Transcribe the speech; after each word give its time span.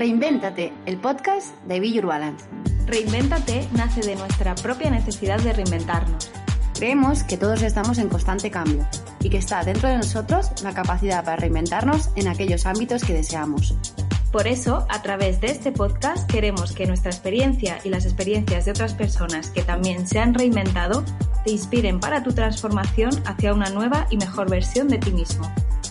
Reinvéntate, 0.00 0.72
el 0.86 0.96
podcast 0.96 1.54
de 1.66 1.78
Be 1.78 1.92
Your 1.92 2.06
Balance. 2.06 2.46
Reinvéntate 2.86 3.68
nace 3.72 4.00
de 4.00 4.16
nuestra 4.16 4.54
propia 4.54 4.88
necesidad 4.90 5.38
de 5.40 5.52
reinventarnos. 5.52 6.30
Creemos 6.74 7.22
que 7.22 7.36
todos 7.36 7.60
estamos 7.60 7.98
en 7.98 8.08
constante 8.08 8.50
cambio 8.50 8.86
y 9.20 9.28
que 9.28 9.36
está 9.36 9.62
dentro 9.62 9.90
de 9.90 9.98
nosotros 9.98 10.52
la 10.62 10.72
capacidad 10.72 11.22
para 11.22 11.36
reinventarnos 11.36 12.08
en 12.16 12.28
aquellos 12.28 12.64
ámbitos 12.64 13.04
que 13.04 13.12
deseamos. 13.12 13.76
Por 14.32 14.46
eso, 14.46 14.86
a 14.88 15.02
través 15.02 15.42
de 15.42 15.48
este 15.48 15.70
podcast 15.70 16.26
queremos 16.30 16.72
que 16.72 16.86
nuestra 16.86 17.10
experiencia 17.10 17.76
y 17.84 17.90
las 17.90 18.06
experiencias 18.06 18.64
de 18.64 18.70
otras 18.70 18.94
personas 18.94 19.50
que 19.50 19.64
también 19.64 20.06
se 20.06 20.18
han 20.18 20.32
reinventado 20.32 21.04
te 21.44 21.50
inspiren 21.50 22.00
para 22.00 22.22
tu 22.22 22.32
transformación 22.32 23.10
hacia 23.26 23.52
una 23.52 23.68
nueva 23.68 24.06
y 24.08 24.16
mejor 24.16 24.48
versión 24.48 24.88
de 24.88 24.96
ti 24.96 25.10
mismo. 25.10 25.46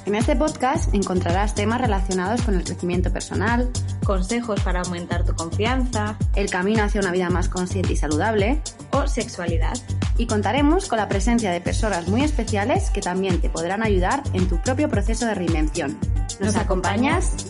En 0.10 0.16
este 0.16 0.36
podcast 0.36 0.92
encontrarás 0.96 1.54
temas 1.54 1.80
relacionados 1.80 2.42
con 2.42 2.56
el 2.56 2.64
crecimiento 2.64 3.14
personal, 3.14 3.70
consejos 4.04 4.60
para 4.62 4.82
aumentar 4.82 5.24
tu 5.24 5.36
confianza, 5.36 6.18
el 6.36 6.50
camino 6.50 6.82
hacia 6.82 7.00
una 7.00 7.12
vida 7.12 7.30
más 7.30 7.48
consciente 7.48 7.94
y 7.94 7.96
saludable 7.96 8.60
o 8.90 9.06
sexualidad. 9.06 9.78
Y 10.18 10.26
contaremos 10.26 10.88
con 10.88 10.98
la 10.98 11.08
presencia 11.08 11.52
de 11.52 11.62
personas 11.62 12.08
muy 12.08 12.24
especiales 12.24 12.90
que 12.90 13.02
también 13.02 13.40
te 13.40 13.52
podrán 13.52 13.84
ayudar 13.84 14.24
en 14.34 14.48
tu 14.48 14.60
propio 14.60 14.90
proceso 14.90 15.28
de 15.28 15.36
reinvención. 15.36 16.00
¿Nos, 16.40 16.56
acompañas? 16.56 17.46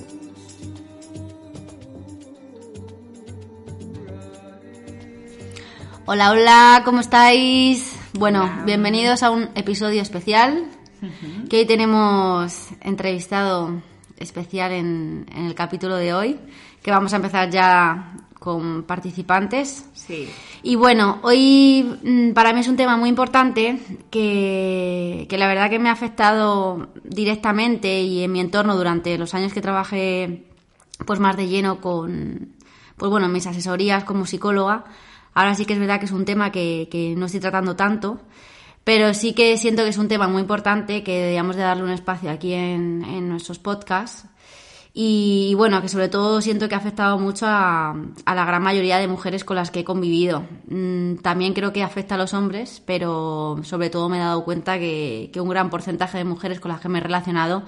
Hola, 6.06 6.31
hola, 6.31 6.81
¿cómo 6.84 7.00
estáis? 7.00 7.95
Bueno, 8.12 8.52
bienvenidos 8.66 9.23
a 9.23 9.31
un 9.31 9.50
episodio 9.56 10.02
especial 10.02 10.69
que 11.50 11.58
hoy 11.58 11.66
tenemos 11.66 12.69
entrevistado 12.81 13.81
especial 14.17 14.72
en, 14.73 15.25
el 15.36 15.56
capítulo 15.56 15.95
de 15.95 16.14
hoy, 16.14 16.39
que 16.83 16.91
vamos 16.91 17.14
a 17.14 17.17
empezar 17.17 17.50
ya 17.50 18.14
con 18.38 18.83
participantes. 18.83 19.86
Sí. 19.94 20.30
Y 20.64 20.75
bueno, 20.75 21.19
hoy 21.23 22.00
mm, 22.03 22.31
para 22.31 22.53
mí 22.53 22.61
es 22.61 22.67
un 22.67 22.75
tema 22.75 22.97
muy 22.97 23.09
importante 23.09 23.80
que, 24.09 25.25
que, 25.30 25.38
la 25.38 25.47
verdad 25.47 25.69
que 25.69 25.80
me 25.80 25.89
ha 25.89 25.94
afectado 25.94 26.89
directamente 27.03 28.02
y 28.02 28.23
en 28.23 28.31
mi 28.31 28.39
entorno 28.39 28.75
durante 28.75 29.17
los 29.17 29.34
años 29.34 29.53
que 29.53 29.61
trabajé 29.61 30.45
pues 31.06 31.19
más 31.19 31.38
de 31.38 31.47
lleno 31.47 31.80
con 31.80 32.56
pues 32.97 33.09
bueno, 33.09 33.30
mis 33.30 33.47
asesorías 33.47 34.03
como 34.03 34.25
psicóloga. 34.25 34.84
Ahora 35.34 35.56
sí 35.56 35.66
que 35.66 35.73
es 35.73 35.80
verdad 35.80 36.00
que 36.00 36.06
es 36.06 36.11
un 36.11 36.25
tema 36.25 36.52
que, 36.52 36.88
que 36.91 37.16
no 37.16 37.28
estoy 37.28 37.39
tratando 37.39 37.75
tanto 37.75 38.19
pero 38.83 39.13
sí 39.13 39.33
que 39.33 39.58
siento 39.58 39.83
que 39.83 39.89
es 39.89 39.97
un 39.97 40.08
tema 40.08 40.27
muy 40.27 40.41
importante 40.41 41.03
que 41.03 41.17
deberíamos 41.17 41.55
de 41.55 41.63
darle 41.63 41.83
un 41.83 41.91
espacio 41.91 42.31
aquí 42.31 42.53
en, 42.53 43.30
nuestros 43.30 43.59
podcasts. 43.59 44.25
Y, 44.91 45.53
bueno, 45.55 45.81
que 45.81 45.88
sobre 45.88 46.09
todo 46.09 46.41
siento 46.41 46.67
que 46.67 46.75
ha 46.75 46.80
afectado 46.80 47.19
mucho 47.19 47.45
a, 47.47 47.95
la 48.25 48.45
gran 48.45 48.63
mayoría 48.63 48.97
de 48.97 49.07
mujeres 49.07 49.44
con 49.44 49.55
las 49.55 49.69
que 49.69 49.81
he 49.81 49.83
convivido. 49.83 50.44
Mm, 50.67 51.17
también 51.17 51.53
creo 51.53 51.72
que 51.72 51.83
afecta 51.83 52.16
a 52.16 52.17
los 52.17 52.33
hombres, 52.33 52.81
pero 52.85 53.59
sobre 53.63 53.89
todo 53.89 54.09
me 54.09 54.18
he 54.18 54.22
dado 54.22 54.44
cuenta 54.44 54.79
que, 54.79 55.29
que 55.31 55.39
un 55.39 55.50
gran 55.50 55.69
porcentaje 55.69 56.18
de 56.18 56.25
mujeres 56.25 56.59
con 56.59 56.72
las 56.72 56.81
que 56.81 56.89
me 56.89 56.97
he 56.97 57.01
relacionado 57.01 57.63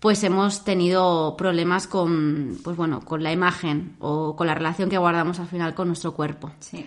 pues 0.00 0.22
hemos 0.24 0.62
tenido 0.64 1.36
problemas 1.36 1.86
con, 1.86 2.58
pues 2.62 2.76
bueno, 2.76 3.00
con 3.00 3.22
la 3.22 3.32
imagen 3.32 3.96
o 3.98 4.36
con 4.36 4.46
la 4.46 4.54
relación 4.54 4.90
que 4.90 4.98
guardamos 4.98 5.40
al 5.40 5.46
final 5.46 5.74
con 5.74 5.88
nuestro 5.88 6.12
cuerpo. 6.12 6.50
Sí. 6.60 6.86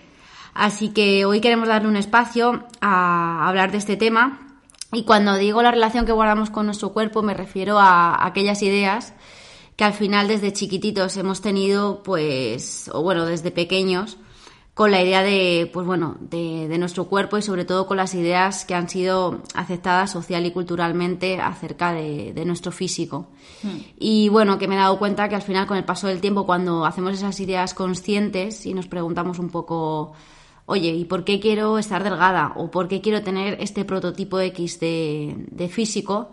Así 0.54 0.90
que 0.90 1.24
hoy 1.24 1.40
queremos 1.40 1.68
darle 1.68 1.88
un 1.88 1.96
espacio 1.96 2.64
a 2.80 3.48
hablar 3.48 3.72
de 3.72 3.78
este 3.78 3.96
tema. 3.96 4.60
Y 4.92 5.04
cuando 5.04 5.36
digo 5.36 5.62
la 5.62 5.70
relación 5.70 6.06
que 6.06 6.12
guardamos 6.12 6.50
con 6.50 6.66
nuestro 6.66 6.92
cuerpo, 6.92 7.22
me 7.22 7.34
refiero 7.34 7.78
a 7.78 8.26
aquellas 8.26 8.62
ideas 8.62 9.14
que 9.76 9.84
al 9.84 9.92
final 9.94 10.28
desde 10.28 10.52
chiquititos 10.52 11.16
hemos 11.16 11.40
tenido, 11.40 12.02
pues, 12.02 12.90
o 12.92 13.02
bueno, 13.02 13.24
desde 13.24 13.50
pequeños, 13.50 14.18
con 14.74 14.90
la 14.90 15.02
idea 15.02 15.22
de, 15.22 15.70
pues 15.72 15.86
bueno, 15.86 16.16
de, 16.20 16.76
nuestro 16.78 17.04
cuerpo 17.04 17.36
y 17.38 17.42
sobre 17.42 17.64
todo 17.64 17.86
con 17.86 17.96
las 17.96 18.14
ideas 18.14 18.64
que 18.64 18.74
han 18.74 18.88
sido 18.88 19.42
aceptadas 19.54 20.10
social 20.10 20.46
y 20.46 20.52
culturalmente 20.52 21.40
acerca 21.40 21.92
de, 21.92 22.42
nuestro 22.46 22.72
físico. 22.72 23.28
Hmm. 23.62 23.78
Y 23.98 24.28
bueno, 24.28 24.58
que 24.58 24.68
me 24.68 24.74
he 24.74 24.78
dado 24.78 24.98
cuenta 24.98 25.28
que 25.28 25.34
al 25.34 25.42
final 25.42 25.66
con 25.66 25.76
el 25.76 25.84
paso 25.84 26.08
del 26.08 26.20
tiempo, 26.20 26.46
cuando 26.46 26.86
hacemos 26.86 27.14
esas 27.14 27.38
ideas 27.40 27.74
conscientes 27.74 28.66
y 28.66 28.74
nos 28.74 28.86
preguntamos 28.86 29.38
un 29.38 29.50
poco 29.50 30.12
oye, 30.70 30.90
¿y 30.90 31.04
por 31.04 31.24
qué 31.24 31.40
quiero 31.40 31.78
estar 31.78 32.04
delgada? 32.04 32.52
¿O 32.54 32.70
por 32.70 32.86
qué 32.86 33.00
quiero 33.00 33.22
tener 33.22 33.56
este 33.60 33.84
prototipo 33.84 34.38
X 34.38 34.78
de, 34.78 35.68
físico? 35.68 36.30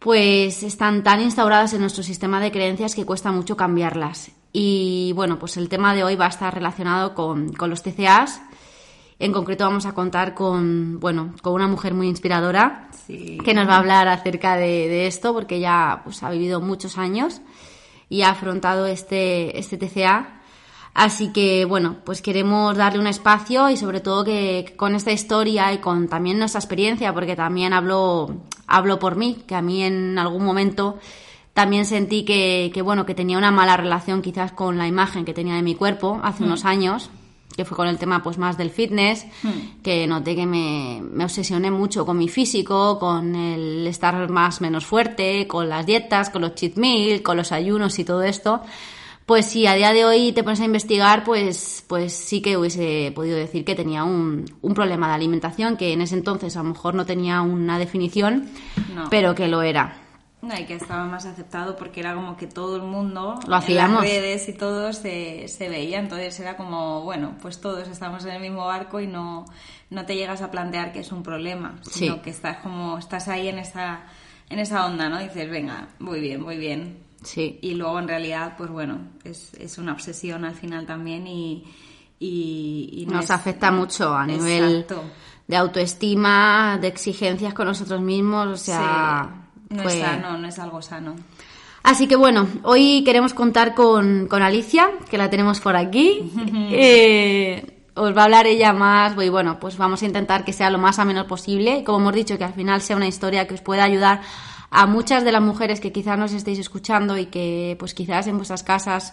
Pues 0.00 0.64
están 0.64 1.04
tan 1.04 1.20
instauradas 1.20 1.72
en 1.72 1.80
nuestro 1.80 2.02
sistema 2.02 2.40
de 2.40 2.50
creencias 2.50 2.96
que 2.96 3.06
cuesta 3.06 3.30
mucho 3.30 3.56
cambiarlas. 3.56 4.32
Y 4.52 5.12
bueno, 5.14 5.38
pues 5.38 5.56
el 5.56 5.68
tema 5.68 5.94
de 5.94 6.02
hoy 6.02 6.16
va 6.16 6.26
a 6.26 6.30
estar 6.30 6.52
relacionado 6.52 7.14
con, 7.14 7.52
los 7.56 7.82
TCAs. 7.84 8.42
En 9.20 9.32
concreto 9.32 9.62
vamos 9.64 9.86
a 9.86 9.94
contar 9.94 10.34
con, 10.34 10.98
bueno, 10.98 11.32
con 11.40 11.52
una 11.52 11.68
mujer 11.68 11.94
muy 11.94 12.08
inspiradora 12.08 12.88
que 13.06 13.54
nos 13.54 13.68
va 13.68 13.76
a 13.76 13.78
hablar 13.78 14.08
acerca 14.08 14.56
de, 14.56 15.06
esto 15.06 15.32
porque 15.32 15.60
ya 15.60 16.00
pues, 16.02 16.24
ha 16.24 16.30
vivido 16.30 16.60
muchos 16.60 16.98
años 16.98 17.40
y 18.08 18.22
ha 18.22 18.30
afrontado 18.30 18.86
este, 18.86 19.56
este 19.56 19.78
TCA 19.78 20.41
Así 20.94 21.32
que, 21.32 21.64
bueno, 21.64 21.96
pues 22.04 22.20
queremos 22.20 22.76
darle 22.76 23.00
un 23.00 23.06
espacio 23.06 23.70
y 23.70 23.76
sobre 23.76 24.00
todo 24.00 24.24
que, 24.24 24.74
con 24.76 24.94
esta 24.94 25.10
historia 25.10 25.72
y 25.72 25.78
con 25.78 26.06
también 26.08 26.38
nuestra 26.38 26.60
experiencia, 26.60 27.14
porque 27.14 27.34
también 27.34 27.72
hablo, 27.72 28.42
hablo 28.66 28.98
por 28.98 29.16
mí, 29.16 29.42
que 29.46 29.54
a 29.54 29.62
mí 29.62 29.82
en 29.82 30.18
algún 30.18 30.44
momento 30.44 30.98
también 31.54 31.86
sentí 31.86 32.24
que, 32.24 32.70
que, 32.74 32.82
bueno, 32.82 33.06
que 33.06 33.14
tenía 33.14 33.38
una 33.38 33.50
mala 33.50 33.76
relación 33.76 34.20
quizás 34.20 34.52
con 34.52 34.76
la 34.76 34.86
imagen 34.86 35.24
que 35.24 35.32
tenía 35.32 35.54
de 35.54 35.62
mi 35.62 35.74
cuerpo 35.74 36.20
hace 36.22 36.42
mm. 36.42 36.46
unos 36.46 36.64
años, 36.66 37.10
que 37.56 37.64
fue 37.64 37.76
con 37.76 37.88
el 37.88 37.96
tema 37.96 38.22
pues 38.22 38.36
más 38.36 38.58
del 38.58 38.70
fitness, 38.70 39.26
mm. 39.42 39.82
que 39.82 40.06
noté 40.06 40.36
que 40.36 40.44
me, 40.44 41.00
me 41.02 41.24
obsesioné 41.24 41.70
mucho 41.70 42.04
con 42.04 42.18
mi 42.18 42.28
físico, 42.28 42.98
con 42.98 43.34
el 43.34 43.86
estar 43.86 44.28
más 44.28 44.60
menos 44.60 44.84
fuerte, 44.84 45.46
con 45.46 45.70
las 45.70 45.86
dietas, 45.86 46.28
con 46.28 46.42
los 46.42 46.54
cheat 46.54 46.76
meal, 46.76 47.22
con 47.22 47.38
los 47.38 47.50
ayunos 47.50 47.98
y 47.98 48.04
todo 48.04 48.22
esto 48.22 48.60
pues 49.26 49.46
si 49.46 49.66
a 49.66 49.74
día 49.74 49.92
de 49.92 50.04
hoy 50.04 50.32
te 50.32 50.42
pones 50.42 50.60
a 50.60 50.64
investigar, 50.64 51.24
pues, 51.24 51.84
pues 51.86 52.12
sí 52.12 52.42
que 52.42 52.56
hubiese 52.56 53.12
podido 53.14 53.36
decir 53.36 53.64
que 53.64 53.74
tenía 53.74 54.04
un, 54.04 54.44
un 54.60 54.74
problema 54.74 55.08
de 55.08 55.14
alimentación, 55.14 55.76
que 55.76 55.92
en 55.92 56.00
ese 56.00 56.14
entonces 56.14 56.56
a 56.56 56.62
lo 56.62 56.70
mejor 56.70 56.94
no 56.94 57.06
tenía 57.06 57.40
una 57.42 57.78
definición, 57.78 58.48
pero 59.10 59.34
que 59.34 59.48
lo 59.48 59.62
era. 59.62 59.98
No, 60.42 60.58
y 60.58 60.64
que 60.64 60.74
estaba 60.74 61.04
más 61.04 61.24
aceptado 61.24 61.76
porque 61.76 62.00
era 62.00 62.16
como 62.16 62.36
que 62.36 62.48
todo 62.48 62.74
el 62.74 62.82
mundo, 62.82 63.38
lo 63.46 63.54
hacíamos. 63.54 64.02
En 64.02 64.08
las 64.08 64.12
redes 64.12 64.48
y 64.48 64.52
todo 64.54 64.92
se, 64.92 65.46
se 65.46 65.68
veía, 65.68 66.00
entonces 66.00 66.38
era 66.40 66.56
como, 66.56 67.02
bueno, 67.02 67.36
pues 67.40 67.60
todos 67.60 67.86
estamos 67.86 68.24
en 68.24 68.32
el 68.32 68.40
mismo 68.40 68.66
barco 68.66 68.98
y 68.98 69.06
no, 69.06 69.44
no 69.90 70.04
te 70.04 70.16
llegas 70.16 70.42
a 70.42 70.50
plantear 70.50 70.92
que 70.92 70.98
es 70.98 71.12
un 71.12 71.22
problema, 71.22 71.76
sino 71.82 72.22
que 72.22 72.30
estás 72.30 72.56
como, 72.56 72.98
estás 72.98 73.28
ahí 73.28 73.46
en 73.46 73.60
esa, 73.60 74.00
en 74.50 74.58
esa 74.58 74.84
onda, 74.84 75.08
¿no? 75.08 75.20
Dices, 75.20 75.48
venga, 75.48 75.86
muy 76.00 76.18
bien, 76.18 76.42
muy 76.42 76.56
bien, 76.56 76.98
Sí. 77.22 77.58
Y 77.62 77.74
luego 77.74 77.98
en 77.98 78.08
realidad, 78.08 78.54
pues 78.56 78.70
bueno, 78.70 78.98
es, 79.24 79.54
es 79.54 79.78
una 79.78 79.92
obsesión 79.92 80.44
al 80.44 80.54
final 80.54 80.86
también 80.86 81.26
y... 81.26 81.64
y, 82.18 83.06
Nos 83.08 83.30
afecta 83.30 83.70
mucho 83.70 84.14
a 84.14 84.26
nivel 84.26 84.86
de 85.46 85.56
autoestima, 85.56 86.78
de 86.80 86.88
exigencias 86.88 87.54
con 87.54 87.66
nosotros 87.66 88.00
mismos, 88.00 88.48
o 88.48 88.56
sea... 88.56 89.48
No 89.70 89.82
es 89.84 90.00
sano, 90.00 90.36
no 90.36 90.48
es 90.48 90.58
algo 90.58 90.82
sano. 90.82 91.16
Así 91.82 92.06
que 92.06 92.14
bueno, 92.14 92.46
hoy 92.62 93.02
queremos 93.04 93.34
contar 93.34 93.74
con, 93.74 94.26
con 94.28 94.42
Alicia, 94.42 94.90
que 95.10 95.18
la 95.18 95.30
tenemos 95.30 95.60
por 95.60 95.76
aquí. 95.76 96.30
eh, 96.70 97.82
os 97.94 98.16
va 98.16 98.22
a 98.22 98.24
hablar 98.24 98.46
ella 98.46 98.72
más, 98.72 99.14
y 99.22 99.28
bueno, 99.28 99.58
pues 99.58 99.76
vamos 99.76 100.02
a 100.02 100.06
intentar 100.06 100.44
que 100.44 100.52
sea 100.52 100.70
lo 100.70 100.78
más 100.78 100.98
ameno 100.98 101.26
posible. 101.26 101.84
Como 101.84 101.98
hemos 101.98 102.14
dicho, 102.14 102.38
que 102.38 102.44
al 102.44 102.54
final 102.54 102.80
sea 102.80 102.96
una 102.96 103.08
historia 103.08 103.46
que 103.46 103.54
os 103.54 103.60
pueda 103.60 103.84
ayudar 103.84 104.22
a 104.72 104.86
muchas 104.86 105.22
de 105.22 105.32
las 105.32 105.42
mujeres 105.42 105.80
que 105.80 105.92
quizás 105.92 106.18
nos 106.18 106.32
estéis 106.32 106.58
escuchando 106.58 107.18
y 107.18 107.26
que 107.26 107.76
pues 107.78 107.92
quizás 107.92 108.26
en 108.26 108.38
vuestras 108.38 108.62
casas 108.62 109.12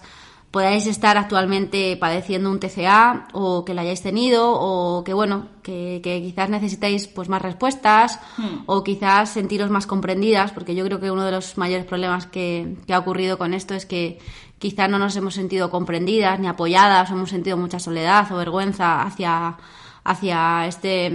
podáis 0.51 0.87
estar 0.87 1.17
actualmente 1.17 1.95
padeciendo 1.97 2.49
un 2.49 2.59
TCA 2.59 3.27
o 3.33 3.65
que 3.65 3.73
lo 3.73 3.81
hayáis 3.81 4.01
tenido 4.01 4.51
o 4.53 5.03
que 5.03 5.13
bueno, 5.13 5.47
que, 5.61 5.99
quizás 6.01 6.49
necesitáis 6.49 7.07
pues 7.07 7.27
más 7.27 7.41
respuestas 7.41 8.19
hmm. 8.37 8.63
o 8.65 8.83
quizás 8.83 9.29
sentiros 9.29 9.69
más 9.69 9.85
comprendidas, 9.85 10.53
porque 10.53 10.75
yo 10.75 10.85
creo 10.85 10.99
que 11.01 11.11
uno 11.11 11.25
de 11.25 11.31
los 11.31 11.57
mayores 11.57 11.85
problemas 11.85 12.25
que, 12.25 12.77
que, 12.87 12.93
ha 12.93 12.99
ocurrido 12.99 13.37
con 13.37 13.53
esto 13.53 13.75
es 13.75 13.85
que 13.85 14.17
quizás 14.59 14.89
no 14.89 14.97
nos 14.97 15.15
hemos 15.17 15.35
sentido 15.35 15.69
comprendidas 15.69 16.39
ni 16.39 16.47
apoyadas, 16.47 17.11
o 17.11 17.13
hemos 17.13 17.29
sentido 17.29 17.57
mucha 17.57 17.79
soledad 17.79 18.31
o 18.31 18.37
vergüenza 18.37 19.03
hacia, 19.03 19.57
hacia 20.03 20.65
este 20.67 21.11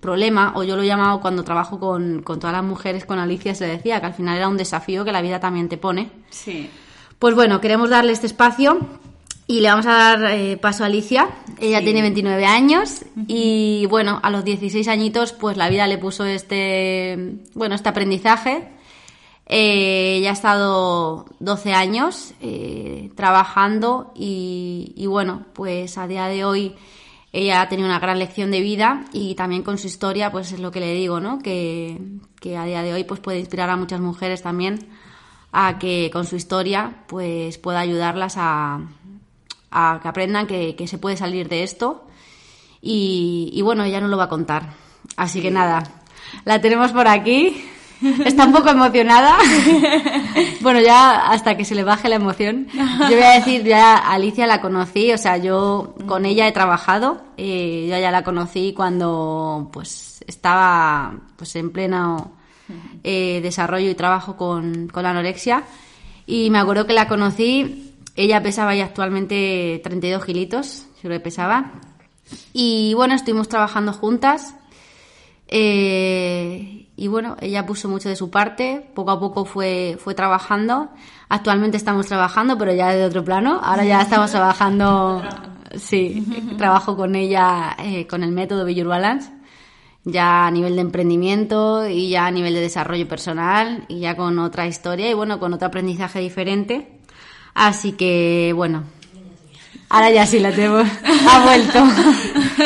problema, 0.00 0.52
o 0.56 0.64
yo 0.64 0.76
lo 0.76 0.82
he 0.82 0.86
llamado 0.86 1.20
cuando 1.20 1.44
trabajo 1.44 1.78
con, 1.78 2.22
con 2.22 2.38
todas 2.38 2.54
las 2.54 2.64
mujeres, 2.64 3.04
con 3.04 3.18
Alicia 3.18 3.54
se 3.54 3.66
decía 3.66 4.00
que 4.00 4.06
al 4.06 4.14
final 4.14 4.36
era 4.36 4.48
un 4.48 4.56
desafío 4.56 5.04
que 5.04 5.12
la 5.12 5.22
vida 5.22 5.40
también 5.40 5.68
te 5.68 5.76
pone. 5.76 6.10
Sí. 6.30 6.70
Pues 7.18 7.34
bueno, 7.34 7.60
queremos 7.60 7.90
darle 7.90 8.12
este 8.12 8.26
espacio 8.26 8.78
y 9.46 9.60
le 9.60 9.68
vamos 9.68 9.86
a 9.86 9.92
dar 9.92 10.32
eh, 10.32 10.56
paso 10.56 10.82
a 10.84 10.86
Alicia. 10.86 11.28
Ella 11.60 11.80
tiene 11.80 12.02
29 12.02 12.46
años 12.46 13.04
y 13.26 13.86
bueno, 13.86 14.20
a 14.22 14.30
los 14.30 14.44
16 14.44 14.88
añitos 14.88 15.32
pues 15.32 15.56
la 15.56 15.68
vida 15.68 15.86
le 15.86 15.98
puso 15.98 16.24
este, 16.24 17.36
bueno, 17.54 17.74
este 17.74 17.88
aprendizaje. 17.88 18.68
Eh, 19.46 20.16
ella 20.18 20.30
ha 20.30 20.32
estado 20.32 21.26
12 21.40 21.74
años 21.74 22.32
eh, 22.40 23.10
trabajando 23.14 24.12
y, 24.14 24.94
y, 24.96 25.06
bueno, 25.06 25.44
pues 25.52 25.98
a 25.98 26.06
día 26.06 26.26
de 26.28 26.46
hoy 26.46 26.74
ella 27.36 27.62
ha 27.62 27.68
tenido 27.68 27.88
una 27.88 27.98
gran 27.98 28.20
lección 28.20 28.52
de 28.52 28.60
vida 28.60 29.04
y 29.12 29.34
también 29.34 29.64
con 29.64 29.76
su 29.76 29.88
historia 29.88 30.30
pues 30.30 30.52
es 30.52 30.60
lo 30.60 30.70
que 30.70 30.78
le 30.78 30.94
digo, 30.94 31.18
¿no? 31.18 31.40
Que, 31.40 32.00
que 32.40 32.56
a 32.56 32.64
día 32.64 32.82
de 32.82 32.92
hoy 32.92 33.02
pues 33.02 33.18
puede 33.18 33.40
inspirar 33.40 33.70
a 33.70 33.76
muchas 33.76 34.00
mujeres 34.00 34.40
también 34.40 34.88
a 35.50 35.80
que 35.80 36.10
con 36.12 36.26
su 36.26 36.36
historia 36.36 37.04
pues 37.08 37.58
pueda 37.58 37.80
ayudarlas 37.80 38.34
a, 38.36 38.82
que 40.00 40.08
aprendan 40.08 40.46
que, 40.46 40.86
se 40.86 40.98
puede 40.98 41.16
salir 41.16 41.48
de 41.48 41.64
esto. 41.64 42.06
Y, 42.80 43.60
bueno, 43.62 43.82
ella 43.82 44.00
no 44.00 44.06
lo 44.08 44.16
va 44.16 44.24
a 44.24 44.28
contar. 44.28 44.74
Así 45.16 45.42
que 45.42 45.50
nada, 45.50 45.82
la 46.44 46.60
tenemos 46.60 46.92
por 46.92 47.08
aquí. 47.08 47.64
Está 48.24 48.46
un 48.46 48.52
poco 48.52 48.70
emocionada. 48.70 49.36
bueno, 50.60 50.80
ya 50.80 51.28
hasta 51.30 51.56
que 51.56 51.64
se 51.64 51.74
le 51.74 51.84
baje 51.84 52.08
la 52.08 52.16
emoción. 52.16 52.66
Yo 52.74 53.16
voy 53.16 53.22
a 53.22 53.34
decir, 53.34 53.64
ya 53.64 53.96
Alicia 53.96 54.46
la 54.46 54.60
conocí, 54.60 55.12
o 55.12 55.18
sea, 55.18 55.36
yo 55.36 55.94
con 56.06 56.26
ella 56.26 56.46
he 56.46 56.52
trabajado. 56.52 57.22
Eh, 57.36 57.86
yo 57.88 57.98
ya 57.98 58.10
la 58.10 58.22
conocí 58.24 58.72
cuando 58.74 59.70
pues 59.72 60.22
estaba 60.26 61.14
pues 61.36 61.56
en 61.56 61.70
pleno 61.70 62.32
eh, 63.02 63.40
desarrollo 63.42 63.90
y 63.90 63.94
trabajo 63.94 64.36
con, 64.36 64.90
la 64.94 65.10
anorexia. 65.10 65.64
Y 66.26 66.50
me 66.50 66.58
acuerdo 66.58 66.86
que 66.86 66.94
la 66.94 67.08
conocí, 67.08 67.92
ella 68.16 68.42
pesaba 68.42 68.74
ya 68.74 68.84
actualmente 68.84 69.80
32 69.82 70.24
kilitos, 70.24 70.86
yo 71.02 71.10
lo 71.10 71.22
pesaba. 71.22 71.72
Y 72.52 72.94
bueno, 72.94 73.14
estuvimos 73.14 73.48
trabajando 73.48 73.92
juntas. 73.92 74.54
Eh, 75.48 76.83
y 76.96 77.08
bueno, 77.08 77.36
ella 77.40 77.66
puso 77.66 77.88
mucho 77.88 78.08
de 78.08 78.16
su 78.16 78.30
parte, 78.30 78.88
poco 78.94 79.10
a 79.10 79.20
poco 79.20 79.44
fue, 79.44 79.98
fue 79.98 80.14
trabajando. 80.14 80.90
Actualmente 81.28 81.76
estamos 81.76 82.06
trabajando, 82.06 82.56
pero 82.56 82.72
ya 82.72 82.92
de 82.92 83.04
otro 83.04 83.24
plano. 83.24 83.60
Ahora 83.62 83.84
ya 83.84 84.00
estamos 84.00 84.30
trabajando, 84.30 85.22
sí, 85.76 86.24
trabajo 86.56 86.96
con 86.96 87.14
ella 87.16 87.76
eh, 87.78 88.06
con 88.06 88.22
el 88.22 88.30
método 88.30 88.64
Be 88.64 88.84
Balance 88.84 89.30
ya 90.04 90.46
a 90.46 90.50
nivel 90.50 90.74
de 90.74 90.82
emprendimiento 90.82 91.88
y 91.88 92.10
ya 92.10 92.26
a 92.26 92.30
nivel 92.30 92.54
de 92.54 92.60
desarrollo 92.60 93.08
personal 93.08 93.86
y 93.88 94.00
ya 94.00 94.16
con 94.16 94.38
otra 94.38 94.66
historia 94.66 95.10
y 95.10 95.14
bueno, 95.14 95.40
con 95.40 95.52
otro 95.54 95.68
aprendizaje 95.68 96.20
diferente. 96.20 96.98
Así 97.54 97.92
que 97.92 98.52
bueno, 98.54 98.84
ahora 99.88 100.10
ya 100.10 100.26
sí 100.26 100.38
la 100.38 100.52
tenemos, 100.52 100.86
ha 101.30 101.44
vuelto. 101.44 101.84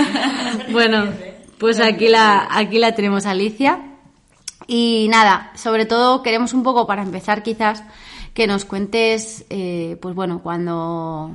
bueno, 0.72 1.04
pues 1.58 1.80
aquí 1.80 2.08
la, 2.08 2.48
aquí 2.50 2.78
la 2.78 2.94
tenemos 2.94 3.24
Alicia. 3.26 3.87
Y 4.68 5.08
nada, 5.10 5.50
sobre 5.56 5.84
todo 5.84 6.22
queremos 6.22 6.52
un 6.52 6.62
poco 6.62 6.86
para 6.86 7.02
empezar 7.02 7.42
quizás 7.42 7.82
que 8.34 8.46
nos 8.46 8.64
cuentes, 8.64 9.44
eh, 9.50 9.98
pues 10.00 10.14
bueno, 10.14 10.40
cuando 10.40 11.32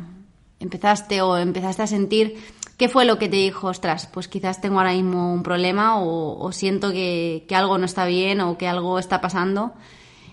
empezaste 0.61 1.21
o 1.21 1.35
empezaste 1.35 1.81
a 1.81 1.87
sentir 1.87 2.37
¿Qué 2.77 2.89
fue 2.89 3.05
lo 3.05 3.19
que 3.19 3.29
te 3.29 3.37
dijo, 3.37 3.67
ostras, 3.67 4.09
pues 4.11 4.27
quizás 4.27 4.59
tengo 4.59 4.79
ahora 4.79 4.93
mismo 4.93 5.31
un 5.31 5.43
problema 5.43 6.01
o, 6.01 6.51
siento 6.51 6.91
que, 6.91 7.45
algo 7.53 7.77
no 7.77 7.85
está 7.85 8.05
bien 8.05 8.41
o 8.41 8.57
que 8.57 8.67
algo 8.67 8.97
está 8.97 9.21
pasando 9.21 9.73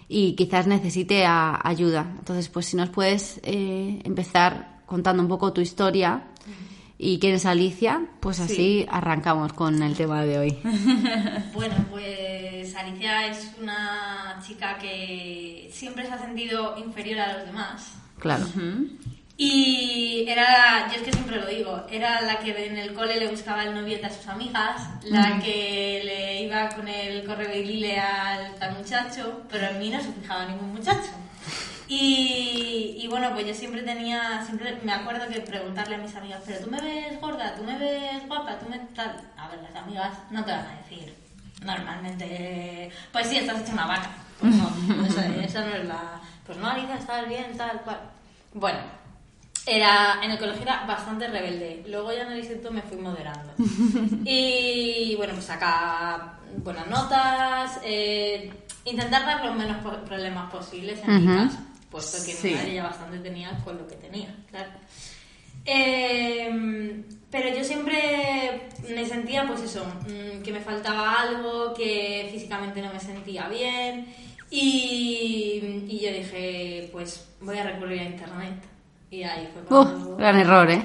y 0.09 0.35
quizás 0.37 0.67
necesite 0.67 1.27
ayuda? 1.27 2.13
Entonces, 2.19 2.49
pues 2.49 2.67
si 2.67 2.77
nos 2.77 2.89
puedes 2.89 3.41
eh, 3.43 4.01
empezar 4.05 4.81
contando 4.87 5.23
un 5.23 5.29
poco 5.29 5.53
tu 5.53 5.61
historia 5.61 6.25
y 7.03 7.19
quién 7.19 7.35
es 7.35 7.47
Alicia, 7.47 8.03
pues 8.21 8.41
así 8.41 8.87
arrancamos 8.91 9.55
con 9.55 9.83
el 9.83 9.97
tema 9.97 10.23
de 10.23 10.39
hoy. 10.39 10.59
bueno, 11.55 11.75
pues 11.91 12.75
Alicia 12.77 13.27
es 13.29 13.53
una 13.59 14.39
chica 14.47 14.77
que 14.77 15.71
siempre 15.73 16.05
se 16.05 16.13
ha 16.13 16.19
sentido 16.19 16.77
inferior 16.77 17.21
a 17.21 17.39
los 17.39 17.47
demás. 17.47 17.95
Claro. 18.19 18.45
Y 19.39 20.27
era, 20.29 20.89
yo 20.91 20.97
es 20.97 21.03
que 21.03 21.13
siempre 21.13 21.41
lo 21.41 21.47
digo, 21.47 21.87
era 21.91 22.21
la 22.21 22.39
que 22.39 22.67
en 22.67 22.77
el 22.77 22.93
cole 22.93 23.19
le 23.19 23.29
buscaba 23.29 23.65
el 23.65 23.75
novio 23.75 23.97
a 24.05 24.11
sus 24.11 24.29
amigas, 24.29 24.83
la 25.05 25.41
que 25.41 26.03
le 26.05 26.43
iba 26.43 26.69
con 26.69 26.87
el 26.87 27.25
correo 27.25 27.59
y 27.59 27.65
lile 27.65 27.99
al, 27.99 28.77
muchacho, 28.77 29.45
pero 29.49 29.69
en 29.69 29.79
mí 29.79 29.89
no 29.89 30.03
se 30.03 30.13
fijaba 30.13 30.45
ningún 30.45 30.75
muchacho. 30.75 31.13
Y, 31.93 32.99
y, 33.01 33.09
bueno, 33.09 33.31
pues 33.35 33.49
yo 33.49 33.53
siempre 33.53 33.83
tenía, 33.83 34.45
siempre 34.47 34.79
me 34.85 34.93
acuerdo 34.93 35.27
que 35.27 35.41
preguntarle 35.41 35.97
a 35.97 35.99
mis 35.99 36.15
amigas, 36.15 36.41
pero 36.47 36.61
tú 36.61 36.71
me 36.71 36.81
ves 36.81 37.21
gorda, 37.21 37.57
tú 37.57 37.65
me 37.65 37.77
ves 37.77 38.29
guapa, 38.29 38.61
tú 38.61 38.69
me 38.69 38.79
tal. 38.95 39.21
A 39.37 39.49
ver, 39.49 39.61
las 39.61 39.75
amigas 39.75 40.17
no 40.31 40.45
te 40.45 40.53
van 40.53 40.67
a 40.67 40.77
decir. 40.77 41.13
Normalmente, 41.65 42.91
pues 43.11 43.27
sí, 43.27 43.39
estás 43.39 43.63
hecha 43.63 43.73
una 43.73 43.87
vaca. 43.87 44.11
Pues 44.39 44.55
no, 44.55 44.69
esa, 45.43 45.65
no 45.65 45.75
es 45.75 45.85
la. 45.89 46.21
Pues 46.47 46.59
no, 46.59 46.69
Alicia, 46.69 46.95
estás 46.95 47.29
bien, 47.29 47.57
tal 47.57 47.81
cual. 47.81 47.99
Bueno, 48.55 48.79
era, 49.67 50.21
en 50.23 50.31
el 50.31 50.39
colegio 50.39 50.63
era 50.63 50.87
bastante 50.87 51.27
rebelde. 51.27 51.83
Luego 51.89 52.13
ya 52.13 52.23
en 52.23 52.33
el 52.33 52.39
instituto 52.39 52.71
me 52.71 52.83
fui 52.83 52.99
moderando. 52.99 53.53
y 54.25 55.17
bueno, 55.17 55.35
pues 55.35 55.51
acá 55.51 56.39
buenas 56.59 56.87
notas, 56.87 57.81
eh, 57.83 58.53
intentar 58.85 59.27
dar 59.27 59.45
los 59.45 59.57
menos 59.57 59.79
problemas 60.07 60.51
posibles 60.53 61.01
en 61.03 61.27
mi 61.27 61.35
casa, 61.35 61.65
puesto 61.91 62.19
que 62.25 62.49
mi 62.49 62.55
madre 62.55 62.75
ya 62.75 62.85
bastante 62.85 63.19
tenía 63.19 63.59
con 63.65 63.77
lo 63.77 63.87
que 63.87 63.97
tenía, 63.97 64.35
claro. 64.51 64.71
Em, 65.65 67.05
pero 67.31 67.55
yo 67.55 67.63
siempre 67.65 68.69
me 68.89 69.07
sentía, 69.07 69.47
pues 69.47 69.61
eso, 69.61 69.85
mm, 69.85 70.43
que 70.43 70.53
me 70.53 70.61
faltaba 70.61 71.21
algo, 71.21 71.75
que 71.75 72.29
físicamente 72.33 72.81
no 72.81 72.93
me 72.93 73.01
sentía 73.01 73.49
bien. 73.49 74.07
Y, 74.51 75.85
y 75.89 76.01
yo 76.01 76.13
dije, 76.13 76.89
pues 76.93 77.29
voy 77.41 77.59
a 77.59 77.65
recurrir 77.65 78.01
a 78.01 78.05
internet. 78.05 78.63
Y 79.11 79.23
ahí 79.23 79.49
fue 79.53 79.63
cuando... 79.63 80.17
gran 80.17 80.39
error, 80.39 80.71
¿eh? 80.71 80.83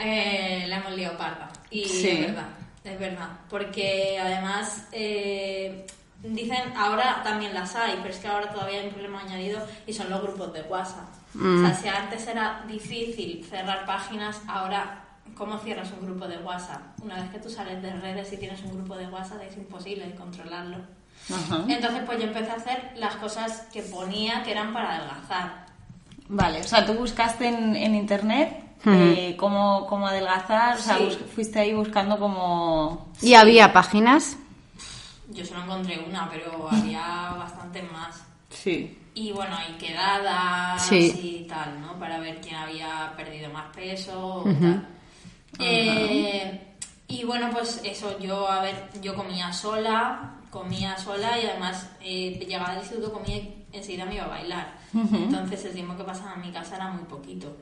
¿eh? 0.00 0.64
La 0.68 0.78
hemos 0.78 0.92
liado 0.92 1.16
parda. 1.16 1.52
Y 1.70 1.82
es 1.82 2.20
verdad, 2.20 2.48
es 2.84 2.98
verdad. 2.98 3.28
Porque 3.48 4.18
además... 4.20 4.88
Eh, 4.92 5.86
dicen, 6.22 6.72
ahora 6.76 7.22
también 7.22 7.54
las 7.54 7.74
hay, 7.76 7.98
pero 8.02 8.12
es 8.12 8.18
que 8.18 8.28
ahora 8.28 8.50
todavía 8.50 8.80
hay 8.80 8.86
un 8.86 8.92
problema 8.92 9.20
añadido 9.20 9.60
y 9.86 9.92
son 9.92 10.10
los 10.10 10.22
grupos 10.22 10.52
de 10.52 10.62
WhatsApp. 10.62 11.08
O 11.34 11.38
sea, 11.38 11.70
mm. 11.70 11.76
si 11.82 11.88
antes 11.88 12.26
era 12.26 12.64
difícil 12.66 13.44
cerrar 13.48 13.84
páginas, 13.86 14.40
ahora, 14.48 15.04
¿cómo 15.36 15.58
cierras 15.58 15.92
un 15.92 16.06
grupo 16.06 16.26
de 16.26 16.38
WhatsApp? 16.38 16.80
Una 17.02 17.16
vez 17.16 17.30
que 17.30 17.38
tú 17.38 17.48
sales 17.48 17.80
de 17.82 17.92
redes 17.92 18.32
y 18.32 18.36
tienes 18.36 18.62
un 18.62 18.72
grupo 18.72 18.96
de 18.96 19.06
WhatsApp, 19.06 19.42
es 19.48 19.56
imposible 19.56 20.14
controlarlo. 20.14 20.78
Entonces, 21.68 22.02
pues 22.06 22.18
yo 22.18 22.24
empecé 22.24 22.50
a 22.50 22.54
hacer 22.54 22.92
las 22.96 23.16
cosas 23.16 23.66
que 23.72 23.82
ponía 23.82 24.42
que 24.42 24.52
eran 24.52 24.72
para 24.72 24.96
adelgazar. 24.96 25.66
Vale, 26.28 26.60
o 26.60 26.64
sea, 26.64 26.86
tú 26.86 26.94
buscaste 26.94 27.48
en, 27.48 27.76
en 27.76 27.94
internet 27.94 28.68
eh, 28.86 29.34
cómo, 29.38 29.86
cómo, 29.86 30.06
adelgazar, 30.06 30.76
o 30.76 30.80
sea, 30.80 30.98
fuiste 31.34 31.58
ahí 31.58 31.74
buscando 31.74 32.18
como... 32.18 33.08
¿Y 33.20 33.34
había 33.34 33.72
páginas? 33.72 34.36
Yo 35.38 35.44
solo 35.44 35.62
encontré 35.62 36.04
una, 36.04 36.28
pero 36.28 36.68
había 36.68 37.32
bastante 37.38 37.80
más. 37.82 38.24
Sí. 38.50 38.98
Y 39.14 39.30
bueno, 39.30 39.56
hay 39.56 39.74
quedadas 39.74 40.90
y 40.90 41.46
tal, 41.48 41.80
¿no? 41.80 41.96
Para 41.96 42.18
ver 42.18 42.40
quién 42.40 42.56
había 42.56 43.12
perdido 43.16 43.48
más 43.50 43.74
peso 43.74 44.38
o 44.38 44.42
tal. 44.42 44.88
Eh, 45.60 46.74
y 47.06 47.24
bueno, 47.24 47.50
pues 47.52 47.80
eso, 47.84 48.18
yo, 48.18 48.50
a 48.50 48.62
ver, 48.62 48.90
yo 49.00 49.14
comía 49.14 49.52
sola, 49.52 50.34
comía 50.50 50.98
sola 50.98 51.38
y 51.40 51.46
además 51.46 51.88
eh, 52.00 52.44
llegaba 52.46 52.72
al 52.72 52.78
instituto, 52.78 53.12
comía 53.12 53.36
y 53.36 53.66
enseguida 53.72 54.06
me 54.06 54.16
iba 54.16 54.24
a 54.24 54.28
bailar. 54.28 54.78
Entonces 54.92 55.64
el 55.66 55.72
tiempo 55.72 55.96
que 55.96 56.04
pasaba 56.04 56.34
en 56.34 56.40
mi 56.40 56.50
casa 56.50 56.76
era 56.76 56.88
muy 56.90 57.04
poquito. 57.04 57.56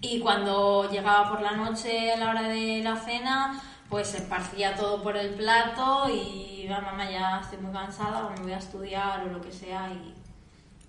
Y 0.00 0.18
cuando 0.18 0.90
llegaba 0.90 1.30
por 1.30 1.42
la 1.42 1.52
noche 1.52 2.12
a 2.12 2.16
la 2.16 2.30
hora 2.30 2.42
de 2.42 2.82
la 2.82 2.96
cena, 2.96 3.60
pues 3.90 4.08
se 4.08 4.18
esparcía 4.18 4.74
todo 4.74 5.02
por 5.02 5.16
el 5.16 5.34
plato 5.34 6.08
y 6.08 6.66
mamá 6.68 7.10
ya 7.10 7.40
estoy 7.42 7.58
muy 7.58 7.72
cansada 7.72 8.26
o 8.26 8.30
me 8.30 8.42
voy 8.42 8.52
a 8.52 8.58
estudiar 8.58 9.26
o 9.26 9.32
lo 9.32 9.40
que 9.40 9.52
sea 9.52 9.90
y, 9.90 10.14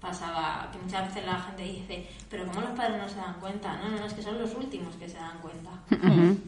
pasaba 0.01 0.67
que 0.71 0.79
muchas 0.79 1.07
veces 1.07 1.25
la 1.25 1.39
gente 1.39 1.61
dice, 1.61 2.07
pero 2.27 2.47
¿cómo 2.47 2.61
los 2.61 2.71
padres 2.71 2.97
no 2.97 3.07
se 3.07 3.17
dan 3.17 3.35
cuenta? 3.39 3.77
No, 3.77 3.89
no, 3.89 4.03
es 4.03 4.13
que 4.13 4.23
son 4.23 4.39
los 4.39 4.53
últimos 4.55 4.95
que 4.95 5.07
se 5.07 5.17
dan 5.17 5.37
cuenta. 5.37 5.69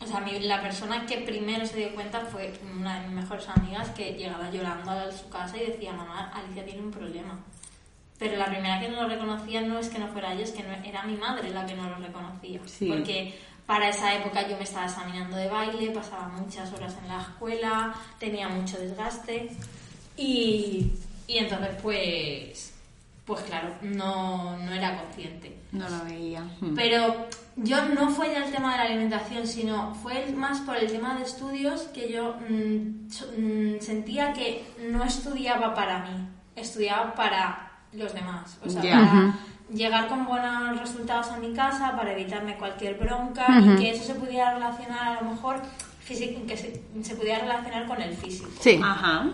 O 0.00 0.06
sea, 0.06 0.20
la 0.20 0.60
persona 0.60 1.06
que 1.06 1.18
primero 1.18 1.64
se 1.64 1.76
dio 1.76 1.94
cuenta 1.94 2.18
fue 2.22 2.52
una 2.76 2.98
de 2.98 3.06
mis 3.06 3.14
mejores 3.20 3.48
amigas 3.48 3.90
que 3.90 4.14
llegaba 4.14 4.50
llorando 4.50 4.90
a 4.90 5.12
su 5.12 5.28
casa 5.28 5.56
y 5.56 5.66
decía, 5.66 5.92
mamá, 5.92 6.32
Alicia 6.34 6.64
tiene 6.64 6.82
un 6.82 6.90
problema. 6.90 7.38
Pero 8.18 8.36
la 8.36 8.46
primera 8.46 8.80
que 8.80 8.88
no 8.88 9.02
lo 9.02 9.08
reconocía 9.08 9.60
no 9.60 9.78
es 9.78 9.90
que 9.90 10.00
no 10.00 10.08
fuera 10.08 10.34
yo, 10.34 10.40
es 10.40 10.50
que 10.50 10.64
no, 10.64 10.72
era 10.72 11.04
mi 11.04 11.16
madre 11.16 11.50
la 11.50 11.64
que 11.66 11.76
no 11.76 11.88
lo 11.88 11.94
reconocía. 11.96 12.60
Porque 12.88 13.38
para 13.72 13.88
esa 13.88 14.14
época 14.14 14.46
yo 14.46 14.54
me 14.58 14.64
estaba 14.64 14.84
examinando 14.84 15.34
de 15.34 15.48
baile, 15.48 15.90
pasaba 15.92 16.28
muchas 16.28 16.70
horas 16.74 16.94
en 17.00 17.08
la 17.08 17.22
escuela, 17.22 17.94
tenía 18.18 18.46
mucho 18.46 18.76
desgaste 18.76 19.48
y, 20.14 20.92
y 21.26 21.38
entonces 21.38 21.70
pues, 21.82 22.74
pues 23.24 23.40
claro, 23.44 23.70
no, 23.80 24.58
no 24.58 24.72
era 24.74 25.00
consciente. 25.00 25.56
No 25.72 25.88
lo 25.88 26.04
veía. 26.04 26.44
Pero 26.76 27.28
yo 27.56 27.82
no 27.86 28.10
fue 28.10 28.30
ya 28.30 28.44
el 28.44 28.52
tema 28.52 28.72
de 28.72 28.76
la 28.76 28.84
alimentación, 28.84 29.46
sino 29.46 29.94
fue 29.94 30.26
más 30.32 30.60
por 30.60 30.76
el 30.76 30.92
tema 30.92 31.14
de 31.16 31.22
estudios 31.22 31.80
que 31.94 32.12
yo 32.12 32.36
mm, 32.46 33.06
mm, 33.38 33.80
sentía 33.80 34.34
que 34.34 34.66
no 34.90 35.02
estudiaba 35.02 35.74
para 35.74 36.00
mí, 36.00 36.28
estudiaba 36.56 37.14
para 37.14 37.72
los 37.94 38.12
demás. 38.12 38.58
O 38.66 38.68
sea, 38.68 38.82
para 38.82 39.34
llegar 39.72 40.08
con 40.08 40.26
buenos 40.26 40.78
resultados 40.78 41.28
a 41.28 41.38
mi 41.38 41.52
casa, 41.52 41.96
para 41.96 42.12
evitarme 42.12 42.56
cualquier 42.56 42.94
bronca 42.94 43.46
y 43.60 43.76
que 43.76 43.90
eso 43.90 44.04
se 44.04 44.14
pudiera 44.14 44.54
relacionar 44.54 45.16
a 45.16 45.22
lo 45.22 45.30
mejor, 45.30 45.62
que 46.06 46.14
se, 46.14 46.82
se 47.02 47.16
pudiera 47.16 47.38
relacionar 47.40 47.86
con 47.86 48.00
el 48.00 48.14
físico. 48.14 48.50
Sí. 48.60 48.80
Ajá. 48.82 49.30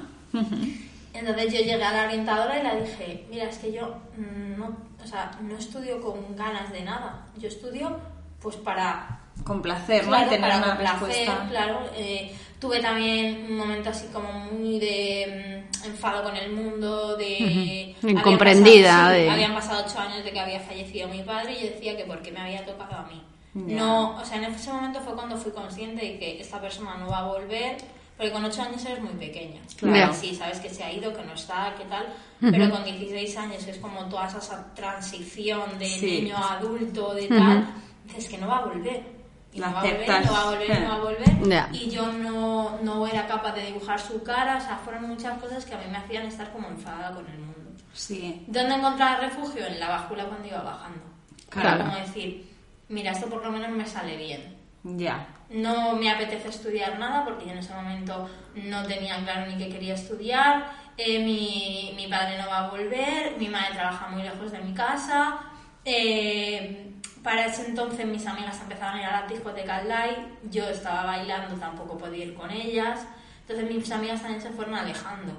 Entonces 1.12 1.52
yo 1.52 1.60
llegué 1.60 1.82
a 1.82 1.92
la 1.92 2.04
orientadora 2.04 2.58
y 2.58 2.62
le 2.62 2.84
dije, 2.84 3.26
mira, 3.30 3.44
es 3.44 3.58
que 3.58 3.72
yo 3.72 3.96
mm, 4.16 4.58
no, 4.58 4.76
o 5.02 5.06
sea, 5.06 5.30
no 5.42 5.56
estudio 5.56 6.00
con 6.00 6.36
ganas 6.36 6.70
de 6.70 6.82
nada, 6.82 7.26
yo 7.38 7.48
estudio 7.48 7.98
pues 8.40 8.56
para... 8.56 9.20
Complacer, 9.44 10.04
claro, 10.04 10.30
Tener 10.30 10.40
para 10.40 10.58
una 10.58 10.76
complacer, 10.76 11.28
claro. 11.48 11.80
Eh, 11.96 12.34
tuve 12.60 12.80
también 12.80 13.46
un 13.50 13.56
momento 13.56 13.90
así 13.90 14.08
como 14.12 14.32
muy 14.32 14.78
de 14.78 15.57
mm, 15.57 15.57
enfado 15.84 16.22
con 16.22 16.36
el 16.36 16.52
mundo, 16.52 17.16
de... 17.16 17.94
Incomprendida. 18.02 19.06
Habían 19.08 19.54
pasado 19.54 19.84
ocho 19.86 19.98
años 19.98 20.24
de 20.24 20.32
que 20.32 20.40
había 20.40 20.60
fallecido 20.60 21.08
mi 21.08 21.22
padre 21.22 21.52
y 21.54 21.64
yo 21.64 21.70
decía 21.70 21.96
que 21.96 22.04
porque 22.04 22.30
me 22.30 22.40
había 22.40 22.64
tocado 22.64 22.96
a 22.96 23.02
mí. 23.04 23.22
No, 23.54 24.16
o 24.16 24.24
sea, 24.24 24.38
en 24.38 24.44
ese 24.44 24.72
momento 24.72 25.00
fue 25.00 25.14
cuando 25.14 25.36
fui 25.36 25.50
consciente 25.50 26.04
de 26.04 26.18
que 26.18 26.40
esta 26.40 26.60
persona 26.60 26.96
no 26.96 27.08
va 27.08 27.18
a 27.18 27.26
volver, 27.26 27.76
porque 28.16 28.30
con 28.30 28.44
8 28.44 28.62
años 28.62 28.84
eres 28.84 29.00
muy 29.00 29.14
pequeña. 29.14 29.60
Claro. 29.76 30.14
Sí, 30.14 30.34
sabes 30.34 30.60
que 30.60 30.70
se 30.70 30.84
ha 30.84 30.92
ido, 30.92 31.12
que 31.12 31.22
no 31.24 31.32
está, 31.32 31.74
qué 31.76 31.84
tal. 31.84 32.06
Pero 32.40 32.70
con 32.70 32.84
16 32.84 33.36
años 33.36 33.66
es 33.66 33.78
como 33.78 34.04
toda 34.04 34.28
esa 34.28 34.72
transición 34.74 35.78
de 35.78 35.88
niño 36.00 36.36
a 36.36 36.58
adulto, 36.58 37.14
de 37.14 37.26
tal, 37.26 37.66
dices 38.04 38.28
que 38.28 38.38
no 38.38 38.46
va 38.46 38.58
a 38.58 38.66
volver. 38.66 39.17
Y 39.58 39.60
no 39.60 39.72
va, 39.72 39.80
a 39.80 39.84
volver, 39.84 40.24
no 40.24 40.32
va 40.32 40.40
a 40.40 40.44
volver, 40.44 40.80
no 40.80 40.88
va 40.88 40.94
a 40.94 40.98
volver, 40.98 41.68
Y 41.72 41.90
yo 41.90 42.12
no, 42.12 42.78
no 42.82 43.06
era 43.06 43.26
capaz 43.26 43.52
de 43.52 43.66
dibujar 43.66 44.00
su 44.00 44.22
cara. 44.22 44.58
O 44.58 44.60
sea, 44.60 44.76
fueron 44.76 45.08
muchas 45.08 45.38
cosas 45.38 45.64
que 45.64 45.74
a 45.74 45.78
mí 45.78 45.84
me 45.90 45.98
hacían 45.98 46.26
estar 46.26 46.52
como 46.52 46.68
enfadada 46.68 47.14
con 47.14 47.26
el 47.26 47.38
mundo. 47.38 47.70
Sí. 47.92 48.44
¿Dónde 48.46 48.76
encontrar 48.76 49.20
refugio? 49.20 49.66
En 49.66 49.80
la 49.80 49.88
báscula 49.88 50.24
cuando 50.26 50.46
iba 50.46 50.62
bajando. 50.62 51.00
Claro. 51.48 51.84
Como 51.84 51.96
decir, 51.96 52.48
mira, 52.88 53.12
esto 53.12 53.28
por 53.28 53.42
lo 53.42 53.50
menos 53.50 53.70
me 53.70 53.84
sale 53.84 54.16
bien. 54.16 54.56
Ya. 54.84 55.26
No 55.50 55.96
me 55.96 56.10
apetece 56.10 56.48
estudiar 56.48 56.98
nada 56.98 57.24
porque 57.24 57.46
yo 57.46 57.52
en 57.52 57.58
ese 57.58 57.74
momento 57.74 58.28
no 58.54 58.86
tenía 58.86 59.16
claro 59.24 59.50
ni 59.50 59.56
que 59.56 59.68
quería 59.68 59.94
estudiar. 59.94 60.70
Eh, 60.96 61.24
mi, 61.24 61.92
mi, 61.96 62.06
padre 62.08 62.38
no 62.38 62.48
va 62.48 62.66
a 62.66 62.70
volver, 62.70 63.36
mi 63.38 63.48
madre 63.48 63.74
trabaja 63.74 64.08
muy 64.08 64.22
lejos 64.22 64.52
de 64.52 64.58
mi 64.60 64.74
casa. 64.74 65.38
Eh, 65.84 66.87
para 67.28 67.44
ese 67.44 67.66
entonces 67.66 68.06
mis 68.06 68.26
amigas 68.26 68.58
empezaron 68.58 68.94
a 68.94 69.00
ir 69.00 69.04
a 69.04 69.20
las 69.20 69.28
discotecas 69.28 69.84
live, 69.84 70.28
yo 70.50 70.66
estaba 70.66 71.04
bailando, 71.04 71.56
tampoco 71.56 71.98
podía 71.98 72.24
ir 72.24 72.34
con 72.34 72.50
ellas. 72.50 73.00
Entonces 73.42 73.68
mis 73.70 73.90
amigas 73.92 74.22
también 74.22 74.40
se 74.40 74.48
fueron 74.48 74.74
alejando. 74.76 75.34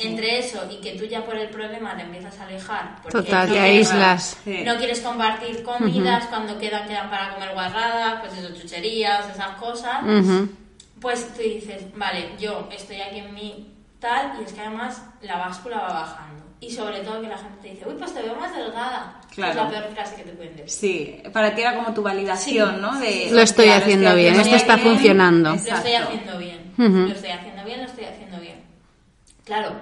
Entre 0.00 0.40
eso 0.40 0.68
y 0.68 0.80
que 0.80 0.98
tú 0.98 1.04
ya 1.04 1.24
por 1.24 1.36
el 1.36 1.48
problema 1.50 1.96
te 1.96 2.02
empiezas 2.02 2.36
a 2.40 2.46
alejar. 2.46 2.96
Porque 3.00 3.18
Total, 3.18 3.48
no 3.48 3.60
aíslas. 3.60 4.38
No 4.44 4.76
quieres 4.76 5.00
compartir 5.02 5.62
comidas, 5.62 6.26
cuando 6.26 6.58
quedan, 6.58 6.88
quedan 6.88 7.08
para 7.08 7.34
comer 7.34 7.52
guarradas, 7.52 8.20
pues 8.22 8.36
eso, 8.36 8.52
chucherías, 8.52 9.30
esas 9.32 9.50
cosas. 9.50 10.02
Pues 11.00 11.32
tú 11.32 11.42
dices, 11.42 11.84
vale, 11.94 12.30
yo 12.40 12.68
estoy 12.72 13.00
aquí 13.02 13.20
en 13.20 13.32
mi 13.32 13.72
tal, 14.00 14.32
y 14.40 14.44
es 14.44 14.52
que 14.52 14.62
además 14.62 15.00
la 15.22 15.36
báscula 15.36 15.78
va 15.78 15.92
bajando. 15.92 16.42
Y 16.60 16.70
sobre 16.70 17.00
todo 17.00 17.22
que 17.22 17.28
la 17.28 17.38
gente 17.38 17.58
te 17.62 17.68
dice, 17.70 17.88
uy, 17.88 17.94
pues 17.98 18.12
te 18.12 18.22
veo 18.22 18.34
más 18.34 18.54
delgada. 18.54 19.20
Claro. 19.34 19.50
Es 19.50 19.56
la 19.56 19.70
peor 19.70 19.92
frase 19.94 20.16
que 20.16 20.24
te 20.24 20.32
pueden 20.32 20.56
decir. 20.56 20.70
Sí, 20.70 21.22
para 21.32 21.54
ti 21.54 21.62
era 21.62 21.74
como 21.74 21.94
tu 21.94 22.02
validación, 22.02 22.82
¿no? 22.82 22.98
De, 23.00 23.28
lo 23.30 23.40
estoy 23.40 23.70
haciendo 23.70 24.14
bien, 24.14 24.38
esto 24.38 24.56
está 24.56 24.76
funcionando. 24.76 25.50
Lo 25.50 25.56
estoy 25.56 25.94
haciendo 25.94 26.38
bien, 26.38 26.72
lo 26.76 27.12
estoy 27.14 27.30
haciendo 27.30 27.64
bien, 27.64 27.80
lo 27.80 27.86
estoy 27.86 28.04
haciendo 28.04 28.40
bien 28.40 28.70
claro, 29.50 29.72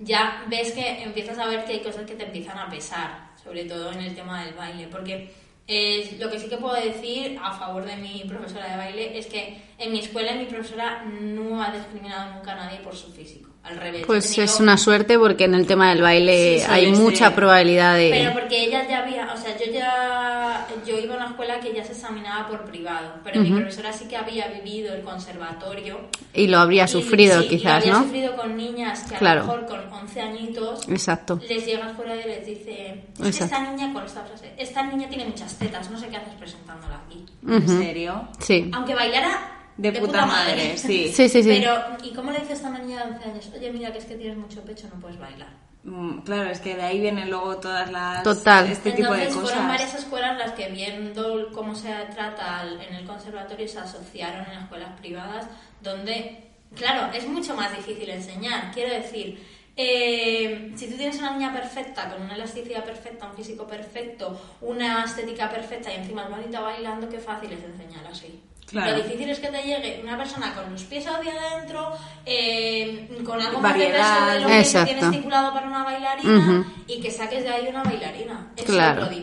ya 0.00 0.42
ves 0.48 0.72
que 0.72 1.04
empiezas 1.04 1.38
a 1.38 1.46
ver 1.46 1.64
que 1.64 1.74
hay 1.74 1.80
cosas 1.80 2.04
que 2.04 2.16
te 2.16 2.24
empiezan 2.24 2.58
a 2.58 2.68
pesar, 2.68 3.30
sobre 3.40 3.64
todo 3.66 3.92
en 3.92 4.00
el 4.00 4.16
tema 4.16 4.44
del 4.44 4.54
baile, 4.54 4.88
porque 4.88 5.32
eh, 5.68 6.16
lo 6.18 6.28
que 6.28 6.40
sí 6.40 6.48
que 6.48 6.56
puedo 6.56 6.74
decir 6.74 7.38
a 7.40 7.52
favor 7.52 7.84
de 7.84 7.94
mi 7.96 8.24
profesora 8.26 8.68
de 8.68 8.76
baile 8.76 9.16
es 9.16 9.26
que 9.26 9.62
en 9.78 9.92
mi 9.92 10.00
escuela 10.00 10.34
mi 10.34 10.46
profesora 10.46 11.04
no 11.04 11.62
ha 11.62 11.70
discriminado 11.70 12.34
nunca 12.34 12.52
a 12.52 12.56
nadie 12.56 12.80
por 12.80 12.96
su 12.96 13.12
físico. 13.12 13.51
Al 13.64 13.76
revés. 13.76 14.04
Pues 14.06 14.36
es 14.38 14.58
una 14.58 14.76
suerte 14.76 15.18
porque 15.18 15.44
en 15.44 15.54
el 15.54 15.66
tema 15.66 15.90
del 15.90 16.02
baile 16.02 16.64
hay 16.68 16.90
mucha 16.90 17.32
probabilidad 17.32 17.96
de... 17.96 18.10
Pero 18.10 18.32
porque 18.32 18.64
ella 18.64 18.88
ya 18.88 19.04
había, 19.04 19.32
o 19.32 19.36
sea, 19.36 19.56
yo 19.56 19.70
ya, 19.72 20.66
yo 20.84 20.98
iba 20.98 21.14
a 21.14 21.16
una 21.18 21.26
escuela 21.28 21.60
que 21.60 21.72
ya 21.72 21.84
se 21.84 21.92
examinaba 21.92 22.48
por 22.48 22.64
privado, 22.64 23.14
pero 23.22 23.40
mi 23.40 23.52
profesora 23.52 23.92
sí 23.92 24.06
que 24.08 24.16
había 24.16 24.48
vivido 24.48 24.92
el 24.94 25.02
conservatorio. 25.02 26.08
Y 26.34 26.48
lo 26.48 26.58
habría 26.58 26.88
sufrido 26.88 27.40
quizás, 27.42 27.84
y 27.86 27.88
lo 27.88 27.94
habría 27.96 28.08
sufrido 28.08 28.36
con 28.36 28.56
niñas 28.56 29.04
que 29.04 29.14
a 29.14 29.34
lo 29.34 29.42
mejor 29.42 29.66
con 29.66 29.92
11 29.92 30.20
añitos 30.20 30.88
Exacto. 30.88 31.38
les 31.48 31.64
llegas 31.64 31.96
fuera 31.96 32.16
y 32.16 32.24
les 32.24 32.44
dice, 32.44 33.04
es 33.22 33.38
que 33.38 33.44
esta 33.44 33.60
niña, 33.70 33.92
con 33.92 34.04
esta 34.04 34.22
frase, 34.22 34.52
esta 34.56 34.82
niña 34.82 35.08
tiene 35.08 35.26
muchas 35.26 35.54
tetas, 35.56 35.88
no 35.88 36.00
sé 36.00 36.08
qué 36.08 36.16
haces 36.16 36.34
presentándola 36.34 37.00
aquí. 37.06 37.24
¿En 37.46 37.68
serio? 37.68 38.28
Sí. 38.40 38.70
Aunque 38.72 38.94
bailara 38.94 39.61
de, 39.82 40.00
puta, 40.00 40.26
madre, 40.26 40.76
sí. 40.76 41.08
sí. 41.12 41.28
Sí, 41.28 41.42
sí, 41.42 41.48
Pero, 41.48 41.74
¿y 42.02 42.12
cómo 42.12 42.30
le 42.30 42.40
dice 42.40 42.52
esta 42.52 42.70
niña 42.70 43.04
de 43.04 43.12
11 43.14 43.24
años? 43.24 43.50
Oye, 43.54 43.72
mira, 43.72 43.92
que 43.92 43.98
es 43.98 44.04
que 44.04 44.14
tienes 44.14 44.36
mucho 44.36 44.62
pecho, 44.62 44.88
no 44.92 45.00
puedes 45.00 45.18
bailar. 45.18 45.48
Mm, 45.84 46.18
claro, 46.18 46.50
es 46.50 46.60
que 46.60 46.76
de 46.76 46.82
ahí 46.82 47.00
vienen 47.00 47.28
luego 47.28 47.56
todas 47.56 47.90
las... 47.90 48.22
Total. 48.22 48.70
Este 48.70 48.92
tipo 48.92 49.12
de 49.12 49.26
cosas. 49.26 49.42
fueron 49.42 49.68
varias 49.68 49.94
escuelas 49.94 50.38
las 50.38 50.52
que 50.52 50.68
viendo 50.68 51.50
cómo 51.52 51.74
se 51.74 51.92
trata 52.14 52.64
en 52.64 52.94
el 52.94 53.04
conservatorio 53.04 53.66
se 53.66 53.80
asociaron 53.80 54.46
en 54.52 54.62
escuelas 54.62 54.92
privadas 55.00 55.46
donde, 55.80 56.44
claro, 56.76 57.12
es 57.12 57.26
mucho 57.26 57.56
más 57.56 57.76
difícil 57.76 58.08
enseñar. 58.10 58.70
Quiero 58.72 58.94
decir, 58.94 59.44
eh, 59.76 60.72
si 60.76 60.88
tú 60.88 60.96
tienes 60.96 61.18
una 61.18 61.32
niña 61.32 61.52
perfecta, 61.52 62.10
con 62.10 62.22
una 62.22 62.36
elasticidad 62.36 62.84
perfecta, 62.84 63.26
un 63.26 63.34
físico 63.34 63.66
perfecto, 63.66 64.40
una 64.60 65.04
estética 65.04 65.50
perfecta 65.50 65.92
y 65.92 65.96
encima 65.96 66.24
es 66.24 66.30
bonita 66.30 66.60
bailando, 66.60 67.08
qué 67.08 67.18
fácil 67.18 67.52
es 67.52 67.64
enseñar 67.64 68.06
así. 68.06 68.40
Lo 68.72 68.94
difícil 68.94 69.28
es 69.28 69.38
que 69.38 69.48
te 69.48 69.62
llegue 69.62 70.00
una 70.02 70.16
persona 70.16 70.54
con 70.54 70.70
los 70.72 70.82
pies 70.84 71.06
hacia 71.06 71.32
adentro, 71.32 71.92
eh, 72.24 73.08
con 73.24 73.40
algo 73.40 73.60
más 73.60 73.76
de 73.76 73.86
peso 73.86 74.26
de 74.26 74.40
lo 74.40 74.48
que 74.48 74.84
tienes 74.84 75.04
estipulado 75.04 75.52
para 75.52 75.66
una 75.66 75.84
bailarina 75.84 76.64
y 76.86 77.00
que 77.00 77.10
saques 77.10 77.44
de 77.44 77.50
ahí 77.50 77.68
una 77.68 77.82
bailarina. 77.82 78.50
Eso, 78.56 78.72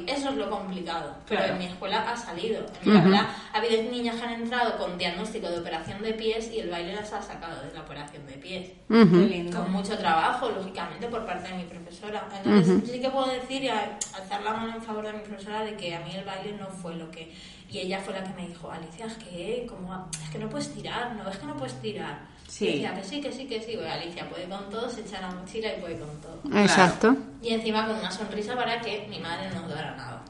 es, 0.08 0.36
lo, 0.36 0.50
complicado. 0.50 1.16
Pero 1.28 1.44
en 1.46 1.58
mi 1.58 1.66
escuela 1.66 2.10
ha 2.10 2.16
salido. 2.16 2.66
En 2.84 2.92
mi 2.92 2.98
escuela 2.98 3.28
ha 3.54 3.58
habido 3.58 3.84
niñas 3.84 4.16
que 4.16 4.24
han 4.24 4.42
entrado 4.42 4.78
con 4.78 4.98
diagnóstico 4.98 5.50
de 5.50 5.60
operación 5.60 6.02
de 6.02 6.14
pies 6.14 6.52
y 6.54 6.60
el 6.60 6.70
baile 6.70 6.96
las 6.96 7.12
ha 7.14 7.22
sacado 7.22 7.62
de 7.64 7.74
la 7.74 7.82
operación 7.82 8.26
de 8.28 8.34
pies. 8.34 8.72
Con 8.88 9.72
mucho 9.72 9.98
trabajo, 9.98 10.50
lógicamente, 10.50 11.08
por 11.08 11.26
parte 11.26 11.50
de 11.50 11.58
mi 11.58 11.64
profesora. 11.64 12.28
Entonces, 12.44 12.90
sí 12.92 13.00
que 13.00 13.10
puedo 13.10 13.28
decir, 13.28 13.64
y 13.64 13.70
alzar 13.70 14.44
la 14.44 14.54
mano 14.54 14.76
en 14.76 14.82
favor 14.82 15.06
de 15.06 15.14
mi 15.14 15.20
profesora, 15.20 15.64
de 15.64 15.76
que 15.76 15.96
a 15.96 16.00
mí 16.02 16.12
el 16.16 16.26
baile 16.26 16.54
no 16.60 16.68
fue 16.68 16.96
lo 16.96 17.10
que 17.12 17.32
y 17.72 17.80
ella 17.80 18.00
fue 18.00 18.14
la 18.14 18.24
que 18.24 18.34
me 18.34 18.48
dijo, 18.48 18.72
Alicia, 18.72 19.06
es 19.06 19.14
que, 19.16 19.68
como, 19.70 20.10
es 20.24 20.30
que 20.30 20.40
no 20.40 20.50
puedes 20.50 20.74
tirar, 20.74 21.16
no 21.16 21.30
es 21.30 21.38
que 21.38 21.46
no 21.46 21.56
puedes 21.56 21.80
tirar. 21.82 22.20
Sí. 22.48 22.66
Y 22.66 22.72
decía 22.74 22.96
que 22.96 23.04
sí, 23.04 23.22
que 23.22 23.32
sí, 23.32 23.46
que 23.46 23.62
sí. 23.62 23.76
Bueno, 23.76 23.92
Alicia 23.92 24.28
puede 24.28 24.46
con 24.46 24.70
todo, 24.70 24.90
se 24.90 25.02
echa 25.02 25.22
la 25.22 25.32
mochila 25.32 25.76
y 25.76 25.82
puede 25.82 26.00
con 26.00 26.10
todo. 26.20 26.42
Exacto. 26.60 27.16
Y 27.44 27.50
encima 27.50 27.86
con 27.86 27.98
una 27.98 28.12
sonrisa 28.12 28.56
para 28.56 28.82
que 28.82 29.06
mi 29.08 29.20
madre 29.20 29.50
no 29.54 29.62
dudara 29.68 29.96
nada. 29.96 30.24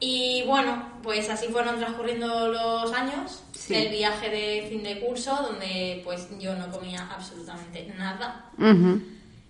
Y 0.00 0.42
bueno, 0.46 0.88
pues 1.02 1.30
así 1.30 1.46
fueron 1.46 1.78
transcurriendo 1.78 2.48
los 2.48 2.92
años. 2.92 3.44
El 3.68 3.90
viaje 3.90 4.28
de 4.28 4.66
fin 4.68 4.82
de 4.82 5.00
curso, 5.00 5.34
donde 5.40 6.02
pues 6.04 6.28
yo 6.38 6.54
no 6.56 6.68
comía 6.70 7.08
absolutamente 7.14 7.86
nada 7.96 8.50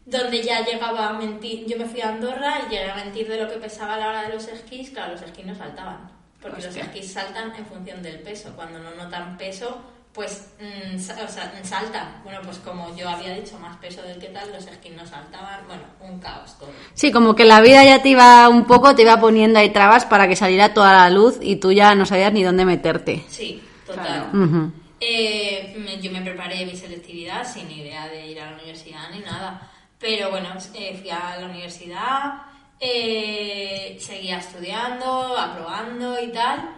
donde 0.07 0.43
ya 0.43 0.65
llegaba 0.65 1.09
a 1.09 1.13
mentir, 1.15 1.67
yo 1.67 1.77
me 1.79 1.87
fui 1.87 2.01
a 2.01 2.09
Andorra 2.11 2.61
y 2.67 2.71
llegué 2.71 2.91
a 2.91 2.97
mentir 2.97 3.29
de 3.29 3.41
lo 3.41 3.49
que 3.49 3.57
pesaba 3.57 3.95
a 3.95 3.99
la 3.99 4.09
hora 4.09 4.23
de 4.23 4.35
los 4.35 4.47
esquís, 4.49 4.91
claro, 4.91 5.13
los 5.13 5.23
esquís 5.23 5.47
no 5.47 5.55
saltaban, 5.55 6.11
porque 6.43 6.63
los 6.63 6.75
esquís 6.77 7.13
saltan 7.13 7.55
en 7.57 7.65
función 7.67 8.03
del 8.03 8.19
peso, 8.21 8.53
cuando 8.55 8.79
no 8.79 8.91
notan 8.95 9.37
peso, 9.39 9.81
pues 10.13 10.49
mm, 10.61 10.99
sa- 10.99 11.25
o 11.25 11.29
sea, 11.29 11.53
saltan. 11.65 12.21
Bueno, 12.23 12.39
pues 12.45 12.59
como 12.59 12.95
yo 12.97 13.09
había 13.09 13.35
dicho, 13.35 13.59
más 13.59 13.77
peso 13.79 14.01
del 14.03 14.19
que 14.21 14.29
tal, 14.29 14.53
los 14.53 14.65
esquís 14.67 14.93
no 14.95 15.05
saltaban. 15.05 15.67
Bueno, 15.67 15.83
un 16.01 16.21
caos 16.21 16.57
todo. 16.59 16.71
Sí, 16.93 17.11
como 17.11 17.35
que 17.35 17.45
la 17.45 17.61
vida 17.61 17.83
ya 17.85 18.01
te 18.01 18.11
iba 18.11 18.49
un 18.49 18.65
poco, 18.65 18.95
te 18.95 19.03
iba 19.03 19.19
poniendo 19.19 19.59
ahí 19.59 19.71
trabas 19.71 20.05
para 20.05 20.29
que 20.29 20.37
saliera 20.37 20.73
toda 20.73 20.93
la 20.93 21.11
luz 21.11 21.39
y 21.41 21.57
tú 21.57 21.73
ya 21.73 21.97
no 21.97 22.07
sabías 22.07 22.33
ni 22.33 22.45
dónde 22.45 22.65
meterte. 22.65 23.25
Sí, 23.29 23.61
total. 23.85 24.31
Claro. 24.31 24.71
Eh, 25.01 25.75
me- 25.79 26.01
yo 26.01 26.13
me 26.13 26.21
preparé 26.23 26.65
mi 26.65 26.77
selectividad 26.77 27.45
sin 27.45 27.69
idea 27.71 28.07
de 28.07 28.27
ir 28.29 28.41
a 28.41 28.51
la 28.53 28.57
universidad 28.57 29.11
ni 29.13 29.19
nada. 29.21 29.69
Pero 30.05 30.29
bueno, 30.29 30.51
eh, 30.75 30.99
fui 31.01 31.09
a 31.09 31.39
la 31.41 31.47
universidad, 31.47 32.43
eh, 32.79 33.97
seguía 33.99 34.37
estudiando, 34.37 35.35
aprobando 35.35 36.23
y 36.23 36.31
tal. 36.31 36.77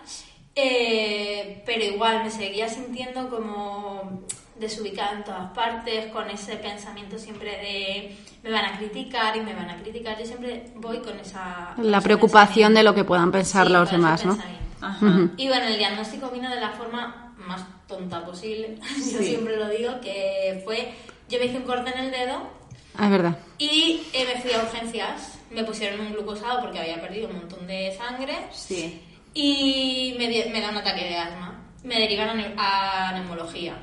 Eh, 0.55 1.61
pero 1.67 1.83
igual 1.83 2.23
me 2.23 2.31
seguía 2.31 2.69
sintiendo 2.69 3.29
como 3.29 4.23
desubicada 4.55 5.15
en 5.15 5.25
todas 5.25 5.51
partes, 5.51 6.13
con 6.13 6.31
ese 6.31 6.55
pensamiento 6.55 7.19
siempre 7.19 7.51
de 7.51 8.17
me 8.45 8.53
van 8.53 8.65
a 8.65 8.79
criticar 8.79 9.37
y 9.37 9.41
me 9.41 9.55
van 9.55 9.71
a 9.71 9.77
criticar. 9.83 10.17
Yo 10.17 10.25
siempre 10.25 10.71
voy 10.77 10.99
con 10.99 11.19
esa... 11.19 11.73
con 11.75 11.91
La 11.91 12.01
preocupación 12.01 12.75
de 12.75 12.85
lo 12.85 12.95
que 12.95 13.03
puedan 13.03 13.33
pensar 13.33 13.67
Sí, 13.67 13.73
los 13.73 13.91
demás, 13.91 14.25
¿no? 14.25 14.39
Ajá. 14.81 15.31
Y 15.37 15.49
bueno, 15.49 15.67
el 15.67 15.79
diagnóstico 15.79 16.31
vino 16.31 16.49
de 16.49 16.61
la 16.61 16.71
forma 16.71 17.35
más 17.39 17.65
tonta 17.89 18.25
posible. 18.25 18.79
Yo 18.99 19.19
siempre 19.19 19.57
lo 19.57 19.69
digo, 19.69 20.01
que 20.01 20.63
fue, 20.65 20.95
yo 21.29 21.41
me 21.41 21.47
hice 21.47 21.57
un 21.57 21.65
corte 21.65 21.91
en 21.91 22.05
el 22.05 22.13
dedo 22.13 22.66
Es 23.03 23.11
verdad. 23.11 23.37
y 23.59 24.03
eh, 24.13 24.25
me 24.35 24.41
fui 24.41 24.53
a 24.53 24.63
urgencias. 24.63 25.39
Me 25.51 25.63
pusieron 25.65 26.01
un 26.01 26.13
glucosado 26.13 26.61
porque 26.61 26.81
había 26.81 27.01
perdido 27.01 27.29
un 27.29 27.37
montón 27.37 27.67
de 27.67 27.95
sangre 27.97 28.35
Sí. 28.53 29.01
y 29.33 30.15
me, 30.19 30.29
di- 30.29 30.49
me 30.51 30.61
da 30.61 30.71
un 30.71 30.77
ataque 30.77 31.05
de 31.05 31.17
asma. 31.17 31.63
Me 31.85 32.01
derivan 32.01 32.55
a, 32.59 33.09
a 33.09 33.13
neumología 33.13 33.77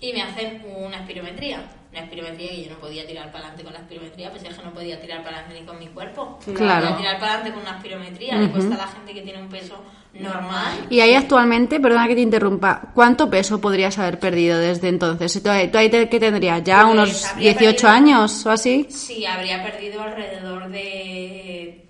y 0.00 0.12
me 0.14 0.22
hacen 0.22 0.64
una 0.76 1.00
espirometría. 1.00 1.62
Una 1.92 2.02
espirometría 2.02 2.50
que 2.50 2.64
yo 2.64 2.70
no 2.70 2.76
podía 2.78 3.04
tirar 3.04 3.26
para 3.32 3.38
adelante 3.48 3.64
con 3.64 3.72
la 3.72 3.80
espirometría, 3.80 4.30
pues 4.30 4.44
es 4.44 4.54
que 4.56 4.64
no 4.64 4.72
podía 4.72 5.00
tirar 5.00 5.24
para 5.24 5.38
adelante 5.38 5.60
ni 5.60 5.66
con 5.66 5.78
mi 5.78 5.86
cuerpo. 5.88 6.38
Claro. 6.54 6.82
Podía 6.86 6.96
tirar 6.98 7.18
para 7.18 7.32
adelante 7.34 7.52
con 7.52 7.62
una 7.62 7.76
espirometría, 7.78 8.36
le 8.36 8.48
cuesta 8.50 8.74
a 8.76 8.78
la 8.78 8.86
gente 8.86 9.12
que 9.12 9.22
tiene 9.22 9.42
un 9.42 9.48
peso 9.48 9.82
normal. 10.14 10.86
Y 10.88 11.00
ahí 11.00 11.14
actualmente, 11.14 11.80
perdona 11.80 12.06
que 12.06 12.14
te 12.14 12.20
interrumpa, 12.20 12.80
¿cuánto 12.94 13.28
peso 13.28 13.60
podrías 13.60 13.98
haber 13.98 14.20
perdido 14.20 14.56
desde 14.58 14.86
entonces? 14.88 15.42
¿Tú 15.42 15.48
ahí, 15.50 15.68
te- 15.90 16.08
qué 16.08 16.20
tendrías? 16.20 16.62
¿Ya 16.62 16.82
Pues 16.82 16.92
unos 16.94 17.24
habría 17.26 17.52
18 17.54 17.72
perdido- 17.74 17.88
años 17.88 18.46
o 18.46 18.50
así? 18.50 18.86
Sí, 18.88 19.26
habría 19.26 19.60
perdido 19.64 20.00
alrededor 20.02 20.68
de 20.68 21.86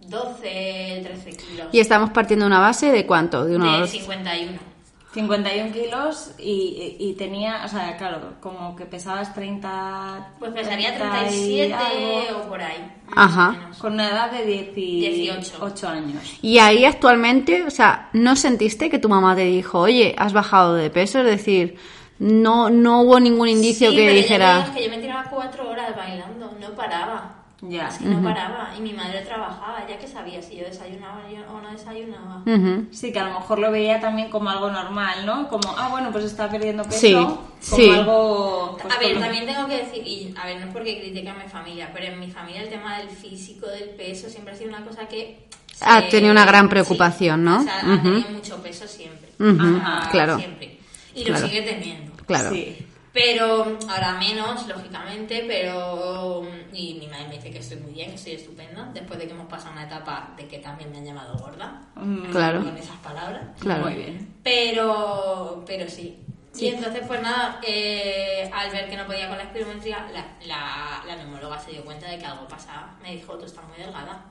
12, 0.00 1.00
13 1.04 1.30
kilos. 1.36 1.66
Y 1.72 1.80
estamos 1.80 2.10
partiendo 2.10 2.44
de 2.44 2.48
una 2.48 2.60
base 2.60 2.92
de 2.92 3.06
cuánto? 3.06 3.44
De 3.44 3.50
De 3.52 3.56
unos... 3.56 3.88
51. 3.90 4.71
51 5.12 5.72
kilos 5.72 6.30
y, 6.38 6.96
y 6.98 7.12
tenía, 7.14 7.62
o 7.64 7.68
sea, 7.68 7.96
claro, 7.98 8.34
como 8.40 8.74
que 8.74 8.86
pesabas 8.86 9.34
30... 9.34 10.32
Pues 10.38 10.52
pesaría 10.52 10.96
30 10.96 11.06
y 11.06 11.68
37 11.68 11.74
algo, 11.74 12.38
o 12.38 12.48
por 12.48 12.62
ahí. 12.62 12.92
Ajá. 13.14 13.70
Con 13.78 13.94
una 13.94 14.08
edad 14.08 14.30
de 14.30 14.44
18, 14.46 15.40
18. 15.40 15.88
años. 15.88 16.38
Y 16.40 16.58
ahí 16.58 16.86
actualmente, 16.86 17.62
o 17.64 17.70
sea, 17.70 18.08
¿no 18.14 18.36
sentiste 18.36 18.88
que 18.88 18.98
tu 18.98 19.08
mamá 19.10 19.36
te 19.36 19.44
dijo, 19.44 19.80
oye, 19.80 20.14
has 20.16 20.32
bajado 20.32 20.74
de 20.74 20.88
peso? 20.88 21.18
Es 21.20 21.26
decir, 21.26 21.76
no, 22.18 22.70
no 22.70 23.02
hubo 23.02 23.20
ningún 23.20 23.48
indicio 23.48 23.90
Sí, 23.90 23.96
que 23.96 24.02
pero 24.04 24.14
dijera... 24.14 24.60
es 24.62 24.70
que 24.70 24.84
yo 24.84 24.90
me 24.90 24.98
tiraba 24.98 25.28
cuatro 25.28 25.68
horas 25.68 25.94
bailando, 25.94 26.52
no 26.58 26.70
paraba. 26.74 27.41
Ya. 27.64 27.86
Es 27.88 27.98
que 27.98 28.06
no 28.06 28.20
paraba. 28.22 28.74
Y 28.76 28.80
mi 28.80 28.92
madre 28.92 29.20
trabajaba, 29.20 29.86
ya 29.88 29.96
que 29.96 30.08
sabía 30.08 30.42
si 30.42 30.56
yo 30.56 30.64
desayunaba 30.64 31.22
o 31.52 31.60
no 31.60 31.70
desayunaba. 31.70 32.42
Ujú. 32.44 32.86
Sí, 32.90 33.12
que 33.12 33.20
a 33.20 33.28
lo 33.28 33.34
mejor 33.34 33.60
lo 33.60 33.70
veía 33.70 34.00
también 34.00 34.30
como 34.30 34.50
algo 34.50 34.68
normal, 34.68 35.24
¿no? 35.24 35.48
Como, 35.48 35.72
ah, 35.78 35.88
bueno, 35.88 36.10
pues 36.10 36.24
está 36.24 36.50
perdiendo 36.50 36.82
peso. 36.82 36.98
Sí, 36.98 37.12
como 37.14 37.40
sí. 37.60 37.88
algo... 37.90 38.78
pues, 38.82 38.92
a 38.94 38.98
ver, 38.98 39.12
con 39.12 39.20
lo- 39.20 39.26
también 39.28 39.46
tengo 39.46 39.68
que 39.68 39.76
decir, 39.76 40.04
y 40.04 40.34
a 40.40 40.46
ver, 40.46 40.58
no 40.60 40.66
es 40.66 40.72
porque 40.72 40.98
critique 41.00 41.28
a 41.28 41.34
mi 41.34 41.48
familia, 41.48 41.88
pero 41.94 42.06
en 42.12 42.18
mi 42.18 42.28
familia 42.32 42.62
el 42.62 42.68
tema 42.68 42.98
del 42.98 43.08
físico, 43.10 43.68
del 43.68 43.90
peso, 43.90 44.28
siempre 44.28 44.54
ha 44.54 44.56
sido 44.56 44.70
una 44.70 44.84
cosa 44.84 45.06
que... 45.06 45.46
Ha 45.80 46.00
se- 46.02 46.08
tenido 46.08 46.32
una 46.32 46.44
gran 46.44 46.68
preocupación, 46.68 47.44
¿no? 47.44 47.60
O 47.60 47.62
sea, 47.62 47.78
Ujú. 47.84 47.92
ha 47.92 48.02
tenido 48.02 48.30
mucho 48.30 48.60
peso 48.62 48.88
siempre. 48.88 49.28
Ajá, 49.38 50.08
claro. 50.10 50.36
Siempre. 50.38 50.78
Y 51.14 51.24
Claro. 51.24 51.42
lo 51.42 51.46
sigue 51.48 51.62
teniendo. 51.62 52.12
Claro. 52.26 52.50
Sí. 52.50 52.86
Pero 53.12 53.78
ahora 53.90 54.14
menos, 54.14 54.66
lógicamente, 54.66 55.44
pero... 55.46 56.42
Y 56.72 56.94
mi 56.94 57.06
madre 57.08 57.28
me 57.28 57.34
dice 57.36 57.50
que 57.50 57.58
estoy 57.58 57.76
muy 57.78 57.92
bien, 57.92 58.08
que 58.08 58.14
estoy 58.16 58.32
estupenda, 58.34 58.88
después 58.94 59.18
de 59.18 59.26
que 59.26 59.32
hemos 59.34 59.48
pasado 59.48 59.72
una 59.72 59.84
etapa 59.84 60.30
de 60.36 60.48
que 60.48 60.58
también 60.60 60.90
me 60.90 60.98
han 60.98 61.04
llamado 61.04 61.36
gorda, 61.36 61.82
Mm, 61.94 62.30
Claro. 62.30 62.62
con 62.64 62.76
esas 62.76 62.96
palabras. 62.96 63.42
Claro. 63.60 63.82
Muy 63.84 63.94
bien. 63.94 64.34
Pero, 64.42 65.62
pero 65.66 65.88
sí. 65.90 66.18
Y 66.58 66.68
entonces, 66.68 67.02
pues 67.06 67.20
nada, 67.22 67.60
eh, 67.66 68.50
al 68.52 68.70
ver 68.70 68.88
que 68.88 68.96
no 68.96 69.06
podía 69.06 69.28
con 69.28 69.36
la 69.38 69.44
espirometría, 69.44 70.06
la, 70.12 70.24
la, 70.46 71.02
la 71.06 71.16
neumóloga 71.16 71.58
se 71.58 71.70
dio 71.72 71.84
cuenta 71.84 72.08
de 72.08 72.18
que 72.18 72.26
algo 72.26 72.46
pasaba. 72.48 72.96
Me 73.02 73.12
dijo, 73.14 73.36
tú 73.38 73.44
estás 73.44 73.64
muy 73.68 73.76
delgada. 73.78 74.24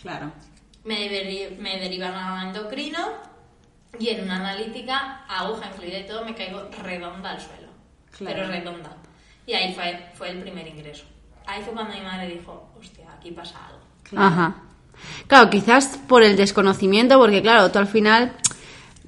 Claro. 0.00 0.32
Me, 0.84 1.10
deri- 1.10 1.56
me 1.58 1.78
derivan 1.78 2.14
a 2.14 2.42
endocrino 2.48 2.98
y 3.98 4.08
en 4.10 4.22
una 4.24 4.36
analítica, 4.36 5.24
aguja 5.28 5.66
incluida 5.72 5.98
y 5.98 6.06
todo, 6.06 6.24
me 6.24 6.34
caigo 6.34 6.68
redonda 6.82 7.30
al 7.32 7.40
suelo. 7.40 7.67
Claro. 8.18 8.36
Pero 8.36 8.48
redonda. 8.48 8.90
Y 9.46 9.54
ahí 9.54 9.74
fue, 9.74 10.10
fue 10.14 10.30
el 10.30 10.38
primer 10.40 10.66
ingreso. 10.66 11.04
Ahí 11.46 11.62
fue 11.62 11.72
cuando 11.72 11.94
mi 11.94 12.02
madre 12.02 12.28
dijo, 12.28 12.70
hostia, 12.78 13.06
aquí 13.16 13.30
pasa 13.30 13.56
algo. 13.66 14.22
Ajá. 14.22 14.54
Claro, 15.26 15.48
quizás 15.48 15.98
por 16.06 16.22
el 16.22 16.36
desconocimiento, 16.36 17.18
porque 17.18 17.40
claro, 17.40 17.70
tú 17.70 17.78
al 17.78 17.86
final, 17.86 18.32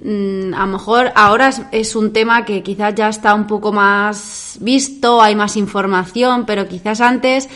mm, 0.03 0.55
a 0.55 0.61
lo 0.61 0.67
mejor 0.67 1.13
ahora 1.15 1.49
es, 1.49 1.63
es 1.73 1.97
un 1.97 2.13
tema 2.13 2.45
que 2.45 2.63
quizás 2.63 2.95
ya 2.95 3.09
está 3.09 3.35
un 3.35 3.47
poco 3.47 3.73
más 3.73 4.57
visto, 4.61 5.21
hay 5.21 5.35
más 5.35 5.57
información, 5.57 6.47
pero 6.47 6.69
quizás 6.69 7.01
antes, 7.01 7.49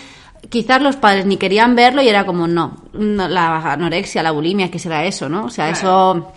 quizás 0.50 0.82
los 0.82 0.96
padres 0.96 1.26
ni 1.26 1.36
querían 1.36 1.74
verlo 1.74 2.02
y 2.02 2.08
era 2.08 2.26
como, 2.26 2.46
no, 2.46 2.76
no, 2.92 3.28
la 3.28 3.72
anorexia, 3.72 4.22
la 4.22 4.32
bulimia, 4.32 4.70
¿qué 4.70 4.78
será 4.78 5.04
eso, 5.04 5.28
no? 5.28 5.46
O 5.46 5.50
sea, 5.50 5.70
eso 5.70 6.32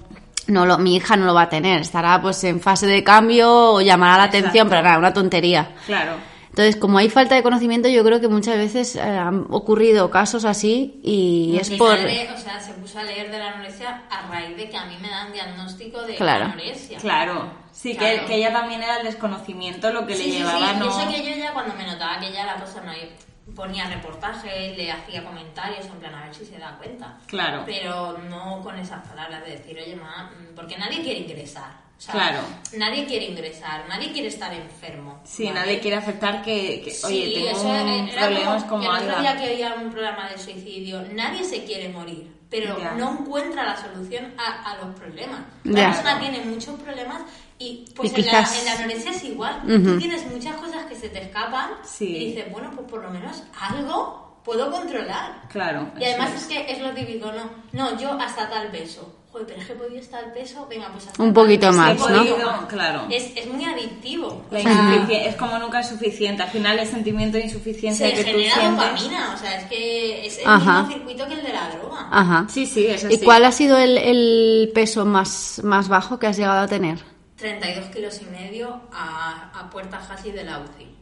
no 0.47 0.65
lo, 0.65 0.77
mi 0.77 0.95
hija 0.95 1.15
no 1.15 1.25
lo 1.25 1.33
va 1.33 1.43
a 1.43 1.49
tener, 1.49 1.81
estará 1.81 2.21
pues 2.21 2.43
en 2.43 2.59
fase 2.61 2.87
de 2.87 3.03
cambio 3.03 3.73
o 3.73 3.81
llamará 3.81 4.17
la 4.17 4.23
atención, 4.23 4.67
pero 4.69 4.81
nada, 4.81 4.97
una 4.97 5.13
tontería. 5.13 5.69
Claro. 5.85 6.13
Entonces, 6.49 6.75
como 6.75 6.97
hay 6.97 7.07
falta 7.09 7.35
de 7.35 7.43
conocimiento, 7.43 7.87
yo 7.87 8.03
creo 8.03 8.19
que 8.19 8.27
muchas 8.27 8.57
veces 8.57 8.95
eh, 8.95 9.01
han 9.01 9.45
ocurrido 9.51 10.09
casos 10.09 10.43
así 10.43 10.99
y 11.03 11.55
es 11.61 11.69
Mi 11.69 11.77
por... 11.77 11.89
madre, 11.99 12.29
o 12.33 12.37
sea, 12.39 12.59
se 12.59 12.73
puso 12.73 12.97
a 12.97 13.03
leer 13.03 13.29
de 13.29 13.37
la 13.37 13.51
anorexia 13.53 14.01
a 14.09 14.27
raíz 14.27 14.57
de 14.57 14.67
que 14.67 14.75
a 14.75 14.85
mí 14.85 14.95
me 14.99 15.07
dan 15.07 15.31
diagnóstico 15.31 16.01
de 16.01 16.15
Claro. 16.15 16.45
anorexia. 16.45 16.97
Claro. 16.97 17.51
Sí, 17.71 17.95
Claro. 17.95 18.21
Que, 18.21 18.25
que 18.25 18.35
ella 18.37 18.51
también 18.53 18.81
era 18.81 18.97
el 18.97 19.05
desconocimiento 19.05 19.91
lo 19.93 20.07
que 20.07 20.15
Sí, 20.15 20.23
le 20.23 20.31
sí, 20.31 20.37
llevaba, 20.39 20.69
sí. 20.69 20.75
¿no? 20.79 20.85
Yo 20.85 20.91
sé 20.93 21.07
que 21.15 21.29
yo 21.29 21.37
ya 21.37 21.53
cuando 21.53 21.75
me 21.75 21.85
notaba 21.85 22.19
que 22.19 22.31
ya 22.33 22.43
la 22.43 22.55
cosa 22.55 22.81
no 22.81 22.91
iba- 22.91 23.11
ponía 23.57 23.89
reportajes, 23.89 24.77
le 24.77 24.91
hacía 24.91 25.23
comentarios 25.23 25.87
en 25.87 25.93
plan 25.99 26.13
a 26.13 26.25
ver 26.25 26.35
si 26.35 26.45
se 26.45 26.59
da 26.59 26.77
cuenta. 26.77 27.17
Claro. 27.25 27.63
Pero 27.65 28.19
no 28.29 28.61
con 28.63 28.77
esas 28.77 29.05
palabras 29.05 29.43
de 29.43 29.57
decir, 29.57 29.75
oye, 29.83 29.95
ma, 29.95 30.29
mm, 30.31 30.55
porque 30.55 30.77
nadie 30.77 31.01
quiere 31.01 31.21
ingresar. 31.21 31.71
O 31.97 31.99
sea, 31.99 32.13
Claro. 32.13 32.39
Nadie 32.77 33.07
quiere 33.07 33.25
ingresar, 33.25 33.85
nadie 33.89 34.11
quiere 34.11 34.27
estar 34.27 34.53
enfermo. 34.53 35.19
Sí, 35.25 35.45
¿vale? 35.45 35.59
nadie 35.59 35.79
quiere 35.79 35.97
aceptar 35.97 36.43
que, 36.43 36.83
que, 36.83 36.91
oye, 37.07 37.25
Sí, 37.25 37.33
tengo 37.33 37.49
eso 37.49 37.73
era 37.73 38.27
problemas 38.27 38.63
como, 38.65 38.85
como 38.85 38.95
el 38.97 39.09
otro 39.09 39.21
día 39.21 39.37
que 39.37 39.49
oía 39.49 39.73
un 39.73 39.89
programa 39.89 40.29
de 40.29 40.37
suicidio, 40.37 41.01
nadie 41.13 41.43
se 41.43 41.63
quiere 41.63 41.89
morir, 41.89 42.31
pero 42.51 42.77
no 42.95 43.17
encuentra 43.21 43.63
la 43.63 43.75
solución 43.75 44.35
a, 44.37 44.71
a 44.71 44.77
los 44.77 44.95
problemas. 44.95 45.39
La 45.63 45.87
persona 45.89 46.19
tiene 46.19 46.41
muchos 46.45 46.79
problemas 46.79 47.23
y 47.59 47.85
pues 47.95 48.11
Y 48.11 48.15
en, 48.15 48.21
quizás- 48.23 48.53
la, 48.53 48.59
en 48.59 48.65
la 48.65 48.71
anorexia 48.83 49.11
es 49.11 49.23
igual. 49.23 49.61
Ujú. 49.65 49.93
Tú 49.93 49.97
tienes 49.99 50.25
muchas 50.31 50.55
cosas 50.57 50.85
que 50.85 50.95
se 50.95 51.09
te 51.09 51.21
escapan 51.23 51.71
Sí. 51.83 52.05
y 52.15 52.25
dices, 52.27 52.51
bueno, 52.51 52.71
pues 52.75 52.87
por 52.89 53.01
lo 53.03 53.09
menos 53.09 53.43
algo 53.59 54.41
puedo 54.43 54.71
controlar. 54.71 55.41
Claro. 55.51 55.89
Y 55.99 56.03
además 56.05 56.29
eso 56.29 56.37
es 56.37 56.45
que 56.47 56.71
es 56.71 56.79
lo 56.79 56.91
típico, 56.91 57.31
no, 57.31 57.49
no, 57.73 57.99
yo 57.99 58.11
hasta 58.13 58.49
tal 58.49 58.69
peso. 58.71 59.13
Joder, 59.29 59.45
pero 59.45 59.59
es 59.59 59.67
que 59.67 59.73
he 59.73 59.75
podido 59.75 59.99
estar 59.99 60.23
al 60.23 60.31
peso, 60.31 60.65
venga, 60.69 60.89
pues 60.93 61.05
hasta 61.07 61.21
Un 61.21 61.33
tal 61.33 61.43
poquito 61.43 61.67
peso. 61.67 61.77
más, 61.79 61.91
He 61.91 61.95
¿no? 61.95 62.05
podido. 62.05 62.35
podido, 62.37 62.67
claro. 62.69 63.07
Es, 63.11 63.31
es 63.35 63.45
muy 63.47 63.65
adictivo. 63.65 64.45
O 64.49 64.57
sea, 64.57 65.05
es 65.09 65.35
como 65.35 65.59
nunca 65.59 65.81
es 65.81 65.89
suficiente. 65.89 66.43
Al 66.43 66.49
final 66.49 66.79
el 66.79 66.87
sentimiento 66.87 67.37
de 67.37 67.43
insuficiencia 67.43 68.07
se 68.07 68.13
que 68.15 68.23
tú 68.23 68.37
genera 68.37 68.55
sientes. 68.55 68.77
dopamina, 68.85 69.33
o 69.33 69.37
sea, 69.37 69.59
es 69.59 69.65
que 69.65 70.25
es 70.27 70.37
el 70.39 70.47
Ajá. 70.47 70.83
mismo 70.83 70.93
circuito 70.95 71.27
que 71.27 71.33
el 71.33 71.43
de 71.43 71.53
la 71.53 71.69
droga. 71.71 72.07
Ajá. 72.09 72.45
Sí, 72.49 72.65
sí, 72.65 72.87
es 72.87 73.05
¿Y 73.09 73.17
cuál 73.19 73.43
ha 73.43 73.51
sido 73.51 73.77
el, 73.77 73.97
el 73.97 74.71
peso 74.73 75.05
más, 75.05 75.59
más 75.63 75.89
bajo 75.89 76.17
que 76.19 76.27
has 76.27 76.37
llegado 76.37 76.61
a 76.61 76.67
tener? 76.67 77.03
32 77.37 77.89
kilos 77.89 78.21
y 78.21 78.25
medio 78.25 78.81
a, 78.91 79.51
a 79.53 79.69
puerta 79.69 79.99
casi 80.05 80.31
de 80.31 80.43
la 80.43 80.59
UCI. 80.59 80.95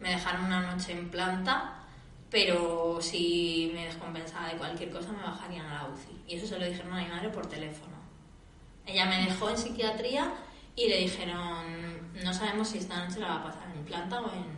Me 0.00 0.10
dejaron 0.10 0.46
una 0.46 0.72
noche 0.72 0.92
en 0.92 1.10
planta, 1.10 1.84
pero 2.30 2.98
si 3.00 3.70
me 3.74 3.84
descompensaba 3.84 4.48
de 4.48 4.56
cualquier 4.56 4.90
cosa 4.90 5.12
me 5.12 5.22
bajarían 5.22 5.66
a 5.66 5.82
la 5.82 5.88
UCI. 5.88 6.22
Y 6.26 6.36
eso 6.36 6.46
se 6.46 6.58
lo 6.58 6.64
dijeron 6.64 6.92
a 6.92 7.02
mi 7.02 7.08
madre 7.08 7.28
por 7.28 7.46
teléfono. 7.46 7.96
Ella 8.86 9.04
me 9.04 9.26
dejó 9.26 9.50
en 9.50 9.58
psiquiatría 9.58 10.32
y 10.74 10.88
le 10.88 10.98
dijeron, 10.98 12.12
no 12.24 12.32
sabemos 12.32 12.68
si 12.68 12.78
esta 12.78 13.04
noche 13.04 13.20
la 13.20 13.28
va 13.28 13.36
a 13.36 13.42
pasar 13.44 13.70
en 13.74 13.84
planta 13.84 14.20
o 14.20 14.32
en, 14.32 14.57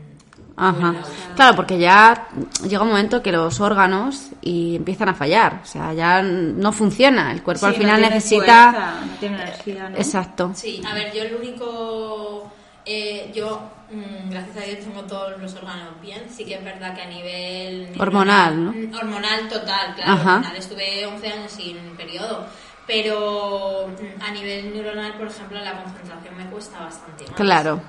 Ajá. 0.56 0.94
Claro, 1.36 1.56
porque 1.56 1.78
ya 1.78 2.28
llega 2.66 2.82
un 2.82 2.88
momento 2.90 3.22
que 3.22 3.32
los 3.32 3.60
órganos 3.60 4.28
y 4.42 4.76
empiezan 4.76 5.08
a 5.08 5.14
fallar. 5.14 5.60
O 5.62 5.66
sea, 5.66 5.92
ya 5.94 6.22
no 6.22 6.72
funciona. 6.72 7.32
El 7.32 7.42
cuerpo 7.42 7.66
al 7.66 7.74
final 7.74 8.00
no 8.00 8.08
tiene 8.08 8.14
necesita. 8.14 8.70
fuerza, 8.72 8.94
no 9.06 9.12
tiene 9.18 9.36
energía, 9.42 9.88
¿no? 9.88 9.96
Exacto. 9.96 10.50
Sí, 10.54 10.82
a 10.86 10.94
ver, 10.94 11.12
yo 11.14 11.22
el 11.22 11.34
único. 11.36 12.50
eh, 12.84 13.30
yo, 13.34 13.60
mm, 13.90 14.30
gracias 14.30 14.56
a 14.56 14.60
Dios, 14.60 14.80
tengo 14.80 15.02
todos 15.02 15.40
los 15.40 15.54
órganos 15.54 16.00
bien. 16.02 16.22
Sí 16.34 16.44
que 16.44 16.54
es 16.54 16.64
verdad 16.64 16.94
que 16.94 17.02
a 17.02 17.06
nivel. 17.06 17.92
Hormonal, 17.98 18.64
¿no? 18.64 18.72
Mm, 18.72 18.94
Hormonal 18.94 19.48
total, 19.48 19.94
claro. 19.94 20.12
Ajá. 20.12 20.36
Al 20.36 20.44
final 20.44 20.56
estuve 20.56 21.06
11 21.06 21.28
años 21.28 21.52
sin 21.52 21.76
periodo. 21.96 22.46
Pero 22.86 23.86
mm, 23.88 24.22
a 24.22 24.30
nivel 24.32 24.74
neuronal, 24.74 25.14
por 25.14 25.28
ejemplo, 25.28 25.60
la 25.60 25.82
concentración 25.82 26.36
me 26.36 26.44
cuesta 26.46 26.80
bastante 26.80 27.24
más. 27.24 27.34
Claro. 27.34 27.80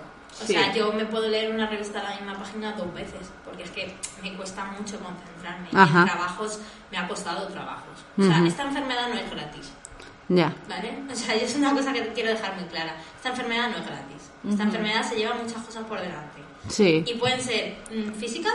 O 0.42 0.46
Sí. 0.48 0.54
sea, 0.54 0.74
yo 0.74 0.92
me 0.94 1.06
puedo 1.06 1.28
leer 1.28 1.54
una 1.54 1.68
revista 1.68 2.00
a 2.00 2.04
la 2.04 2.16
misma 2.16 2.34
página 2.38 2.72
dos 2.74 2.94
veces, 2.94 3.30
porque 3.46 3.64
es 3.64 3.72
que 3.72 3.94
me 4.22 4.34
cuesta 4.36 4.66
mucho 4.66 4.98
concentrarme. 5.00 5.68
Ajá. 5.74 6.02
en 6.02 6.06
trabajos 6.08 6.60
me 6.92 6.98
ha 6.98 7.08
costado 7.08 7.48
trabajos. 7.48 7.98
O 8.18 8.24
sea, 8.24 8.44
esta 8.46 8.64
enfermedad 8.64 9.08
no 9.10 9.16
es 9.16 9.30
gratis. 9.32 9.72
Ya. 10.30 10.54
¿Vale? 10.70 11.04
O 11.12 11.16
sea, 11.16 11.36
y 11.36 11.42
es 11.44 11.56
una 11.56 11.74
cosa 11.74 11.92
que 11.94 12.08
quiero 12.14 12.30
dejar 12.30 12.56
muy 12.56 12.64
clara. 12.66 12.96
Esta 13.18 13.30
enfermedad 13.30 13.70
no 13.70 13.78
es 13.78 13.86
gratis. 13.86 14.32
Esta 14.50 14.64
enfermedad 14.64 15.04
se 15.04 15.16
lleva 15.16 15.36
muchas 15.36 15.62
cosas 15.64 15.84
por 15.86 16.00
delante. 16.00 16.42
Sí. 16.70 17.04
Y 17.06 17.14
pueden 17.16 17.42
ser 17.42 17.76
mm, 17.92 18.14
físicas, 18.14 18.54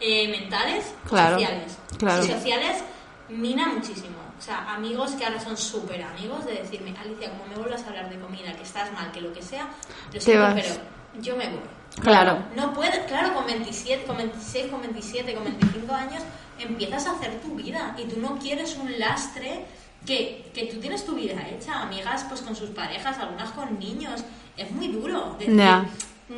eh, 0.00 0.28
mentales 0.28 0.94
o 1.06 1.08
sociales. 1.08 1.78
claro. 1.98 2.24
Y 2.24 2.28
sociales 2.28 2.84
mina 3.28 3.66
muchísimo. 3.68 4.16
O 4.38 4.40
sea, 4.40 4.72
amigos 4.74 5.10
que 5.12 5.24
ahora 5.24 5.40
son 5.40 5.56
súper 5.56 6.00
amigos 6.02 6.46
de 6.46 6.54
decirme, 6.54 6.94
Alicia, 6.96 7.30
como 7.30 7.46
me 7.46 7.56
vuelvas 7.56 7.82
a 7.82 7.88
hablar 7.88 8.08
de 8.08 8.18
comida, 8.20 8.52
que 8.54 8.62
estás 8.62 8.92
mal, 8.92 9.10
que 9.10 9.20
lo 9.20 9.32
que 9.32 9.42
sea, 9.42 9.66
lo 10.12 10.20
siento, 10.20 10.54
pero 10.54 10.68
yo 11.20 11.36
me 11.36 11.48
voy. 11.48 11.60
Claro. 12.00 12.44
No 12.54 12.72
puedes, 12.72 12.98
claro, 13.06 13.34
con 13.34 13.46
27, 13.46 14.04
con 14.04 14.16
26, 14.16 14.70
con 14.70 14.80
27, 14.82 15.34
con 15.34 15.44
25 15.44 15.94
años 15.94 16.22
empiezas 16.58 17.06
a 17.06 17.12
hacer 17.12 17.40
tu 17.40 17.54
vida 17.54 17.94
y 17.98 18.04
tú 18.04 18.20
no 18.20 18.38
quieres 18.38 18.76
un 18.76 18.98
lastre 18.98 19.64
que, 20.06 20.50
que 20.54 20.66
tú 20.66 20.80
tienes 20.80 21.04
tu 21.04 21.14
vida 21.14 21.46
hecha, 21.48 21.82
amigas 21.82 22.24
pues 22.28 22.40
con 22.40 22.54
sus 22.54 22.70
parejas, 22.70 23.18
algunas 23.18 23.50
con 23.50 23.78
niños. 23.78 24.24
Es 24.56 24.70
muy 24.70 24.88
duro 24.88 25.36
decir, 25.38 25.56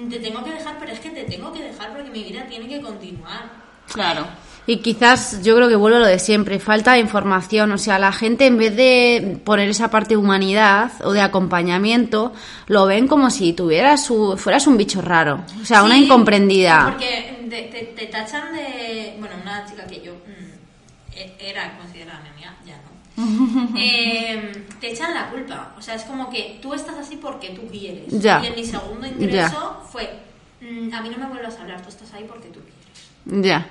te 0.08 0.20
tengo 0.20 0.44
que 0.44 0.52
dejar, 0.52 0.78
pero 0.78 0.92
es 0.92 1.00
que 1.00 1.10
te 1.10 1.24
tengo 1.24 1.52
que 1.52 1.62
dejar 1.62 1.92
porque 1.92 2.10
mi 2.10 2.22
vida 2.24 2.46
tiene 2.46 2.68
que 2.68 2.80
continuar. 2.80 3.69
Claro. 3.92 4.26
Y 4.66 4.76
quizás 4.78 5.42
yo 5.42 5.56
creo 5.56 5.68
que 5.68 5.74
vuelvo 5.74 5.96
a 5.96 6.00
lo 6.00 6.06
de 6.06 6.18
siempre, 6.20 6.60
falta 6.60 6.92
de 6.92 7.00
información, 7.00 7.72
o 7.72 7.78
sea, 7.78 7.98
la 7.98 8.12
gente 8.12 8.46
en 8.46 8.56
vez 8.56 8.76
de 8.76 9.40
poner 9.42 9.68
esa 9.68 9.90
parte 9.90 10.10
de 10.10 10.16
humanidad 10.18 10.92
o 11.02 11.12
de 11.12 11.20
acompañamiento, 11.22 12.32
lo 12.68 12.86
ven 12.86 13.08
como 13.08 13.30
si 13.30 13.52
tuvieras 13.52 14.04
su, 14.04 14.36
fueras 14.36 14.66
un 14.68 14.76
bicho 14.76 15.00
raro, 15.02 15.42
o 15.60 15.64
sea, 15.64 15.82
una 15.82 15.96
incomprendida. 15.96 16.84
Porque 16.90 17.46
te, 17.50 17.62
te 17.96 18.06
tachan 18.06 18.52
de. 18.52 19.16
Bueno, 19.18 19.34
una 19.42 19.64
chica 19.66 19.84
que 19.86 20.02
yo 20.02 20.12
mm, 20.12 21.16
e- 21.16 21.34
era 21.40 21.76
considerada 21.76 22.20
mi 22.20 22.28
amiga, 22.28 22.54
ya 22.64 22.76
no. 22.76 23.70
Eh, 23.76 24.66
te 24.80 24.92
echan 24.92 25.12
la 25.14 25.30
culpa. 25.30 25.74
O 25.78 25.82
sea, 25.82 25.94
es 25.96 26.04
como 26.04 26.30
que 26.30 26.58
tú 26.62 26.74
estás 26.74 26.96
así 26.96 27.16
porque 27.16 27.50
tú 27.50 27.62
quieres. 27.70 28.04
Ya. 28.08 28.40
Y 28.44 28.46
en 28.48 28.54
mi 28.54 28.64
segundo 28.64 29.06
ingreso 29.06 29.82
fue: 29.90 30.08
mm, 30.60 30.94
A 30.94 31.00
mí 31.02 31.08
no 31.08 31.18
me 31.18 31.26
vuelvas 31.26 31.56
a 31.58 31.62
hablar, 31.62 31.82
tú 31.82 31.88
estás 31.88 32.12
ahí 32.14 32.24
porque 32.28 32.48
tú 32.48 32.60
quieres. 32.60 32.79
Ya. 33.24 33.66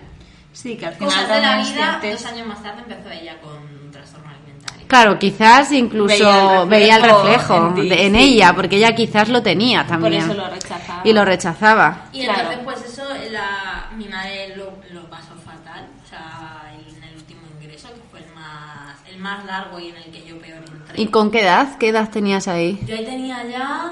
Sí, 0.54 0.76
que 0.78 0.86
al 0.88 0.94
final 0.96 1.10
Cosas 1.14 1.30
de 1.30 1.42
la 1.42 1.58
vida, 1.64 2.00
dos 2.12 2.26
años 2.26 2.48
más 2.48 2.62
tarde 2.64 2.82
empezó 2.82 3.10
ella 3.12 3.38
con 3.42 3.54
un 3.58 3.92
trastorno 3.92 4.30
alimentario. 4.30 4.86
Claro, 4.88 5.20
quizás 5.20 5.72
incluso 5.72 6.08
Veía 6.08 6.64
veía 6.66 6.96
el 6.98 7.04
el 7.04 7.10
reflejo 7.10 7.54
reflejo, 7.54 7.68
en 7.68 7.76
ti, 7.76 7.90
de- 7.90 8.06
en 8.08 8.16
sí. 8.16 8.20
ella, 8.36 8.54
porque 8.56 8.76
ella 8.78 8.96
quizás 8.96 9.30
lo 9.30 9.42
tenía 9.42 9.82
Por 9.82 9.90
también. 10.00 10.24
eso 10.24 10.34
lo 10.34 10.50
rechazaba. 10.50 11.02
Y 11.04 11.14
lo 11.14 11.26
rechazaba. 11.26 12.06
Y 12.12 12.24
Claro. 12.24 12.40
entonces, 12.52 12.64
pues 12.66 12.82
eso, 12.94 13.04
la, 13.32 13.90
mi 13.96 14.08
madre 14.08 14.56
lo, 14.58 14.74
lo 14.92 15.10
pasó 15.10 15.36
fatal. 15.46 15.88
O 16.04 16.08
sea, 16.10 16.64
en 16.74 17.04
el 17.04 17.16
último 17.16 17.42
ingreso, 17.62 17.90
que 17.94 18.02
fue 18.12 18.20
el 18.20 18.34
más, 18.34 18.98
el 19.08 19.18
más 19.20 19.46
largo 19.46 19.80
y 19.80 19.90
en 19.90 19.96
el 19.98 20.06
que 20.06 20.26
yo 20.26 20.40
peor 20.40 20.58
entré. 20.68 21.02
¿Y 21.02 21.08
con 21.08 21.32
qué 21.32 21.42
edad? 21.42 21.78
¿Qué 21.78 21.90
edad 21.90 22.10
tenías 22.10 22.48
ahí? 22.48 22.80
Yo 22.86 22.96
ahí 22.96 23.06
tenía 23.06 23.46
ya, 23.48 23.92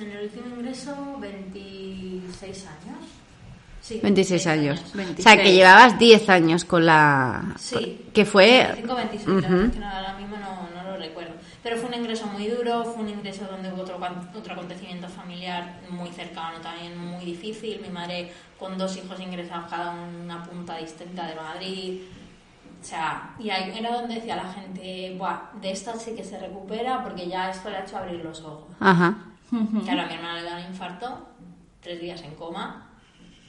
en 0.00 0.10
el 0.10 0.22
último 0.24 0.56
ingreso, 0.56 1.16
26 1.20 2.66
años. 2.66 2.75
Sí, 3.86 4.00
26 4.02 4.46
años. 4.48 4.82
O 4.92 4.96
26. 4.96 5.22
sea, 5.22 5.40
que 5.40 5.52
llevabas 5.52 5.96
10 5.96 6.28
años 6.28 6.64
con 6.64 6.84
la... 6.84 7.54
Sí. 7.56 8.04
Que 8.12 8.24
fue... 8.24 8.64
25, 8.66 8.94
26, 8.96 9.28
la 9.28 9.34
verdad 9.34 9.64
es 9.66 9.72
que 9.72 9.78
no, 9.78 9.88
ahora 9.88 10.14
mismo 10.14 10.36
no, 10.38 10.68
no 10.74 10.90
lo 10.90 10.96
recuerdo. 10.96 11.34
Pero 11.62 11.76
fue 11.76 11.90
un 11.90 11.94
ingreso 11.94 12.26
muy 12.26 12.48
duro, 12.48 12.84
fue 12.84 13.04
un 13.04 13.10
ingreso 13.10 13.44
donde 13.44 13.72
hubo 13.72 13.82
otro, 13.82 14.00
otro 14.36 14.54
acontecimiento 14.54 15.08
familiar 15.08 15.82
muy 15.88 16.10
cercano, 16.10 16.58
también 16.60 16.98
muy 16.98 17.24
difícil. 17.24 17.80
Mi 17.80 17.88
madre 17.88 18.32
con 18.58 18.76
dos 18.76 18.96
hijos 18.96 19.20
ingresados 19.20 19.70
cada 19.70 19.92
uno 19.92 20.08
en 20.08 20.16
una 20.16 20.42
punta 20.42 20.78
distinta 20.78 21.24
de 21.28 21.36
Madrid. 21.36 22.00
O 22.82 22.84
sea, 22.84 23.36
y 23.38 23.50
ahí 23.50 23.72
era 23.78 23.92
donde 23.92 24.16
decía 24.16 24.34
la 24.34 24.52
gente, 24.52 25.14
Buah, 25.16 25.52
de 25.60 25.70
esta 25.70 25.94
sí 25.94 26.16
que 26.16 26.24
se 26.24 26.40
recupera 26.40 27.04
porque 27.04 27.28
ya 27.28 27.50
esto 27.50 27.70
le 27.70 27.76
ha 27.76 27.80
hecho 27.84 27.98
abrir 27.98 28.24
los 28.24 28.40
ojos. 28.40 28.74
Ajá. 28.80 29.14
Claro, 29.84 30.02
a 30.02 30.06
mi 30.06 30.14
hermana 30.14 30.40
le 30.40 30.42
da 30.42 30.56
un 30.56 30.64
infarto, 30.64 31.28
tres 31.80 32.00
días 32.00 32.20
en 32.22 32.34
coma. 32.34 32.85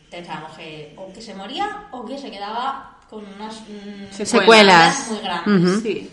Pensábamos 0.10 0.52
que 0.58 0.94
o 0.98 1.12
que 1.14 1.22
se 1.22 1.34
moría 1.34 1.88
o 1.92 2.06
que 2.06 2.18
se 2.18 2.32
quedaba 2.32 2.98
con 3.10 3.24
unas 3.36 3.62
mm, 3.62 4.12
Secuelas. 4.26 5.08
muy 5.10 5.20
grandes. 5.20 5.64
Ujú. 5.74 5.82
Sí. 5.82 6.10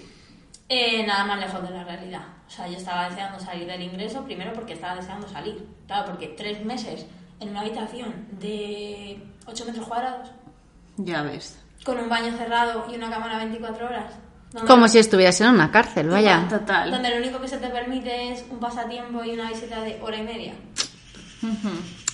Eh, 0.68 1.04
nada 1.06 1.24
más 1.24 1.38
lejos 1.40 1.62
de 1.62 1.70
la 1.70 1.84
realidad. 1.84 2.22
O 2.46 2.50
sea, 2.50 2.66
yo 2.68 2.76
estaba 2.76 3.08
deseando 3.08 3.38
salir 3.38 3.66
del 3.66 3.82
ingreso, 3.82 4.24
primero 4.24 4.52
porque 4.52 4.72
estaba 4.74 4.96
deseando 4.96 5.28
salir. 5.28 5.66
Claro, 5.86 6.06
porque 6.06 6.28
tres 6.28 6.64
meses 6.64 7.06
en 7.40 7.48
una 7.50 7.60
habitación 7.60 8.26
de 8.32 9.22
8 9.46 9.64
metros 9.66 9.86
cuadrados, 9.86 10.28
Ya 10.96 11.22
ves. 11.22 11.58
con 11.84 11.98
un 11.98 12.08
baño 12.08 12.36
cerrado 12.36 12.86
y 12.90 12.94
una 12.96 13.10
cámara 13.10 13.38
24 13.38 13.86
horas. 13.86 14.12
Como 14.66 14.86
si 14.86 14.98
estuvieras 14.98 15.40
en 15.40 15.48
una 15.48 15.70
cárcel, 15.72 16.08
vaya. 16.08 16.46
Total. 16.48 16.90
Donde 16.90 17.10
lo 17.10 17.16
único 17.16 17.40
que 17.40 17.48
se 17.48 17.58
te 17.58 17.68
permite 17.68 18.32
es 18.32 18.44
un 18.50 18.60
pasatiempo 18.60 19.24
y 19.24 19.30
una 19.32 19.50
visita 19.50 19.80
de 19.82 20.00
hora 20.00 20.16
y 20.16 20.22
media. 20.22 20.54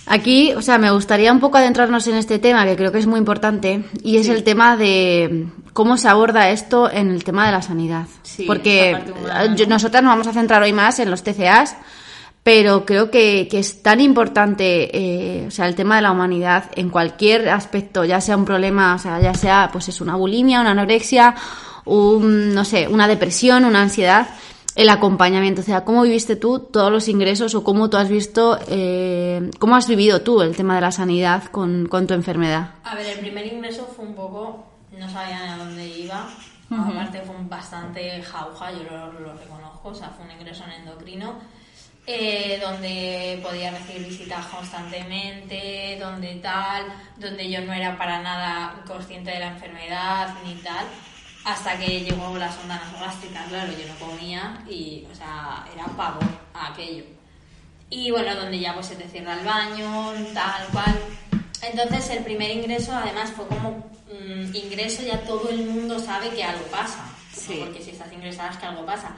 Aquí, 0.07 0.53
o 0.53 0.61
sea, 0.61 0.77
me 0.77 0.91
gustaría 0.91 1.31
un 1.31 1.39
poco 1.39 1.57
adentrarnos 1.57 2.07
en 2.07 2.15
este 2.15 2.39
tema 2.39 2.65
que 2.65 2.75
creo 2.75 2.91
que 2.91 2.97
es 2.99 3.07
muy 3.07 3.19
importante 3.19 3.83
y 4.03 4.17
es 4.17 4.27
el 4.29 4.43
tema 4.43 4.75
de 4.75 5.47
cómo 5.73 5.95
se 5.97 6.09
aborda 6.09 6.49
esto 6.49 6.89
en 6.91 7.11
el 7.11 7.23
tema 7.23 7.45
de 7.45 7.51
la 7.53 7.61
sanidad. 7.61 8.07
Sí, 8.23 8.43
Porque 8.45 8.97
humana, 9.21 9.45
¿no? 9.47 9.55
yo- 9.55 9.67
nosotras 9.67 10.03
nos 10.03 10.11
vamos 10.11 10.27
a 10.27 10.33
centrar 10.33 10.61
hoy 10.63 10.73
más 10.73 10.99
en 10.99 11.11
los 11.11 11.23
TCAs, 11.23 11.75
pero 12.43 12.85
creo 12.85 13.11
que, 13.11 13.47
que 13.49 13.59
es 13.59 13.83
tan 13.83 14.01
importante, 14.01 14.89
eh, 14.97 15.45
o 15.47 15.51
sea, 15.51 15.67
el 15.67 15.75
tema 15.75 15.97
de 15.97 16.01
la 16.01 16.11
humanidad 16.11 16.65
en 16.75 16.89
cualquier 16.89 17.47
aspecto, 17.49 18.03
ya 18.03 18.19
sea 18.19 18.35
un 18.35 18.45
problema, 18.45 18.95
o 18.95 18.97
sea, 18.99 19.21
ya 19.21 19.35
sea, 19.35 19.69
pues 19.71 19.87
es 19.87 20.01
una 20.01 20.15
bulimia, 20.15 20.59
una 20.61 20.71
anorexia, 20.71 21.35
un, 21.85 22.53
no 22.55 22.65
sé, 22.65 22.87
una 22.87 23.07
depresión, 23.07 23.63
una 23.65 23.83
ansiedad, 23.83 24.27
el 24.75 24.89
acompañamiento, 24.89 25.61
o 25.61 25.63
sea, 25.63 25.83
¿cómo 25.83 26.03
viviste 26.03 26.35
tú 26.35 26.59
todos 26.59 26.91
los 26.91 27.07
ingresos 27.07 27.55
o 27.55 27.63
cómo 27.63 27.89
tú 27.89 27.97
has 27.97 28.09
visto, 28.09 28.57
eh, 28.67 29.51
cómo 29.59 29.75
has 29.75 29.87
vivido 29.87 30.21
tú 30.21 30.41
el 30.41 30.55
tema 30.55 30.75
de 30.75 30.81
la 30.81 30.91
sanidad 30.91 31.45
con, 31.45 31.87
con 31.87 32.07
tu 32.07 32.13
enfermedad? 32.13 32.71
A 32.83 32.95
ver, 32.95 33.07
el 33.07 33.19
primer 33.19 33.45
ingreso 33.51 33.85
fue 33.85 34.05
un 34.05 34.15
poco, 34.15 34.65
no 34.97 35.09
sabía 35.09 35.43
ni 35.43 35.49
a 35.49 35.57
dónde 35.57 35.87
iba. 35.87 36.29
Aparte 36.71 37.21
fue 37.21 37.35
un 37.35 37.49
bastante 37.49 38.21
jauja, 38.21 38.71
yo 38.71 38.83
lo, 38.83 39.19
lo 39.19 39.33
reconozco, 39.33 39.89
o 39.89 39.93
sea, 39.93 40.09
fue 40.09 40.23
un 40.23 40.31
ingreso 40.31 40.63
en 40.63 40.81
endocrino, 40.81 41.35
eh, 42.07 42.57
donde 42.63 43.41
podía 43.43 43.71
recibir 43.71 44.07
visitas 44.07 44.45
constantemente, 44.45 45.97
donde 45.99 46.35
tal, 46.35 46.85
donde 47.17 47.51
yo 47.51 47.59
no 47.61 47.73
era 47.73 47.97
para 47.97 48.21
nada 48.21 48.81
consciente 48.87 49.31
de 49.31 49.39
la 49.39 49.47
enfermedad 49.47 50.33
ni 50.45 50.55
tal, 50.55 50.85
hasta 51.43 51.77
que 51.77 52.01
llegó 52.01 52.37
la 52.37 52.51
sonda 52.51 52.75
nasogástrica, 52.75 53.43
claro, 53.45 53.71
yo 53.71 53.87
no 53.87 54.05
comía 54.05 54.63
y, 54.69 55.07
o 55.11 55.15
sea, 55.15 55.65
era 55.73 55.85
pavor 55.85 56.23
a 56.53 56.67
aquello. 56.67 57.03
Y 57.89 58.11
bueno, 58.11 58.35
donde 58.35 58.59
ya 58.59 58.73
pues 58.73 58.87
se 58.87 58.95
te 58.95 59.07
cierra 59.07 59.39
el 59.39 59.45
baño, 59.45 60.13
tal 60.33 60.67
cual. 60.71 60.99
Entonces 61.61 62.09
el 62.11 62.23
primer 62.23 62.51
ingreso 62.51 62.93
además 62.93 63.31
fue 63.31 63.47
como 63.47 63.91
mm, 64.07 64.55
ingreso, 64.55 65.03
ya 65.03 65.19
todo 65.21 65.49
el 65.49 65.65
mundo 65.65 65.99
sabe 65.99 66.29
que 66.29 66.43
algo 66.43 66.63
pasa. 66.65 67.05
¿no? 67.05 67.41
Sí. 67.41 67.59
Porque 67.59 67.81
si 67.81 67.91
estás 67.91 68.11
ingresada 68.13 68.51
es 68.51 68.57
que 68.57 68.65
algo 68.65 68.85
pasa. 68.85 69.11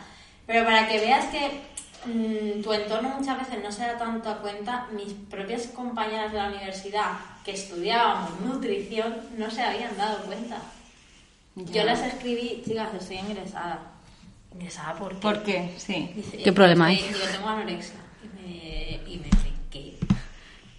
Pero 0.47 0.65
para 0.65 0.87
que 0.87 0.99
veas 0.99 1.25
que 1.25 1.61
mm, 2.05 2.63
tu 2.63 2.73
entorno 2.73 3.09
muchas 3.09 3.37
veces 3.37 3.63
no 3.63 3.71
se 3.71 3.83
da 3.83 3.97
tanto 3.97 4.29
a 4.29 4.39
cuenta, 4.39 4.87
mis 4.91 5.13
propias 5.29 5.67
compañeras 5.67 6.31
de 6.31 6.37
la 6.37 6.47
universidad 6.47 7.11
que 7.43 7.51
estudiábamos 7.51 8.39
nutrición 8.39 9.17
no 9.37 9.51
se 9.51 9.61
habían 9.61 9.95
dado 9.97 10.23
cuenta. 10.23 10.57
Yo 11.55 11.83
les 11.83 11.99
escribí, 11.99 12.61
chicas, 12.65 12.89
estoy 12.99 13.17
ingresada. 13.17 13.79
¿Ingresada 14.53 14.93
por 14.95 15.13
qué? 15.13 15.19
¿Por 15.19 15.43
qué? 15.43 15.73
Sí. 15.77 16.11
Dice, 16.15 16.37
¿Qué 16.37 16.51
problema 16.51 16.87
hay? 16.87 16.97
Digo, 16.97 17.19
tengo 17.31 17.47
anorexia. 17.49 17.95
Y 18.23 18.27
me, 18.41 19.11
y 19.11 19.17
me 19.17 19.25
dice, 19.25 19.51
¿qué? 19.71 19.97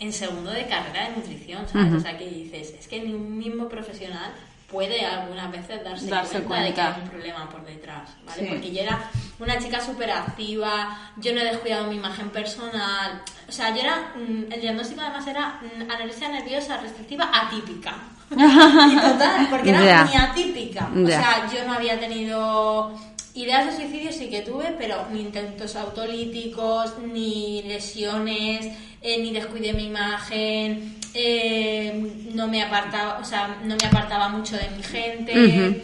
En 0.01 0.13
segundo 0.13 0.51
de 0.51 0.67
carrera 0.67 1.09
de 1.11 1.17
nutrición, 1.17 1.69
¿sabes? 1.69 1.93
O 1.95 2.01
sea, 2.01 2.17
que 2.19 2.29
dices, 2.29 2.75
es 2.79 2.89
que 2.89 3.01
ni 3.01 3.15
un 3.15 3.39
mismo 3.39 3.69
profesional 3.69 4.33
puede 4.71 5.05
algunas 5.07 5.51
veces 5.53 5.85
darse, 5.85 6.07
Darse 6.07 6.43
cuenta, 6.43 6.65
de 6.65 6.69
que 6.71 6.75
cuenta. 6.75 6.95
hay 6.97 7.03
un 7.03 7.09
problema 7.09 7.49
por 7.49 7.65
detrás, 7.65 8.11
¿vale? 8.27 8.43
Sí. 8.43 8.49
Porque 8.51 8.73
yo 8.73 8.83
era 8.83 9.11
una 9.39 9.59
chica 9.59 9.81
súper 9.81 10.11
activa, 10.11 11.13
yo 11.19 11.33
no 11.33 11.41
he 11.41 11.45
descuidado 11.45 11.89
mi 11.89 11.97
imagen 11.97 12.31
personal, 12.31 13.23
o 13.49 13.53
sea, 13.53 13.73
yo 13.75 13.83
era, 13.83 14.13
mm, 14.17 14.53
el 14.53 14.61
diagnóstico 14.61 15.01
además 15.03 15.27
era 15.29 15.61
mm, 15.63 15.91
anorexia 15.91 16.29
nerviosa 16.29 16.79
restrictiva 16.79 17.31
atípica. 17.33 17.95
y 18.93 18.97
total, 18.97 19.47
porque 19.51 19.71
era 19.71 19.85
Ya. 19.85 20.05
muy 20.05 20.15
atípica. 20.17 20.89
O 20.95 21.07
sea, 21.07 21.49
yo 21.53 21.65
no 21.67 21.75
había 21.75 21.99
tenido 21.99 22.95
ideas 23.35 23.67
de 23.67 23.73
suicidio 23.77 24.13
sí 24.13 24.29
que 24.31 24.43
tuve, 24.43 24.75
pero 24.79 25.07
ni 25.13 25.21
intentos 25.21 25.75
autolíticos, 25.77 26.95
ni 27.13 27.63
lesiones, 27.63 28.67
eh, 29.03 29.21
ni 29.21 29.33
descuidé 29.33 29.73
mi 29.73 29.87
imagen, 29.87 30.97
eh, 31.15 32.13
no 32.33 32.47
me 32.49 32.63
apartaba, 32.63 33.19
o 33.21 33.25
sea, 33.25 33.59
no 33.65 33.75
me 33.77 33.87
apartaba 33.87 34.29
mucho 34.29 34.57
de 34.57 34.69
mi 34.77 34.83
gente. 34.83 35.83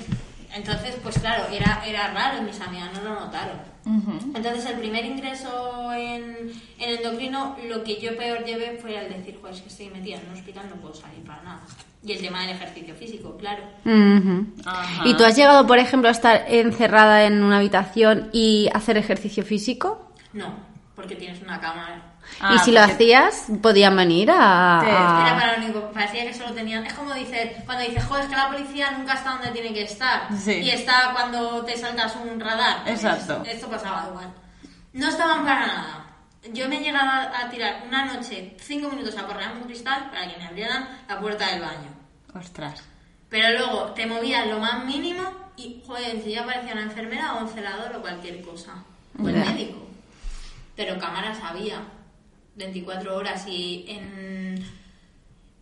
Entonces, 0.54 0.96
pues 1.02 1.18
claro, 1.18 1.44
era, 1.52 1.82
era 1.86 2.12
raro 2.12 2.38
y 2.38 2.42
mis 2.42 2.60
amigas 2.60 2.90
no 2.94 3.02
lo 3.02 3.20
notaron. 3.20 3.70
Entonces, 4.34 4.66
el 4.66 4.78
primer 4.78 5.04
ingreso 5.04 5.92
en, 5.92 6.52
en 6.78 6.98
endocrino, 6.98 7.56
lo 7.68 7.82
que 7.82 8.00
yo 8.00 8.16
peor 8.16 8.44
llevé 8.44 8.78
fue 8.80 8.96
el 8.96 9.12
decir, 9.12 9.38
pues 9.40 9.56
es 9.56 9.62
que 9.62 9.68
estoy 9.68 9.90
metida 9.90 10.18
en 10.18 10.28
un 10.28 10.34
hospital, 10.34 10.68
no 10.68 10.76
puedo 10.76 10.94
salir 10.94 11.24
para 11.24 11.42
nada. 11.42 11.60
Y 12.02 12.12
el 12.12 12.20
tema 12.20 12.42
del 12.42 12.50
ejercicio 12.50 12.94
físico, 12.94 13.36
claro. 13.36 13.62
¿Y 15.04 15.14
tú 15.14 15.24
has 15.24 15.36
llegado, 15.36 15.66
por 15.66 15.78
ejemplo, 15.78 16.08
a 16.08 16.12
estar 16.12 16.44
encerrada 16.48 17.24
en 17.24 17.42
una 17.42 17.58
habitación 17.58 18.28
y 18.32 18.68
hacer 18.72 18.96
ejercicio 18.96 19.44
físico? 19.44 20.12
No, 20.32 20.54
porque 20.94 21.16
tienes 21.16 21.42
una 21.42 21.60
cámara. 21.60 22.09
Ah, 22.40 22.54
y 22.54 22.58
si 22.60 22.72
lo 22.72 22.80
hacías, 22.80 23.46
podían 23.62 23.96
venir 23.96 24.30
a... 24.30 24.80
Te- 24.82 24.90
a- 24.90 25.24
Era 25.26 25.34
para 25.38 25.56
lo 25.58 25.64
único, 25.64 25.90
parecía 25.92 26.24
que 26.26 26.34
solo 26.34 26.52
tenían. 26.54 26.86
Es 26.86 26.94
como 26.94 27.12
dices, 27.14 27.52
cuando 27.66 27.84
dices, 27.84 28.04
joder, 28.04 28.24
es 28.24 28.30
que 28.30 28.36
la 28.36 28.48
policía 28.48 28.90
nunca 28.92 29.14
está 29.14 29.30
donde 29.32 29.50
tiene 29.50 29.72
que 29.74 29.82
estar. 29.82 30.28
Sí. 30.38 30.52
Y 30.52 30.70
está 30.70 31.10
cuando 31.12 31.64
te 31.64 31.76
saltas 31.76 32.16
un 32.16 32.40
radar. 32.40 32.82
Pues 32.84 32.94
Exacto. 33.04 33.42
Esto 33.46 33.68
pasaba 33.68 34.06
igual. 34.08 34.32
No 34.92 35.08
estaban 35.08 35.44
para 35.44 35.66
nada. 35.66 36.06
Yo 36.52 36.68
me 36.68 36.78
he 36.78 36.80
llegado 36.82 37.08
a, 37.34 37.50
tirar 37.50 37.82
una 37.86 38.06
noche, 38.06 38.56
cinco 38.58 38.88
minutos 38.88 39.16
a 39.18 39.26
correr 39.26 39.48
un 39.52 39.64
cristal 39.64 40.08
para 40.10 40.26
que 40.26 40.38
me 40.38 40.46
abrieran 40.46 40.88
la 41.08 41.20
puerta 41.20 41.46
del 41.48 41.60
baño. 41.60 41.90
Ostras. 42.34 42.82
Pero 43.28 43.58
luego 43.58 43.92
te 43.92 44.06
movías 44.06 44.46
lo 44.46 44.58
más 44.58 44.82
mínimo 44.86 45.22
y, 45.56 45.82
joder, 45.86 46.22
si 46.22 46.32
ya 46.32 46.42
aparecía 46.42 46.72
una 46.72 46.82
enfermera 46.84 47.34
o 47.34 47.40
un 47.42 47.48
celador 47.50 47.94
o 47.94 48.00
cualquier 48.00 48.40
cosa. 48.42 48.72
O 49.22 49.28
el 49.28 49.36
médico. 49.36 49.86
Pero 50.74 50.98
cámaras 50.98 51.38
había. 51.44 51.82
24 52.60 53.16
horas 53.16 53.44
y 53.48 53.84
en... 53.88 54.80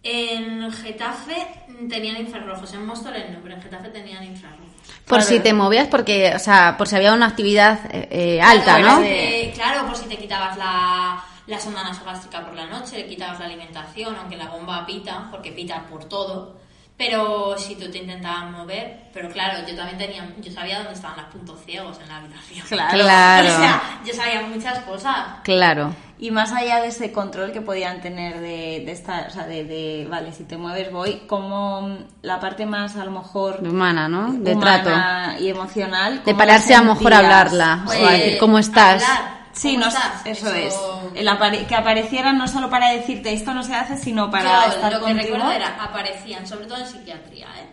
En 0.03 0.71
Getafe 0.73 1.47
tenían 1.91 2.17
infrarrojos, 2.19 2.73
en 2.73 2.87
Móstoles 2.87 3.31
no, 3.31 3.41
pero 3.43 3.57
en 3.57 3.63
Getafe 3.63 3.89
tenían 3.89 4.23
infrarrojos. 4.25 4.67
Por 5.05 5.19
Claro. 5.19 5.23
si 5.25 5.41
te 5.41 5.53
movías, 5.53 5.89
porque, 5.89 6.33
o 6.35 6.39
sea, 6.39 6.77
por 6.79 6.87
si 6.87 6.95
había 6.97 7.13
una 7.13 7.27
actividad 7.27 7.81
eh, 7.91 8.09
eh, 8.11 8.41
alta, 8.41 8.77
Claro, 8.79 9.01
¿no? 9.01 9.03
eh, 9.05 9.51
claro, 9.55 9.87
por 9.87 9.97
si 9.97 10.07
te 10.07 10.17
quitabas 10.17 10.57
la, 10.57 11.23
la 11.47 11.61
sonda 11.61 11.83
nasogástrica 11.83 12.45
por 12.45 12.55
la 12.55 12.67
noche, 12.67 12.97
le 12.99 13.07
quitabas 13.09 13.41
la 13.41 13.47
alimentación, 13.47 14.15
aunque 14.17 14.37
la 14.37 14.47
bomba 14.49 14.87
pita, 14.87 15.27
porque 15.31 15.51
pita 15.53 15.83
por 15.91 16.05
todo. 16.05 16.57
Pero 16.97 17.57
si 17.59 17.75
tú 17.77 17.91
te 17.91 17.99
intentabas 17.99 18.51
mover, 18.51 19.09
pero 19.13 19.29
claro, 19.31 19.67
yo 19.69 19.75
también 19.77 19.99
tenía, 19.99 20.29
yo 20.41 20.53
sabía 20.53 20.79
dónde 20.79 20.95
estaban 20.95 21.17
los 21.19 21.27
puntos 21.27 21.61
ciegos 21.65 21.99
en 22.01 22.09
la 22.09 22.17
habitación. 22.19 22.67
Claro. 22.69 22.99
Claro. 22.99 23.49
O 23.53 23.57
sea, 23.59 23.83
yo 24.07 24.15
sabía 24.15 24.43
muchas 24.43 24.79
cosas. 24.85 25.27
Claro. 25.45 25.95
Y 26.21 26.33
más 26.33 26.53
allá 26.53 26.81
de 26.81 26.89
ese 26.89 27.13
control 27.13 27.53
que 27.53 27.61
podían 27.61 28.01
tener 28.01 28.41
de, 28.41 28.83
de 28.85 28.91
esta, 28.91 29.27
o 29.29 29.31
sea, 29.31 29.47
de, 29.47 29.63
de, 29.65 30.07
vale, 30.11 30.33
si 30.33 30.43
te 30.45 30.57
mueves 30.57 30.91
voy, 30.91 31.23
como 31.29 31.97
la 32.23 32.41
parte 32.41 32.67
más 32.67 32.97
a 32.97 33.05
lo 33.05 33.13
mejor 33.13 33.61
Humana, 33.63 34.09
¿no? 34.09 34.33
De 34.33 34.55
humana 34.55 34.83
trato. 35.29 35.43
y 35.45 35.49
emocional. 35.49 36.17
De 36.17 36.23
¿cómo 36.25 36.39
pararse 36.39 36.75
a 36.75 36.83
lo 36.83 36.95
mejor 36.95 37.15
a 37.15 37.19
hablarla. 37.19 37.83
Pues, 37.87 38.01
o 38.03 38.07
a 38.07 38.13
decir, 38.13 38.39
¿cómo 38.39 38.59
estás? 38.59 39.03
hablar, 39.05 39.39
Sí, 39.53 39.73
¿cómo 39.75 39.85
no, 39.85 39.89
estás? 39.89 40.27
eso, 40.27 40.53
es. 40.55 40.75
El 41.15 41.29
apare- 41.29 41.67
que 41.67 41.75
aparecieran 41.77 42.37
no 42.37 42.49
solo 42.49 42.69
para 42.69 42.91
decirte 42.91 43.33
esto 43.33 43.55
no 43.55 43.63
se 43.63 43.75
hace, 43.77 43.97
sino 43.97 44.29
para 44.31 44.43
Claro, 44.51 44.73
estar 44.73 44.93
lo 44.93 44.99
que 44.99 45.05
contigo. 45.13 45.35
recuerdo 45.37 45.53
era, 45.53 45.83
aparecían, 45.85 46.47
sobre 46.49 46.67
todo 46.67 46.79
en 46.79 46.87
psiquiatría, 46.87 47.47
¿eh? 47.47 47.67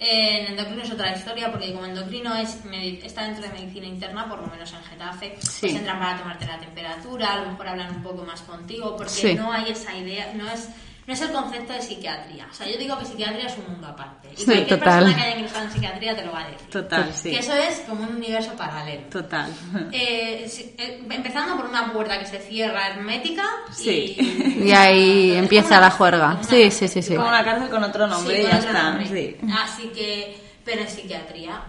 En 0.00 0.46
endocrino 0.46 0.82
es 0.84 0.92
otra 0.92 1.12
historia, 1.16 1.50
porque 1.50 1.72
como 1.72 1.84
endocrino 1.86 2.32
es 2.36 2.60
está 3.02 3.24
dentro 3.24 3.42
de 3.42 3.48
medicina 3.48 3.86
interna, 3.86 4.28
por 4.28 4.40
lo 4.40 4.46
menos 4.46 4.72
en 4.72 4.82
Getafe, 4.84 5.36
Sí. 5.40 5.58
pues 5.62 5.74
entran 5.74 5.98
para 5.98 6.18
tomarte 6.18 6.46
la 6.46 6.58
temperatura, 6.60 7.32
a 7.32 7.40
lo 7.40 7.50
mejor 7.50 7.68
hablan 7.68 7.96
un 7.96 8.02
poco 8.04 8.24
más 8.24 8.40
contigo, 8.42 8.96
porque 8.96 9.10
Sí. 9.12 9.34
no 9.34 9.52
hay 9.52 9.70
esa 9.72 9.96
idea, 9.96 10.32
no 10.34 10.48
es 10.48 10.68
no 11.08 11.14
es 11.14 11.20
el 11.22 11.32
concepto 11.32 11.72
de 11.72 11.80
psiquiatría. 11.80 12.46
O 12.50 12.54
sea, 12.54 12.66
yo 12.68 12.76
digo 12.76 12.98
que 12.98 13.06
psiquiatría 13.06 13.46
es 13.46 13.56
un 13.56 13.72
mundo 13.72 13.86
aparte. 13.88 14.28
Y 14.30 14.36
Sí, 14.36 14.44
cualquier 14.44 14.78
total. 14.78 14.98
persona 15.04 15.16
que 15.16 15.22
haya 15.22 15.36
ingresado 15.38 15.64
en 15.64 15.72
psiquiatría 15.72 16.14
te 16.16 16.24
lo 16.26 16.32
va 16.32 16.42
a 16.42 16.50
decir. 16.50 16.68
Total, 16.68 17.12
sí. 17.14 17.30
Que 17.30 17.38
eso 17.38 17.54
es 17.54 17.78
como 17.88 18.02
un 18.04 18.16
universo 18.16 18.52
paralelo. 18.56 19.02
Total. 19.08 19.50
Eh, 19.90 20.46
si- 20.50 20.74
eh, 20.76 21.02
empezando 21.10 21.56
por 21.56 21.64
una 21.64 21.90
puerta 21.94 22.18
que 22.18 22.26
se 22.26 22.38
cierra 22.40 22.88
hermética 22.88 23.42
Sí. 23.72 24.16
y, 24.18 24.68
Y 24.68 24.72
ahí 24.72 25.30
Es 25.30 25.38
empieza 25.38 25.80
la 25.80 25.90
juerga. 25.90 26.26
una- 26.34 26.42
Sí, 26.44 26.70
sí, 26.70 26.86
sí, 26.88 27.00
sí. 27.02 27.16
Como 27.16 27.28
una 27.28 27.42
cárcel 27.42 27.70
con 27.70 27.82
otro 27.82 28.06
nombre 28.06 28.36
Sí, 28.36 28.42
y 28.42 28.44
ya 28.44 28.58
está. 28.58 28.82
nombre. 28.90 29.06
Sí. 29.08 29.36
Así 29.50 29.88
que, 29.88 30.38
pero 30.62 30.82
en 30.82 30.88
psiquiatría, 30.90 31.62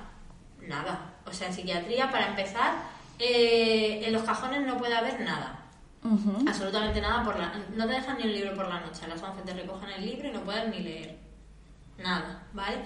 nada. 0.67 0.99
O 1.25 1.31
sea, 1.31 1.47
en 1.47 1.53
psiquiatría, 1.53 2.11
para 2.11 2.27
empezar, 2.27 2.73
eh, 3.17 4.01
en 4.05 4.11
los 4.11 4.23
cajones 4.23 4.65
no 4.65 4.77
puede 4.77 4.95
haber 4.97 5.19
nada. 5.21 5.58
Absolutamente 6.47 7.01
nada. 7.01 7.23
por 7.23 7.37
la, 7.37 7.53
No 7.75 7.85
te 7.85 7.93
dejan 7.93 8.17
ni 8.17 8.23
un 8.23 8.33
libro 8.33 8.55
por 8.55 8.67
la 8.67 8.79
noche. 8.79 9.05
A 9.05 9.07
las 9.07 9.21
11 9.21 9.41
te 9.43 9.53
recogen 9.53 9.89
el 9.89 10.05
libro 10.05 10.29
y 10.29 10.31
no 10.31 10.41
puedes 10.41 10.67
ni 10.69 10.79
leer. 10.79 11.17
Nada, 11.97 12.43
¿vale? 12.53 12.77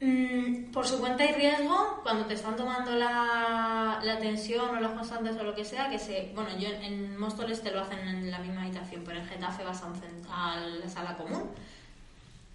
Mm, 0.00 0.72
por 0.72 0.86
su 0.86 0.98
cuenta 0.98 1.24
y 1.24 1.32
riesgo, 1.32 2.00
cuando 2.02 2.26
te 2.26 2.34
están 2.34 2.56
tomando 2.56 2.92
la, 2.92 4.00
la 4.02 4.18
tensión 4.18 4.76
o 4.76 4.80
los 4.80 4.92
constantes 4.92 5.36
o 5.36 5.44
lo 5.44 5.54
que 5.54 5.64
sea, 5.64 5.88
que 5.88 5.98
se. 5.98 6.32
Bueno, 6.34 6.50
yo 6.58 6.68
en, 6.68 6.82
en 6.82 7.18
Móstoles 7.18 7.62
te 7.62 7.70
lo 7.70 7.80
hacen 7.80 8.00
en 8.00 8.30
la 8.30 8.38
misma 8.38 8.62
habitación, 8.62 9.02
pero 9.04 9.18
en 9.18 9.26
Getafe 9.26 9.62
vas 9.64 9.82
a, 9.82 9.86
un 9.86 9.94
a 10.30 10.56
la 10.56 10.88
sala 10.88 11.16
común. 11.16 11.50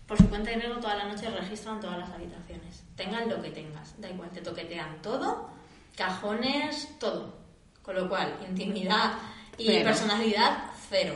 Por 0.08 0.18
su 0.18 0.28
cuenta 0.28 0.52
y 0.52 0.56
riesgo, 0.56 0.80
toda 0.80 0.96
la 0.96 1.06
noche 1.06 1.30
registran 1.30 1.80
todas 1.80 2.00
las 2.00 2.10
habitaciones. 2.10 2.84
Tengan 2.96 3.30
lo 3.30 3.42
que 3.42 3.52
tengas, 3.52 4.00
da 4.02 4.10
igual, 4.10 4.32
te 4.32 4.42
toquetean 4.42 5.02
todo, 5.04 5.50
cajones, 5.96 6.98
todo. 7.00 7.38
Con 7.84 7.96
lo 7.96 8.10
cual, 8.10 8.36
intimidad 8.48 9.14
y 9.60 9.84
personalidad, 9.84 10.64
cero. 10.90 11.16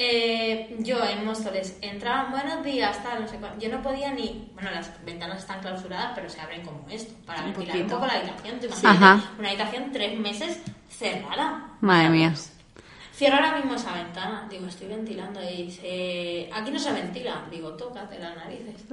Eh, 0.00 0.76
yo 0.78 1.04
en 1.04 1.24
Móstoles 1.24 1.76
entraban 1.82 2.30
buenos 2.30 2.64
días, 2.64 3.02
tal, 3.02 3.20
no 3.20 3.26
sé 3.26 3.36
cuánto. 3.38 3.58
Yo 3.58 3.68
no 3.68 3.82
podía 3.82 4.12
ni. 4.12 4.48
Bueno, 4.54 4.70
las 4.70 5.04
ventanas 5.04 5.38
están 5.38 5.60
clausuradas, 5.60 6.12
pero 6.14 6.30
se 6.30 6.40
abren 6.40 6.62
como 6.62 6.86
esto, 6.88 7.14
para 7.26 7.40
Un 7.42 7.52
ventilar 7.52 7.76
un 7.78 7.88
poco 7.88 8.06
la 8.06 8.12
habitación. 8.12 8.60
¿Te 8.60 8.66
imaginas? 8.66 9.24
Una 9.36 9.48
habitación 9.48 9.90
tres 9.92 10.16
meses 10.16 10.58
cerrada. 10.88 11.72
Madre 11.80 12.10
mía. 12.10 12.32
Cierro 13.12 13.38
ahora 13.38 13.56
mismo 13.56 13.74
esa 13.74 13.92
ventana. 13.92 14.46
Digo, 14.48 14.66
estoy 14.66 14.86
ventilando. 14.86 15.42
Y 15.42 15.64
dice, 15.64 16.48
aquí 16.54 16.70
no 16.70 16.78
se 16.78 16.92
ventila. 16.92 17.42
Digo, 17.50 17.72
tócate 17.72 18.20
las 18.20 18.36
narices. 18.36 18.84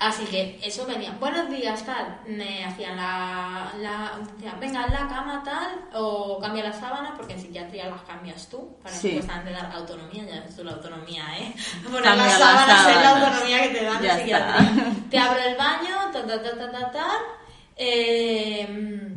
Así 0.00 0.24
que 0.26 0.60
eso 0.62 0.86
venía. 0.86 1.10
Buenos 1.18 1.50
días, 1.50 1.84
tal. 1.84 2.20
Me 2.26 2.64
hacían 2.64 2.96
la. 2.96 3.72
la 3.78 4.12
decían, 4.36 4.60
venga, 4.60 4.84
en 4.86 4.92
la 4.92 5.08
cama, 5.08 5.42
tal. 5.44 5.88
O 5.94 6.38
cambia 6.40 6.62
las 6.64 6.78
sábanas, 6.78 7.12
porque 7.16 7.32
en 7.32 7.40
psiquiatría 7.40 7.86
las 7.90 8.02
cambias 8.02 8.48
tú. 8.48 8.76
Para 8.80 8.94
Sí. 8.94 9.08
supuestamente 9.10 9.50
dar 9.50 9.72
autonomía. 9.74 10.24
Ya 10.24 10.40
ves 10.42 10.54
tú 10.54 10.62
la 10.62 10.72
autonomía, 10.72 11.24
¿eh? 11.40 11.52
Poner 11.84 12.02
Cambia 12.04 12.26
las 12.26 12.38
las 12.38 12.38
sábanas 12.38 12.88
es 12.88 12.96
la 12.96 13.10
autonomía 13.10 13.62
que 13.62 13.68
te 13.70 13.84
dan 13.84 13.96
en 13.96 14.04
está. 14.04 14.18
psiquiatría. 14.18 14.92
Te 15.10 15.18
abro 15.18 15.40
el 15.42 15.56
baño, 15.56 15.96
ta, 16.12 16.26
ta, 16.26 16.42
ta, 16.42 16.56
ta, 16.58 16.70
ta, 16.70 16.90
ta. 16.92 17.08
Eh, 17.76 19.14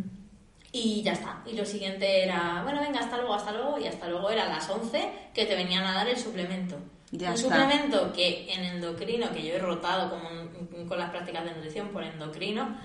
y 0.71 1.03
ya 1.03 1.11
está. 1.13 1.41
Y 1.45 1.53
lo 1.55 1.65
siguiente 1.65 2.23
era, 2.23 2.61
bueno, 2.63 2.81
venga, 2.81 3.01
hasta 3.01 3.17
luego, 3.17 3.33
hasta 3.35 3.51
luego. 3.51 3.77
Y 3.77 3.85
hasta 3.87 4.07
luego 4.07 4.29
era 4.31 4.45
a 4.45 4.49
las 4.49 4.67
11 4.69 5.11
que 5.33 5.45
te 5.45 5.55
venían 5.55 5.83
a 5.83 5.93
dar 5.93 6.07
el 6.07 6.17
suplemento. 6.17 6.77
Ya 7.11 7.29
un 7.29 7.35
está. 7.35 7.47
suplemento 7.49 8.13
que 8.13 8.51
en 8.53 8.63
endocrino, 8.63 9.31
que 9.33 9.43
yo 9.45 9.55
he 9.55 9.59
rotado 9.59 10.09
con, 10.09 10.87
con 10.87 10.97
las 10.97 11.09
prácticas 11.09 11.43
de 11.43 11.51
nutrición 11.53 11.89
por 11.89 12.03
endocrino, 12.03 12.77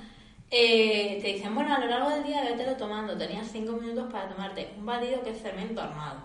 eh, 0.51 1.19
te 1.23 1.29
dicen, 1.35 1.55
bueno, 1.55 1.75
a 1.75 1.79
lo 1.79 1.87
largo 1.87 2.11
del 2.11 2.25
día 2.25 2.43
vételo 2.43 2.77
tomando. 2.77 3.17
Tenías 3.17 3.47
5 3.51 3.73
minutos 3.75 4.11
para 4.13 4.29
tomarte 4.29 4.71
un 4.79 4.87
batido 4.87 5.23
que 5.23 5.31
es 5.31 5.41
fermento 5.41 5.81
armado. 5.81 6.21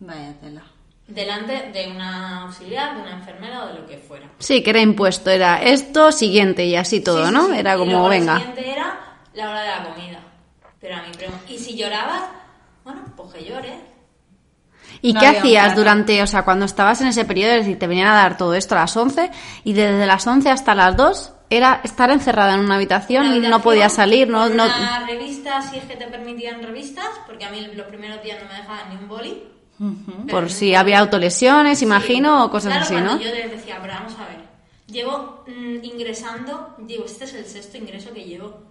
Vaya 0.00 0.32
tela. 0.40 0.62
Delante 1.06 1.70
de 1.72 1.88
una 1.88 2.42
auxiliar, 2.42 2.96
de 2.96 3.02
una 3.02 3.12
enfermera 3.12 3.64
o 3.64 3.68
de 3.68 3.74
lo 3.80 3.86
que 3.86 3.96
fuera. 3.98 4.28
Sí, 4.38 4.62
que 4.62 4.70
era 4.70 4.80
impuesto, 4.80 5.30
era 5.30 5.62
esto, 5.62 6.12
siguiente 6.12 6.66
y 6.66 6.76
así 6.76 7.00
todo, 7.00 7.22
Sí, 7.22 7.28
sí, 7.28 7.32
¿no? 7.34 7.46
sí. 7.46 7.52
Era 7.56 7.74
Y 7.74 7.78
como, 7.78 7.90
luego 7.92 8.08
venga. 8.10 8.34
Lo 8.34 8.40
siguiente 8.40 8.70
era 8.72 9.00
la 9.34 9.48
hora 9.50 9.62
de 9.62 9.68
la 9.68 9.84
comida. 9.94 10.20
Pero 10.80 10.96
a 10.96 11.02
mí, 11.02 11.08
pero- 11.18 11.32
y 11.48 11.58
si 11.58 11.76
llorabas, 11.76 12.24
bueno, 12.84 13.00
pues 13.16 13.32
que 13.32 13.44
llores. 13.44 13.74
¿Y 15.00 15.12
No 15.12 15.20
qué 15.20 15.26
hacías 15.26 15.76
durante, 15.76 16.22
o 16.22 16.26
sea, 16.26 16.44
cuando 16.44 16.64
estabas 16.64 17.00
en 17.00 17.08
ese 17.08 17.24
periodo, 17.24 17.52
es 17.52 17.60
decir, 17.60 17.78
te 17.78 17.86
venían 17.86 18.08
a 18.08 18.14
dar 18.14 18.36
todo 18.36 18.54
esto 18.54 18.74
a 18.74 18.80
las 18.80 18.96
11 18.96 19.30
y 19.64 19.72
desde 19.72 20.06
las 20.06 20.26
11 20.26 20.50
hasta 20.50 20.74
las 20.74 20.96
2 20.96 21.32
era 21.50 21.80
estar 21.84 22.10
encerrada 22.10 22.54
en 22.54 22.60
una 22.60 22.74
habitación, 22.74 23.26
Una 23.26 23.48
no 23.48 23.60
habitación 23.62 23.90
salir, 23.90 24.28
no, 24.28 24.48
con 24.48 24.56
no... 24.56 24.64
Una 24.64 25.06
revista, 25.06 25.62
si 25.62 25.78
es 25.78 25.84
que 25.84 25.96
te 25.96 26.06
permitían 26.06 26.62
revistas, 26.62 27.06
porque 27.26 27.44
a 27.44 27.50
mí 27.50 27.66
los 27.74 27.86
primeros 27.86 28.22
días 28.22 28.38
no 28.42 28.48
me 28.48 28.54
dejaban 28.56 28.90
ni 28.90 28.96
un 28.96 29.08
boli. 29.08 29.44
Pero 29.78 30.26
por 30.28 30.44
ni 30.44 30.50
si 30.50 30.74
había 30.74 30.98
autolesiones, 30.98 31.78
Sí. 31.78 31.84
imagino, 31.84 32.44
o 32.44 32.50
cosas 32.50 32.72
Claro, 32.72 32.84
así, 32.84 32.94
¿no? 32.96 33.18
Yo 33.24 33.32
les 33.32 33.50
decía, 33.50 33.78
pero 33.80 33.94
vamos 33.94 34.14
a 34.18 34.26
ver, 34.26 34.48
Llevo 34.88 35.44
mm, 35.46 35.84
ingresando, 35.84 36.74
digo, 36.78 37.04
este 37.04 37.24
es 37.24 37.34
el 37.34 37.44
sexto 37.44 37.76
ingreso 37.76 38.12
que 38.12 38.24
llevo. 38.24 38.62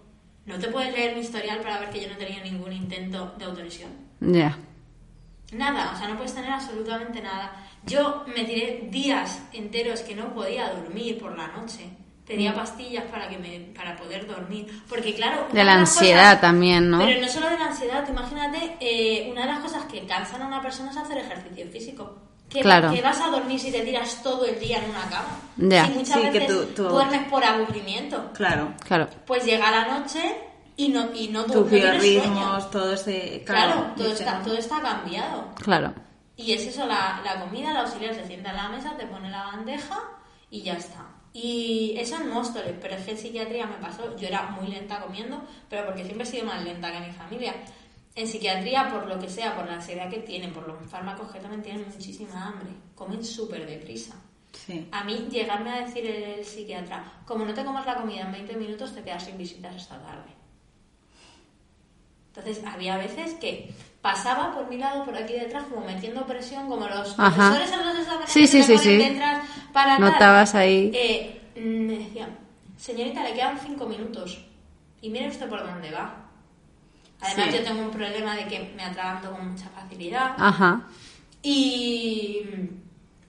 No 0.46 0.58
te 0.58 0.66
puedes 0.68 0.92
leer 0.92 1.14
mi 1.14 1.20
historial 1.20 1.60
para 1.60 1.78
ver 1.78 1.90
que 1.90 2.00
yo 2.00 2.08
no 2.08 2.16
tenía 2.16 2.42
ningún 2.42 2.72
intento 2.72 3.34
de 3.38 3.44
autoresión. 3.44 3.90
Ya. 4.20 4.58
Nada, 5.52 5.92
o 5.94 5.98
sea, 5.98 6.08
no 6.08 6.16
puedes 6.16 6.34
tener 6.34 6.50
absolutamente 6.50 7.22
nada. 7.22 7.52
Yo 7.84 8.24
me 8.26 8.44
tiré 8.44 8.88
días 8.90 9.40
enteros 9.52 10.00
que 10.00 10.14
no 10.14 10.34
podía 10.34 10.70
dormir 10.70 11.18
por 11.18 11.36
la 11.36 11.46
noche. 11.48 11.88
Pedía 12.26 12.54
pastillas 12.54 13.04
para 13.04 13.26
que 13.30 13.38
me, 13.38 13.60
para 13.74 13.96
poder 13.96 14.26
dormir. 14.26 14.82
Porque 14.86 15.14
claro... 15.14 15.46
una 15.50 15.54
De 15.60 15.64
la 15.64 15.74
ansiedad 15.74 16.24
cosas- 16.32 16.40
también, 16.42 16.90
¿no? 16.90 16.98
Pero 16.98 17.20
no 17.22 17.28
solo 17.28 17.48
de 17.48 17.58
la 17.58 17.66
ansiedad, 17.68 18.04
tú 18.04 18.12
imagínate, 18.12 18.76
eh, 18.80 19.28
una 19.32 19.46
de 19.46 19.52
las 19.52 19.60
cosas 19.60 19.84
que 19.86 20.06
cansan 20.06 20.42
a 20.42 20.46
una 20.46 20.60
persona 20.60 20.90
es 20.90 20.96
hacer 20.98 21.16
ejercicio 21.16 21.66
físico. 21.72 22.18
Que, 22.50 22.60
Claro. 22.60 22.92
que 22.92 23.00
vas 23.02 23.20
a 23.20 23.28
dormir 23.28 23.58
si 23.60 23.70
te 23.72 23.80
tiras 23.80 24.22
todo 24.22 24.44
el 24.44 24.58
día 24.58 24.78
en 24.82 24.90
una 24.90 25.02
cama. 25.08 25.38
Ya. 25.56 25.86
Si 25.86 25.92
muchas 25.92 26.16
Sí, 26.16 26.22
que 26.30 26.30
veces 26.40 26.48
tú- 26.48 26.64
tú- 26.74 26.88
duermes 26.88 27.28
por 27.28 27.42
aburrimiento. 27.44 28.30
Claro. 28.34 28.74
Claro. 28.86 29.08
Pues 29.26 29.44
llega 29.46 29.70
la 29.70 29.98
noche 29.98 30.20
y 30.78 30.88
no, 30.90 31.12
y 31.12 31.26
no, 31.26 31.44
no 31.44 31.64
tienes 31.64 32.00
sueño. 32.00 32.00
biorritmos, 32.00 32.70
todo 32.70 32.96
se... 32.96 33.42
Claro, 33.44 33.92
todo, 33.96 34.12
está, 34.12 34.38
¿no? 34.38 34.44
todo 34.44 34.56
está 34.56 34.80
cambiado. 34.80 35.52
Claro. 35.56 35.92
Y 36.36 36.52
es 36.52 36.68
eso, 36.68 36.86
la, 36.86 37.20
la 37.24 37.40
comida, 37.40 37.72
la 37.72 37.80
auxiliar 37.80 38.14
se 38.14 38.24
sienta 38.24 38.50
en 38.50 38.56
la 38.56 38.68
mesa, 38.68 38.96
te 38.96 39.04
pone 39.06 39.28
la 39.28 39.42
bandeja 39.46 39.98
y 40.48 40.62
ya 40.62 40.74
está. 40.74 41.04
Y 41.32 41.96
eso 41.98 42.14
en 42.16 42.30
Móstoles, 42.30 42.76
pero 42.80 42.94
es 42.94 43.04
que 43.04 43.10
en 43.10 43.18
psiquiatría 43.18 43.66
me 43.66 43.78
pasó, 43.78 44.16
yo 44.16 44.28
era 44.28 44.50
muy 44.50 44.68
lenta 44.68 45.00
comiendo, 45.00 45.42
pero 45.68 45.84
porque 45.84 46.04
siempre 46.04 46.22
he 46.22 46.30
sido 46.30 46.46
más 46.46 46.62
lenta 46.62 46.92
que 46.92 47.00
mi 47.00 47.12
familia. 47.12 47.54
En 48.14 48.28
psiquiatría, 48.28 48.88
por 48.88 49.08
lo 49.08 49.18
que 49.18 49.28
sea, 49.28 49.56
por 49.56 49.66
la 49.66 49.74
ansiedad 49.74 50.08
que 50.08 50.18
tienen, 50.18 50.52
por 50.52 50.68
los 50.68 50.80
fármacos 50.88 51.32
que 51.32 51.40
toman, 51.40 51.60
tienen 51.60 51.86
muchísima 51.92 52.46
hambre, 52.46 52.70
comen 52.94 53.24
súper 53.24 53.66
deprisa. 53.66 54.14
Sí. 54.52 54.88
A 54.92 55.02
mí 55.02 55.26
llegarme 55.28 55.70
a 55.72 55.84
decir 55.84 56.06
el, 56.06 56.22
el 56.22 56.44
psiquiatra, 56.44 57.20
como 57.26 57.44
no 57.44 57.52
te 57.52 57.64
comas 57.64 57.84
la 57.84 57.96
comida 57.96 58.20
en 58.20 58.30
20 58.30 58.56
minutos, 58.56 58.94
te 58.94 59.02
quedas 59.02 59.24
sin 59.24 59.36
visitas 59.36 59.74
esta 59.74 60.00
tarde. 60.00 60.38
Entonces 62.28 62.62
había 62.64 62.96
veces 62.96 63.34
que 63.34 63.72
pasaba 64.00 64.52
por 64.54 64.68
mi 64.68 64.76
lado, 64.78 65.04
por 65.04 65.16
aquí 65.16 65.32
detrás, 65.32 65.64
como 65.64 65.84
metiendo 65.84 66.24
presión, 66.26 66.68
como 66.68 66.86
los 66.86 67.18
Ajá. 67.18 67.34
profesores 67.50 67.72
en 67.72 67.86
los 67.86 67.98
exámenes 67.98 68.30
Sí, 68.30 68.46
sí, 68.46 68.62
sí, 68.62 68.78
sí. 68.78 68.96
detrás 68.96 69.42
para 69.72 69.96
tal. 69.96 70.00
Notabas 70.12 70.54
ahí. 70.54 70.90
Eh, 70.94 71.40
me 71.56 71.98
decían, 71.98 72.36
señorita, 72.76 73.24
le 73.24 73.34
quedan 73.34 73.58
cinco 73.58 73.86
minutos 73.86 74.44
y 75.02 75.10
mire 75.10 75.28
usted 75.28 75.48
por 75.48 75.64
dónde 75.66 75.90
va. 75.90 76.14
Además 77.20 77.46
Sí. 77.50 77.58
yo 77.58 77.64
tengo 77.64 77.82
un 77.82 77.90
problema 77.90 78.36
de 78.36 78.46
que 78.46 78.72
me 78.76 78.84
atraganto 78.84 79.32
con 79.32 79.50
mucha 79.52 79.68
facilidad. 79.70 80.34
Ajá. 80.38 80.82
Y, 81.42 82.42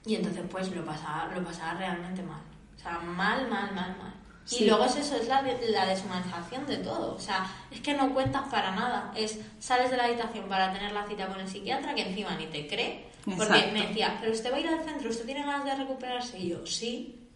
y 0.06 0.16
entonces 0.16 0.44
pues 0.52 0.70
lo 0.76 0.86
pasaba, 0.86 1.32
lo 1.34 1.44
pasaba 1.44 1.74
realmente 1.74 2.22
mal. 2.22 2.42
O 2.76 2.80
sea, 2.80 3.00
mal, 3.00 3.48
mal, 3.50 3.74
mal, 3.74 3.96
mal. 3.98 4.14
Sí. 4.50 4.64
Y 4.64 4.68
luego 4.68 4.86
es 4.86 4.96
eso, 4.96 5.16
es 5.16 5.28
la, 5.28 5.44
la 5.44 5.86
deshumanización 5.86 6.66
de 6.66 6.78
todo. 6.78 7.14
O 7.14 7.20
sea, 7.20 7.46
es 7.70 7.82
que 7.82 7.94
no 7.94 8.12
cuentas 8.16 8.42
para 8.50 8.72
nada. 8.72 9.12
Es, 9.16 9.40
sales 9.60 9.92
de 9.92 9.98
la 9.98 10.06
habitación 10.06 10.46
para 10.50 10.74
tener 10.74 10.92
la 10.92 11.06
cita 11.06 11.28
con 11.28 11.40
el 11.40 11.48
psiquiatra, 11.48 11.94
que 11.94 12.02
encima 12.02 12.36
ni 12.36 12.48
te 12.48 12.66
cree. 12.66 13.06
Porque 13.26 13.44
Exacto. 13.44 13.74
me 13.74 13.88
decía, 13.88 14.18
pero 14.20 14.32
usted 14.32 14.52
va 14.52 14.58
a 14.58 14.60
ir 14.60 14.68
al 14.68 14.84
centro, 14.84 15.08
¿usted 15.12 15.26
tiene 15.26 15.46
ganas 15.46 15.66
de 15.66 15.76
recuperarse? 15.76 16.40
Y 16.40 16.50
yo, 16.50 16.66
sí. 16.66 17.28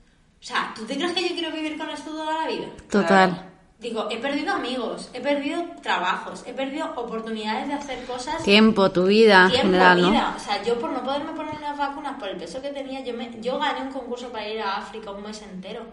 O 0.41 0.43
sea, 0.43 0.73
¿tú 0.75 0.85
te 0.85 0.95
crees 0.95 1.11
que 1.11 1.21
yo 1.21 1.35
quiero 1.35 1.51
vivir 1.51 1.77
con 1.77 1.87
esto 1.91 2.09
toda 2.09 2.45
la 2.45 2.47
vida? 2.47 2.65
Total. 2.89 3.51
Digo, 3.77 4.07
he 4.09 4.17
perdido 4.17 4.53
amigos, 4.53 5.11
he 5.13 5.21
perdido 5.21 5.63
trabajos, 5.83 6.43
he 6.47 6.53
perdido 6.53 6.93
oportunidades 6.95 7.67
de 7.67 7.73
hacer 7.75 8.03
cosas 8.05 8.41
Tiempo, 8.41 8.89
tu 8.91 9.05
vida 9.05 9.49
tiempo, 9.49 9.67
general, 9.67 10.01
¿no? 10.01 10.09
vida. 10.09 10.33
O 10.35 10.39
sea, 10.39 10.63
yo 10.63 10.79
por 10.79 10.89
no 10.89 11.03
poderme 11.03 11.33
poner 11.33 11.61
las 11.61 11.77
vacunas 11.77 12.17
por 12.17 12.29
el 12.29 12.37
peso 12.37 12.59
que 12.59 12.69
tenía, 12.69 13.01
yo, 13.01 13.13
me, 13.13 13.29
yo 13.39 13.59
gané 13.59 13.81
un 13.81 13.91
concurso 13.91 14.29
para 14.29 14.47
ir 14.47 14.61
a 14.61 14.77
África 14.77 15.11
un 15.11 15.21
mes 15.21 15.39
entero 15.43 15.85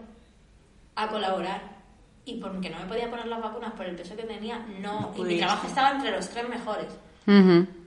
a 0.95 1.07
colaborar. 1.07 1.81
Y 2.23 2.35
porque 2.39 2.69
no 2.69 2.77
me 2.79 2.85
podía 2.85 3.09
poner 3.09 3.25
las 3.27 3.41
vacunas 3.41 3.73
por 3.73 3.85
el 3.87 3.95
peso 3.95 4.15
que 4.15 4.23
tenía, 4.23 4.63
no. 4.79 5.11
y 5.17 5.21
mi 5.23 5.37
trabajo 5.39 5.65
estaba 5.67 5.91
entre 5.91 6.11
los 6.11 6.29
tres 6.29 6.47
mejores. 6.47 6.87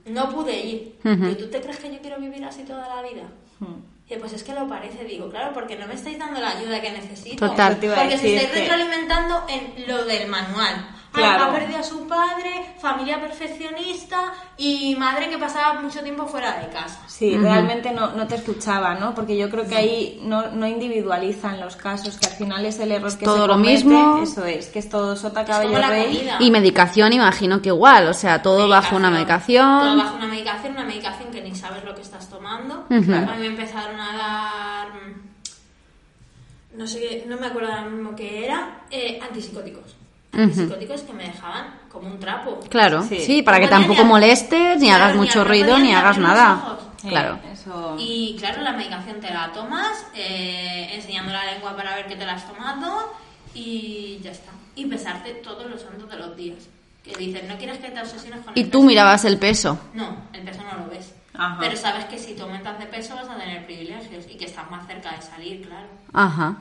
No 0.05 0.29
pude 0.29 0.59
ir. 0.59 0.99
¿Y 1.03 1.35
tú 1.35 1.47
te 1.49 1.61
crees 1.61 1.77
que 1.79 1.91
yo 1.93 1.99
quiero 1.99 2.19
vivir 2.19 2.43
así 2.43 2.63
toda 2.63 2.87
la 2.95 3.01
vida? 3.07 3.23
Hmm. 3.59 3.81
Y 4.07 4.15
pues 4.17 4.33
es 4.33 4.43
que 4.43 4.53
lo 4.53 4.67
parece, 4.67 5.03
digo, 5.03 5.29
claro, 5.31 5.51
porque 5.53 5.77
no 5.77 5.87
me 5.87 5.95
estáis 5.95 6.19
dando 6.19 6.39
la 6.39 6.49
ayuda 6.51 6.79
que 6.79 6.91
necesito. 6.91 7.49
Total. 7.49 7.79
Te 7.79 7.87
iba 7.87 7.95
a 7.95 7.99
Porque 8.01 8.17
se 8.17 8.23
decir 8.23 8.37
estáis 8.37 8.53
que- 8.53 8.59
retroalimentando 8.59 9.45
en 9.49 9.87
lo 9.87 10.05
del 10.05 10.27
manual. 10.29 10.94
Claro. 11.15 11.43
Ha 11.45 11.53
perdido 11.53 11.79
a 11.79 11.83
su 11.83 12.07
padre, 12.07 12.75
familia 12.79 13.19
perfeccionista 13.21 14.33
y 14.57 14.95
madre 14.95 15.29
que 15.29 15.37
pasaba 15.37 15.81
mucho 15.81 16.01
tiempo 16.01 16.25
fuera 16.27 16.59
de 16.59 16.67
casa. 16.69 16.99
Sí, 17.07 17.37
realmente 17.37 17.91
no, 17.91 18.11
no 18.11 18.27
te 18.27 18.35
escuchaba, 18.35 18.95
¿no? 18.95 19.15
Porque 19.15 19.37
yo 19.37 19.49
creo 19.49 19.67
que 19.67 19.75
ahí 19.75 20.19
no, 20.23 20.47
no 20.51 20.67
individualizan 20.67 21.59
los 21.59 21.75
casos, 21.75 22.17
que 22.17 22.27
al 22.27 22.33
final 22.33 22.65
es 22.65 22.79
el 22.79 22.91
error 22.91 23.17
que 23.17 23.25
todo 23.25 23.41
se 23.43 23.47
lo 23.47 23.53
comete. 23.53 23.73
mismo. 23.73 24.19
Eso 24.21 24.45
es, 24.45 24.67
que 24.67 24.79
es 24.79 24.89
todo 24.89 25.15
sota 25.15 25.45
cabello 25.45 25.81
rey. 25.87 26.29
Y 26.39 26.51
medicación, 26.51 27.13
imagino 27.13 27.61
que 27.61 27.69
igual, 27.69 28.07
o 28.07 28.13
sea, 28.13 28.41
todo 28.41 28.67
bajo 28.67 28.95
una 28.95 29.07
Todo 29.09 29.17
medicación. 29.17 29.97
bajo 29.97 30.15
una 30.17 30.27
medicación, 30.27 30.73
una 30.73 30.83
medicación 30.85 31.31
que 31.31 31.41
ni 31.41 31.55
sabes 31.55 31.83
lo 31.83 31.95
que 31.95 32.01
estás 32.01 32.29
tomando. 32.29 32.85
A 32.89 32.93
mí 32.93 33.01
me 33.39 33.45
empezaron 33.47 33.99
a 33.99 34.17
dar. 34.17 34.87
mm, 34.93 36.77
No 36.77 36.85
sé 36.87 36.99
qué, 36.99 37.25
no 37.27 37.37
me 37.37 37.47
acuerdo 37.47 37.69
ahora 37.69 37.85
mismo 37.89 38.15
qué 38.15 38.45
era. 38.45 38.81
eh, 38.91 39.19
antipsicóticos. 39.25 39.95
Antipsicóticos 40.35 41.01
que 41.01 41.13
me 41.13 41.23
dejaban 41.23 41.79
como 41.91 42.07
un 42.07 42.19
trapo. 42.19 42.59
Claro, 42.69 43.03
sí, 43.03 43.19
Sí. 43.19 43.41
para 43.41 43.59
que 43.59 43.67
tampoco 43.67 44.03
ni- 44.03 44.09
molestes, 44.09 44.79
ni 44.79 44.87
Claro, 44.87 45.03
hagas 45.03 45.15
ni- 45.15 45.21
mucho 45.21 45.43
ruido, 45.43 45.77
ni 45.79 45.93
hagas 45.93 46.17
nada. 46.17 46.77
Sí, 47.01 47.07
Claro. 47.09 47.39
Eso... 47.51 47.95
Y 47.99 48.35
claro, 48.39 48.61
la 48.61 48.71
medicación 48.73 49.19
te 49.19 49.31
la 49.31 49.51
tomas, 49.51 50.05
eh, 50.15 50.89
enseñando 50.93 51.31
la 51.31 51.45
lengua 51.53 51.75
para 51.75 51.95
ver 51.95 52.07
que 52.07 52.15
te 52.15 52.25
la 52.25 52.33
has 52.33 52.47
tomado 52.47 53.13
y 53.53 54.19
ya 54.23 54.31
está. 54.31 54.51
Y 54.75 54.85
pesarte 54.85 55.33
todos 55.35 55.69
los 55.69 55.81
santos 55.81 56.09
de 56.09 56.17
los 56.17 56.35
días. 56.35 56.67
Que 57.03 57.15
dicen, 57.17 57.47
no 57.47 57.55
quieres 57.57 57.77
que 57.77 57.89
te 57.91 58.01
obsesiones 58.01 58.43
con 58.43 58.53
Y 58.57 58.61
el 58.61 58.71
tú 58.71 58.79
peso". 58.79 58.87
mirabas 58.87 59.25
el 59.25 59.37
peso. 59.37 59.79
No, 59.93 60.17
el 60.33 60.41
peso 60.41 60.61
no 60.63 60.83
lo 60.83 60.89
ves. 60.89 61.13
Ajá. 61.37 61.57
Pero 61.59 61.77
sabes 61.77 62.05
que 62.05 62.17
si 62.17 62.33
tú 62.33 62.43
aumentas 62.43 62.79
de 62.79 62.85
peso 62.87 63.13
vas 63.15 63.29
a 63.29 63.35
tener 63.37 63.65
privilegios 63.65 64.25
y 64.29 64.37
que 64.37 64.45
estás 64.45 64.69
más 64.71 64.87
cerca 64.87 65.11
de 65.11 65.21
salir, 65.21 65.67
claro. 65.67 65.87
Ajá. 66.13 66.57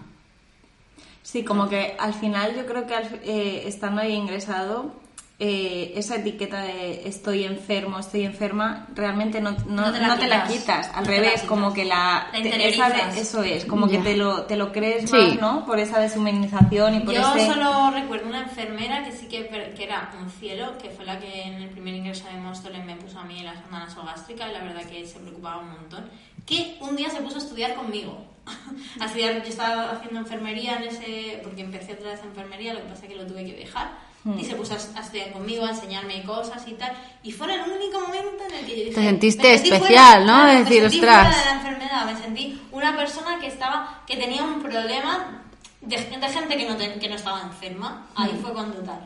Sí, 1.25 1.43
como 1.43 1.69
que 1.69 1.97
al 1.99 2.13
final 2.15 2.55
yo 2.55 2.67
creo 2.67 2.87
que 2.87 2.95
al- 2.95 3.21
eh, 3.25 3.65
estando 3.67 4.03
ahí 4.03 4.13
ingresado, 4.13 4.93
eh, 5.41 5.95
esa 5.97 6.17
etiqueta 6.17 6.61
de 6.63 7.09
estoy 7.09 7.43
enfermo, 7.45 7.99
estoy 7.99 8.25
enferma, 8.25 8.87
realmente 8.95 9.41
no, 9.41 9.51
no, 9.67 9.87
No 9.87 9.93
te 9.93 10.01
la 10.01 10.07
no 10.09 10.19
te 10.19 10.29
la 10.29 10.45
quitas. 10.45 10.91
Al 10.95 11.07
revés, 11.07 11.33
quitas. 11.33 11.47
como 11.49 11.73
que 11.75 11.85
la... 11.87 12.29
La 12.33 12.43
te- 12.43 12.69
esa 12.69 12.91
de- 12.91 13.21
eso 13.21 13.43
es, 13.43 13.65
como 13.65 13.89
Ya. 13.89 13.97
que 13.99 14.05
te 14.11 14.17
lo, 14.17 14.43
te 14.43 14.57
lo 14.57 14.71
crees 14.71 15.11
Sí. 15.11 15.17
más, 15.17 15.41
¿no? 15.41 15.65
Por 15.67 15.79
esa 15.81 15.99
deshumanización 15.99 16.95
y 16.97 17.01
por 17.01 17.15
Yo 17.15 17.35
ese... 17.35 17.47
solo 17.47 17.91
recuerdo 17.91 18.29
una 18.29 18.43
enfermera 18.43 19.03
que 19.03 19.11
sí 19.13 19.27
que, 19.27 19.49
que 19.75 19.83
era 19.83 20.13
un 20.23 20.31
cielo, 20.31 20.77
que 20.79 20.91
fue 20.91 21.05
la 21.07 21.19
que 21.19 21.43
en 21.43 21.55
el 21.55 21.71
primer 21.71 21.95
ingreso 21.95 22.27
de 22.29 22.35
Móstoles 22.35 22.85
me 22.85 22.95
puso 22.97 23.19
a 23.19 23.25
mí 23.25 23.43
la 23.43 23.55
sonda 23.61 23.81
nasogástrica 23.81 24.49
y 24.49 24.53
la 24.53 24.61
verdad 24.63 24.83
que 24.85 25.05
se 25.07 25.19
preocupaba 25.19 25.59
un 25.63 25.71
montón. 25.73 26.05
Que 26.47 26.77
un 26.81 26.97
día 26.97 27.11
se 27.11 27.21
puso 27.21 27.37
a 27.37 27.39
estudiar 27.39 27.75
conmigo. 27.75 28.25
a 29.01 29.07
estudiar, 29.07 29.43
yo 29.43 29.49
estaba 29.49 29.91
haciendo 29.93 30.21
enfermería 30.21 30.77
en 30.77 30.85
ese, 30.85 31.41
porque 31.43 31.63
empecé 31.63 31.95
otra 31.95 32.11
vez 32.11 32.21
enfermería, 32.23 32.75
lo 32.75 32.81
que 32.83 32.89
pasa 32.91 33.03
es 33.05 33.09
que 33.09 33.17
lo 33.17 33.27
tuve 33.27 33.45
que 33.47 33.55
dejar. 33.55 33.93
Hmm. 34.25 34.39
Y 34.39 34.45
se 34.45 34.55
puso 34.55 34.73
a, 34.75 34.77
a 34.99 35.03
estudiar 35.03 35.33
conmigo, 35.33 35.65
a 35.67 35.71
enseñarme 35.71 36.23
cosas 36.25 36.67
y 36.67 36.73
tal. 36.75 36.93
Y 37.23 37.33
fue 37.33 37.53
el 37.55 37.61
único 37.71 38.01
momento 38.01 38.45
en 38.49 38.55
el 38.55 38.65
que 38.67 38.71
yo 38.73 38.85
dije... 38.85 38.95
Te 38.95 39.03
sentiste 39.03 39.43
me 39.49 39.55
especial, 39.55 40.21
¿no? 40.27 40.33
claro, 40.35 40.47
De 40.47 40.53
me 40.55 40.59
decir, 40.65 40.81
sentí 40.83 40.97
"Ostras". 40.99 41.27
fuera 41.27 41.39
de 41.39 41.45
la 41.45 41.53
enfermedad, 41.57 42.07
me 42.07 42.17
sentí 42.23 42.63
una 42.73 42.97
persona 42.97 43.39
que 43.39 43.47
estaba 43.49 44.03
que 44.07 44.17
tenía 44.17 44.43
un 44.43 44.63
problema 44.63 45.43
de, 45.83 45.97
de 45.99 46.29
gente 46.29 46.57
que 46.57 46.67
no, 46.69 46.77
te- 46.77 46.99
que 46.99 47.09
no 47.09 47.15
estaba 47.17 47.43
enferma. 47.43 48.07
Ahí 48.15 48.33
Mm. 48.33 48.39
fue 48.43 48.53
cuando 48.55 48.79
tal. 48.83 49.01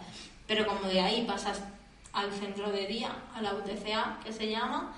Pero 0.46 0.66
como 0.66 0.82
de 0.88 1.00
ahí 1.00 1.24
pasas 1.26 1.62
al 2.12 2.30
centro 2.32 2.70
de 2.70 2.86
día, 2.86 3.10
a 3.36 3.42
la 3.42 3.54
UTCA, 3.54 4.18
que 4.24 4.32
se 4.32 4.48
llama, 4.48 4.92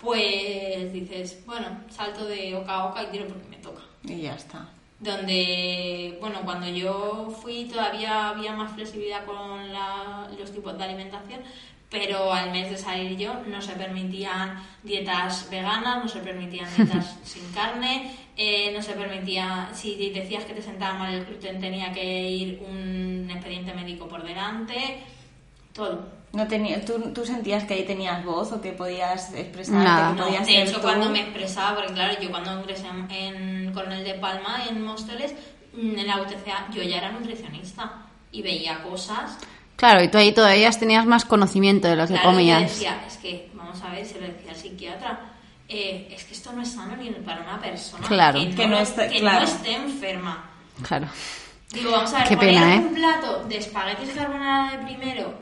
pues 0.00 0.92
dices, 0.92 1.42
bueno, 1.46 1.66
salto 1.90 2.24
de 2.26 2.54
oca 2.54 2.72
a 2.74 2.84
oca 2.86 3.02
y 3.02 3.06
tiro 3.06 3.26
porque 3.28 3.48
me 3.48 3.56
toca. 3.56 3.82
Y 4.04 4.22
ya 4.22 4.34
está. 4.34 4.68
Donde, 4.98 6.16
bueno, 6.20 6.40
cuando 6.44 6.66
yo 6.68 7.28
fui 7.42 7.64
todavía 7.64 8.28
había 8.30 8.52
más 8.52 8.72
flexibilidad 8.72 9.24
con 9.24 9.72
la- 9.72 10.28
los 10.38 10.52
tipos 10.52 10.76
de 10.76 10.84
alimentación, 10.84 11.40
pero 11.90 12.32
al 12.32 12.50
mes 12.50 12.70
de 12.70 12.76
salir 12.76 13.16
yo 13.16 13.34
no 13.46 13.60
se 13.62 13.72
permitían 13.74 14.62
dietas 14.82 15.48
veganas, 15.50 16.02
no 16.02 16.08
se 16.08 16.20
permitían 16.20 16.68
dietas 16.76 17.16
sin 17.24 17.50
carne, 17.52 18.10
eh, 18.36 18.72
no 18.74 18.82
se 18.82 18.92
permitía, 18.94 19.70
si 19.74 20.10
decías 20.10 20.44
que 20.44 20.54
te 20.54 20.62
sentaba 20.62 20.98
mal 20.98 21.14
el 21.14 21.24
gluten 21.26 21.60
tenía 21.60 21.92
que 21.92 22.30
ir 22.30 22.62
un 22.66 23.28
expediente 23.30 23.72
médico 23.74 24.08
por 24.08 24.22
delante, 24.24 25.00
todo. 25.76 26.16
No 26.32 26.46
tenía, 26.48 26.84
¿tú, 26.84 26.94
¿Tú 27.14 27.24
sentías 27.24 27.64
que 27.64 27.74
ahí 27.74 27.84
tenías 27.84 28.24
voz 28.24 28.52
o 28.52 28.60
que 28.60 28.72
podías 28.72 29.32
expresarte, 29.32 29.84
Nada. 29.84 30.10
que 30.12 30.18
No, 30.20 30.24
podías 30.26 30.46
de 30.46 30.52
ser 30.52 30.62
hecho, 30.68 30.76
tú? 30.76 30.82
cuando 30.82 31.08
me 31.10 31.20
expresaba, 31.20 31.76
porque 31.76 31.92
claro, 31.94 32.20
yo 32.20 32.30
cuando 32.30 32.60
ingresé 32.60 32.86
en, 32.88 33.10
en 33.10 33.72
Coronel 33.72 34.04
de 34.04 34.14
Palma, 34.14 34.64
en 34.68 34.82
Móstoles, 34.84 35.34
mm, 35.74 35.98
en 35.98 36.06
la 36.06 36.20
UTCA, 36.20 36.66
yo 36.72 36.82
ya 36.82 36.96
era 36.98 37.12
nutricionista 37.12 37.92
y 38.32 38.42
veía 38.42 38.82
cosas. 38.82 39.38
Claro, 39.76 40.02
y 40.02 40.08
tú 40.08 40.18
ahí 40.18 40.32
todavía 40.32 40.70
tenías 40.70 41.06
más 41.06 41.24
conocimiento 41.24 41.86
de 41.88 41.96
lo 41.96 42.06
que 42.06 42.14
Claro, 42.14 42.28
y 42.40 42.46
yo 42.46 42.54
comías. 42.54 42.62
decía, 42.62 43.04
es 43.06 43.16
que, 43.18 43.50
vamos 43.54 43.80
a 43.82 43.90
ver, 43.90 44.04
se 44.04 44.20
lo 44.20 44.26
decía 44.26 44.50
al 44.50 44.56
psiquiatra. 44.56 45.20
eh, 45.68 46.08
es 46.14 46.22
que 46.24 46.32
esto 46.34 46.52
no 46.52 46.62
es 46.62 46.70
sano 46.72 46.96
ni 46.96 47.10
para 47.10 47.40
una 47.42 47.58
persona 47.60 48.06
Claro. 48.06 48.38
que, 48.38 48.46
no, 48.46 48.56
Que 48.56 48.66
no 48.68 48.78
esté- 48.78 49.10
que 49.10 49.18
claro. 49.18 49.40
no 49.40 49.44
esté 49.46 49.74
enferma. 49.74 50.44
Claro. 50.82 51.08
Digo, 51.72 51.90
vamos 51.90 52.12
a 52.14 52.18
ver, 52.20 52.28
Qué 52.28 52.36
poner 52.36 52.54
pena, 52.54 52.74
¿eh? 52.76 52.78
un 52.78 52.94
plato 52.94 53.44
de 53.48 53.56
espaguetis 53.56 54.10
carbonara 54.14 54.70
de 54.76 54.84
primero, 54.84 55.34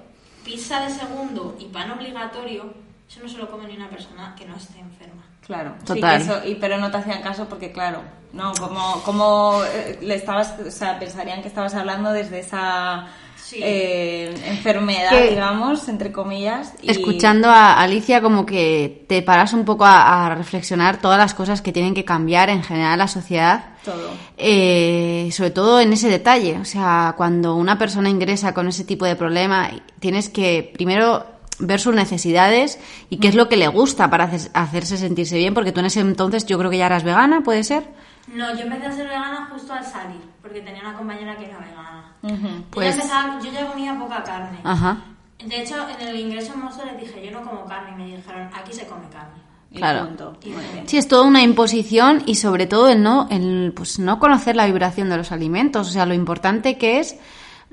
pizza 0.44 0.80
de 0.80 0.90
segundo 0.90 1.56
y 1.58 1.64
pan 1.66 1.90
obligatorio, 1.90 2.83
eso 3.08 3.20
no 3.22 3.28
se 3.28 3.38
lo 3.38 3.50
come 3.50 3.66
ni 3.68 3.76
una 3.76 3.88
persona 3.88 4.34
que 4.36 4.44
no 4.46 4.56
esté 4.56 4.78
enferma. 4.80 5.22
Claro, 5.46 5.74
sí, 5.80 5.84
Total. 5.86 6.16
que 6.18 6.24
eso, 6.24 6.40
y, 6.46 6.54
pero 6.54 6.78
no 6.78 6.90
te 6.90 6.96
hacían 6.96 7.22
caso 7.22 7.46
porque, 7.48 7.70
claro, 7.70 8.00
no, 8.32 8.52
como, 8.54 9.02
como 9.04 9.60
eh, 9.64 9.98
le 10.00 10.14
estabas, 10.14 10.54
o 10.66 10.70
sea, 10.70 10.98
pensarían 10.98 11.42
que 11.42 11.48
estabas 11.48 11.74
hablando 11.74 12.12
desde 12.12 12.40
esa 12.40 13.06
Sí. 13.36 13.60
eh, 13.62 14.34
enfermedad, 14.46 15.10
Que- 15.10 15.28
digamos, 15.30 15.86
entre 15.88 16.10
comillas. 16.12 16.72
y- 16.80 16.90
Escuchando 16.90 17.50
a 17.50 17.78
Alicia, 17.78 18.22
como 18.22 18.46
que 18.46 19.04
te 19.06 19.20
paras 19.20 19.52
un 19.52 19.66
poco 19.66 19.84
a, 19.84 20.24
a 20.26 20.34
reflexionar 20.34 20.96
todas 20.96 21.18
las 21.18 21.34
cosas 21.34 21.60
que 21.60 21.70
tienen 21.70 21.92
que 21.92 22.06
cambiar 22.06 22.48
en 22.48 22.62
general 22.62 22.98
la 22.98 23.06
sociedad. 23.06 23.66
Todo. 23.84 24.12
Eh, 24.38 25.28
sobre 25.32 25.50
todo 25.50 25.78
en 25.78 25.92
ese 25.92 26.08
detalle. 26.08 26.56
O 26.58 26.64
sea, 26.64 27.12
cuando 27.18 27.54
una 27.54 27.78
persona 27.78 28.08
ingresa 28.08 28.54
con 28.54 28.66
ese 28.68 28.84
tipo 28.84 29.04
de 29.04 29.14
problema, 29.14 29.70
tienes 30.00 30.30
que 30.30 30.70
primero 30.72 31.26
ver 31.58 31.80
sus 31.80 31.94
necesidades 31.94 32.78
y 33.10 33.18
qué 33.18 33.28
es 33.28 33.34
lo 33.34 33.48
que 33.48 33.56
le 33.56 33.68
gusta 33.68 34.10
para 34.10 34.24
hacer- 34.24 34.50
hacerse 34.54 34.96
sentirse 34.96 35.36
bien, 35.36 35.54
porque 35.54 35.72
tú 35.72 35.80
en 35.80 35.86
ese 35.86 36.00
entonces 36.00 36.46
yo 36.46 36.58
creo 36.58 36.70
que 36.70 36.78
ya 36.78 36.86
eras 36.86 37.04
vegana, 37.04 37.42
¿puede 37.42 37.62
ser? 37.64 37.84
No, 38.32 38.54
yo 38.54 38.62
empecé 38.62 38.86
a 38.86 38.92
ser 38.92 39.06
vegana 39.08 39.48
justo 39.52 39.72
al 39.72 39.84
salir, 39.84 40.20
porque 40.42 40.60
tenía 40.60 40.80
una 40.82 40.94
compañera 40.94 41.36
que 41.36 41.44
era 41.46 41.58
vegana. 41.58 42.12
Yo, 42.22 42.30
Pues- 42.70 42.96
ya 42.96 43.02
empezaba- 43.02 43.38
yo 43.42 43.52
ya 43.52 43.66
comía 43.70 43.98
poca 43.98 44.22
carne. 44.24 44.58
Ajá. 44.64 44.96
De 45.44 45.60
hecho, 45.62 45.74
en 46.00 46.08
el 46.08 46.18
ingreso 46.18 46.54
en 46.54 46.60
Monster 46.60 46.86
les 46.86 47.00
dije, 47.00 47.26
yo 47.26 47.30
no 47.32 47.42
como 47.48 47.66
carne, 47.66 47.90
y 47.92 47.94
me 48.10 48.16
dijeron, 48.16 48.48
aquí 48.54 48.72
se 48.72 48.86
come 48.86 49.04
carne. 49.12 49.42
Y 49.70 49.76
Claro. 49.78 50.06
punto. 50.06 50.36
Y. 50.44 50.54
Sí, 50.88 50.96
es 50.98 51.06
toda 51.08 51.24
una 51.24 51.42
imposición 51.42 52.22
y 52.26 52.36
sobre 52.36 52.66
todo 52.66 52.88
el 52.88 53.02
no, 53.02 53.26
el, 53.30 53.72
pues 53.76 53.98
no 53.98 54.18
conocer 54.20 54.54
la 54.56 54.66
vibración 54.66 55.10
de 55.10 55.16
los 55.16 55.32
alimentos, 55.32 55.88
o 55.88 55.90
sea, 55.90 56.06
lo 56.06 56.14
importante 56.14 56.78
que 56.78 57.00
es 57.00 57.16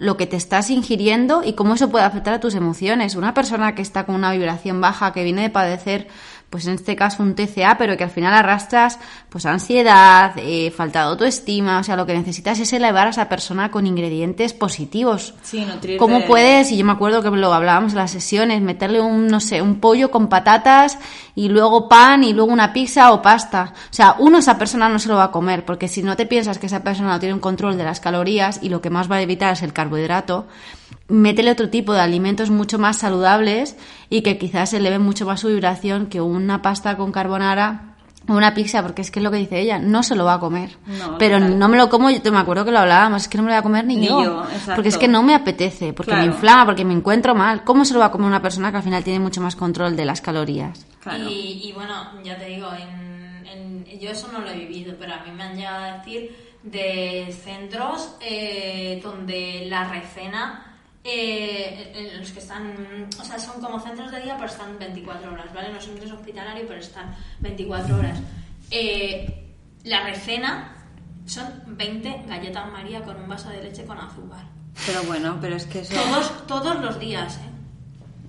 lo 0.01 0.17
que 0.17 0.25
te 0.25 0.35
estás 0.35 0.71
ingiriendo 0.71 1.43
y 1.43 1.53
cómo 1.53 1.75
eso 1.75 1.91
puede 1.91 2.05
afectar 2.05 2.33
a 2.33 2.39
tus 2.39 2.55
emociones. 2.55 3.13
Una 3.13 3.35
persona 3.35 3.75
que 3.75 3.83
está 3.83 4.07
con 4.07 4.15
una 4.15 4.31
vibración 4.31 4.81
baja, 4.81 5.13
que 5.13 5.23
viene 5.23 5.43
de 5.43 5.51
padecer, 5.51 6.07
pues 6.51 6.67
en 6.67 6.73
este 6.75 6.95
caso 6.95 7.23
un 7.23 7.33
TCA, 7.33 7.77
pero 7.79 7.97
que 7.97 8.03
al 8.03 8.11
final 8.11 8.33
arrastras 8.35 8.99
pues 9.29 9.45
ansiedad, 9.47 10.33
eh, 10.37 10.69
falta 10.69 10.99
de 10.99 11.05
autoestima, 11.05 11.79
o 11.79 11.83
sea, 11.83 11.95
lo 11.95 12.05
que 12.05 12.13
necesitas 12.13 12.59
es 12.59 12.71
elevar 12.73 13.07
a 13.07 13.09
esa 13.11 13.29
persona 13.29 13.71
con 13.71 13.87
ingredientes 13.87 14.53
positivos. 14.53 15.33
Sí, 15.41 15.61
nutrirte 15.65 15.97
¿Cómo 15.97 16.19
de- 16.19 16.25
puedes, 16.27 16.69
y 16.71 16.77
yo 16.77 16.85
me 16.85 16.91
acuerdo 16.91 17.23
que 17.23 17.29
lo 17.31 17.53
hablábamos 17.53 17.93
en 17.93 17.99
las 17.99 18.11
sesiones, 18.11 18.61
meterle 18.61 19.01
un, 19.01 19.27
no 19.27 19.39
sé, 19.39 19.61
un 19.61 19.79
pollo 19.79 20.11
con 20.11 20.27
patatas 20.27 20.99
y 21.35 21.47
luego 21.47 21.87
pan 21.87 22.23
y 22.25 22.33
luego 22.33 22.51
una 22.51 22.73
pizza 22.73 23.13
o 23.13 23.21
pasta? 23.21 23.73
O 23.89 23.93
sea, 23.93 24.17
uno 24.19 24.37
esa 24.39 24.57
persona 24.57 24.89
no 24.89 24.99
se 24.99 25.07
lo 25.07 25.15
va 25.15 25.23
a 25.25 25.31
comer, 25.31 25.63
porque 25.65 25.87
si 25.87 26.03
no 26.03 26.17
te 26.17 26.25
piensas 26.25 26.59
que 26.59 26.65
esa 26.65 26.83
persona 26.83 27.09
no 27.13 27.19
tiene 27.19 27.33
un 27.33 27.39
control 27.39 27.77
de 27.77 27.85
las 27.85 28.01
calorías 28.01 28.59
y 28.61 28.67
lo 28.67 28.81
que 28.81 28.89
más 28.89 29.09
va 29.09 29.15
a 29.15 29.21
evitar 29.21 29.53
es 29.53 29.61
el 29.61 29.71
carbohidrato, 29.73 30.47
métele 31.12 31.51
otro 31.51 31.70
tipo 31.70 31.93
de 31.93 31.99
alimentos 32.01 32.49
mucho 32.49 32.80
más 32.80 32.97
saludables 32.97 33.76
y 34.09 34.22
que 34.22 34.38
quizás 34.38 34.74
eleven 34.74 35.01
mucho 35.01 35.26
más 35.26 35.39
su 35.41 35.49
vibración 35.49 36.07
que 36.07 36.22
una 36.22 36.62
pasta 36.62 36.97
con 36.97 37.12
carbonara 37.12 37.88
o 38.28 38.34
una 38.34 38.53
pizza, 38.53 38.84
porque 38.84 39.01
es 39.01 39.09
que 39.12 39.20
es 39.20 39.24
lo 39.24 39.32
que 39.32 39.38
dice 39.38 39.59
ella, 39.59 39.80
no 39.80 40.03
se 40.03 40.16
lo 40.16 40.26
va 40.26 40.36
a 40.36 40.39
comer. 40.39 40.78
No, 40.86 41.18
Pero 41.18 41.39
no 41.39 41.68
me 41.68 41.76
lo 41.76 41.89
como, 41.89 42.09
yo 42.12 42.22
te 42.22 42.30
me 42.32 42.38
acuerdo 42.38 42.64
que 42.66 42.72
lo 42.72 42.78
hablábamos, 42.80 43.24
es 43.24 43.28
que 43.28 43.38
no 43.38 43.43
me 43.43 43.49
lo 43.49 43.53
voy 43.55 43.59
a 43.59 43.64
comer 43.64 43.86
ni, 43.86 43.95
Ni 43.97 44.07
yo. 44.07 44.45
porque 44.76 44.89
es 44.89 44.97
que 44.97 45.07
no 45.07 45.24
me 45.24 45.34
apetece, 45.34 45.91
porque 45.91 46.12
Claro. 46.12 46.28
me 46.28 46.34
inflama, 46.34 46.66
porque 46.66 46.86
me 46.86 46.93
encuentro 46.93 47.34
mal. 47.36 47.64
¿Cómo 47.64 47.84
se 47.84 47.93
lo 47.93 47.99
va 47.99 48.05
a 48.07 48.12
comer 48.12 48.28
una 48.28 48.41
persona 48.41 48.70
que 48.72 48.78
al 48.78 48.84
final 48.84 49.03
tiene 49.03 49.20
mucho 49.20 49.41
más 49.41 49.55
control 49.55 49.95
de 49.95 50.05
las 50.05 50.22
calorías? 50.22 50.86
Claro. 51.01 51.28
Y, 51.28 51.62
y 51.68 51.72
bueno, 51.74 51.93
ya 52.24 52.38
te 52.38 52.45
digo, 52.45 52.68
en, 52.74 53.47
en- 53.47 53.99
yo 53.99 54.12
eso 54.12 54.30
no 54.32 54.39
lo 54.39 54.49
he 54.51 54.55
vivido, 54.57 54.93
pero 54.99 55.14
a 55.16 55.24
mí 55.26 55.32
me 55.36 55.43
han 55.43 55.55
llegado 55.55 55.84
a 55.84 55.97
decir 55.97 56.51
de 56.62 57.36
centros 57.43 58.16
eh, 58.22 59.01
donde 59.03 59.66
la 59.68 59.89
recena, 59.89 60.70
eh, 61.03 61.91
en 61.95 62.19
los 62.19 62.31
que 62.31 62.39
están, 62.39 63.07
o 63.19 63.23
sea, 63.25 63.39
son 63.39 63.61
como 63.61 63.79
centros 63.79 64.11
de 64.11 64.21
día, 64.21 64.35
pero 64.37 64.49
están 64.49 64.77
24 64.77 65.31
horas, 65.33 65.53
¿vale? 65.53 65.69
No 65.73 65.81
son 65.81 65.91
centros 65.97 66.11
hospitalarios, 66.19 66.65
pero 66.67 66.79
están 66.79 67.15
24 67.39 67.95
horas. 67.97 68.19
Eh, 68.69 69.47
la 69.83 70.03
recena 70.03 70.75
son 71.25 71.45
20 71.67 72.23
galletas 72.27 72.71
María 72.71 73.01
con 73.03 73.15
un 73.19 73.27
vaso 73.27 73.49
de 73.49 73.63
leche 73.63 73.85
con 73.85 73.97
azúcar. 73.97 74.45
Pero 74.85 75.03
bueno, 75.03 75.37
pero 75.41 75.55
es 75.55 75.65
que 75.65 75.79
eso... 75.79 75.93
Todos, 75.95 76.47
todos 76.47 76.75
los 76.79 76.99
días, 76.99 77.37
¿eh? 77.37 77.49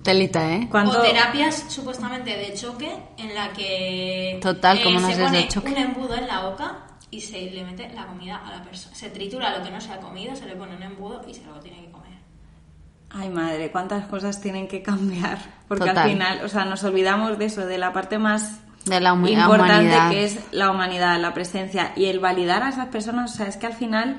Telita, 0.03 0.51
¿eh? 0.53 0.67
¿Cuánto- 0.69 0.99
O 0.99 1.01
terapias 1.01 1.65
supuestamente 1.69 2.35
de 2.35 2.53
choque 2.53 2.91
en 3.17 3.33
la 3.33 3.53
que 3.53 4.37
Total, 4.41 4.83
como 4.83 4.97
unas 4.97 5.11
se 5.13 5.17
de 5.17 5.23
pone 5.23 5.47
choque. 5.47 5.69
un 5.69 5.77
embudo 5.77 6.15
en 6.15 6.27
la 6.27 6.41
boca 6.41 6.79
y 7.09 7.21
se 7.21 7.39
le 7.51 7.63
mete 7.63 7.87
la 7.93 8.07
comida 8.07 8.37
a 8.45 8.51
la 8.57 8.63
persona. 8.63 8.93
Se 8.95 9.09
tritura 9.11 9.57
lo 9.57 9.63
que 9.63 9.71
no 9.71 9.79
se 9.79 9.93
ha 9.93 9.99
comido, 10.01 10.35
se 10.35 10.45
le 10.45 10.55
pone 10.57 10.75
un 10.75 10.83
embudo 10.83 11.21
y 11.25 11.33
se 11.33 11.45
lo 11.45 11.57
tiene 11.61 11.85
que 11.85 11.91
comer. 11.91 12.02
Ay, 13.13 13.29
madre, 13.29 13.69
cuántas 13.71 14.05
cosas 14.07 14.41
tienen 14.41 14.67
que 14.67 14.81
cambiar. 14.81 15.37
Porque 15.67 15.85
Total. 15.85 15.97
al 16.05 16.09
final, 16.09 16.39
o 16.45 16.49
sea, 16.49 16.65
nos 16.65 16.83
olvidamos 16.83 17.37
de 17.37 17.45
eso, 17.45 17.65
de 17.65 17.77
la 17.77 17.93
parte 17.93 18.17
más 18.17 18.59
De 18.85 18.99
la 18.99 19.13
humi- 19.13 19.31
importante 19.33 19.85
humanidad. 19.85 20.09
que 20.11 20.25
es 20.25 20.39
la 20.51 20.71
humanidad, 20.71 21.19
la 21.19 21.33
presencia 21.33 21.91
y 21.95 22.05
el 22.05 22.19
validar 22.19 22.63
a 22.63 22.69
esas 22.69 22.87
personas. 22.87 23.33
O 23.33 23.35
sea, 23.37 23.47
es 23.47 23.57
que 23.57 23.67
al 23.67 23.73
final 23.73 24.17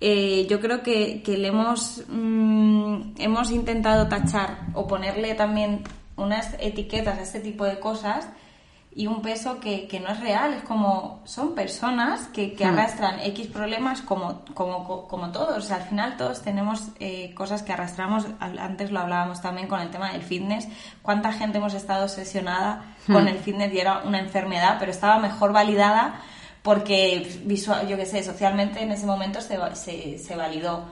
eh, 0.00 0.46
yo 0.50 0.60
creo 0.60 0.82
que, 0.82 1.22
que 1.22 1.36
le 1.38 1.48
hemos, 1.48 2.02
mm, 2.08 3.12
hemos 3.18 3.50
intentado 3.50 4.08
tachar 4.08 4.58
o 4.74 4.86
ponerle 4.86 5.34
también 5.34 5.82
unas 6.16 6.54
etiquetas 6.60 7.18
a 7.18 7.22
este 7.22 7.40
tipo 7.40 7.64
de 7.64 7.78
cosas 7.78 8.28
y 8.96 9.08
un 9.08 9.22
peso 9.22 9.58
que, 9.58 9.88
que 9.88 9.98
no 9.98 10.08
es 10.10 10.20
real. 10.20 10.54
Es 10.54 10.62
como, 10.62 11.20
son 11.24 11.54
personas 11.54 12.28
que, 12.28 12.54
que 12.54 12.64
arrastran 12.64 13.18
X 13.20 13.48
problemas 13.48 14.02
como, 14.02 14.44
como, 14.54 15.08
como 15.08 15.32
todos. 15.32 15.58
O 15.58 15.66
sea, 15.66 15.76
al 15.76 15.82
final 15.82 16.16
todos 16.16 16.42
tenemos 16.42 16.88
eh, 17.00 17.34
cosas 17.34 17.62
que 17.62 17.72
arrastramos. 17.72 18.26
Antes 18.38 18.92
lo 18.92 19.00
hablábamos 19.00 19.42
también 19.42 19.66
con 19.66 19.80
el 19.80 19.90
tema 19.90 20.12
del 20.12 20.22
fitness. 20.22 20.68
¿Cuánta 21.02 21.32
gente 21.32 21.58
hemos 21.58 21.74
estado 21.74 22.04
obsesionada 22.04 22.94
con 23.06 23.26
el 23.26 23.38
fitness 23.38 23.74
y 23.74 23.80
era 23.80 24.02
una 24.04 24.20
enfermedad, 24.20 24.76
pero 24.78 24.92
estaba 24.92 25.18
mejor 25.18 25.52
validada 25.52 26.20
porque, 26.62 27.40
visual, 27.44 27.86
yo 27.88 27.96
qué 27.96 28.06
sé, 28.06 28.22
socialmente 28.22 28.82
en 28.82 28.92
ese 28.92 29.04
momento 29.04 29.40
se, 29.40 29.58
se, 29.74 30.18
se 30.18 30.36
validó 30.36 30.84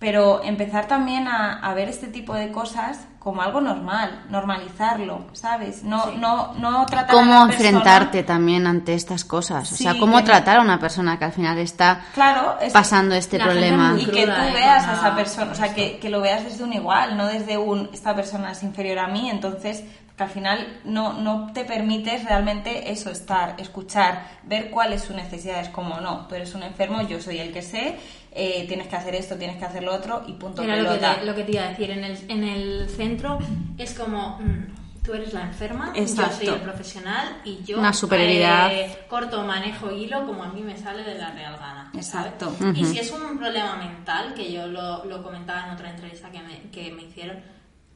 pero 0.00 0.42
empezar 0.42 0.88
también 0.88 1.28
a, 1.28 1.60
a 1.60 1.74
ver 1.74 1.90
este 1.90 2.08
tipo 2.08 2.34
de 2.34 2.50
cosas 2.50 3.06
como 3.20 3.42
algo 3.42 3.60
normal, 3.60 4.24
normalizarlo, 4.30 5.26
¿sabes? 5.34 5.84
No, 5.84 6.06
no, 6.12 6.54
no 6.54 6.86
tratar 6.86 7.10
a 7.10 7.12
¿Cómo 7.12 7.46
persona- 7.46 7.52
enfrentarte 7.52 8.22
también 8.22 8.66
ante 8.66 8.94
estas 8.94 9.24
cosas? 9.24 9.70
O 9.72 9.76
sea, 9.76 9.92
Sí, 9.92 9.98
¿cómo 10.00 10.16
que 10.16 10.22
tratar 10.24 10.56
a 10.56 10.60
una 10.62 10.80
persona 10.80 11.18
que 11.18 11.26
al 11.26 11.32
final 11.32 11.58
está 11.58 12.00
Claro, 12.14 12.56
es- 12.60 12.72
pasando 12.72 13.14
este 13.14 13.36
La 13.38 13.44
problema? 13.44 13.94
y 13.98 14.06
que 14.06 14.22
tú 14.26 14.32
cruda, 14.32 14.48
¿eh? 14.48 14.52
veas 14.54 14.86
a 14.88 14.94
esa 14.94 15.14
persona, 15.14 15.52
o 15.52 15.54
sea, 15.54 15.74
que, 15.74 15.98
que 15.98 16.08
lo 16.08 16.20
veas 16.22 16.44
desde 16.44 16.64
un 16.64 16.72
igual, 16.72 17.16
no 17.18 17.26
desde 17.26 17.58
un 17.58 17.90
esta 17.92 18.16
persona 18.16 18.52
es 18.52 18.62
inferior 18.62 18.98
a 18.98 19.06
mí, 19.06 19.28
entonces 19.30 19.84
que 20.20 20.24
al 20.24 20.30
final 20.30 20.80
no, 20.84 21.14
no 21.14 21.50
te 21.54 21.64
permites 21.64 22.24
realmente 22.24 22.90
eso, 22.92 23.10
estar, 23.10 23.54
escuchar, 23.58 24.22
ver 24.42 24.68
cuáles 24.70 25.02
sus 25.02 25.16
necesidades, 25.16 25.70
como 25.70 25.98
no, 26.00 26.26
tú 26.28 26.34
eres 26.34 26.54
un 26.54 26.62
enfermo, 26.62 27.00
yo 27.08 27.20
soy 27.22 27.38
el 27.38 27.52
que 27.54 27.62
sé, 27.62 27.96
eh, 28.32 28.66
tienes 28.68 28.86
que 28.88 28.96
hacer 28.96 29.14
esto, 29.14 29.36
tienes 29.36 29.56
que 29.56 29.64
hacer 29.64 29.82
lo 29.82 29.94
otro 29.94 30.22
y 30.26 30.34
punto 30.34 30.62
Era 30.62 30.76
lo 30.76 30.92
que, 30.92 30.98
te, 30.98 31.24
lo 31.24 31.34
que 31.34 31.44
te 31.44 31.52
iba 31.52 31.62
a 31.64 31.68
decir. 31.68 31.90
En 31.90 32.04
el, 32.04 32.18
en 32.30 32.44
el 32.44 32.88
centro 32.90 33.38
es 33.78 33.94
como. 33.98 34.38
mm, 34.40 34.80
Tú 35.02 35.14
eres 35.14 35.32
la 35.32 35.40
enferma, 35.44 35.94
yo 35.96 36.06
soy 36.06 36.46
el 36.46 36.60
profesional 36.60 37.40
y 37.42 37.64
yo 37.64 37.78
Una 37.78 37.90
superioridad. 37.94 38.70
eh, 38.70 38.98
corto, 39.08 39.42
manejo 39.44 39.90
hilo 39.90 40.26
como 40.26 40.44
a 40.44 40.48
mí 40.50 40.60
me 40.60 40.76
sale 40.76 41.02
de 41.02 41.14
la 41.14 41.30
real 41.30 41.56
gana. 41.58 41.90
Exacto. 41.94 42.54
Y 42.74 42.84
si 42.84 42.98
es 42.98 43.10
un 43.10 43.38
problema 43.38 43.76
mental, 43.76 44.34
que 44.34 44.52
yo 44.52 44.66
lo, 44.66 45.02
lo 45.06 45.22
comentaba 45.22 45.64
en 45.68 45.70
otra 45.72 45.88
entrevista 45.90 46.30
que 46.30 46.42
me, 46.42 46.70
que 46.70 46.92
me 46.92 47.04
hicieron, 47.04 47.38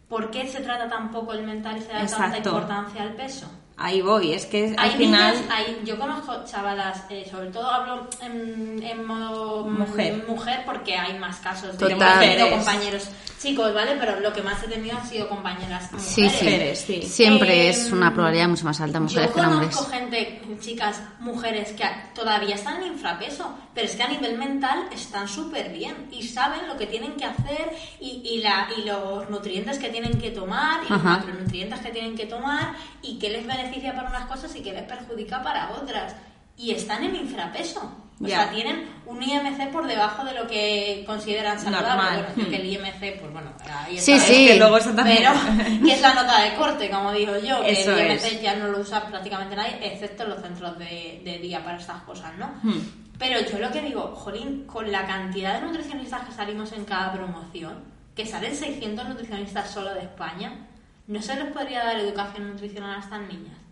¿por 0.08 0.30
qué 0.30 0.46
se 0.48 0.60
trata 0.60 0.88
tan 0.88 1.10
poco 1.10 1.32
el 1.32 1.44
mental 1.44 1.78
y 1.78 1.82
se 1.82 1.92
da 1.92 2.06
tanta 2.06 2.38
importancia 2.38 3.02
al 3.02 3.14
peso? 3.14 3.46
Ahí 3.76 4.00
voy, 4.02 4.32
es 4.32 4.46
que 4.46 4.74
al 4.78 4.78
Hay 4.78 4.90
final... 4.92 5.34
niñas, 5.34 5.50
hay- 5.50 5.80
yo 5.84 5.98
conozco 5.98 6.44
chavalas, 6.44 7.02
eh, 7.10 7.26
sobre 7.28 7.48
todo 7.50 7.68
hablo 7.68 8.06
en, 8.22 8.80
en 8.82 9.04
modo 9.04 9.64
Mujer. 9.64 10.24
mujer 10.28 10.62
porque 10.64 10.94
hay 10.96 11.18
más 11.18 11.38
casos 11.38 11.76
de 11.76 11.88
que 11.88 11.94
Mujeres. 11.96 12.52
compañeros 12.52 13.08
chicos, 13.40 13.74
¿vale? 13.74 13.96
Pero 13.98 14.20
lo 14.20 14.32
que 14.32 14.42
más 14.42 14.62
he 14.62 14.68
tenido 14.68 14.96
han 14.96 15.06
sido 15.06 15.28
compañeras 15.28 15.90
mujeres. 15.92 16.06
Sí, 16.14 16.28
sí. 16.30 16.44
Mujeres, 16.44 16.78
sí. 16.86 17.02
Siempre 17.02 17.66
Eh, 17.66 17.70
es 17.70 17.90
una 17.90 18.14
probabilidad 18.14 18.48
mucho 18.48 18.64
más 18.64 18.80
alta 18.80 19.00
mujeres 19.00 19.28
yo 19.28 19.34
que 19.34 19.40
hombres. 19.40 19.74
conozco 19.76 19.90
gente, 19.92 20.42
chicas, 20.60 21.02
mujeres 21.18 21.72
que 21.72 21.84
todavía 22.14 22.54
están 22.54 22.80
en 22.80 22.92
infrapeso, 22.92 23.52
pero 23.74 23.86
es 23.88 23.96
que 23.96 24.02
a 24.04 24.08
nivel 24.08 24.38
mental 24.38 24.84
están 24.92 25.28
súper 25.28 25.70
bien 25.72 26.06
y 26.12 26.22
saben 26.22 26.68
lo 26.68 26.76
que 26.78 26.86
tienen 26.86 27.14
que 27.16 27.24
hacer 27.26 27.70
y, 28.00 28.22
y, 28.24 28.38
la, 28.40 28.68
y 28.78 28.84
los 28.84 29.28
nutrientes 29.28 29.78
que 29.80 29.88
tienen 29.90 30.18
que 30.18 30.30
tomar 30.30 30.80
y 30.86 30.88
los 30.90 31.00
Ajá. 31.00 31.16
macronutrientes 31.18 31.80
que 31.80 31.90
tienen 31.90 32.16
que 32.16 32.26
tomar 32.26 32.74
y 33.02 33.18
qué 33.18 33.28
les 33.30 33.40
beneficia 33.44 33.63
para 33.94 34.08
unas 34.08 34.26
cosas 34.26 34.54
y 34.56 34.62
qué 34.62 34.72
les 34.72 34.84
perjudica 34.84 35.42
para 35.42 35.70
otras. 35.72 36.14
y 36.56 36.70
están 36.70 37.02
en 37.02 37.16
infrapeso. 37.16 37.90
O 38.22 38.28
sea, 38.28 38.48
tienen 38.50 38.88
un 39.06 39.20
IMC 39.20 39.72
por 39.72 39.88
debajo 39.88 40.24
de 40.24 40.34
lo 40.34 40.46
que 40.46 41.02
consideran 41.04 41.58
saludable. 41.58 42.22
Bueno, 42.34 42.48
que 42.48 42.56
el 42.56 42.66
IMC, 42.66 43.20
pues 43.20 43.32
bueno, 43.32 43.50
ahí 43.68 43.96
está. 43.96 44.18
Sí, 44.18 44.20
sí. 44.20 44.46
Que 44.46 44.56
luego 44.56 44.78
también... 44.78 45.18
Pero, 45.18 45.32
que 45.84 45.92
es 45.92 46.00
la 46.00 46.14
nota 46.14 46.42
de 46.42 46.54
corte, 46.54 46.88
como 46.90 47.10
digo 47.12 47.36
yo, 47.38 47.60
que 47.62 47.82
el 47.82 48.12
IMC 48.12 48.40
ya 48.40 48.54
no 48.54 48.68
lo 48.68 48.78
usa 48.78 49.04
prácticamente 49.06 49.56
nadie, 49.56 49.78
excepto 49.82 50.24
los 50.26 50.40
centros 50.40 50.78
de, 50.78 51.22
de 51.24 51.38
día 51.38 51.64
para 51.64 51.78
estas 51.78 52.02
cosas, 52.02 52.32
¿no? 52.38 52.54
Hmm. 52.62 53.04
Pero 53.18 53.40
yo 53.40 53.58
lo 53.58 53.70
que 53.70 53.80
digo, 53.80 54.14
jolín, 54.14 54.64
con 54.64 54.90
la 54.90 55.06
cantidad 55.06 55.60
de 55.60 55.66
nutricionistas 55.66 56.24
que 56.26 56.32
salimos 56.32 56.72
en 56.72 56.84
cada 56.84 57.12
promoción, 57.12 57.82
que 58.14 58.26
salen 58.26 58.54
600 58.54 59.08
nutricionistas 59.08 59.70
solo 59.70 59.92
de 59.92 60.00
España, 60.00 60.68
¿no 61.06 61.22
se 61.22 61.36
les 61.36 61.52
podría 61.52 61.84
dar 61.84 61.98
educación 61.98 62.50
nutricional 62.50 62.96
a 62.96 63.00
estas 63.00 63.20
niñas? 63.20 63.64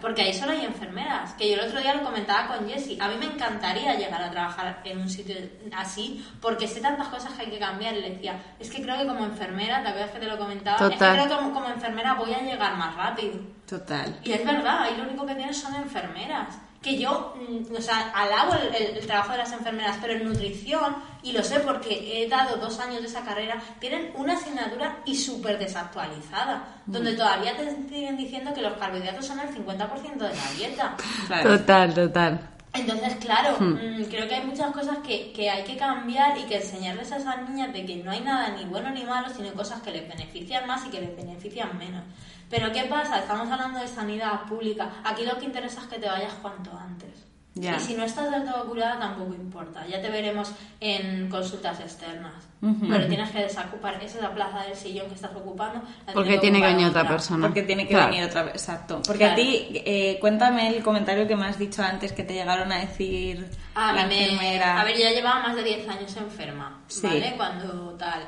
Porque 0.00 0.22
ahí 0.22 0.32
solo 0.32 0.52
hay 0.52 0.64
enfermeras. 0.64 1.34
Que 1.34 1.50
yo 1.50 1.60
el 1.60 1.68
otro 1.68 1.80
día 1.80 1.94
lo 1.94 2.02
comentaba 2.02 2.48
con 2.48 2.68
Jessie. 2.68 2.98
A 3.00 3.08
mí 3.08 3.16
me 3.18 3.26
encantaría 3.26 3.94
llegar 3.94 4.22
a 4.22 4.30
trabajar 4.30 4.80
en 4.84 4.98
un 4.98 5.08
sitio 5.08 5.36
así, 5.76 6.26
porque 6.40 6.66
sé 6.66 6.80
tantas 6.80 7.08
cosas 7.08 7.32
que 7.34 7.42
hay 7.42 7.50
que 7.50 7.58
cambiar. 7.58 7.94
Y 7.94 8.00
le 8.00 8.10
decía, 8.10 8.40
es 8.58 8.70
que 8.70 8.82
creo 8.82 8.96
que 8.96 9.06
como 9.06 9.24
enfermera, 9.24 9.82
la 9.82 9.92
vez 9.92 10.10
que 10.10 10.18
te 10.18 10.26
lo 10.26 10.38
comentaba, 10.38 10.88
es 10.88 10.92
que 10.92 10.98
creo 10.98 11.28
que 11.28 11.52
como, 11.52 11.68
enfermera 11.68 12.14
voy 12.14 12.32
a 12.32 12.40
llegar 12.40 12.76
más 12.76 12.94
rápido. 12.94 13.38
Total. 13.66 14.18
Y 14.22 14.32
es 14.32 14.44
verdad, 14.44 14.82
ahí 14.82 14.96
lo 14.96 15.04
único 15.04 15.26
que 15.26 15.34
tienes 15.34 15.58
son 15.58 15.74
enfermeras 15.74 16.58
que 16.86 16.96
yo, 16.96 17.34
mm, 17.36 17.74
o 17.76 17.80
sea, 17.80 18.10
alabo 18.14 18.54
el, 18.54 19.04
trabajo 19.06 19.32
de 19.32 19.38
las 19.38 19.52
enfermeras, 19.52 19.98
pero 20.00 20.12
en 20.12 20.24
nutrición, 20.24 20.94
y 21.20 21.32
lo 21.32 21.42
sé 21.42 21.58
porque 21.58 22.22
he 22.22 22.28
dado 22.28 22.58
dos 22.58 22.78
años 22.78 23.00
de 23.02 23.08
esa 23.08 23.24
carrera, 23.24 23.60
tienen 23.80 24.12
una 24.14 24.34
asignatura 24.34 24.98
y 25.04 25.16
súper 25.16 25.58
desactualizada, 25.58 26.62
donde 26.86 27.14
mm. 27.14 27.16
todavía 27.16 27.56
te 27.56 27.70
siguen 27.88 28.16
diciendo 28.16 28.54
que 28.54 28.62
los 28.62 28.74
carbohidratos 28.74 29.26
son 29.26 29.40
el 29.40 29.48
50% 29.48 30.16
de 30.16 30.28
la 30.28 30.52
dieta. 30.56 30.96
Total, 31.42 31.92
total. 31.92 32.55
Entonces, 32.76 33.16
claro, 33.16 33.56
hmm. 33.58 34.00
mm, 34.00 34.04
creo 34.04 34.28
que 34.28 34.34
hay 34.34 34.46
muchas 34.46 34.70
cosas 34.72 34.98
que, 34.98 35.32
que, 35.32 35.50
hay 35.50 35.64
que 35.64 35.76
cambiar 35.76 36.38
y 36.38 36.44
que 36.44 36.56
enseñarles 36.56 37.10
a 37.12 37.16
esas 37.16 37.48
niñas 37.48 37.72
de 37.72 37.84
que 37.84 37.96
no 37.96 38.10
hay 38.10 38.20
nada 38.20 38.50
ni 38.50 38.64
bueno 38.64 38.90
ni 38.90 39.04
malo, 39.04 39.28
sino 39.28 39.52
cosas 39.52 39.80
que 39.82 39.90
les 39.90 40.08
benefician 40.08 40.66
más 40.66 40.86
y 40.86 40.90
que 40.90 41.00
les 41.00 41.16
benefician 41.16 41.76
menos. 41.78 42.04
Pero 42.48 42.72
¿qué 42.72 42.84
pasa? 42.84 43.18
Estamos 43.18 43.50
hablando 43.50 43.80
de 43.80 43.88
sanidad 43.88 44.42
pública. 44.44 44.90
Aquí 45.04 45.24
lo 45.24 45.36
que 45.38 45.46
interesa 45.46 45.80
es 45.80 45.86
que 45.88 45.98
te 45.98 46.08
vayas 46.08 46.34
cuanto 46.34 46.70
antes. 46.76 47.25
Y 47.56 47.80
si 47.80 47.94
no 47.94 48.04
estás 48.04 48.30
del 48.30 48.44
todo 48.44 48.66
curada, 48.66 48.98
tampoco 48.98 49.34
importa. 49.34 49.86
Ya 49.86 50.02
te 50.02 50.10
veremos 50.10 50.52
en 50.78 51.28
consultas 51.30 51.80
externas. 51.80 52.34
Pero 52.60 53.06
tienes 53.06 53.30
que 53.30 53.42
desocupar. 53.42 53.94
Esa 53.94 54.18
es 54.18 54.22
la 54.22 54.34
plaza 54.34 54.64
del 54.64 54.76
sillón 54.76 55.08
que 55.08 55.14
estás 55.14 55.34
ocupando. 55.34 55.80
Porque 56.12 56.38
tiene 56.38 56.60
que 56.60 56.66
venir 56.66 56.86
otra, 56.88 57.08
persona. 57.08 57.46
Porque 57.46 57.62
tiene 57.62 57.88
que 57.88 57.96
venir 57.96 58.24
otra 58.24 58.42
Exacto. 58.48 59.00
Porque 59.06 59.24
a 59.24 59.34
ti, 59.34 59.68
eh, 59.86 60.18
cuéntame 60.20 60.68
el 60.68 60.82
comentario 60.82 61.26
que 61.26 61.36
me 61.36 61.46
has 61.46 61.58
dicho 61.58 61.82
antes 61.82 62.12
que 62.12 62.24
te 62.24 62.34
llegaron 62.34 62.70
a 62.72 62.80
decir 62.80 63.48
a 63.74 63.92
la 63.92 64.02
enfermera. 64.02 64.80
A 64.80 64.84
ver, 64.84 64.96
ya 64.96 65.10
llevaba 65.10 65.40
más 65.40 65.56
de 65.56 65.62
10 65.62 65.88
años 65.88 66.16
enferma. 66.16 66.80
¿Vale? 67.02 67.34
Cuando 67.36 67.92
tal. 67.92 68.22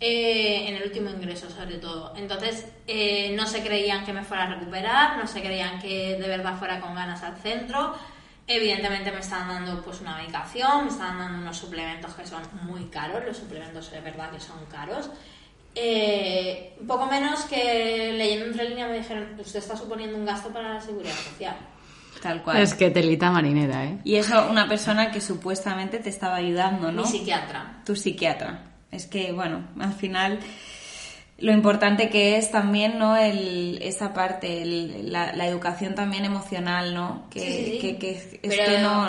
Eh, 0.00 0.68
en 0.68 0.74
el 0.74 0.82
último 0.82 1.08
ingreso 1.08 1.48
sobre 1.48 1.78
todo. 1.78 2.12
Entonces 2.16 2.66
eh, 2.86 3.32
no 3.34 3.46
se 3.46 3.62
creían 3.62 4.04
que 4.04 4.12
me 4.12 4.22
fuera 4.22 4.42
a 4.42 4.54
recuperar, 4.54 5.16
no 5.16 5.26
se 5.26 5.40
creían 5.40 5.80
que 5.80 6.18
de 6.20 6.28
verdad 6.28 6.58
fuera 6.58 6.80
con 6.80 6.94
ganas 6.94 7.22
al 7.22 7.36
centro. 7.36 7.94
Evidentemente 8.46 9.10
me 9.10 9.20
estaban 9.20 9.48
dando 9.48 9.82
pues 9.82 10.00
una 10.00 10.16
medicación, 10.16 10.84
me 10.84 10.90
estaban 10.90 11.18
dando 11.18 11.38
unos 11.38 11.56
suplementos 11.56 12.12
que 12.14 12.26
son 12.26 12.42
muy 12.62 12.84
caros, 12.86 13.24
los 13.24 13.36
suplementos 13.36 13.90
de 13.90 14.00
verdad 14.00 14.30
que 14.30 14.40
son 14.40 14.64
caros. 14.70 15.10
Eh, 15.74 16.76
poco 16.86 17.06
menos 17.06 17.44
que 17.44 18.12
leyendo 18.16 18.46
entre 18.46 18.68
líneas 18.68 18.90
me 18.90 18.98
dijeron, 18.98 19.36
usted 19.38 19.58
está 19.58 19.76
suponiendo 19.76 20.16
un 20.16 20.24
gasto 20.24 20.50
para 20.50 20.74
la 20.74 20.80
seguridad 20.80 21.14
social. 21.14 21.56
Tal 22.22 22.42
cual. 22.42 22.58
Es 22.58 22.74
que 22.74 22.90
telita 22.90 23.30
marinera, 23.30 23.84
¿eh? 23.84 23.98
Y 24.04 24.16
eso 24.16 24.48
una 24.50 24.68
persona 24.68 25.10
que 25.10 25.20
supuestamente 25.20 25.98
te 25.98 26.10
estaba 26.10 26.36
ayudando, 26.36 26.92
¿no? 26.92 27.02
Mi 27.02 27.08
psiquiatra. 27.08 27.82
Tu 27.84 27.96
psiquiatra. 27.96 28.62
Es 28.90 29.06
que, 29.06 29.32
bueno, 29.32 29.64
al 29.80 29.92
final 29.92 30.38
lo 31.38 31.52
importante 31.52 32.10
que 32.10 32.36
es 32.36 32.50
también, 32.50 32.98
¿no? 32.98 33.16
El, 33.16 33.80
esa 33.82 34.14
parte, 34.14 34.64
la, 34.64 35.46
educación 35.46 35.94
también 35.94 36.24
emocional, 36.24 36.94
¿no? 36.94 37.26
Que, 37.28 37.96
que, 37.98 38.10
es 38.10 38.38
que 38.40 38.78
no, 38.78 39.08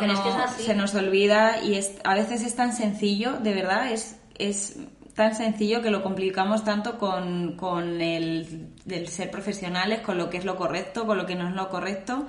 se 0.58 0.74
nos 0.74 0.96
olvida 0.96 1.64
y 1.64 1.76
es, 1.76 1.98
a 2.04 2.16
veces 2.16 2.44
es 2.44 2.56
tan 2.56 2.74
sencillo, 2.74 3.34
de 3.34 3.54
verdad, 3.54 3.92
es, 3.92 4.18
es 4.40 4.78
tan 5.14 5.36
sencillo 5.36 5.82
que 5.82 5.92
lo 5.92 6.02
complicamos 6.02 6.64
tanto 6.64 6.98
con, 6.98 7.56
con 7.56 8.02
el, 8.02 8.70
el 8.90 9.08
ser 9.08 9.30
profesionales, 9.30 10.02
con 10.02 10.18
lo 10.18 10.30
que 10.30 10.38
es 10.38 10.46
lo 10.46 10.56
correcto, 10.56 11.06
con 11.06 11.18
lo 11.18 11.26
que 11.26 11.36
no 11.36 11.48
es 11.48 11.54
lo 11.54 11.70
correcto 11.70 12.28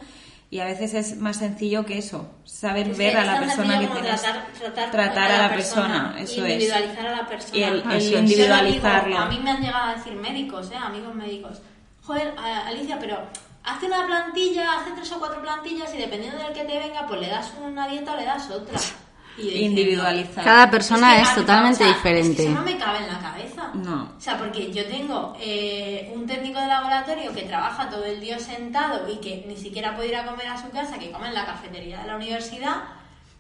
y 0.48 0.60
a 0.60 0.64
veces 0.64 0.94
es 0.94 1.16
más 1.16 1.38
sencillo 1.38 1.84
que 1.84 1.98
eso, 1.98 2.28
saber 2.44 2.94
ver 2.94 3.16
a 3.16 3.24
la 3.24 3.40
persona 3.40 3.80
que 3.80 3.86
tienes, 3.88 4.22
tratar, 4.22 4.90
tratar, 4.90 5.30
a 5.30 5.42
la 5.42 5.54
persona, 5.54 6.14
eso 6.18 6.46
individualizar 6.46 7.06
a 7.06 7.16
la 7.16 7.26
persona. 7.26 7.58
Y 7.58 7.62
el, 7.62 8.18
individualizarlo. 8.18 9.18
a 9.18 9.26
mí 9.26 9.40
me 9.42 9.50
han 9.50 9.60
llegado 9.60 9.90
a 9.90 9.94
decir 9.96 10.14
médicos, 10.14 10.70
¿eh? 10.70 10.76
amigos 10.76 11.14
médicos, 11.14 11.60
joder, 12.02 12.34
Alicia, 12.38 12.98
pero 13.00 13.18
hace 13.64 13.86
una 13.86 14.06
plantilla, 14.06 14.80
hace 14.80 14.92
tres 14.92 15.10
o 15.12 15.18
cuatro 15.18 15.42
plantillas 15.42 15.92
y 15.94 15.98
dependiendo 15.98 16.38
del 16.38 16.52
que 16.52 16.64
te 16.64 16.78
venga, 16.78 17.06
pues 17.06 17.20
le 17.20 17.28
das 17.28 17.52
una 17.60 17.88
dieta 17.88 18.12
o 18.12 18.16
le 18.16 18.24
das 18.24 18.48
otra 18.50 18.78
individualizar. 19.38 20.44
Cada 20.44 20.70
persona 20.70 21.20
es, 21.20 21.34
totalmente 21.34 21.84
diferente. 21.84 22.44
eso 22.44 22.52
no 22.52 22.62
me 22.62 22.76
cabe 22.76 22.98
en 22.98 23.08
la 23.08 23.18
cabeza. 23.18 23.70
No. 23.74 24.12
O 24.16 24.20
sea, 24.20 24.38
porque 24.38 24.72
yo 24.72 24.84
tengo 24.86 25.36
eh, 25.40 26.10
un 26.14 26.26
técnico 26.26 26.60
de 26.60 26.66
laboratorio 26.66 27.32
que 27.32 27.42
trabaja 27.42 27.88
todo 27.90 28.04
el 28.04 28.20
día 28.20 28.38
sentado 28.38 29.10
y 29.10 29.16
que 29.16 29.44
ni 29.46 29.56
siquiera 29.56 29.94
puede 29.94 30.08
ir 30.08 30.16
a 30.16 30.24
comer 30.24 30.48
a 30.48 30.60
su 30.60 30.70
casa, 30.70 30.98
que 30.98 31.10
come 31.10 31.28
en 31.28 31.34
la 31.34 31.46
cafetería 31.46 32.00
de 32.00 32.06
la 32.06 32.16
universidad, 32.16 32.84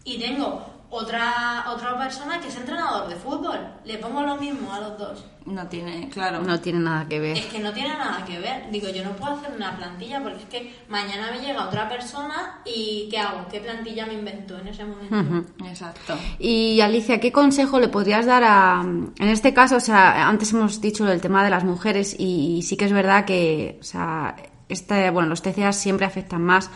y 0.04 0.18
tengo 0.18 0.75
otra, 0.90 1.64
otra 1.68 1.98
persona 1.98 2.40
que 2.40 2.48
es 2.48 2.56
entrenador 2.56 3.08
de 3.08 3.16
fútbol. 3.16 3.58
Le 3.84 3.98
pongo 3.98 4.22
lo 4.22 4.36
mismo 4.36 4.72
a 4.72 4.80
los 4.80 4.98
dos. 4.98 5.24
No 5.44 5.66
tiene, 5.68 6.08
claro. 6.08 6.42
No 6.42 6.58
tiene 6.60 6.80
nada 6.80 7.06
que 7.06 7.20
ver. 7.20 7.36
Es 7.36 7.46
que 7.46 7.60
no 7.60 7.72
tiene 7.72 7.90
nada 7.90 8.24
que 8.24 8.38
ver. 8.38 8.68
Digo, 8.70 8.88
yo 8.88 9.04
no 9.04 9.12
puedo 9.12 9.34
hacer 9.34 9.52
una 9.54 9.76
plantilla 9.76 10.20
porque 10.20 10.38
es 10.38 10.48
que 10.48 10.74
mañana 10.88 11.30
me 11.30 11.40
llega 11.40 11.66
otra 11.66 11.88
persona 11.88 12.60
y 12.64 13.08
¿qué 13.10 13.18
hago? 13.18 13.46
¿Qué 13.48 13.60
plantilla 13.60 14.06
me 14.06 14.14
invento 14.14 14.58
en 14.58 14.68
ese 14.68 14.84
momento? 14.84 15.46
Exacto. 15.66 16.16
Y 16.38 16.80
Alicia, 16.80 17.20
¿qué 17.20 17.30
consejo 17.30 17.78
le 17.78 17.88
podrías 17.88 18.26
dar 18.26 18.42
a, 18.44 18.82
en 18.82 19.28
este 19.28 19.54
caso, 19.54 19.76
o 19.76 19.80
sea, 19.80 20.28
antes 20.28 20.52
hemos 20.52 20.80
dicho 20.80 21.10
el 21.10 21.20
tema 21.20 21.44
de 21.44 21.50
las 21.50 21.64
mujeres 21.64 22.16
y, 22.18 22.62
sí 22.62 22.76
que 22.76 22.86
es 22.86 22.92
verdad 22.92 23.24
que, 23.24 23.78
o 23.80 23.84
sea, 23.84 24.34
este, 24.68 25.10
bueno, 25.10 25.28
los 25.28 25.42
TCA 25.42 25.72
siempre 25.72 26.06
afectan 26.06 26.42
más 26.42 26.70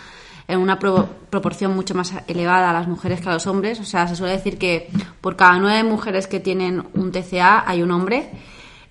en 0.50 0.58
una 0.58 0.78
proporción 0.78 1.74
mucho 1.74 1.94
más 1.94 2.12
elevada 2.26 2.70
a 2.70 2.72
las 2.72 2.88
mujeres 2.88 3.20
que 3.20 3.28
a 3.28 3.32
los 3.32 3.46
hombres. 3.46 3.80
O 3.80 3.84
sea, 3.84 4.08
se 4.08 4.16
suele 4.16 4.34
decir 4.34 4.58
que 4.58 4.88
por 5.20 5.36
cada 5.36 5.58
nueve 5.58 5.82
mujeres 5.84 6.26
que 6.26 6.40
tienen 6.40 6.84
un 6.94 7.12
TCA 7.12 7.64
hay 7.66 7.82
un 7.82 7.90
hombre. 7.90 8.30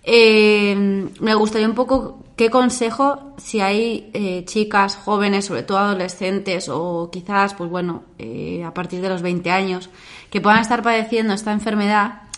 Eh, 0.04 0.76
me 1.20 1.36
gustaría 1.36 1.68
un 1.68 1.76
poco 1.76 2.24
qué 2.36 2.50
consejo, 2.50 3.34
si 3.38 3.60
hay 3.60 4.10
eh, 4.14 4.46
chicas 4.46 4.96
jóvenes, 4.96 5.46
sobre 5.46 5.64
todo 5.64 5.78
adolescentes 5.78 6.70
o 6.70 7.10
quizás, 7.12 7.54
pues 7.54 7.70
bueno, 7.70 8.04
eh, 8.18 8.64
a 8.64 8.74
partir 8.74 9.02
de 9.02 9.10
los 9.10 9.22
20 9.22 9.52
años, 9.52 9.90
que 10.30 10.40
puedan 10.40 10.62
estar 10.62 10.82
padeciendo 10.82 11.34
esta 11.34 11.52
enfermedad, 11.52 12.29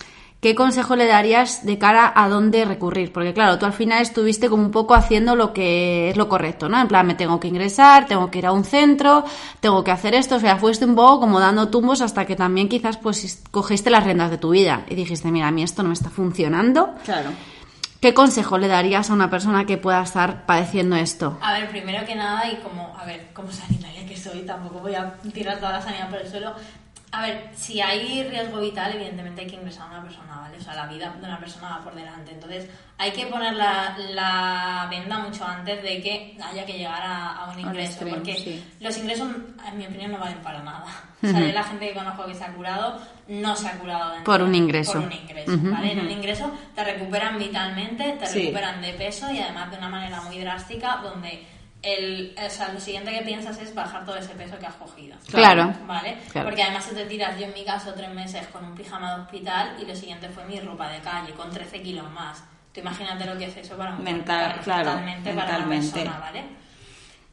¿qué 0.41 0.55
consejo 0.55 0.95
le 0.95 1.05
darías 1.05 1.65
de 1.65 1.77
cara 1.77 2.11
a 2.13 2.27
dónde 2.27 2.65
recurrir? 2.65 3.13
Porque 3.13 3.33
claro, 3.33 3.57
tú 3.57 3.65
al 3.65 3.73
final 3.73 4.01
estuviste 4.01 4.49
como 4.49 4.63
un 4.63 4.71
poco 4.71 4.95
haciendo 4.95 5.35
lo 5.35 5.53
que 5.53 6.09
es 6.09 6.17
lo 6.17 6.27
correcto, 6.27 6.67
¿no? 6.67 6.81
En 6.81 6.87
plan, 6.87 7.07
me 7.07 7.15
tengo 7.15 7.39
que 7.39 7.47
ingresar, 7.47 8.07
tengo 8.07 8.29
que 8.29 8.39
ir 8.39 8.47
a 8.47 8.51
un 8.51 8.65
centro, 8.65 9.23
tengo 9.59 9.83
que 9.83 9.91
hacer 9.91 10.15
esto, 10.15 10.35
o 10.35 10.39
sea, 10.39 10.57
fuiste 10.57 10.83
un 10.83 10.95
poco 10.95 11.21
como 11.21 11.39
dando 11.39 11.69
tumbos 11.69 12.01
hasta 12.01 12.25
que 12.25 12.35
también 12.35 12.67
quizás 12.67 12.97
pues 12.97 13.41
cogiste 13.51 13.89
las 13.91 14.03
riendas 14.03 14.31
de 14.31 14.39
tu 14.39 14.49
vida 14.49 14.83
y 14.89 14.95
dijiste, 14.95 15.31
mira, 15.31 15.47
a 15.47 15.51
mí 15.51 15.61
esto 15.63 15.83
no 15.83 15.89
me 15.89 15.93
está 15.93 16.09
funcionando. 16.09 16.95
Claro. 17.05 17.29
¿Qué 18.01 18.15
consejo 18.15 18.57
le 18.57 18.67
darías 18.67 19.11
a 19.11 19.13
una 19.13 19.29
persona 19.29 19.67
que 19.67 19.77
pueda 19.77 20.01
estar 20.01 20.47
padeciendo 20.47 20.95
esto? 20.95 21.37
A 21.39 21.53
ver, 21.53 21.69
primero 21.69 22.03
que 22.03 22.15
nada, 22.15 22.51
y 22.51 22.55
como, 22.55 22.97
a 22.97 23.05
ver, 23.05 23.27
como 23.31 23.51
sanitaria 23.51 24.07
que 24.07 24.17
soy, 24.17 24.39
tampoco 24.39 24.79
voy 24.79 24.95
a 24.95 25.13
tirar 25.31 25.59
toda 25.59 25.73
la 25.73 25.81
sanidad 25.83 26.09
por 26.09 26.17
el 26.17 26.27
suelo, 26.27 26.55
a 27.13 27.21
ver, 27.23 27.49
si 27.53 27.81
hay 27.81 28.23
riesgo 28.29 28.61
vital, 28.61 28.93
evidentemente 28.95 29.41
hay 29.41 29.47
que 29.47 29.57
ingresar 29.57 29.87
a 29.87 29.91
una 29.91 30.03
persona, 30.03 30.37
¿vale? 30.39 30.57
O 30.57 30.61
sea, 30.61 30.75
la 30.75 30.87
vida 30.87 31.13
de 31.19 31.25
una 31.25 31.39
persona 31.39 31.77
va 31.77 31.83
por 31.83 31.93
delante. 31.93 32.31
Entonces, 32.31 32.69
hay 32.97 33.11
que 33.11 33.25
poner 33.25 33.53
la, 33.53 33.97
la 34.11 34.87
venda 34.89 35.19
mucho 35.19 35.43
antes 35.45 35.83
de 35.83 36.01
que 36.01 36.37
haya 36.41 36.65
que 36.65 36.77
llegar 36.77 37.01
a, 37.03 37.51
un 37.53 37.59
ingreso. 37.59 38.05
porque 38.07 38.61
los 38.79 38.97
ingresos, 38.97 39.27
en 39.67 39.77
mi 39.77 39.87
opinión, 39.87 40.13
no 40.13 40.19
valen 40.19 40.39
para 40.39 40.61
nada. 40.63 40.85
O 41.23 41.27
sea, 41.27 41.39
la 41.39 41.63
gente 41.63 41.89
que 41.89 41.93
conozco 41.93 42.25
que 42.25 42.33
se 42.33 42.43
ha 42.43 42.51
curado, 42.51 42.99
no 43.27 43.55
se 43.55 43.67
ha 43.67 43.77
curado 43.77 44.23
por 44.23 44.41
un 44.41 44.55
ingreso. 44.55 44.93
Por 44.93 45.03
un 45.03 45.13
ingreso, 45.13 45.51
¿vale? 45.69 45.91
En 45.91 45.99
un 45.99 46.09
ingreso 46.09 46.51
te 46.73 46.83
recuperan 46.83 47.37
vitalmente, 47.37 48.13
te 48.13 48.25
recuperan 48.25 48.81
de 48.81 48.93
peso 48.93 49.31
y 49.31 49.37
además 49.37 49.69
de 49.69 49.77
una 49.77 49.89
manera 49.89 50.19
muy 50.21 50.39
drástica, 50.39 50.99
donde 51.03 51.45
el, 51.83 52.35
o 52.37 52.49
sea, 52.49 52.71
lo 52.71 52.79
siguiente 52.79 53.11
que 53.11 53.23
piensas 53.23 53.57
es 53.59 53.73
bajar 53.73 54.05
todo 54.05 54.15
ese 54.15 54.33
peso 54.35 54.57
que 54.59 54.67
has 54.67 54.75
cogido. 54.75 55.17
Claro. 55.29 55.73
¿Vale? 55.87 56.17
Porque 56.33 56.63
además 56.63 56.85
se 56.85 56.93
te 56.93 57.05
tiras, 57.05 57.37
yo 57.39 57.45
en 57.45 57.53
mi 57.53 57.65
caso, 57.65 57.93
tres 57.93 58.13
meses 58.13 58.47
con 58.47 58.63
un 58.63 58.75
pijama 58.75 59.15
de 59.15 59.21
hospital 59.21 59.75
y 59.81 59.85
lo 59.85 59.95
siguiente 59.95 60.29
fue 60.29 60.45
mi 60.45 60.59
ropa 60.59 60.89
de 60.89 60.99
calle, 60.99 61.33
con 61.33 61.49
13 61.49 61.81
kilos 61.81 62.09
más. 62.11 62.43
Tú 62.73 62.79
imagínate 62.79 63.25
lo 63.25 63.37
que 63.37 63.45
es 63.45 63.57
eso 63.57 63.75
para 63.75 63.93
un 63.93 64.03
Mental, 64.03 64.59
claro, 64.63 64.91
totalmente 64.91 65.33
para 65.33 65.57
una 65.57 65.67
persona, 65.67 66.19
¿vale? 66.19 66.43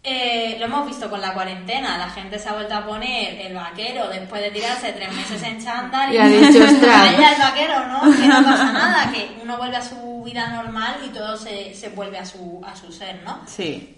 Eh, 0.03 0.57
lo 0.59 0.67
hemos 0.67 0.87
visto 0.87 1.11
con 1.11 1.21
la 1.21 1.35
cuarentena, 1.35 1.99
la 1.99 2.09
gente 2.09 2.39
se 2.39 2.49
ha 2.49 2.55
vuelto 2.55 2.75
a 2.75 2.87
poner 2.87 3.47
el 3.47 3.55
vaquero 3.55 4.09
después 4.09 4.41
de 4.41 4.51
tirarse 4.51 4.93
tres 4.93 5.13
meses 5.13 5.43
en 5.43 5.63
chándal 5.63 6.13
y, 6.13 6.17
ha 6.17 6.27
dicho, 6.27 6.65
ostras. 6.65 7.13
el 7.13 7.41
vaquero, 7.41 7.87
¿no? 7.87 8.01
Que 8.17 8.27
no 8.27 8.43
pasa 8.43 8.73
nada, 8.73 9.13
que 9.13 9.39
uno 9.43 9.59
vuelve 9.59 9.77
a 9.77 9.83
su 9.83 10.23
vida 10.25 10.49
normal 10.49 10.97
y 11.05 11.09
todo 11.11 11.37
se, 11.37 11.75
se 11.75 11.91
vuelve 11.91 12.19
a 12.19 12.25
su, 12.25 12.61
a 12.67 12.75
su 12.75 12.91
ser, 12.91 13.23
¿no? 13.25 13.41
Sí. 13.47 13.98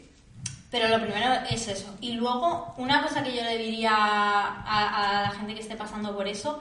Pero 0.71 0.89
lo 0.89 1.01
primero 1.03 1.33
es 1.51 1.67
eso. 1.69 1.97
Y 2.01 2.13
luego, 2.13 2.75
una 2.77 3.03
cosa 3.03 3.23
que 3.23 3.35
yo 3.35 3.43
le 3.43 3.59
diría 3.59 3.91
a, 3.93 5.19
a 5.19 5.23
la 5.23 5.31
gente 5.31 5.55
que 5.55 5.61
esté 5.61 5.75
pasando 5.75 6.17
por 6.17 6.29
eso, 6.29 6.61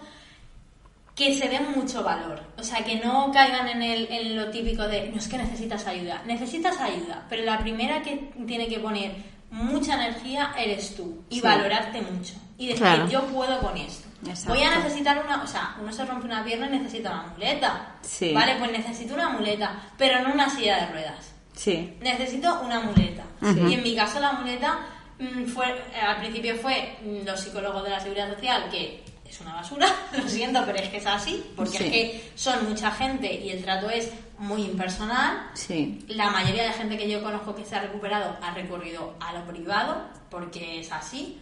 que 1.19 1.35
se 1.35 1.49
den 1.49 1.71
mucho 1.75 2.01
valor. 2.01 2.41
O 2.57 2.63
sea, 2.63 2.83
que 2.85 2.95
no 2.95 3.29
caigan 3.33 3.67
en, 3.67 3.83
el, 3.83 4.07
en 4.09 4.37
lo 4.37 4.49
típico 4.51 4.87
de, 4.87 5.09
no 5.09 5.17
es 5.17 5.27
que 5.27 5.37
necesitas 5.37 5.85
ayuda. 5.85 6.23
Necesitas 6.25 6.79
ayuda, 6.79 7.25
pero 7.29 7.43
la 7.43 7.59
primera 7.59 8.01
que 8.01 8.31
tiene 8.47 8.69
que 8.69 8.79
poner 8.79 9.11
mucha 9.51 9.95
energía 9.95 10.53
eres 10.57 10.95
tú 10.95 11.21
y 11.29 11.41
valorarte 11.41 12.01
mucho. 12.01 12.35
Y 12.57 12.67
decir, 12.67 12.87
yo 13.09 13.25
puedo 13.25 13.59
con 13.59 13.75
esto. 13.75 14.07
Voy 14.47 14.63
a 14.63 14.77
necesitar 14.77 15.21
una, 15.23 15.43
o 15.43 15.47
sea, 15.47 15.75
uno 15.81 15.91
se 15.91 16.05
rompe 16.05 16.25
una 16.25 16.43
pierna 16.43 16.67
y 16.67 16.79
necesita 16.79 17.11
una 17.11 17.27
muleta. 17.33 17.95
Sí. 18.01 18.33
Vale, 18.33 18.55
pues 18.55 18.71
necesito 18.71 19.13
una 19.13 19.29
muleta, 19.29 19.91
pero 19.97 20.21
no 20.21 20.33
una 20.33 20.49
silla 20.49 20.77
de 20.77 20.85
ruedas. 20.87 21.28
Sí. 21.59 21.93
Necesito 21.99 22.61
una 22.61 22.79
muleta. 22.79 23.25
Y 23.41 23.73
en 23.73 23.83
mi 23.83 23.93
caso 23.93 24.17
la 24.21 24.31
muleta 24.31 24.79
mm, 25.19 25.43
fue, 25.47 25.65
al 26.01 26.19
principio 26.19 26.55
fue 26.55 26.97
los 27.25 27.37
psicólogos 27.37 27.83
de 27.83 27.89
la 27.89 27.99
seguridad 27.99 28.33
social 28.33 28.69
que 28.71 29.03
es 29.25 29.41
una 29.41 29.55
basura, 29.55 29.87
lo 30.17 30.25
siento, 30.29 30.63
pero 30.65 30.77
es 30.79 30.87
que 30.87 30.97
es 30.97 31.05
así, 31.05 31.43
porque 31.57 31.77
es 31.77 31.83
que 31.83 32.31
son 32.35 32.69
mucha 32.69 32.89
gente 32.91 33.31
y 33.33 33.49
el 33.49 33.61
trato 33.61 33.89
es 33.89 34.09
muy 34.37 34.61
impersonal. 34.63 35.49
Sí. 35.53 36.05
La 36.07 36.29
mayoría 36.29 36.63
de 36.63 36.71
gente 36.71 36.97
que 36.97 37.09
yo 37.09 37.21
conozco 37.21 37.53
que 37.53 37.65
se 37.65 37.75
ha 37.75 37.81
recuperado 37.81 38.37
ha 38.41 38.53
recurrido 38.53 39.15
a 39.19 39.33
lo 39.33 39.45
privado, 39.45 40.07
porque 40.29 40.79
es 40.79 40.89
así. 40.93 41.41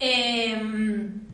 Em, 0.00 1.26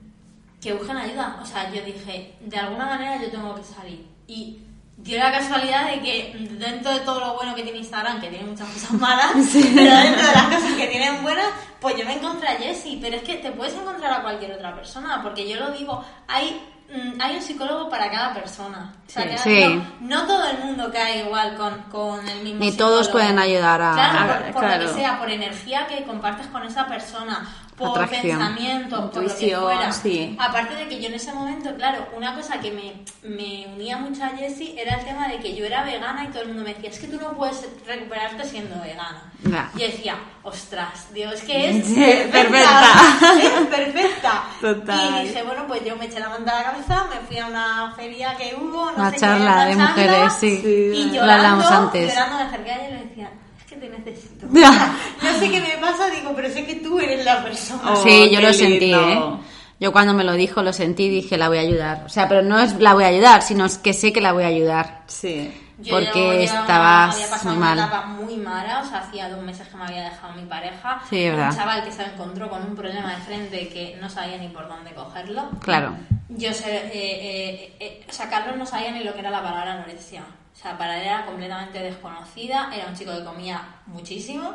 que 0.61 0.72
busquen 0.72 0.97
ayuda. 0.97 1.39
O 1.41 1.47
sea, 1.47 1.72
yo 1.72 1.85
dije, 1.85 2.35
de 2.41 2.57
alguna 2.57 2.87
manera 2.87 3.22
yo 3.22 3.30
tengo 3.30 3.55
que 3.55 3.62
salir. 3.62 4.05
Y 4.26 4.59
dio 4.97 5.19
la 5.19 5.33
casualidad 5.33 5.91
de 5.91 6.01
que 6.01 6.49
dentro 6.59 6.93
de 6.93 7.01
todo 7.01 7.21
lo 7.21 7.35
bueno 7.35 7.55
que 7.55 7.63
tiene 7.63 7.79
Instagram, 7.79 8.21
que 8.21 8.29
tiene 8.29 8.47
muchas 8.47 8.69
cosas 8.69 8.93
malas, 8.93 9.33
pero 9.53 9.97
dentro 9.97 10.27
de 10.27 10.33
las 10.33 10.47
cosas 10.47 10.73
que 10.77 10.87
tienen 10.87 11.23
buenas, 11.23 11.49
pues 11.81 11.97
yo 11.97 12.05
me 12.05 12.15
encontré 12.15 12.49
a 12.49 12.57
Jessie. 12.57 12.99
Pero 13.01 13.17
es 13.17 13.23
que 13.23 13.37
te 13.37 13.51
puedes 13.51 13.75
encontrar 13.75 14.13
a 14.13 14.23
cualquier 14.23 14.53
otra 14.53 14.75
persona, 14.75 15.21
porque 15.23 15.49
yo 15.49 15.57
lo 15.59 15.73
digo, 15.73 16.05
hay 16.29 16.61
mm, 16.91 17.21
hay 17.21 17.37
un 17.37 17.43
psicólogo 17.43 17.89
para 17.89 18.11
cada 18.11 18.33
persona. 18.33 18.95
O 19.07 19.11
sea, 19.11 19.37
sí. 19.39 19.83
No, 20.01 20.27
todo 20.27 20.49
el 20.49 20.59
mundo 20.59 20.91
cae 20.93 21.21
igual 21.21 21.57
con, 21.57 21.83
con 21.91 22.29
el 22.29 22.43
mismo 22.43 22.61
Ni 22.61 22.73
todos 22.73 23.09
pueden 23.09 23.39
ayudar 23.39 23.83
a... 23.83 23.93
Claro, 23.93 24.53
por, 24.53 24.65
lo 24.65 24.79
que 24.79 24.89
sea, 24.95 25.19
por 25.19 25.31
energía 25.31 25.87
que 25.87 26.05
compartes 26.05 26.47
con 26.47 26.63
esa 26.63 26.87
persona, 26.87 27.47
por 27.77 28.09
pensamiento, 28.09 29.11
por 29.11 29.22
lo 29.25 29.37
que 29.37 29.57
fuera. 29.57 29.93
Sí. 29.93 30.37
Aparte 30.41 30.75
de 30.77 30.89
que 30.89 31.01
yo 31.01 31.09
en 31.09 31.14
ese 31.14 31.33
momento, 31.33 31.75
claro, 31.75 32.07
una 32.16 32.35
cosa 32.35 32.61
que 32.61 32.70
me, 32.70 33.05
me 33.29 33.66
unía 33.75 33.99
mucho 33.99 34.22
a 34.25 34.29
Jessie 34.29 34.81
era 34.81 34.97
el 34.97 35.05
tema 35.05 35.29
de 35.29 35.39
que 35.39 35.55
yo 35.55 35.64
era 35.64 35.83
vegana 35.83 36.25
y 36.25 36.29
todo 36.29 36.43
el 36.43 36.49
mundo 36.49 36.62
me 36.62 36.75
decía, 36.75 36.91
es 36.91 36.99
que 36.99 37.09
tú 37.09 37.18
no 37.20 37.33
puedes 37.33 37.66
recuperarte 37.87 38.45
siendo 38.45 38.81
vegana. 38.81 39.31
Y 39.75 39.81
yo 39.81 39.87
decía, 39.87 40.16
ostras, 40.43 41.12
Dios, 41.12 41.41
que 41.43 41.70
es 41.79 42.29
perfecta. 42.29 42.93
es 43.43 43.66
perfecta. 43.66 44.45
Total. 44.61 45.25
Y 45.25 45.29
dije, 45.29 45.43
bueno, 45.43 45.66
pues 45.66 45.85
yo 45.85 45.97
me 45.97 46.07
eché 46.07 46.20
la 46.20 46.29
manta 46.29 46.53
a 46.53 46.62
la 46.62 46.70
cabeza, 46.70 47.05
me 47.11 47.27
fui 47.27 47.39
a 47.39 47.47
una 47.47 47.93
feria 47.97 48.37
que 48.37 48.55
hubo, 48.55 48.91
no 48.93 48.95
una 48.97 49.11
sé 49.11 49.16
charla 49.18 49.64
qué, 49.64 49.70
de 49.70 49.83
mujeres, 49.83 50.33
sí. 50.39 50.62
Y 50.64 51.11
Lo 51.16 51.22
hablamos 51.22 51.70
antes. 51.70 52.14
llorando 52.14 52.37
me 52.37 52.43
acerqué 52.45 52.70
a 52.70 52.77
ella 52.77 52.89
y 52.89 52.93
le 52.93 53.05
decía, 53.09 53.31
te 53.75 53.89
necesito. 53.89 54.47
no 54.51 55.39
sé 55.39 55.51
qué 55.51 55.61
me 55.61 55.77
pasa, 55.81 56.09
digo, 56.11 56.33
pero 56.35 56.49
sé 56.51 56.64
que 56.64 56.77
tú 56.77 56.99
eres 56.99 57.25
la 57.25 57.43
persona. 57.43 57.97
sí, 57.97 58.22
Oh, 58.22 58.27
yo 58.33 58.41
qué 58.41 58.47
lo 58.47 58.53
sentí, 58.53 58.81
lindo. 58.81 59.09
¿eh? 59.09 59.37
Yo 59.81 59.93
cuando 59.93 60.14
me 60.14 60.25
lo 60.25 60.33
dijo, 60.35 60.62
lo 60.62 60.72
sentí 60.72 61.05
y 61.05 61.11
dije, 61.11 61.37
la 61.37 61.49
voy 61.49 61.59
a 61.59 61.62
ayudar. 61.62 62.03
O 62.07 62.09
sea, 62.09 62.29
pero 62.29 62.43
no 62.43 62.59
es 62.61 62.75
la 62.81 62.95
voy 62.95 63.05
a 63.05 63.09
ayudar, 63.09 63.43
sino 63.43 63.64
es 63.64 63.77
que 63.79 63.93
sé 63.93 64.12
que 64.12 64.20
la 64.20 64.33
voy 64.33 64.45
a 64.45 64.49
ayudar. 64.49 65.03
Sí. 65.07 65.53
Yo 65.79 65.97
Porque 65.99 66.47
ya 66.47 66.61
estabas 66.61 67.16
había 67.16 67.29
pasado 67.31 67.51
muy 67.51 67.57
una 67.59 67.75
mal. 67.75 67.79
etapa 67.79 68.07
muy 68.07 68.37
mala, 68.37 68.81
o 68.81 68.89
sea, 68.89 68.99
hacía 69.01 69.29
dos 69.29 69.43
meses 69.43 69.66
que 69.66 69.77
me 69.77 69.83
había 69.85 70.05
dejado 70.05 70.33
mi 70.35 70.47
pareja. 70.47 71.03
Sí, 71.11 71.25
es 71.25 71.33
verdad. 71.33 71.51
Un 71.51 71.57
chaval 71.57 71.85
que 71.85 71.91
se 71.91 72.05
encontró 72.05 72.49
con 72.49 72.62
un 72.62 72.77
problema 72.77 73.11
de 73.16 73.20
frente 73.22 73.68
que 73.68 73.99
no 74.01 74.09
sabía 74.09 74.39
ni 74.39 74.49
por 74.49 74.68
dónde 74.68 74.93
cogerlo. 74.93 75.51
Claro. 75.61 75.97
Yo 76.29 76.53
sé, 76.55 76.77
eh, 76.77 76.91
eh, 76.95 77.77
eh, 77.81 78.07
o 78.09 78.12
sea, 78.12 78.31
Carlos 78.31 78.57
no 78.57 78.64
sabía 78.64 78.93
ni 78.93 79.03
lo 79.03 79.12
que 79.14 79.18
era 79.20 79.31
la 79.31 79.43
palabra 79.43 79.72
anorexia. 79.72 80.22
O 80.55 80.57
sea, 80.57 80.79
para 80.79 80.97
él 81.01 81.07
era 81.09 81.27
completamente 81.27 81.79
desconocida, 81.81 82.71
era 82.73 82.87
un 82.89 82.95
chico 82.97 83.13
que 83.13 83.25
comía 83.25 83.61
muchísimo. 83.87 84.55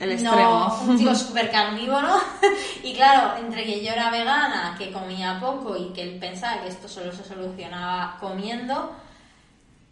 El 0.00 0.08
No, 0.24 0.30
extremo. 0.32 0.80
un 0.92 0.98
chico 0.98 1.14
súper 1.26 1.50
carnívoro. 1.50 2.08
y 2.82 2.94
claro, 2.94 3.36
entre 3.38 3.64
que 3.64 3.84
yo 3.84 3.92
era 3.92 4.10
vegana, 4.10 4.74
que 4.76 4.90
comía 4.90 5.38
poco 5.38 5.76
y 5.76 5.92
que 5.92 6.02
él 6.02 6.18
pensaba 6.18 6.62
que 6.62 6.68
esto 6.68 6.88
solo 6.88 7.12
se 7.12 7.22
solucionaba 7.22 8.16
comiendo, 8.18 8.96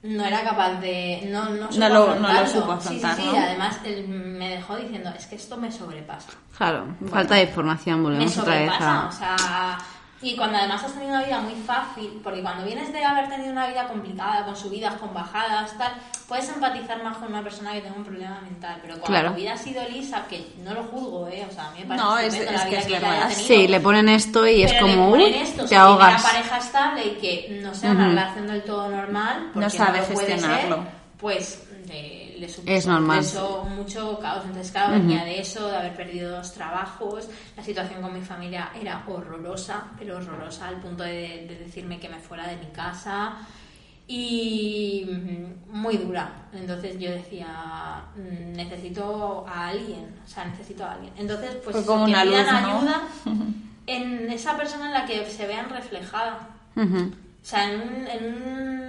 no 0.02 0.24
era 0.24 0.42
capaz 0.42 0.80
de. 0.80 1.28
No, 1.30 1.50
no, 1.50 1.70
supo 1.70 1.78
No 1.78 1.88
lo- 1.90 2.14
no 2.16 2.32
lo 2.32 2.46
supo 2.46 2.80
Sí, 2.80 2.88
sí, 2.98 3.04
afrontar, 3.04 3.16
sí, 3.16 3.22
¿no? 3.32 3.38
además 3.38 3.76
él 3.84 4.08
me 4.08 4.48
dejó 4.56 4.76
diciendo: 4.76 5.10
es 5.16 5.26
que 5.26 5.36
esto 5.36 5.56
me 5.58 5.70
sobrepasa 5.70 6.30
Claro, 6.56 6.86
falta 7.08 7.36
de 7.36 7.42
información, 7.42 7.98
me 8.02 8.08
volvemos 8.08 8.36
otra 8.38 8.54
vez 8.58 8.72
a... 8.80 9.06
o 9.06 9.12
sea, 9.12 9.78
y 10.22 10.36
cuando 10.36 10.56
además 10.58 10.84
has 10.84 10.92
tenido 10.92 11.10
una 11.10 11.24
vida 11.24 11.40
muy 11.40 11.54
fácil, 11.54 12.20
porque 12.22 12.42
cuando 12.42 12.64
vienes 12.64 12.92
de 12.92 13.04
haber 13.04 13.28
tenido 13.28 13.50
una 13.52 13.66
vida 13.66 13.88
complicada, 13.88 14.44
con 14.44 14.56
subidas, 14.56 14.94
con 14.94 15.12
bajadas, 15.12 15.76
tal, 15.76 15.92
puedes 16.28 16.48
empatizar 16.48 17.02
más 17.02 17.16
con 17.16 17.28
una 17.28 17.42
persona 17.42 17.72
que 17.72 17.80
tenga 17.82 17.96
un 17.96 18.04
problema 18.04 18.40
mental, 18.40 18.78
pero 18.80 18.94
cuando 18.94 19.06
Claro. 19.06 19.30
tu 19.30 19.34
vida 19.36 19.54
ha 19.54 19.56
sido 19.56 19.82
lisa, 19.88 20.24
que 20.28 20.52
no 20.58 20.74
lo 20.74 20.84
juzgo, 20.84 21.26
¿eh? 21.28 21.44
o 21.48 21.52
sea, 21.52 21.68
a 21.68 21.70
mí 21.72 21.80
me 21.80 21.86
parece 21.86 22.04
No, 22.06 22.18
es- 22.18 22.34
es 22.34 22.52
la 22.52 22.64
que 22.64 22.70
vida 22.70 22.78
es 22.78 22.86
que 22.86 22.92
verdad. 22.92 23.10
haya 23.12 23.28
tenido. 23.28 23.46
Sí, 23.46 23.68
le 23.68 23.80
ponen 23.80 24.08
esto 24.08 24.46
y 24.46 24.62
es 24.62 24.72
le 24.72 24.80
como, 24.80 25.10
ponen 25.10 25.26
uy, 25.26 25.34
esto, 25.34 25.56
te 25.56 25.62
si 25.62 25.68
tiene 25.70 25.82
ahogas. 25.84 26.20
una 26.22 26.32
pareja 26.32 26.56
estable 26.58 27.04
y 27.06 27.10
que 27.20 27.58
no 27.62 27.74
sea 27.74 27.90
una 27.90 28.08
relación 28.08 28.46
del 28.46 28.62
todo 28.62 28.88
normal, 28.88 29.50
porque 29.52 29.64
No 29.64 29.70
sabe 29.70 30.02
gestionarlo. 30.02 30.76
ser, 30.76 30.84
pues 31.18 31.68
le, 31.92 32.38
le 32.38 32.48
supuso 32.48 32.72
Es 32.72 32.86
normal. 32.86 33.18
mucho, 33.22 33.64
mucho 33.76 34.18
caos. 34.18 34.44
Entonces, 34.46 34.72
claro, 34.72 34.92
venía 34.94 35.24
de 35.24 35.38
eso, 35.40 35.68
de 35.68 35.76
haber 35.76 35.94
perdido 35.94 36.30
dos 36.36 36.52
trabajos. 36.52 37.28
La 37.56 37.62
situación 37.62 38.00
con 38.02 38.12
mi 38.12 38.20
familia 38.22 38.70
era 38.80 39.04
horrorosa, 39.06 39.84
pero 39.98 40.16
horrorosa, 40.16 40.68
al 40.68 40.80
punto 40.80 41.02
de, 41.04 41.46
de 41.48 41.56
decirme 41.64 42.00
que 42.00 42.08
me 42.08 42.18
fuera 42.18 42.46
de 42.48 42.56
mi 42.56 42.66
casa. 42.72 43.36
Y 44.08 45.06
mm, 45.08 45.76
muy 45.78 45.96
dura. 45.96 46.30
Entonces 46.52 46.98
yo 46.98 47.10
decía, 47.10 48.02
mm, 48.16 48.52
necesito 48.56 49.46
a 49.48 49.68
alguien, 49.68 50.14
o 50.24 50.28
sea, 50.28 50.44
necesito 50.44 50.84
a 50.84 50.92
alguien. 50.94 51.12
Entonces, 51.16 51.54
pues 51.62 51.72
Fue 51.72 51.80
eso, 51.80 51.92
como 51.92 52.06
que 52.06 52.12
una 52.12 52.22
pidan 52.22 52.44
luz, 52.46 52.52
¿no? 52.52 52.76
ayuda 52.78 53.02
en 53.86 54.30
esa 54.30 54.56
persona 54.56 54.86
en 54.86 54.92
la 54.92 55.06
que 55.06 55.24
se 55.30 55.46
vean 55.46 55.68
reflejadas. 55.70 56.38
Ujú. 56.76 57.12
O 57.42 57.44
sea, 57.44 57.72
en 57.72 57.80
un, 57.80 58.06
en 58.06 58.34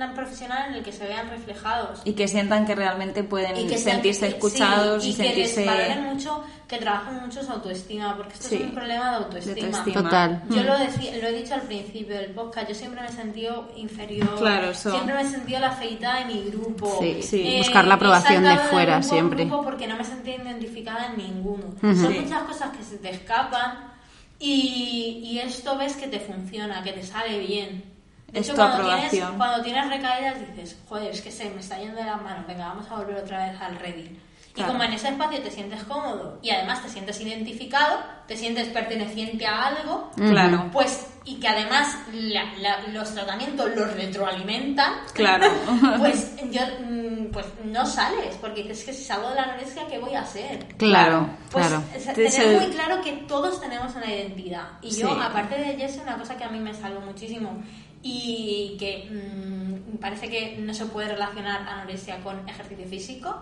un 0.04 0.14
profesional 0.14 0.70
en 0.70 0.76
el 0.76 0.84
que 0.84 0.92
se 0.92 1.08
vean 1.08 1.28
reflejados. 1.28 2.02
Y 2.06 2.14
que 2.14 2.28
sientan 2.28 2.68
que 2.68 2.76
realmente 2.76 3.24
pueden 3.24 3.58
Y 3.58 3.66
que 3.66 3.80
sean- 3.80 3.96
sentirse 3.96 4.28
sí, 4.28 4.34
escuchados 4.36 5.04
y, 5.06 5.10
y 5.10 5.14
que 5.16 5.24
sentirse... 5.24 5.60
les 5.62 5.66
valoren 5.66 6.04
mucho, 6.04 6.44
que 6.68 6.78
trabajen 6.78 7.16
mucho 7.22 7.44
su 7.44 7.52
autoestima, 7.52 8.16
porque 8.16 8.34
esto 8.34 8.50
Sí. 8.50 8.56
es 8.58 8.62
un 8.62 8.72
problema 8.76 9.10
de 9.10 9.16
autoestima. 9.26 9.56
De 9.56 9.62
autoestima. 9.66 10.04
Total. 10.04 10.44
Yo 10.50 10.64
lo, 10.64 10.74
decí- 10.76 11.20
lo 11.20 11.28
he 11.30 11.32
dicho 11.34 11.56
al 11.56 11.62
principio 11.64 12.16
del 12.16 12.30
podcast, 12.32 12.70
yo 12.70 12.76
siempre 12.76 13.02
me 13.02 13.08
he 13.08 13.12
sentido 13.12 13.72
inferior, 13.76 14.36
Claro, 14.38 14.70
eso. 14.70 14.92
siempre 14.92 15.16
me 15.16 15.22
he 15.24 15.28
sentido 15.28 15.60
la 15.60 15.72
feita 15.72 16.16
de 16.20 16.26
mi 16.26 16.44
grupo. 16.52 16.98
Sí, 17.02 17.24
sí. 17.24 17.56
Buscar 17.58 17.88
la 17.88 17.96
aprobación 17.96 18.44
de 18.44 18.56
fuera 18.58 18.98
grupo 19.00 19.10
siempre. 19.14 19.46
grupo 19.46 19.64
porque 19.64 19.88
no 19.88 19.98
me 19.98 20.04
sentía 20.04 20.36
identificada 20.36 21.08
en 21.08 21.18
ninguno. 21.18 21.66
Ujú. 21.82 21.96
Son 21.96 22.14
Sí. 22.14 22.20
muchas 22.20 22.44
cosas 22.44 22.70
que 22.78 22.84
se 22.84 22.98
te 22.98 23.10
escapan 23.10 23.92
y, 24.38 25.22
y 25.24 25.40
esto 25.40 25.76
ves 25.76 25.96
que 25.96 26.08
te 26.08 26.20
funciona, 26.20 26.84
que 26.84 26.92
te 26.92 27.02
sale 27.04 27.40
bien. 27.40 27.93
De 28.34 28.40
Es 28.40 28.48
hecho, 28.48 28.56
tu 28.56 28.62
cuando 28.62 28.84
tienes, 28.84 29.30
cuando 29.38 29.64
tienes 29.64 29.90
recaídas 29.90 30.40
dices, 30.40 30.76
joder, 30.90 31.12
es 31.12 31.22
que 31.22 31.32
se 31.32 31.52
me 31.52 31.60
está 31.60 31.78
yendo 31.78 31.98
de 31.98 32.06
las 32.06 32.20
manos, 32.20 32.48
venga, 32.48 32.68
vamos 32.68 32.90
a 32.90 32.96
volver 32.96 33.18
otra 33.18 33.46
vez 33.46 33.62
al 33.62 33.76
Reddit. 33.78 34.20
Y 34.56 34.62
como 34.62 34.84
en 34.84 34.94
ese 34.94 35.08
espacio 35.10 35.42
te 35.42 35.50
sientes 35.50 35.84
cómodo 35.86 36.38
y 36.44 36.52
además 36.52 36.84
te 36.84 36.90
sientes 36.90 37.20
identificado, 37.20 38.00
te 38.28 38.38
sientes 38.38 38.68
perteneciente 38.68 39.48
a 39.48 39.66
algo, 39.68 40.12
Claro. 40.16 40.70
pues, 40.72 41.08
y 41.26 41.40
que 41.40 41.48
además 41.48 41.98
la- 42.14 42.54
la- 42.60 42.88
los 42.90 43.12
tratamientos 43.16 43.76
los 43.76 43.92
retroalimentan, 43.96 44.94
Claro. 45.14 45.48
pues, 45.98 46.36
yo, 46.52 46.62
mm, 46.88 47.32
pues 47.32 47.48
no 47.66 47.84
sales, 47.88 48.36
porque 48.40 48.62
dices 48.62 48.84
que 48.84 48.94
si 48.94 49.04
salgo 49.04 49.30
de 49.30 49.36
la 49.36 49.44
anorexia, 49.44 49.88
¿qué 49.88 49.98
voy 49.98 50.14
a 50.14 50.22
hacer? 50.22 50.68
Claro, 50.78 51.30
Pues 51.52 51.68
claro. 51.68 51.84
tener 52.14 52.62
muy 52.62 52.70
claro 52.76 53.02
que 53.02 53.12
todos 53.28 53.60
tenemos 53.60 53.96
una 53.96 54.06
identidad. 54.06 54.68
Y 54.84 54.92
yo, 54.92 55.16
Sí. 55.16 55.20
aparte 55.20 55.56
de 55.58 55.76
Jess, 55.78 55.98
una 55.98 56.16
cosa 56.18 56.38
que 56.38 56.44
a 56.44 56.50
mí 56.50 56.60
me 56.60 56.76
salvó 56.76 57.02
muchísimo 57.02 57.58
y 58.04 58.76
que 58.80 59.10
mm, 59.10 59.98
parece 59.98 60.30
que 60.30 60.58
no 60.60 60.74
se 60.76 60.86
puede 60.86 61.08
relacionar 61.10 61.68
anorexia 61.68 62.20
con 62.20 62.48
ejercicio 62.48 62.86
físico, 62.86 63.42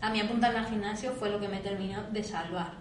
a 0.00 0.10
mí 0.10 0.20
apuntarme 0.20 0.58
al 0.60 0.66
gimnasio 0.66 1.12
fue 1.12 1.30
lo 1.30 1.40
que 1.40 1.48
me 1.48 1.58
terminó 1.58 2.02
de 2.12 2.22
salvar. 2.22 2.72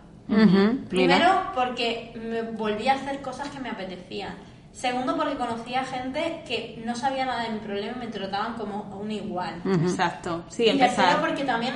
Primero, 0.89 1.51
porque 1.53 2.13
me 2.16 2.41
volví 2.41 2.88
a 2.88 2.93
hacer 2.95 3.22
cosas 3.22 3.49
que 3.49 3.59
me 3.59 3.70
apetecían. 3.70 4.36
Segundo, 4.72 5.16
porque 5.16 5.36
conocía 5.36 5.86
gente 5.86 6.43
que 6.47 6.84
no 6.86 6.95
sabía 6.95 7.26
nada 7.26 7.43
de 7.43 7.49
mi 7.51 7.59
problema 7.59 7.93
y 7.97 8.05
me 8.07 8.11
trataban 8.11 8.55
como 8.55 8.82
un 8.99 9.09
igual. 9.09 9.61
Exacto. 9.66 10.43
Sí, 10.49 10.63
Y 10.63 10.78
tercero, 10.78 11.03
empezar. 11.09 11.22
porque 11.22 11.43
también 11.45 11.76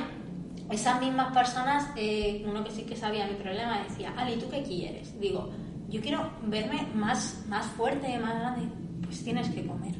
esas 0.70 1.00
mismas 1.00 1.34
personas, 1.34 1.88
eh, 1.96 2.44
uno 2.46 2.64
que 2.64 2.72
sí 2.72 2.84
que 2.84 2.98
sabía 2.98 3.26
mi 3.26 3.36
problema, 3.36 3.80
decía, 3.88 4.14
Ali, 4.18 4.36
¿tú 4.36 4.50
qué 4.50 4.64
quieres? 4.64 5.18
Digo, 5.20 5.50
yo 5.88 6.02
quiero 6.02 6.30
verme 6.44 6.88
más, 6.94 7.46
más 7.48 7.66
fuerte, 7.68 8.18
más 8.20 8.36
grande. 8.38 8.68
Pues 9.04 9.24
tienes 9.24 9.48
que 9.50 9.66
comer. 9.66 9.94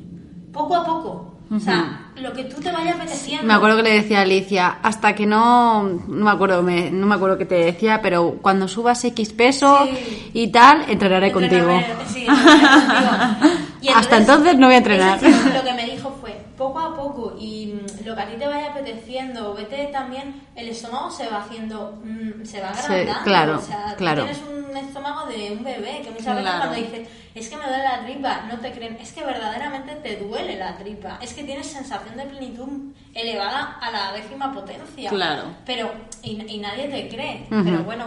Poco 0.52 0.76
a 0.76 0.86
poco. 0.86 1.36
O 1.52 1.60
sea, 1.60 2.12
lo 2.16 2.32
que 2.32 2.44
tú 2.44 2.62
te 2.62 2.72
vayas 2.72 2.96
apeteciendo. 2.96 3.44
Me 3.48 3.54
acuerdo 3.56 3.78
que 3.78 3.82
le 3.84 3.94
decía 3.94 4.20
a 4.20 4.22
Alicia, 4.22 4.78
hasta 4.84 5.16
que 5.16 5.26
no, 5.26 5.82
no 5.82 6.26
me 6.26 6.30
acuerdo, 6.30 6.62
me- 6.62 6.92
no 6.92 7.08
me 7.08 7.16
acuerdo 7.16 7.40
qué 7.40 7.46
te 7.46 7.56
decía, 7.56 8.02
pero 8.04 8.36
cuando 8.40 8.68
subas 8.68 9.04
X 9.04 9.34
peso 9.34 9.80
Sí. 9.86 10.30
y 10.34 10.48
tal, 10.50 10.86
entrenaré 10.88 11.32
contigo. 11.32 11.70
Entrenaré- 11.72 12.06
sí, 12.08 12.26
entrenaré 12.28 12.86
contigo. 12.86 13.56
Y 13.82 13.88
Hasta 13.90 14.18
entonces 14.18 14.58
no 14.58 14.68
voy 14.68 14.76
a 14.76 14.80
entrenar. 14.80 15.20
lo 15.24 15.64
que 15.64 15.74
me 15.74 15.86
dijo 15.86 16.16
fue, 16.22 16.29
poco 16.60 16.78
a 16.80 16.96
poco, 16.96 17.36
y 17.40 17.74
mm, 17.74 18.06
lo 18.06 18.16
que 18.16 18.22
a 18.22 18.28
ti 18.30 18.36
te 18.38 18.46
vaya 18.48 18.68
apeteciendo, 18.72 19.56
vete 19.56 19.88
también, 19.88 20.44
el 20.56 20.70
estómago 20.70 21.10
se 21.10 21.28
va 21.28 21.38
haciendo, 21.42 21.98
mm, 22.04 22.46
se 22.46 22.62
va 22.62 22.74
Sí, 22.76 22.92
agrandando. 22.92 23.24
claro, 23.24 23.58
o 23.58 23.62
sea, 23.62 23.96
claro. 23.98 24.26
tienes 24.26 24.42
un 24.44 24.78
estómago 24.78 25.26
de 25.28 25.52
un 25.54 25.64
bebé, 25.64 26.02
que 26.04 26.12
muchas 26.12 26.36
veces 26.36 26.42
Claro. 26.42 26.58
cuando 26.60 26.76
dices, 26.76 27.08
es 27.34 27.50
que 27.50 27.58
me 27.58 27.64
duele 27.66 27.84
la 27.84 28.04
tripa, 28.06 28.42
no 28.52 28.60
te 28.60 28.72
creen, 28.72 28.98
es 29.02 29.12
que 29.14 29.24
verdaderamente 29.24 29.96
te 29.96 30.18
duele 30.18 30.58
la 30.58 30.78
tripa, 30.78 31.18
es 31.22 31.34
que 31.34 31.44
tienes 31.44 31.66
sensación 31.68 32.16
de 32.18 32.26
plenitud 32.26 32.68
elevada 33.16 33.78
a 33.82 33.90
la 33.92 34.12
décima 34.12 34.54
potencia. 34.54 35.10
Claro. 35.10 35.44
Pero, 35.66 35.92
y, 36.22 36.32
y 36.48 36.58
nadie 36.60 36.88
te 36.90 37.08
cree, 37.10 37.48
pero 37.50 37.84
bueno, 37.84 38.06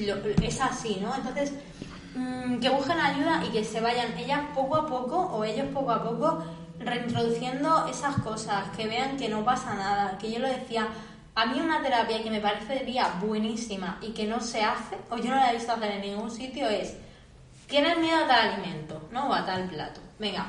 lo- 0.00 0.44
es 0.48 0.60
así, 0.60 0.98
¿no? 1.00 1.14
Entonces, 1.14 1.52
mm, 2.14 2.56
que 2.60 2.68
busquen 2.70 2.98
ayuda 2.98 3.42
y 3.46 3.52
que 3.52 3.62
se 3.62 3.80
vayan 3.80 4.16
ellas 4.18 4.40
poco 4.54 4.76
a 4.76 4.86
poco 4.86 5.16
o 5.18 5.44
ellos 5.44 5.66
poco 5.74 5.90
a 5.92 6.02
poco 6.02 6.42
reintroduciendo 6.78 7.86
esas 7.88 8.16
cosas, 8.20 8.68
que 8.76 8.86
vean 8.86 9.16
que 9.16 9.28
no 9.28 9.44
pasa 9.44 9.74
nada, 9.74 10.18
que 10.18 10.30
yo 10.30 10.38
lo 10.38 10.48
decía, 10.48 10.88
a 11.34 11.46
mí 11.46 11.60
una 11.60 11.82
terapia 11.82 12.22
que 12.22 12.30
me 12.30 12.40
parecería 12.40 13.18
buenísima 13.20 13.98
y 14.00 14.12
que 14.12 14.26
no 14.26 14.40
se 14.40 14.62
hace, 14.62 14.96
o 15.10 15.16
yo 15.16 15.30
no 15.30 15.36
la 15.36 15.50
he 15.50 15.56
visto 15.56 15.72
hacer 15.72 15.90
en 15.92 16.00
ningún 16.00 16.30
sitio, 16.30 16.68
es, 16.68 16.96
tienes 17.66 17.98
miedo 17.98 18.24
a 18.24 18.26
tal 18.26 18.52
alimento, 18.52 19.08
¿no? 19.10 19.28
O 19.28 19.34
a 19.34 19.44
tal 19.44 19.68
plato. 19.68 20.00
Venga, 20.18 20.46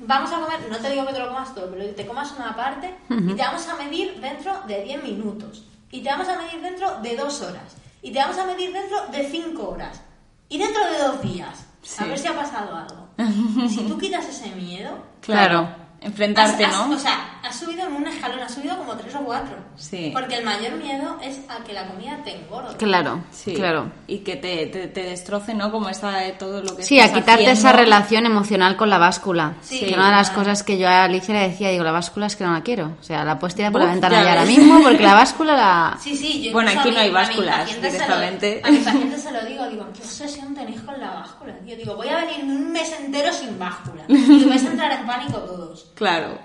vamos 0.00 0.32
a 0.32 0.40
comer, 0.40 0.60
no 0.70 0.78
te 0.78 0.90
digo 0.90 1.06
que 1.06 1.12
te 1.12 1.18
lo 1.18 1.28
comas 1.28 1.54
todo, 1.54 1.70
pero 1.70 1.94
te 1.94 2.06
comas 2.06 2.32
una 2.32 2.56
parte 2.56 2.94
y 3.10 3.34
te 3.34 3.42
vamos 3.42 3.68
a 3.68 3.76
medir 3.76 4.20
dentro 4.20 4.62
de 4.66 4.82
10 4.84 5.02
minutos. 5.02 5.64
Y 5.92 6.02
te 6.02 6.08
vamos 6.08 6.28
a 6.28 6.38
medir 6.38 6.60
dentro 6.62 7.00
de 7.00 7.16
2 7.16 7.42
horas. 7.42 7.76
Y 8.00 8.12
te 8.12 8.18
vamos 8.20 8.38
a 8.38 8.46
medir 8.46 8.72
dentro 8.72 9.06
de 9.08 9.28
5 9.28 9.68
horas. 9.68 10.00
Y 10.48 10.58
dentro 10.58 10.84
de 10.90 10.98
2 10.98 11.22
días. 11.22 11.66
A 11.98 12.04
ver 12.04 12.18
si 12.18 12.28
ha 12.28 12.34
pasado 12.36 12.76
algo. 12.76 13.08
si 13.68 13.82
tú 13.86 13.98
quitas 13.98 14.26
ese 14.28 14.50
miedo... 14.54 14.98
Claro. 15.20 15.68
Enfrentarte, 16.00 16.64
has- 16.64 16.74
has- 16.74 16.88
¿no? 16.88 16.94
o 16.94 16.98
sea, 16.98 17.29
has 17.42 17.58
subido 17.58 17.86
en 17.86 17.94
un 17.94 18.06
escalón, 18.06 18.40
has 18.40 18.54
subido 18.54 18.76
como 18.78 18.94
3 18.96 19.14
o 19.16 19.18
4. 19.20 19.56
Sí. 19.76 20.10
Porque 20.12 20.36
el 20.36 20.44
mayor 20.44 20.72
miedo 20.74 21.16
es 21.22 21.40
a 21.48 21.62
que 21.64 21.72
la 21.72 21.86
comida 21.86 22.18
te 22.24 22.36
engorde. 22.36 22.76
Claro, 22.76 23.20
Sí. 23.30 23.54
claro. 23.54 23.90
Y 24.06 24.18
que 24.18 24.36
te, 24.36 24.66
te, 24.66 24.88
te 24.88 25.02
destroce, 25.02 25.54
¿no? 25.54 25.70
Como 25.70 25.88
está 25.88 26.10
de 26.18 26.32
todo 26.32 26.62
lo 26.62 26.76
que 26.76 26.82
Sí, 26.82 26.98
a 27.00 27.04
estás 27.06 27.20
quitarte 27.20 27.44
esa 27.44 27.52
haciendo. 27.70 27.78
relación 27.84 28.26
emocional 28.26 28.76
con 28.76 28.90
la 28.90 28.98
báscula. 28.98 29.54
Sí. 29.62 29.80
que 29.80 29.94
una 29.94 30.06
de 30.10 30.16
las 30.16 30.30
claro. 30.30 30.42
cosas 30.44 30.62
que 30.62 30.78
yo 30.78 30.88
a 30.88 31.04
Alicia 31.04 31.34
le 31.34 31.48
decía, 31.48 31.70
digo, 31.70 31.84
la 31.84 31.92
báscula 31.92 32.26
es 32.26 32.36
que 32.36 32.44
no 32.44 32.52
la 32.52 32.62
quiero. 32.62 32.96
O 33.00 33.02
sea, 33.02 33.24
la 33.24 33.38
puedes 33.38 33.54
tirar 33.54 33.72
por 33.72 33.80
la 33.80 33.86
Uf, 33.88 33.92
ventana 33.92 34.16
ya 34.18 34.22
ya 34.24 34.30
ahora 34.32 34.44
mismo 34.44 34.80
porque 34.82 35.02
la 35.02 35.14
báscula 35.14 35.56
la... 35.56 35.98
Sí, 36.02 36.16
sí, 36.16 36.42
yo 36.42 36.52
Bueno, 36.52 36.70
aquí 36.70 36.88
a 36.88 36.92
no 36.92 36.98
hay 37.00 37.10
a 37.10 37.12
básculas, 37.12 37.74
directamente. 37.74 38.60
a 38.64 38.70
mis 38.70 38.80
pacientes 38.84 39.22
se 39.22 39.32
lo 39.32 39.40
digo, 39.44 39.66
digo, 39.68 39.86
¿qué 39.94 40.00
obsesión 40.02 40.54
tenéis 40.54 40.80
con 40.82 40.98
la 41.00 41.10
báscula? 41.10 41.54
Yo 41.66 41.76
digo, 41.76 41.94
voy 41.96 42.08
a 42.08 42.16
venir 42.24 42.44
un 42.44 42.72
mes 42.72 42.92
entero 42.98 43.32
sin 43.32 43.58
báscula. 43.58 44.02
Y 44.08 44.44
vais 44.44 44.64
a 44.64 44.68
entrar 44.68 44.92
en 44.92 45.06
pánico 45.06 45.38
todos. 45.38 45.90
Claro. 45.94 46.38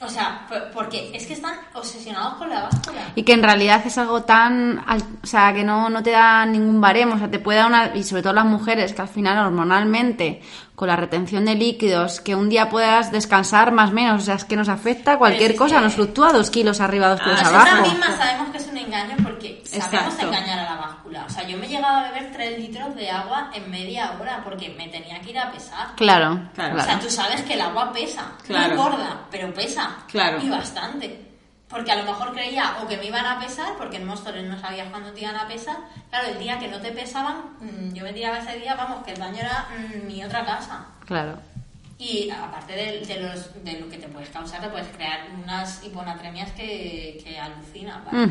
O 0.00 0.08
sea, 0.08 0.46
por- 0.48 0.70
porque 0.70 1.10
es 1.12 1.26
que 1.26 1.32
están 1.32 1.54
obsesionados 1.74 2.34
con 2.34 2.48
la 2.48 2.62
báscula. 2.62 3.00
Y 3.16 3.24
que 3.24 3.32
en 3.32 3.42
realidad 3.42 3.82
es 3.84 3.98
algo 3.98 4.22
tan... 4.22 4.78
O 5.22 5.26
sea, 5.26 5.52
que 5.52 5.64
no, 5.64 5.90
no 5.90 6.02
te 6.02 6.10
da 6.12 6.46
ningún 6.46 6.80
baremo. 6.80 7.16
O 7.16 7.18
sea, 7.18 7.28
te 7.30 7.40
puede 7.40 7.58
dar 7.58 7.66
una... 7.66 7.96
Y 7.96 8.04
sobre 8.04 8.22
todo 8.22 8.32
las 8.32 8.44
mujeres, 8.44 8.92
que 8.92 9.02
al 9.02 9.08
final 9.08 9.44
hormonalmente, 9.44 10.40
con 10.78 10.86
la 10.86 10.94
retención 10.94 11.44
de 11.44 11.56
líquidos, 11.56 12.20
que 12.20 12.36
un 12.36 12.48
día 12.48 12.70
puedas 12.70 13.10
descansar 13.10 13.72
más 13.72 13.90
o 13.90 13.94
menos. 13.94 14.22
O 14.22 14.24
sea, 14.24 14.36
es 14.36 14.44
que 14.44 14.54
nos 14.54 14.68
afecta 14.68 15.18
cualquier 15.18 15.56
cosa. 15.56 15.78
que- 15.78 15.82
Nos 15.82 15.94
fluctúa 15.94 16.32
dos 16.32 16.50
kilos 16.50 16.80
arriba, 16.80 17.08
dos 17.08 17.20
kilos 17.20 17.42
Nosotras 17.42 17.66
abajo. 17.68 17.82
mismas 17.90 18.16
sabemos 18.16 18.48
que 18.50 18.58
es 18.58 18.66
un 18.68 18.76
engaño 18.76 19.16
porque 19.24 19.60
sabemos 19.66 19.94
Exacto. 20.14 20.26
engañar 20.28 20.58
a 20.60 20.62
la 20.62 20.76
báscula. 20.76 21.24
O 21.26 21.30
sea, 21.30 21.42
yo 21.48 21.58
me 21.58 21.66
he 21.66 21.68
llegado 21.68 21.96
a 21.98 22.02
beber 22.12 22.30
3 22.32 22.60
litros 22.60 22.94
de 22.94 23.10
agua 23.10 23.50
en 23.54 23.68
media 23.72 24.12
hora 24.20 24.40
porque 24.44 24.68
me 24.78 24.86
tenía 24.86 25.20
que 25.20 25.30
ir 25.30 25.38
a 25.40 25.50
pesar. 25.50 25.88
Claro, 25.96 26.42
Claro. 26.54 26.74
claro. 26.74 26.76
O 26.78 26.80
sea, 26.84 27.00
tú 27.00 27.10
sabes 27.10 27.42
que 27.42 27.54
el 27.54 27.60
agua 27.60 27.92
pesa, 27.92 28.22
Claro. 28.46 28.68
no 28.68 28.72
engorda, 28.86 29.20
pero 29.32 29.52
pesa. 29.52 29.96
Claro. 30.06 30.38
Y 30.40 30.48
bastante. 30.48 31.27
Porque 31.68 31.92
a 31.92 31.96
lo 31.96 32.04
mejor 32.04 32.32
creía 32.32 32.78
o 32.82 32.88
que 32.88 32.96
me 32.96 33.04
iban 33.06 33.26
a 33.26 33.38
pesar, 33.38 33.74
porque 33.76 33.98
en 33.98 34.06
Móstoles 34.06 34.44
no 34.48 34.58
sabías 34.58 34.88
cuándo 34.90 35.12
te 35.12 35.20
iban 35.20 35.36
a 35.36 35.46
pesar. 35.46 35.76
Claro, 36.08 36.28
el 36.28 36.38
día 36.38 36.58
que 36.58 36.68
no 36.68 36.80
te 36.80 36.92
pesaban, 36.92 37.36
mm, 37.60 37.92
yo 37.92 38.04
me 38.04 38.12
tiraba 38.14 38.38
ese 38.38 38.58
día, 38.58 38.74
vamos, 38.74 39.04
que 39.04 39.12
el 39.12 39.20
baño 39.20 39.38
era 39.38 39.68
mm, 39.76 40.06
mi 40.06 40.24
otra 40.24 40.46
casa. 40.46 40.86
Claro. 41.06 41.38
Y 41.98 42.30
aparte 42.30 42.74
de, 42.74 43.00
de 43.04 43.20
los, 43.20 43.64
de 43.64 43.80
lo 43.80 43.88
que 43.90 43.98
te 43.98 44.06
puedes 44.08 44.28
causar, 44.30 44.60
te 44.60 44.68
puedes 44.68 44.86
crear 44.88 45.26
unas 45.42 45.82
hiponatremias 45.84 46.52
que, 46.52 47.20
que 47.24 47.38
alucinan. 47.38 48.04
¿vale? 48.04 48.22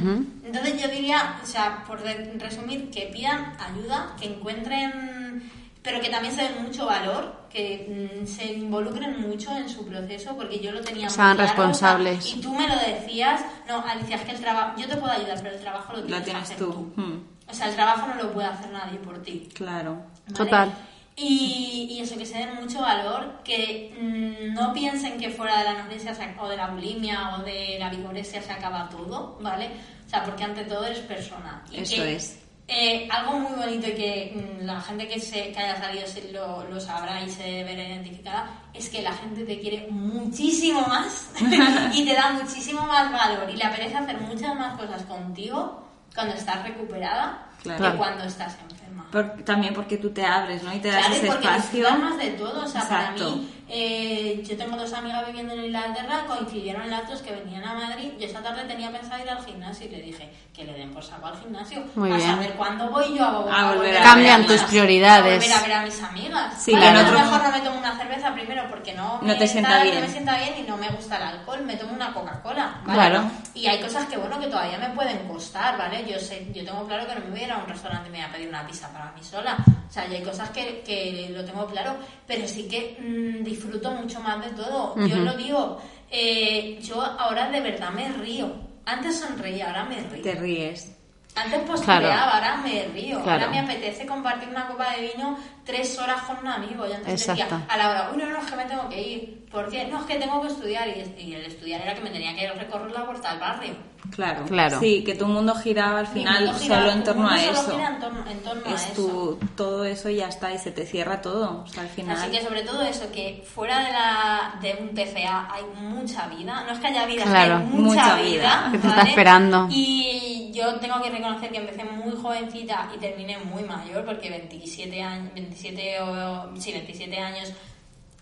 Entonces 0.46 0.82
yo 0.82 0.88
diría, 0.88 1.36
o 1.44 1.46
sea, 1.46 1.84
por 1.86 2.02
re- 2.02 2.34
resumir, 2.40 2.90
que 2.90 3.08
pidan 3.14 3.56
ayuda, 3.60 4.16
que 4.20 4.28
encuentren, 4.34 5.52
pero 5.82 6.02
que 6.02 6.10
también 6.10 6.34
se 6.34 6.44
den 6.44 6.64
mucho 6.64 6.86
valor, 6.86 7.48
que 7.50 8.20
mm, 8.22 8.26
se 8.28 8.54
involucren 8.54 9.22
mucho 9.22 9.56
en 9.56 9.70
su 9.70 9.86
proceso, 9.86 10.36
porque 10.36 10.60
yo 10.60 10.72
lo 10.72 10.82
tenía 10.82 11.06
muy 11.06 11.16
Sean 11.16 11.36
claro, 11.36 11.50
responsables. 11.50 12.20
o 12.20 12.22
sea, 12.22 12.38
y 12.38 12.42
tú 12.42 12.54
me 12.54 12.68
lo 12.68 12.76
decías, 12.76 13.42
no, 13.68 13.84
Alicia, 13.86 14.18
es 14.18 14.22
que 14.24 14.32
el 14.32 14.40
trabajo, 14.42 14.80
yo 14.80 14.88
te 14.88 14.98
puedo 14.98 15.12
ayudar, 15.14 15.40
pero 15.42 15.56
el 15.56 15.62
trabajo 15.62 15.94
lo 15.94 16.04
tienes, 16.04 16.12
Lo 16.12 16.18
que 16.18 16.32
tienes 16.32 16.44
hacer 16.44 16.58
tú. 16.58 16.94
Hmm. 16.96 17.24
O 17.50 17.54
sea, 17.54 17.70
el 17.70 17.76
trabajo 17.76 18.08
no 18.08 18.16
lo 18.16 18.34
puede 18.34 18.48
hacer 18.48 18.70
nadie 18.72 19.00
por 19.00 19.22
ti. 19.22 19.50
Claro. 19.54 19.96
¿vale? 20.26 20.36
Total. 20.36 20.74
Y, 21.20 21.88
y 21.90 22.02
eso, 22.02 22.16
que 22.16 22.26
se 22.28 22.38
den 22.38 22.54
mucho 22.56 22.80
valor, 22.80 23.42
que 23.44 23.92
mm, 24.00 24.54
no 24.54 24.72
piensen 24.72 25.18
que 25.18 25.32
fuera 25.32 25.58
de 25.60 25.64
la 25.64 25.72
anorexia 25.72 26.16
o 26.40 26.48
de 26.48 26.58
la 26.58 26.68
bulimia 26.68 27.36
o 27.36 27.44
de 27.44 27.78
la 27.80 27.90
vigorexia 27.90 28.42
se 28.42 28.52
acaba 28.52 28.88
todo, 28.90 29.38
¿vale? 29.42 29.72
O 30.06 30.10
sea, 30.10 30.24
porque 30.24 30.44
ante 30.44 30.66
todo 30.66 30.86
eres 30.86 31.00
persona. 31.00 31.64
Y 31.72 31.80
Eso 31.80 31.96
que, 31.96 32.16
es. 32.16 32.40
Eh, 32.68 33.08
algo 33.12 33.40
muy 33.40 33.54
bonito 33.54 33.88
y 33.88 33.94
que 33.94 34.34
mm, 34.36 34.66
la 34.66 34.82
gente 34.82 35.08
que, 35.08 35.20
se, 35.20 35.52
que 35.52 35.60
haya 35.60 35.78
salido 35.78 36.06
se 36.08 36.32
lo, 36.32 36.64
lo 36.66 36.80
sabrá 36.80 37.22
y 37.22 37.30
se 37.30 37.64
verá 37.64 37.84
identificada, 37.88 38.50
es 38.74 38.90
que 38.90 39.02
la 39.02 39.14
gente 39.14 39.44
te 39.46 39.60
quiere 39.60 39.88
muchísimo 39.90 40.82
más 40.82 41.30
y 41.94 42.06
te 42.06 42.14
da 42.14 42.32
muchísimo 42.32 42.82
más 42.86 43.12
valor 43.12 43.50
y 43.50 43.56
le 43.56 43.64
apetece 43.64 43.96
hacer 43.96 44.20
muchas 44.20 44.54
más 44.56 44.78
cosas 44.78 45.02
contigo 45.04 45.84
cuando 46.14 46.34
estás 46.36 46.64
recuperada 46.64 47.44
Claro. 47.64 47.92
que 47.92 47.98
cuando 47.98 48.24
estás 48.24 48.54
enferma. 48.54 48.77
Por- 49.12 49.44
también 49.44 49.74
porque 49.74 49.98
tú 49.98 50.10
te 50.12 50.26
abres, 50.26 50.64
¿no? 50.64 50.74
Y 50.74 50.80
te 50.80 50.90
das 50.90 51.00
Claro, 51.08 51.16
ese 51.16 51.28
porque 51.28 51.48
espacio. 51.48 51.92
más 51.98 52.18
de 52.18 52.28
todo. 52.32 52.64
O 52.64 52.68
sea, 52.68 52.82
Exacto. 52.82 53.24
para 53.24 53.36
mí, 53.38 53.54
eh, 53.70 54.44
yo 54.48 54.58
tengo 54.58 54.76
dos 54.78 54.92
amigas 54.94 55.26
viviendo 55.28 55.54
en 55.54 55.66
Inglaterra, 55.66 56.24
coincidieron 56.28 56.90
las 56.90 57.08
dos 57.10 57.22
que 57.22 57.32
venían 57.34 57.64
a 57.64 57.74
Madrid. 57.74 58.12
Yo 58.20 58.26
esta 58.28 58.42
tarde 58.42 58.64
tenía 58.66 58.92
pensado 58.92 59.22
ir 59.24 59.30
al 59.30 59.44
gimnasio 59.46 59.88
y 59.88 59.90
le 59.90 60.02
dije 60.02 60.30
que 60.54 60.64
le 60.66 60.74
den 60.74 60.94
por 60.94 61.04
saco 61.04 61.28
al 61.28 61.38
gimnasio. 61.40 61.84
Muy 61.96 62.12
a 62.12 62.16
bien. 62.16 62.30
saber 62.32 62.54
cuándo 62.54 62.90
voy 62.90 63.18
yo 63.18 63.24
a, 63.26 63.30
A 63.52 63.70
a 63.72 63.76
volver 63.76 63.98
a 63.98 64.02
Cambian 64.04 64.42
ver 64.42 64.46
a 64.46 64.54
tus 64.54 64.62
mis- 64.62 64.70
prioridades. 64.72 65.44
A 65.44 65.48
volver 65.48 65.52
a 65.58 65.62
ver 65.68 65.74
a 65.78 65.82
mis 65.86 66.04
amigas. 66.04 66.64
Sí, 66.64 66.72
Vale, 66.74 66.90
claro. 66.92 67.00
a 67.08 67.12
lo 67.12 67.20
mejor 67.20 67.44
no 67.44 67.52
me 67.52 67.60
tomo 67.62 67.78
una 67.80 67.98
cerveza 67.98 68.34
primero 68.34 68.64
porque 68.70 68.94
no, 68.94 69.20
No 69.22 69.38
te 69.38 69.48
sienta 69.48 69.84
bien. 69.84 69.96
no 69.96 70.02
me 70.02 70.10
sienta 70.10 70.38
bien 70.38 70.54
y 70.60 70.62
no 70.64 70.78
me 70.78 70.90
gusta 70.90 71.18
el 71.18 71.24
alcohol. 71.24 71.62
Me 71.66 71.76
tomo 71.78 71.94
una 71.94 72.14
Coca-Cola. 72.14 72.82
¿vale? 72.86 72.94
Claro. 72.94 73.32
Y 73.54 73.68
hay 73.68 73.82
cosas 73.82 74.06
que, 74.08 74.18
bueno, 74.18 74.40
que 74.40 74.48
todavía 74.48 74.78
me 74.78 74.90
pueden 74.90 75.28
costar, 75.28 75.78
¿vale? 75.78 76.06
Yo 76.10 76.20
sé, 76.20 76.48
yo 76.54 76.64
tengo 76.64 76.86
claro 76.88 77.06
que 77.08 77.16
no 77.16 77.22
me 77.26 77.32
voy 77.32 77.40
a 77.42 77.44
ir 77.44 77.52
a 77.52 77.58
un 77.58 77.68
restaurante 77.68 78.08
y 78.10 78.12
me 78.12 78.18
voy 78.20 78.28
a 78.28 78.32
pedir 78.32 78.50
una 78.50 78.66
pizza 78.66 78.88
para 78.98 79.12
mí 79.12 79.24
sola. 79.24 79.58
O 79.88 79.92
sea, 79.92 80.08
yo 80.08 80.16
hay 80.16 80.24
cosas 80.24 80.50
que, 80.50 80.82
que 80.86 81.30
lo 81.32 81.46
tengo 81.46 81.66
claro, 81.68 81.96
pero 82.26 82.48
sí 82.48 82.68
que 82.68 82.98
mm, 83.00 83.44
disfruto 83.44 83.92
mucho 83.92 84.20
más 84.22 84.44
de 84.44 84.52
todo. 84.52 84.96
Yo 85.08 85.18
lo 85.18 85.34
digo, 85.36 85.82
eh, 86.12 86.80
yo 86.82 87.02
ahora 87.02 87.50
de 87.50 87.62
verdad 87.62 87.92
me 87.92 88.10
río. 88.10 88.52
Antes 88.86 89.20
sonreía, 89.20 89.68
ahora 89.68 89.86
me 89.86 90.02
río. 90.02 90.24
Te 90.24 90.36
ríes. 90.36 90.94
Antes 91.36 91.60
postureaba, 91.62 92.02
Claro. 92.02 92.32
ahora 92.34 92.58
me 92.58 92.86
río. 92.88 93.22
Claro. 93.22 93.46
Ahora 93.46 93.50
me 93.52 93.60
apetece 93.60 94.08
compartir 94.08 94.50
una 94.50 94.68
copa 94.68 94.92
de 94.96 95.12
vino 95.14 95.38
tres 95.68 96.00
horas 96.00 96.22
con 96.24 96.38
un 96.38 96.48
amigo. 96.48 96.88
Y 96.88 96.94
antes 96.94 97.28
decía, 97.28 97.34
Exacto. 97.46 97.66
a 97.72 97.78
la 97.78 97.90
hora, 97.90 98.10
uy, 98.12 98.18
no, 98.18 98.26
no, 98.30 98.40
es 98.40 98.46
que 98.50 98.56
me 98.56 98.66
tengo 98.66 98.90
que 98.90 99.02
ir. 99.02 99.48
¿Por 99.52 99.70
qué? 99.70 99.86
No, 99.86 100.00
es 100.00 100.06
que 100.06 100.16
tengo 100.16 100.42
que 100.42 100.48
estudiar. 100.48 100.88
Y, 100.88 101.22
y 101.22 101.36
el 101.36 101.46
estudiar 101.46 101.82
era 101.82 101.94
que 101.94 102.02
me 102.02 102.10
tenía 102.10 102.36
que 102.36 102.50
recorrer 102.52 102.92
la 102.92 103.06
puerta 103.06 103.30
del 103.32 103.40
barrio. 103.40 103.76
Claro. 104.16 104.46
Claro. 104.46 104.80
Sí, 104.80 105.04
que 105.04 105.16
tu 105.16 105.26
mundo 105.28 105.54
giraba 105.56 106.00
al 106.00 106.08
final 106.08 106.58
solo 106.60 106.92
en 106.92 107.04
torno 107.04 107.28
a 107.30 107.38
solo 107.38 107.52
eso. 107.60 107.72
gira 107.72 107.88
en 107.90 108.00
torno, 108.00 108.26
en 108.30 108.40
torno 108.40 108.62
a 108.66 108.74
es 108.74 108.86
eso. 108.86 108.94
tu, 108.94 109.40
todo 109.56 109.84
eso 109.84 110.10
y 110.10 110.18
ya 110.18 110.30
está, 110.30 110.54
y 110.54 110.58
se 110.60 110.72
te 110.72 110.86
cierra 110.86 111.22
todo. 111.22 111.64
O 111.64 111.68
sea, 111.68 111.84
al 111.84 111.90
final. 111.90 112.16
Así 112.18 112.32
que 112.32 112.42
sobre 112.42 112.62
todo 112.62 112.84
eso, 112.84 113.12
que 113.12 113.44
fuera 113.54 113.80
de, 113.86 113.92
la, 113.92 114.54
de 114.62 114.78
un 114.82 114.94
TCA 114.96 115.50
hay 115.54 115.64
mucha 115.82 116.28
vida. 116.28 116.64
No 116.66 116.72
es 116.74 116.80
que 116.80 116.88
haya 116.88 117.06
vida, 117.06 117.24
Claro, 117.24 117.56
es 117.58 117.62
que 117.62 117.68
hay 117.68 117.74
mucha, 117.82 118.02
mucha 118.04 118.16
vida. 118.16 118.24
vida. 118.32 118.70
Que 118.72 118.78
te 118.78 118.88
está 118.88 118.98
¿vale? 119.00 119.10
esperando. 119.10 119.68
Y 119.72 120.52
yo 120.54 120.76
tengo 120.80 121.02
que 121.02 121.10
reconocer 121.10 121.52
que 121.52 121.58
empecé 121.58 121.84
muy 121.84 122.16
jovencita 122.16 122.90
y 122.96 123.00
terminé 123.00 123.38
muy 123.40 123.64
mayor, 123.64 124.06
porque 124.06 124.30
27 124.30 125.02
años, 125.04 125.34
27 125.34 125.56
o, 126.02 126.60
sí, 126.60 126.72
27 126.72 127.18
años 127.20 127.54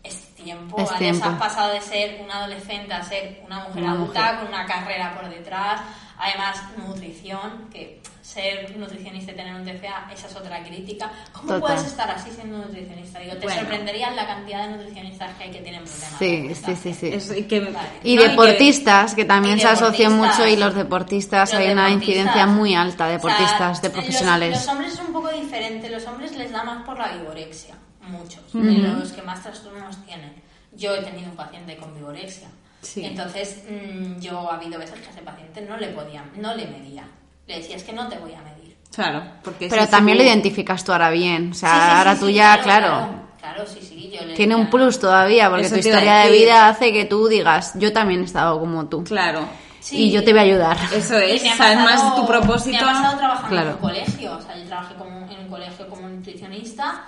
es 0.03 0.35
tiempo, 0.35 0.77
Es 0.79 0.85
¿vale? 0.91 0.99
tiempo. 0.99 1.25
Has 1.25 1.39
pasado 1.39 1.73
de 1.73 1.81
ser 1.81 2.21
una 2.21 2.37
adolescente 2.39 2.93
a 2.93 3.03
ser 3.03 3.41
una 3.45 3.59
mujer 3.67 3.83
Una 3.83 3.91
adulta 3.93 4.21
mujer. 4.21 4.35
con 4.39 4.47
una 4.49 4.65
carrera 4.65 5.15
por 5.15 5.29
detrás. 5.29 5.81
Además, 6.17 6.57
nutrición, 6.77 7.69
que 7.71 8.01
ser 8.25 8.75
nutricionista 8.77 9.31
y 9.31 9.35
tener 9.35 9.53
un 9.55 9.63
TCA, 9.63 10.09
esa 10.11 10.27
es 10.27 10.35
otra 10.35 10.63
crítica. 10.63 11.11
¿Cómo 11.31 11.43
Total. 11.53 11.61
puedes 11.61 11.83
estar 11.85 12.09
así 12.09 12.31
siendo 12.31 12.57
nutricionista? 12.57 13.19
Digo, 13.19 13.33
te 13.35 13.45
Bueno. 13.45 13.59
sorprenderías 13.61 14.15
la 14.15 14.25
cantidad 14.27 14.67
de 14.67 14.75
nutricionistas 14.77 15.35
que 15.37 15.43
hay 15.43 15.51
que 15.51 15.61
tienen 15.61 15.83
problemas. 15.83 16.19
Sí, 16.19 16.55
sí, 16.55 16.75
sí, 16.75 16.93
sí. 16.93 17.07
Es 17.13 17.45
que- 17.47 17.59
Vale. 17.59 17.87
Y 18.03 18.15
no, 18.15 18.23
que- 18.23 18.29
deportistas, 18.29 19.13
que, 19.15 19.25
también 19.25 19.57
Y 19.57 19.61
se 19.61 19.67
asocian 19.67 20.11
deportistas. 20.13 20.39
mucho, 20.39 20.49
y 20.53 20.55
los 20.57 20.75
deportistas, 20.75 21.51
Los 21.53 21.59
hay 21.61 21.71
una 21.71 21.85
deportistas. 21.85 22.09
incidencia 22.15 22.47
muy 22.47 22.75
alta 22.75 23.07
de 23.07 23.15
O 23.15 23.19
sea, 23.21 23.29
deportistas, 23.29 23.81
de 23.81 23.87
los- 23.89 23.93
profesionales. 23.97 24.51
Los, 24.51 24.67
hombres 24.67 24.93
es 24.93 24.99
un 24.99 25.13
poco 25.13 25.29
diferente. 25.29 25.89
Los 25.89 26.05
hombres 26.07 26.35
les 26.35 26.51
da 26.51 26.63
más 26.63 26.83
por 26.85 26.97
la 26.97 27.09
vigorexia. 27.13 27.75
Muchos. 28.01 28.41
De 28.53 28.61
los 28.61 29.11
que 29.11 29.21
más 29.21 29.41
trastornos 29.43 30.03
tienen. 30.05 30.33
Yo 30.75 30.93
he 30.95 31.01
tenido 31.03 31.29
un 31.29 31.35
paciente 31.37 31.77
con 31.77 31.93
vigorexia. 31.95 32.47
Sí. 32.81 33.03
Entonces, 33.05 33.63
mm, 33.69 34.19
yo 34.19 34.51
ha 34.51 34.55
habido 34.55 34.77
veces 34.77 34.99
que 34.99 35.07
a 35.07 35.11
ese 35.11 35.21
paciente 35.21 35.61
no 35.61 35.77
le 35.77 35.87
podía, 35.87 36.23
no 36.35 36.53
le 36.53 36.67
medía. 36.67 37.03
Le 37.47 37.57
decía, 37.57 37.75
es 37.75 37.83
que 37.83 37.93
no 37.93 38.07
te 38.07 38.17
voy 38.17 38.33
a 38.33 38.41
medir. 38.41 38.75
Claro, 38.93 39.23
porque 39.43 39.67
Pero 39.69 39.87
también 39.87 40.17
lo 40.17 40.23
identificas 40.23 40.83
tú 40.83 40.91
ahora 40.91 41.09
bien. 41.09 41.51
O 41.51 41.53
sea, 41.53 41.69
Sí, 41.69 41.75
sí, 41.75 41.97
ahora 41.97 42.13
sí, 42.15 42.19
tú 42.21 42.29
ya, 42.29 42.61
claro, 42.61 42.87
Claro, 42.87 43.11
claro, 43.39 43.65
sí, 43.67 43.79
sí. 43.81 44.11
Yo 44.17 44.25
le 44.25 44.33
tiene 44.35 44.55
un 44.55 44.69
plus 44.69 44.99
todavía, 44.99 45.49
porque 45.49 45.65
Eso 45.65 45.75
tu 45.75 45.79
historia 45.81 46.15
de 46.19 46.31
vida 46.31 46.67
hace 46.69 46.93
que 46.93 47.03
tú 47.05 47.27
digas, 47.27 47.73
yo 47.75 47.91
también 47.91 48.21
he 48.21 48.23
estado 48.25 48.59
como 48.59 48.87
tú. 48.87 49.03
Claro, 49.03 49.45
Sí. 49.81 50.05
Y 50.05 50.11
yo 50.11 50.23
te 50.23 50.31
voy 50.31 50.39
a 50.39 50.43
ayudar. 50.43 50.77
eso 50.95 51.15
es, 51.19 51.43
me 51.43 51.51
ha 51.51 51.57
sabes 51.57 51.77
más 51.77 52.01
pasado- 52.01 52.15
tu 52.21 52.25
propósito. 52.27 52.71
Me 52.71 52.77
ha 52.79 52.85
pasado 52.93 53.17
trabajando 53.19 53.49
Claro. 53.49 53.67
en 53.69 53.75
un 53.75 53.81
colegio. 53.81 54.35
O 54.37 54.41
sea, 54.41 54.57
yo 54.57 54.63
trabajé 54.65 54.95
como, 54.95 55.09
en 55.31 55.39
un 55.41 55.47
colegio 55.47 55.87
como 55.87 56.07
nutricionista 56.09 57.03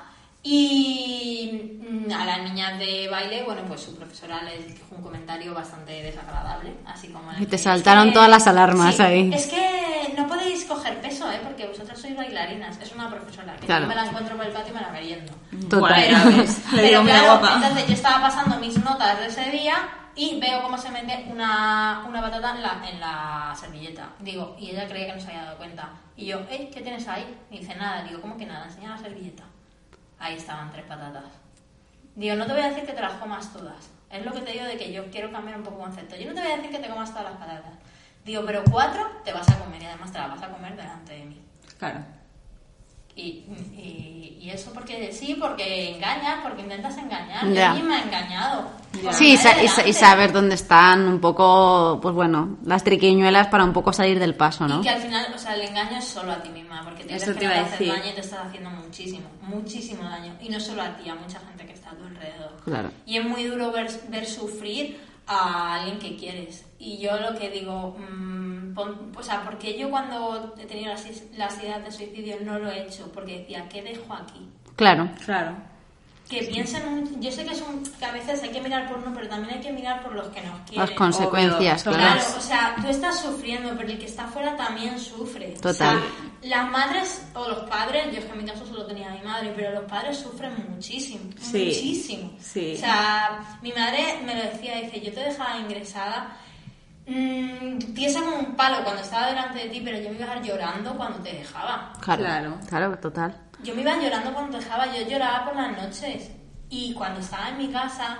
y 0.49 1.79
mm, 1.81 2.11
a 2.11 2.25
las 2.25 2.41
niñas 2.43 2.79
de 2.79 3.07
baile, 3.09 3.43
bueno, 3.43 3.61
pues 3.67 3.81
su 3.81 3.95
profesora 3.95 4.41
les 4.43 4.67
dijo 4.67 4.85
un 4.95 5.01
comentario 5.03 5.53
bastante 5.53 5.91
desagradable, 6.03 6.73
así 6.85 7.09
como... 7.09 7.31
Y 7.39 7.45
te 7.45 7.57
saltaron 7.57 8.07
"Es 8.07 8.11
que- 8.11 8.13
todas 8.15 8.29
las 8.29 8.47
alarmas 8.47 8.95
sí, 8.95 9.01
ahí. 9.01 9.31
Es 9.33 9.47
que 9.47 10.13
no 10.17 10.27
podéis 10.27 10.65
coger 10.65 10.99
peso, 11.01 11.31
¿eh? 11.31 11.39
Porque 11.43 11.67
vosotras 11.67 11.99
sois 11.99 12.15
bailarinas. 12.15 12.77
Es 12.81 12.91
una 12.93 13.09
profesora 13.09 13.55
que 13.57 13.65
Claro. 13.65 13.83
yo 13.83 13.89
me 13.89 13.95
la 13.95 14.05
encuentro 14.05 14.35
por 14.35 14.45
el 14.45 14.51
patio 14.51 14.71
y 14.71 14.75
me 14.75 14.81
la 14.81 14.89
meriendo. 14.89 15.31
Total. 15.69 16.03
Digo, 16.03 16.53
Pero 16.75 17.03
mira, 17.03 17.19
claro, 17.39 17.55
entonces 17.55 17.87
yo 17.87 17.93
estaba 17.93 18.21
pasando 18.21 18.57
mis 18.59 18.77
notas 18.83 19.19
de 19.19 19.27
ese 19.27 19.51
día 19.51 19.75
y 20.15 20.39
veo 20.39 20.63
cómo 20.63 20.77
se 20.77 20.89
mete 20.89 21.25
una, 21.29 22.03
una 22.07 22.21
patata 22.21 22.55
en 22.55 22.63
la, 22.63 22.81
en 22.89 22.99
la 22.99 23.53
servilleta. 23.59 24.09
Digo, 24.19 24.55
y 24.59 24.71
ella 24.71 24.87
creía 24.87 25.07
que 25.07 25.13
no 25.13 25.19
se 25.21 25.27
había 25.27 25.43
dado 25.43 25.57
cuenta. 25.57 25.89
Y 26.15 26.25
yo, 26.25 26.39
¿eh? 26.49 26.71
¿Qué 26.73 26.81
tienes 26.81 27.07
ahí? 27.07 27.37
Me 27.51 27.59
dice, 27.59 27.75
nada. 27.75 28.01
Digo, 28.03 28.19
¿cómo 28.21 28.35
que 28.37 28.45
nada? 28.47 28.65
Enseña 28.65 28.89
la 28.89 28.97
servilleta. 28.97 29.43
Ahí 30.19 30.35
estaban 30.35 30.71
tres 30.71 30.85
patatas. 30.85 31.23
Digo, 32.15 32.35
no 32.35 32.45
te 32.45 32.53
voy 32.53 32.61
a 32.61 32.69
decir 32.69 32.85
que 32.85 32.93
te 32.93 33.01
las 33.01 33.13
comas 33.13 33.53
todas. 33.53 33.89
Es 34.09 34.25
lo 34.25 34.31
que 34.31 34.41
te 34.41 34.51
digo 34.51 34.65
de 34.65 34.77
que 34.77 34.91
yo 34.91 35.09
quiero 35.11 35.31
cambiar 35.31 35.57
un 35.57 35.63
poco 35.63 35.77
el 35.77 35.83
concepto. 35.83 36.15
Yo 36.15 36.27
no 36.27 36.33
te 36.33 36.41
voy 36.41 36.51
a 36.51 36.57
decir 36.57 36.71
que 36.71 36.79
te 36.79 36.89
comas 36.89 37.09
todas 37.09 37.25
las 37.25 37.37
patatas. 37.37 37.73
Digo, 38.25 38.43
pero 38.45 38.63
cuatro 38.69 39.05
te 39.23 39.33
vas 39.33 39.47
a 39.49 39.59
comer 39.59 39.81
y 39.81 39.85
además 39.85 40.11
te 40.11 40.17
las 40.17 40.29
vas 40.29 40.41
a 40.41 40.49
comer 40.49 40.75
delante 40.75 41.13
de 41.13 41.25
mí. 41.25 41.41
Claro. 41.77 42.16
Y, 43.17 43.43
y, 43.75 44.37
y 44.41 44.49
eso 44.51 44.71
porque 44.73 45.11
sí, 45.11 45.35
porque 45.39 45.95
engañas, 45.95 46.39
porque 46.43 46.61
intentas 46.61 46.95
engañar. 46.97 47.51
Ya. 47.51 47.65
Yo 47.65 47.71
a 47.71 47.73
mí 47.73 47.81
me 47.81 47.95
ha 47.95 48.03
engañado. 48.03 48.69
Sí, 49.11 49.35
y, 49.35 49.85
y 49.85 49.89
y 49.89 49.93
saber 49.93 50.31
dónde 50.31 50.55
están 50.55 51.07
un 51.07 51.19
poco, 51.19 51.99
pues 52.01 52.13
bueno, 52.15 52.57
las 52.63 52.83
triquiñuelas 52.83 53.47
para 53.47 53.63
un 53.63 53.73
poco 53.73 53.91
salir 53.91 54.19
del 54.19 54.35
paso, 54.35 54.67
¿no? 54.67 54.79
Y 54.79 54.83
que 54.83 54.89
al 54.89 55.01
final, 55.01 55.25
o 55.35 55.37
sea, 55.37 55.55
el 55.55 55.61
engaño 55.61 55.97
es 55.97 56.05
solo 56.05 56.31
a 56.31 56.41
ti 56.41 56.49
misma, 56.49 56.81
porque 56.83 57.03
te 57.03 57.15
Eso 57.15 57.33
te 57.33 57.45
no 57.47 57.51
a 57.53 57.63
decir. 57.63 57.89
daño 57.89 58.09
y 58.09 58.13
te 58.13 58.21
estás 58.21 58.39
haciendo 58.45 58.69
muchísimo, 58.69 59.27
muchísimo 59.41 60.03
daño. 60.03 60.33
Y 60.41 60.49
no 60.49 60.59
solo 60.59 60.83
a 60.83 60.95
ti, 60.95 61.09
a 61.09 61.15
mucha 61.15 61.39
gente 61.39 61.65
que 61.65 61.73
está 61.73 61.89
a 61.89 61.95
tu 61.95 62.03
alrededor. 62.05 62.51
Claro. 62.63 62.91
Y 63.05 63.17
es 63.17 63.25
muy 63.25 63.43
duro 63.45 63.71
ver, 63.71 63.87
ver 64.09 64.25
sufrir 64.25 64.99
a 65.27 65.75
alguien 65.75 65.99
que 65.99 66.15
quieres. 66.15 66.65
Y 66.79 66.97
yo 66.99 67.19
lo 67.19 67.37
que 67.37 67.49
digo, 67.49 67.95
mm, 67.97 68.73
pon- 68.73 69.11
o 69.15 69.23
sea, 69.23 69.43
porque 69.43 69.77
yo 69.77 69.89
cuando 69.89 70.53
he 70.57 70.65
tenido 70.65 70.89
las, 70.89 71.05
las 71.37 71.61
ideas 71.61 71.83
de 71.83 71.91
suicidio 71.91 72.37
no 72.41 72.59
lo 72.59 72.71
he 72.71 72.83
hecho, 72.83 73.11
porque 73.11 73.39
decía, 73.39 73.67
¿qué 73.69 73.81
dejo 73.81 74.13
aquí? 74.13 74.49
Claro. 74.75 75.09
Claro. 75.25 75.55
Que 76.29 76.43
piensen 76.43 76.85
un- 76.87 77.21
yo 77.21 77.31
sé 77.31 77.45
que 77.45 77.53
es 77.53 77.61
un 77.61 77.83
que 77.85 78.05
a 78.05 78.11
veces 78.11 78.43
hay 78.43 78.49
que 78.49 78.59
mirar 78.61 78.87
por 78.89 78.97
uno 78.97 79.11
pero 79.15 79.29
también 79.29 79.55
hay 79.55 79.61
que 79.61 79.71
mirar 79.71 80.03
por 80.03 80.13
los 80.13 80.27
que 80.27 80.41
nos 80.41 80.59
quieren 80.61 80.79
Las 80.79 80.91
consecuencias, 80.91 81.87
Obvio, 81.87 81.97
claro. 81.97 82.13
claro 82.21 82.37
o 82.37 82.41
sea 82.41 82.75
tú 82.81 82.87
estás 82.89 83.19
sufriendo 83.21 83.73
pero 83.77 83.89
el 83.89 83.97
que 83.97 84.05
está 84.05 84.25
afuera 84.25 84.55
también 84.57 84.99
sufre 84.99 85.51
Total. 85.61 85.71
O 85.71 85.73
sea, 85.73 86.01
las 86.43 86.69
madres 86.71 87.25
o 87.33 87.47
los 87.47 87.59
padres 87.69 88.05
yo 88.13 88.19
es 88.19 88.25
que 88.25 88.31
en 88.31 88.37
mi 88.39 88.45
caso 88.45 88.65
solo 88.65 88.85
tenía 88.85 89.09
a 89.11 89.15
mi 89.15 89.21
madre 89.21 89.53
pero 89.55 89.71
los 89.71 89.85
padres 89.89 90.17
sufren 90.17 90.51
muchísimo 90.69 91.29
Sí, 91.39 91.65
muchísimo 91.65 92.31
sí. 92.41 92.73
o 92.75 92.79
sea 92.79 93.57
mi 93.61 93.71
madre 93.71 94.19
me 94.25 94.35
lo 94.35 94.41
decía 94.51 94.81
dice 94.81 94.99
yo 94.99 95.13
te 95.13 95.21
dejaba 95.21 95.57
ingresada 95.59 96.37
mm, 97.07 97.77
tiesa 97.95 98.19
como 98.21 98.35
un 98.37 98.55
palo 98.55 98.83
cuando 98.83 99.01
estaba 99.01 99.27
delante 99.27 99.59
de 99.59 99.69
ti 99.69 99.81
pero 99.83 99.97
yo 99.97 100.09
me 100.09 100.15
iba 100.15 100.25
a 100.25 100.27
dejar 100.29 100.43
llorando 100.43 100.95
cuando 100.97 101.19
te 101.19 101.33
dejaba 101.33 101.93
Claro. 102.01 102.21
Claro. 102.23 102.57
Claro, 102.67 102.97
total. 102.99 103.35
Yo 103.63 103.73
me 103.75 103.81
iba 103.81 103.97
llorando 103.97 104.33
cuando 104.33 104.57
dejaba, 104.57 104.85
yo 104.87 105.07
lloraba 105.07 105.45
por 105.45 105.55
las 105.55 105.71
noches. 105.77 106.29
Y 106.69 106.93
cuando 106.93 107.19
estaba 107.21 107.49
en 107.49 107.57
mi 107.57 107.67
casa, 107.69 108.17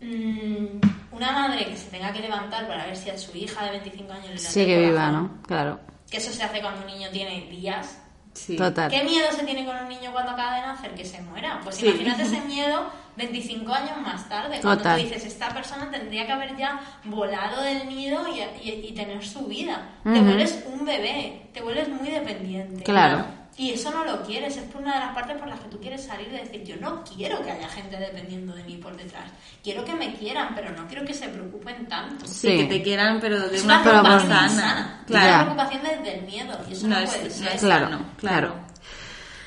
mm, 0.00 0.80
una 1.12 1.32
madre 1.32 1.66
que 1.66 1.76
se 1.76 1.90
tenga 1.90 2.12
que 2.12 2.20
levantar 2.20 2.66
para 2.66 2.86
ver 2.86 2.96
si 2.96 3.10
a 3.10 3.18
su 3.18 3.36
hija 3.36 3.64
de 3.64 3.70
25 3.72 4.12
años 4.12 4.28
le 4.30 4.38
Sigue 4.38 4.76
el 4.84 4.90
viva, 4.90 5.10
¿no? 5.10 5.42
Claro. 5.46 5.80
Que 6.10 6.16
eso 6.18 6.32
se 6.32 6.42
hace 6.42 6.60
cuando 6.60 6.80
un 6.80 6.86
niño 6.86 7.08
tiene 7.10 7.42
días. 7.50 7.98
Sí. 8.32 8.56
Total. 8.56 8.88
¿Qué 8.90 9.02
miedo 9.04 9.26
se 9.32 9.42
tiene 9.44 9.64
con 9.66 9.76
un 9.76 9.88
niño 9.88 10.12
cuando 10.12 10.30
acaba 10.32 10.54
de 10.56 10.62
nacer? 10.62 10.94
Que 10.94 11.04
se 11.04 11.20
muera. 11.20 11.60
Pues 11.64 11.76
Sí. 11.76 11.86
imagínate 11.86 12.22
ese 12.22 12.40
miedo 12.46 12.84
25 13.16 13.72
años 13.72 13.98
más 14.00 14.28
tarde. 14.28 14.60
Cuando 14.60 14.78
Total. 14.78 14.98
tú 14.98 15.04
dices, 15.04 15.24
esta 15.26 15.48
persona 15.50 15.90
tendría 15.90 16.26
que 16.26 16.32
haber 16.32 16.56
ya 16.56 16.80
volado 17.04 17.60
del 17.62 17.88
nido 17.88 18.22
y, 18.28 18.40
y- 18.66 18.86
y 18.88 18.92
tener 18.92 19.24
su 19.26 19.46
vida. 19.46 19.82
Te 20.04 20.10
Ujú. 20.10 20.20
vuelves 20.24 20.64
un 20.72 20.84
bebé, 20.84 21.50
te 21.52 21.60
vuelves 21.60 21.88
muy 21.88 22.08
dependiente. 22.08 22.84
Claro. 22.84 23.24
Y 23.56 23.72
eso 23.72 23.90
no 23.90 24.04
lo 24.04 24.22
quieres, 24.22 24.56
es 24.56 24.62
por 24.64 24.80
una 24.80 24.94
de 24.94 25.00
las 25.00 25.14
partes 25.14 25.36
por 25.36 25.46
las 25.46 25.60
que 25.60 25.68
tú 25.68 25.78
quieres 25.80 26.02
salir 26.04 26.30
de 26.30 26.38
decir, 26.38 26.62
yo 26.64 26.76
no 26.80 27.04
quiero 27.04 27.42
que 27.42 27.50
haya 27.50 27.68
gente 27.68 27.96
dependiendo 27.98 28.54
de 28.54 28.64
mí 28.64 28.76
por 28.78 28.96
detrás. 28.96 29.24
Quiero 29.62 29.84
que 29.84 29.92
me 29.94 30.14
quieran, 30.14 30.54
pero 30.54 30.70
no 30.72 30.86
quiero 30.88 31.04
que 31.04 31.12
se 31.12 31.28
preocupen 31.28 31.86
tanto. 31.86 32.26
Sí, 32.26 32.32
Sí. 32.48 32.56
que 32.56 32.64
te 32.64 32.82
quieran, 32.82 33.18
pero 33.20 33.38
de 33.48 33.56
Es 33.56 33.64
una 33.64 33.80
forma 33.80 34.20
sana. 34.20 34.42
insana. 34.46 35.04
Es 35.06 35.10
una 35.10 35.40
preocupación 35.44 35.82
desde 35.82 36.18
el 36.18 36.24
miedo. 36.26 36.58
Y 36.68 36.72
eso 36.72 36.88
no, 36.88 36.96
No 36.96 37.02
es- 37.02 37.10
puede 37.10 37.24
no 37.28 37.30
ser. 37.34 37.48
es 37.54 37.60
Claro, 37.60 37.84
sano, 37.90 38.04
claro. 38.16 38.54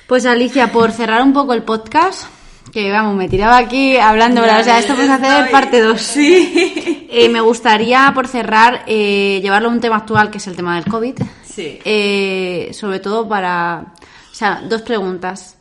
Pues 0.07 0.25
Alicia, 0.25 0.71
por 0.71 0.91
cerrar 0.91 1.21
un 1.23 1.33
poco 1.33 1.53
el 1.53 1.63
podcast, 1.63 2.27
que 2.71 2.91
vamos, 2.91 3.15
me 3.15 3.27
tiraba 3.29 3.57
aquí 3.57 3.97
hablando, 3.97 4.41
o 4.41 4.45
sea, 4.63 4.79
esto 4.79 4.93
puede 4.95 5.11
hacer 5.11 5.31
Estoy- 5.31 5.51
parte 5.51 5.81
2. 5.81 6.01
Sí. 6.01 7.07
Eh, 7.15 7.29
me 7.29 7.41
gustaría, 7.41 8.11
por 8.13 8.27
cerrar, 8.27 8.83
eh, 8.87 9.39
llevarlo 9.41 9.69
a 9.69 9.71
un 9.71 9.79
tema 9.79 9.97
actual, 9.97 10.29
que 10.31 10.37
es 10.39 10.47
el 10.47 10.55
tema 10.55 10.75
del 10.75 10.85
COVID. 10.85 11.15
Sí. 11.53 11.79
Eh, 11.85 12.71
sobre 12.73 12.99
todo 12.99 13.27
para... 13.27 13.93
O 14.31 14.35
sea, 14.35 14.63
dos 14.67 14.81
preguntas. 14.81 15.57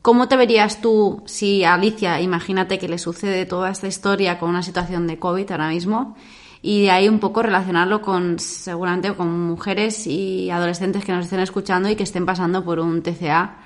¿Cómo 0.00 0.28
te 0.28 0.36
verías 0.36 0.80
tú 0.80 1.22
si 1.26 1.64
a 1.64 1.74
Alicia, 1.74 2.20
imagínate 2.20 2.78
que 2.78 2.88
le 2.88 2.96
sucede 2.96 3.44
toda 3.44 3.70
esta 3.70 3.88
historia 3.88 4.38
con 4.38 4.48
una 4.48 4.62
situación 4.62 5.06
de 5.06 5.18
COVID 5.18 5.50
ahora 5.50 5.68
mismo? 5.68 6.16
Y 6.62 6.82
de 6.82 6.90
ahí 6.90 7.08
un 7.08 7.18
poco 7.18 7.42
relacionarlo 7.42 8.00
con, 8.00 8.38
seguramente, 8.38 9.12
con 9.14 9.46
mujeres 9.46 10.06
y 10.06 10.48
adolescentes 10.50 11.04
que 11.04 11.12
nos 11.12 11.26
estén 11.26 11.40
escuchando 11.40 11.88
y 11.88 11.96
que 11.96 12.04
estén 12.04 12.24
pasando 12.24 12.64
por 12.64 12.78
un 12.78 13.02
TCA. 13.02 13.58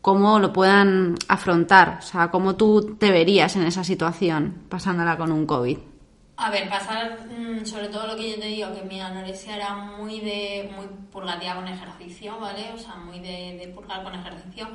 ¿Cómo 0.00 0.38
lo 0.38 0.52
puedan 0.52 1.16
afrontar? 1.28 1.98
O 1.98 2.02
sea, 2.02 2.30
¿cómo 2.30 2.56
tú 2.56 2.96
te 2.98 3.10
verías 3.10 3.54
en 3.56 3.64
esa 3.64 3.84
situación 3.84 4.62
pasándola 4.68 5.16
con 5.18 5.30
un 5.30 5.46
COVID? 5.46 5.91
A 6.36 6.50
ver, 6.50 6.68
pasar 6.68 7.26
mm, 7.26 7.64
sobre 7.66 7.88
todo 7.88 8.06
lo 8.06 8.16
que 8.16 8.30
yo 8.30 8.36
te 8.40 8.46
digo, 8.46 8.74
que 8.74 8.82
mi 8.82 9.00
anorexia 9.00 9.56
era 9.56 9.74
muy 9.74 10.20
de 10.20 10.70
muy 10.74 10.86
purgativa 11.10 11.54
con 11.56 11.68
ejercicio, 11.68 12.38
¿vale? 12.40 12.72
O 12.74 12.78
sea, 12.78 12.96
muy 12.96 13.20
de, 13.20 13.56
de 13.58 13.68
purgar 13.74 14.02
con 14.02 14.14
ejercicio. 14.14 14.68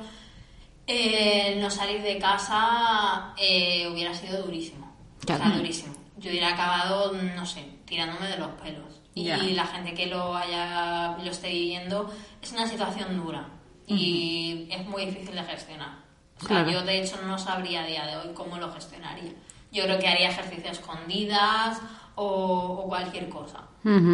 Eh, 0.86 1.58
no 1.60 1.68
salir 1.70 2.00
de 2.02 2.18
casa 2.18 3.34
eh, 3.36 3.88
hubiera 3.92 4.14
sido 4.14 4.42
durísimo. 4.42 4.96
Claro. 5.26 5.44
O 5.44 5.46
sea, 5.48 5.56
durísimo. 5.58 5.94
Yo 6.16 6.30
hubiera 6.30 6.54
acabado, 6.54 7.12
no 7.12 7.44
sé, 7.44 7.64
tirándome 7.84 8.28
de 8.28 8.38
los 8.38 8.48
pelos. 8.62 9.00
Y 9.14 9.24
la 9.24 9.66
gente 9.66 9.94
que 9.94 10.06
lo 10.06 10.34
haya 10.36 11.16
lo 11.18 11.30
esté 11.30 11.48
viviendo 11.48 12.08
es 12.40 12.52
una 12.52 12.68
situación 12.68 13.16
dura 13.16 13.48
y 13.84 14.68
es 14.70 14.86
muy 14.86 15.06
difícil 15.06 15.34
de 15.34 15.42
gestionar. 15.42 15.98
O 16.36 16.40
sea, 16.40 16.48
Claro. 16.48 16.70
yo 16.70 16.82
de 16.84 17.02
hecho 17.02 17.16
no 17.26 17.36
sabría 17.36 17.82
a 17.82 17.86
día 17.86 18.06
de 18.06 18.16
hoy 18.16 18.32
cómo 18.32 18.58
lo 18.58 18.72
gestionaría. 18.72 19.32
Yo 19.72 19.84
creo 19.84 19.98
que 19.98 20.08
haría 20.08 20.30
ejercicio 20.30 20.68
a 20.68 20.72
escondidas 20.72 21.80
o, 22.14 22.82
o 22.84 22.88
cualquier 22.88 23.28
cosa. 23.28 23.60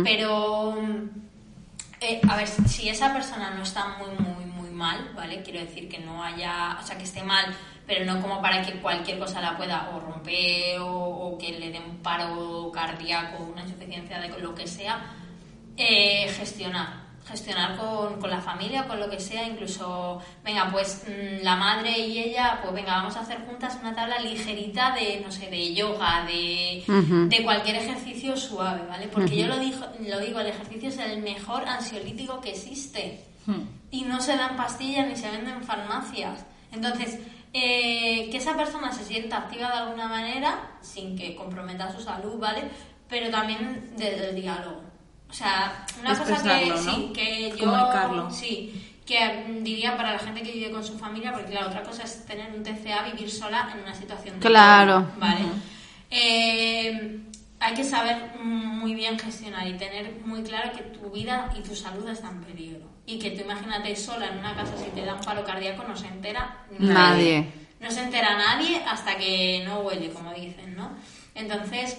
Pero, 0.05 0.77
eh, 2.01 2.21
a 2.29 2.37
ver, 2.37 2.47
si 2.47 2.89
esa 2.89 3.13
persona 3.13 3.51
no 3.51 3.63
está 3.63 3.97
muy, 3.99 4.11
muy, 4.11 4.45
muy 4.45 4.71
mal, 4.71 5.13
¿vale? 5.17 5.43
Quiero 5.43 5.61
decir 5.61 5.89
que 5.89 5.99
no 5.99 6.23
haya, 6.23 6.79
o 6.81 6.87
sea, 6.87 6.97
que 6.99 7.05
esté 7.05 7.23
mal, 7.23 7.47
pero 7.87 8.05
no 8.05 8.21
como 8.21 8.41
para 8.41 8.63
que 8.63 8.75
cualquier 8.81 9.19
cosa 9.19 9.41
la 9.41 9.57
pueda 9.57 9.91
o 9.95 10.01
romper 10.01 10.79
o, 10.81 10.89
o 10.89 11.39
que 11.39 11.59
le 11.59 11.71
dé 11.71 11.79
un 11.79 11.99
paro 11.99 12.71
cardíaco, 12.73 13.45
una 13.45 13.63
insuficiencia 13.63 14.21
de 14.21 14.29
lo 14.39 14.55
que 14.55 14.67
sea, 14.67 15.01
eh, 15.77 16.29
gestionar. 16.37 17.04
Gestionar 17.27 17.77
con, 17.77 18.21
con 18.21 18.31
la 18.31 18.41
familia, 18.41 18.87
con 18.87 19.01
lo 19.01 19.09
que 19.09 19.19
sea, 19.19 19.47
incluso, 19.47 20.21
venga, 20.43 20.71
pues 20.71 21.05
mm, 21.07 21.43
la 21.43 21.57
madre 21.57 21.99
y 21.99 22.19
ella, 22.19 22.61
pues 22.63 22.75
venga, 22.75 22.97
vamos 22.97 23.17
a 23.17 23.21
hacer 23.21 23.39
juntas 23.47 23.79
una 23.81 23.95
tabla 23.95 24.19
ligerita 24.21 24.95
de, 24.95 25.21
no 25.25 25.33
sé, 25.33 25.49
de 25.49 25.75
yoga, 25.75 26.25
de, 26.27 26.85
de 27.29 27.43
cualquier 27.43 27.77
ejercicio 27.77 28.37
suave, 28.37 28.83
¿vale? 28.89 29.09
Porque 29.09 29.37
yo 29.37 29.47
lo, 29.47 29.59
digo, 29.59 29.87
lo 30.07 30.21
digo, 30.21 30.41
el 30.41 30.49
ejercicio 30.49 30.91
es 30.91 30.99
el 30.99 31.23
mejor 31.23 31.67
ansiolítico 31.67 32.41
que 32.41 32.51
existe. 32.51 33.25
Y 33.91 34.03
no 34.03 34.21
se 34.21 34.37
dan 34.37 34.57
pastillas 34.57 35.07
ni 35.07 35.17
se 35.17 35.31
venden 35.31 35.57
en 35.57 35.63
farmacias. 35.63 36.47
Entonces, 36.73 37.19
eh, 37.53 38.29
que 38.31 38.39
esa 38.39 38.57
persona 38.57 38.93
se 38.93 39.05
sienta 39.05 39.37
activa 39.39 39.69
de 39.69 39.77
alguna 39.77 40.09
manera, 40.09 40.73
sin 40.81 41.17
que 41.17 41.37
comprometa 41.37 41.93
su 41.93 42.01
salud, 42.01 42.39
¿vale? 42.39 42.63
Pero 43.09 43.31
también 43.31 43.93
desde 43.97 44.31
el 44.31 44.37
diálogo. 44.37 44.84
O 45.35 45.37
sea, 45.37 45.85
una 45.99 46.17
cosa 46.17 46.41
que, 46.45 46.79
sí, 46.79 47.11
que 47.13 47.51
yo... 47.59 47.65
Comunicarlo. 47.65 48.31
Sí, 48.31 49.01
que 49.05 49.47
diría 49.63 49.97
para 49.97 50.13
la 50.13 50.19
gente 50.21 50.45
que 50.45 50.53
vive 50.53 50.71
con 50.71 50.85
su 50.85 50.97
familia, 50.97 51.33
porque 51.33 51.53
la 51.53 51.67
otra 51.67 51.83
cosa 51.83 52.05
es 52.05 52.25
tener 52.25 52.53
un 52.55 52.63
TCA, 52.63 53.03
vivir 53.03 53.29
sola 53.29 53.69
en 53.75 53.83
una 53.83 53.93
situación 53.93 54.39
de 54.39 54.47
Claro. 54.47 55.01
COVID, 55.07 55.19
¿vale? 55.21 55.45
Eh, 56.09 57.19
hay 57.59 57.75
que 57.75 57.83
saber 57.83 58.37
muy 58.39 58.95
bien 58.95 59.19
gestionar 59.19 59.67
y 59.67 59.73
tener 59.73 60.21
muy 60.25 60.45
claro 60.45 60.71
que 60.71 60.83
tu 60.83 61.11
vida 61.11 61.53
y 61.59 61.63
tu 61.63 61.75
salud 61.75 62.09
están 62.09 62.37
en 62.37 62.45
peligro. 62.45 62.87
Y 63.05 63.19
que 63.19 63.33
tú 63.33 63.43
imagínate 63.43 63.97
sola 63.97 64.29
en 64.29 64.39
una 64.39 64.55
casa, 64.55 64.75
si 64.79 64.89
te 64.91 65.05
da 65.05 65.15
un 65.15 65.21
paro 65.21 65.43
cardíaco, 65.45 65.83
no 65.83 65.97
se 65.97 66.07
entera 66.07 66.59
Nadie. 66.79 67.51
No 67.81 67.91
se 67.91 68.05
entera 68.05 68.39
nadie 68.39 68.81
hasta 68.89 69.17
que 69.19 69.65
no 69.67 69.81
huele, 69.81 70.11
como 70.11 70.33
dicen, 70.33 70.77
¿no? 70.77 70.93
Entonces, 71.35 71.99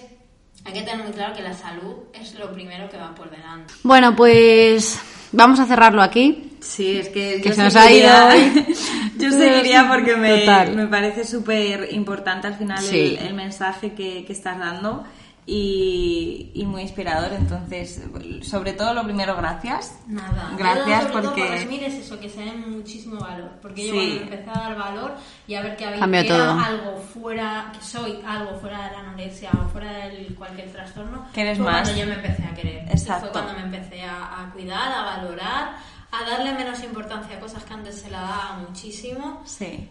hay 0.66 0.72
que 0.72 0.82
tener 0.82 1.04
muy 1.04 1.12
claro 1.12 1.34
que 1.34 1.42
la 1.42 1.54
salud 1.54 1.94
es 2.12 2.34
lo 2.34 2.52
primero 2.52 2.88
que 2.90 2.96
va 2.96 3.14
por 3.14 3.30
delante. 3.30 3.72
Bueno, 3.82 4.14
pues 4.16 4.98
vamos 5.32 5.60
a 5.60 5.66
cerrarlo 5.66 6.02
aquí. 6.02 6.52
Sí, 6.60 6.98
es 6.98 7.08
que, 7.10 7.40
Que 7.40 7.50
yo 7.50 7.54
se 7.54 7.62
nos 7.62 7.72
seguiría- 7.72 8.28
ha 8.28 8.36
ido. 8.36 8.62
yo 9.18 9.30
seguiría 9.30 9.88
porque 9.92 10.16
me, 10.16 10.44
me 10.74 10.86
parece 10.88 11.24
súper 11.24 11.92
importante 11.92 12.48
al 12.48 12.54
final 12.56 12.82
Sí. 12.82 13.16
el, 13.20 13.26
el 13.28 13.34
mensaje 13.34 13.92
que, 13.94 14.24
que 14.24 14.32
estás 14.32 14.58
dando 14.58 15.04
y, 15.46 16.50
y 16.54 16.64
muy 16.66 16.82
inspirador. 16.82 17.32
Entonces, 17.32 18.02
sobre 18.42 18.72
todo 18.72 18.92
lo 18.94 19.04
primero, 19.04 19.36
gracias. 19.36 19.96
Nada. 20.06 20.52
Gracias 20.58 20.86
Yo, 20.86 21.08
sobre 21.08 21.22
todo, 21.22 21.22
porque- 21.34 21.42
por 21.46 21.54
es 21.84 21.94
eso, 21.94 22.18
que 22.20 22.28
se 22.28 22.40
den 22.40 22.70
muchísimo 22.76 23.20
valor. 23.20 23.50
Porque 23.62 23.86
yo 23.86 23.92
Sí. 23.94 23.98
cuando 24.18 24.22
empecé 24.34 24.50
a 24.50 24.60
dar 24.62 24.76
valor 24.76 25.14
y 25.46 25.54
a 25.54 25.62
ver 25.62 25.76
que 25.76 25.84
había 25.84 26.00
que 26.22 26.28
era 26.34 26.64
algo 26.66 26.98
fuera, 26.98 27.72
que 27.72 27.84
soy 27.84 28.20
algo 28.26 28.58
fuera 28.58 28.84
de 28.88 28.90
la 28.92 28.98
anorexia 29.00 29.50
o 29.64 29.68
fuera 29.68 29.92
del 29.92 30.34
cualquier 30.34 30.70
trastorno, 30.72 31.26
Que 31.32 31.42
eres 31.42 31.58
más. 31.58 31.82
cuando 31.88 32.00
yo 32.00 32.06
me 32.06 32.14
empecé 32.14 32.42
a 32.44 32.54
querer. 32.54 32.88
Exacto. 32.90 33.30
Fue 33.30 33.32
cuando 33.32 33.52
me 33.54 33.62
empecé 33.76 34.02
a, 34.02 34.42
a 34.42 34.50
cuidar, 34.52 34.92
a 34.92 35.02
valorar, 35.02 35.76
a 36.10 36.30
darle 36.30 36.52
menos 36.54 36.82
importancia 36.82 37.36
a 37.36 37.40
cosas 37.40 37.62
que 37.64 37.74
antes 37.74 38.00
se 38.00 38.10
la 38.10 38.20
daba 38.20 38.58
muchísimo 38.68 39.42
Sí. 39.44 39.88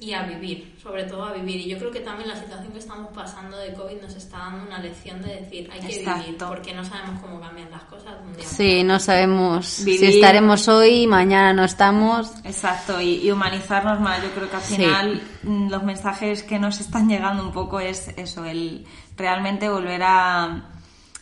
Y 0.00 0.12
a 0.12 0.22
vivir, 0.22 0.76
sobre 0.80 1.04
todo 1.04 1.24
a 1.24 1.32
vivir. 1.32 1.56
Y 1.60 1.68
yo 1.68 1.78
creo 1.78 1.90
que 1.90 2.00
también 2.00 2.28
la 2.28 2.36
situación 2.36 2.72
que 2.72 2.78
estamos 2.78 3.08
pasando 3.12 3.56
de 3.56 3.72
COVID 3.74 4.00
nos 4.00 4.14
está 4.14 4.38
dando 4.38 4.66
una 4.66 4.78
lección 4.78 5.20
de 5.22 5.40
decir 5.40 5.68
hay 5.72 5.80
que 5.80 5.86
vivir, 5.88 6.08
Exacto. 6.08 6.48
porque 6.48 6.72
no 6.72 6.84
sabemos 6.84 7.20
cómo 7.20 7.40
cambian 7.40 7.70
las 7.70 7.82
cosas 7.84 8.14
un 8.24 8.34
día 8.36 8.44
Sí, 8.46 8.84
no 8.84 9.00
sabemos 9.00 9.82
Vivir. 9.84 10.00
si 10.00 10.06
estaremos 10.16 10.68
hoy, 10.68 11.06
mañana 11.08 11.52
no 11.52 11.64
estamos. 11.64 12.32
Exacto, 12.44 13.00
y, 13.00 13.26
y 13.26 13.30
humanizarnos 13.32 13.98
más. 14.00 14.22
Yo 14.22 14.30
creo 14.30 14.48
que 14.48 14.56
al 14.56 14.62
final 14.62 15.22
mm, 15.42 15.68
los 15.68 15.82
mensajes 15.82 16.44
que 16.44 16.60
nos 16.60 16.78
están 16.80 17.08
llegando 17.10 17.42
un 17.42 17.52
poco 17.52 17.80
es 17.80 18.08
eso, 18.16 18.44
el 18.44 18.86
realmente 19.16 19.68
volver 19.68 20.04
a, 20.04 20.64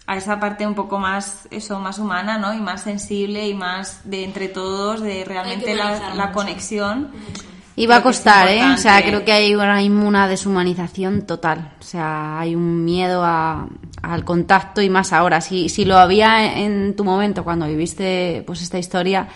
a 0.06 0.16
esa 0.18 0.38
parte 0.38 0.66
un 0.66 0.74
poco 0.74 0.98
más, 0.98 1.48
eso, 1.50 1.80
más 1.80 1.98
humana, 1.98 2.36
¿no? 2.36 2.52
Y 2.52 2.60
más 2.60 2.82
sensible 2.82 3.48
y 3.48 3.54
más 3.54 4.02
de 4.04 4.24
entre 4.24 4.48
todos, 4.48 5.00
de 5.00 5.24
realmente 5.24 5.74
la, 5.74 5.94
mucho. 5.96 7.55
Y 7.78 7.86
va 7.86 7.96
a 7.96 8.02
costar, 8.02 8.48
¿eh? 8.48 8.62
O 8.72 8.76
sea, 8.78 9.02
creo 9.02 9.22
que 9.24 9.32
hay 9.32 9.52
ahora 9.52 9.76
mismo 9.76 10.08
una 10.08 10.26
deshumanización 10.26 11.22
total. 11.26 11.72
O 11.78 11.82
sea, 11.82 12.38
hay 12.40 12.54
un 12.54 12.84
miedo 12.86 13.22
a- 13.22 13.68
al 14.02 14.24
contacto 14.24 14.80
y 14.80 14.88
más 14.88 15.12
ahora. 15.12 15.40
Si, 15.42 15.68
si 15.68 15.84
lo 15.84 15.98
había 15.98 16.56
en 16.58 16.96
tu 16.96 17.04
momento 17.04 17.44
cuando 17.44 17.66
viviste 17.66 18.42
pues 18.46 18.62
esta 18.62 18.78
historia, 18.78 19.28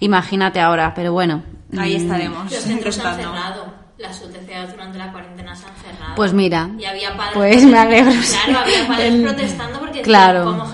imagínate 0.00 0.60
ahora. 0.60 0.92
Pero 0.94 1.12
bueno. 1.12 1.42
Ahí 1.76 1.94
mm, 1.98 2.02
estaremos. 2.02 2.52
Los 2.52 2.60
centros 2.60 2.98
han 3.04 3.16
cerrado. 3.16 3.78
Las 3.98 4.16
UTCs 4.22 4.70
durante 4.70 4.96
la 4.96 5.10
cuarentena 5.10 5.56
se 5.56 5.66
han 5.66 5.74
cerrado. 5.74 6.14
Pues 6.14 6.32
mira, 6.32 6.70
Y 6.78 6.84
había 6.84 7.16
padres 7.16 7.34
pues 7.34 7.64
me 7.64 7.78
alegro, 7.78 8.12
Claro, 8.44 8.60
había 8.60 8.86
padres 8.86 9.12
El- 9.12 9.22
protestando 9.24 9.80
porque 9.80 10.02
Claro. 10.02 10.44
¿cómo 10.44 10.66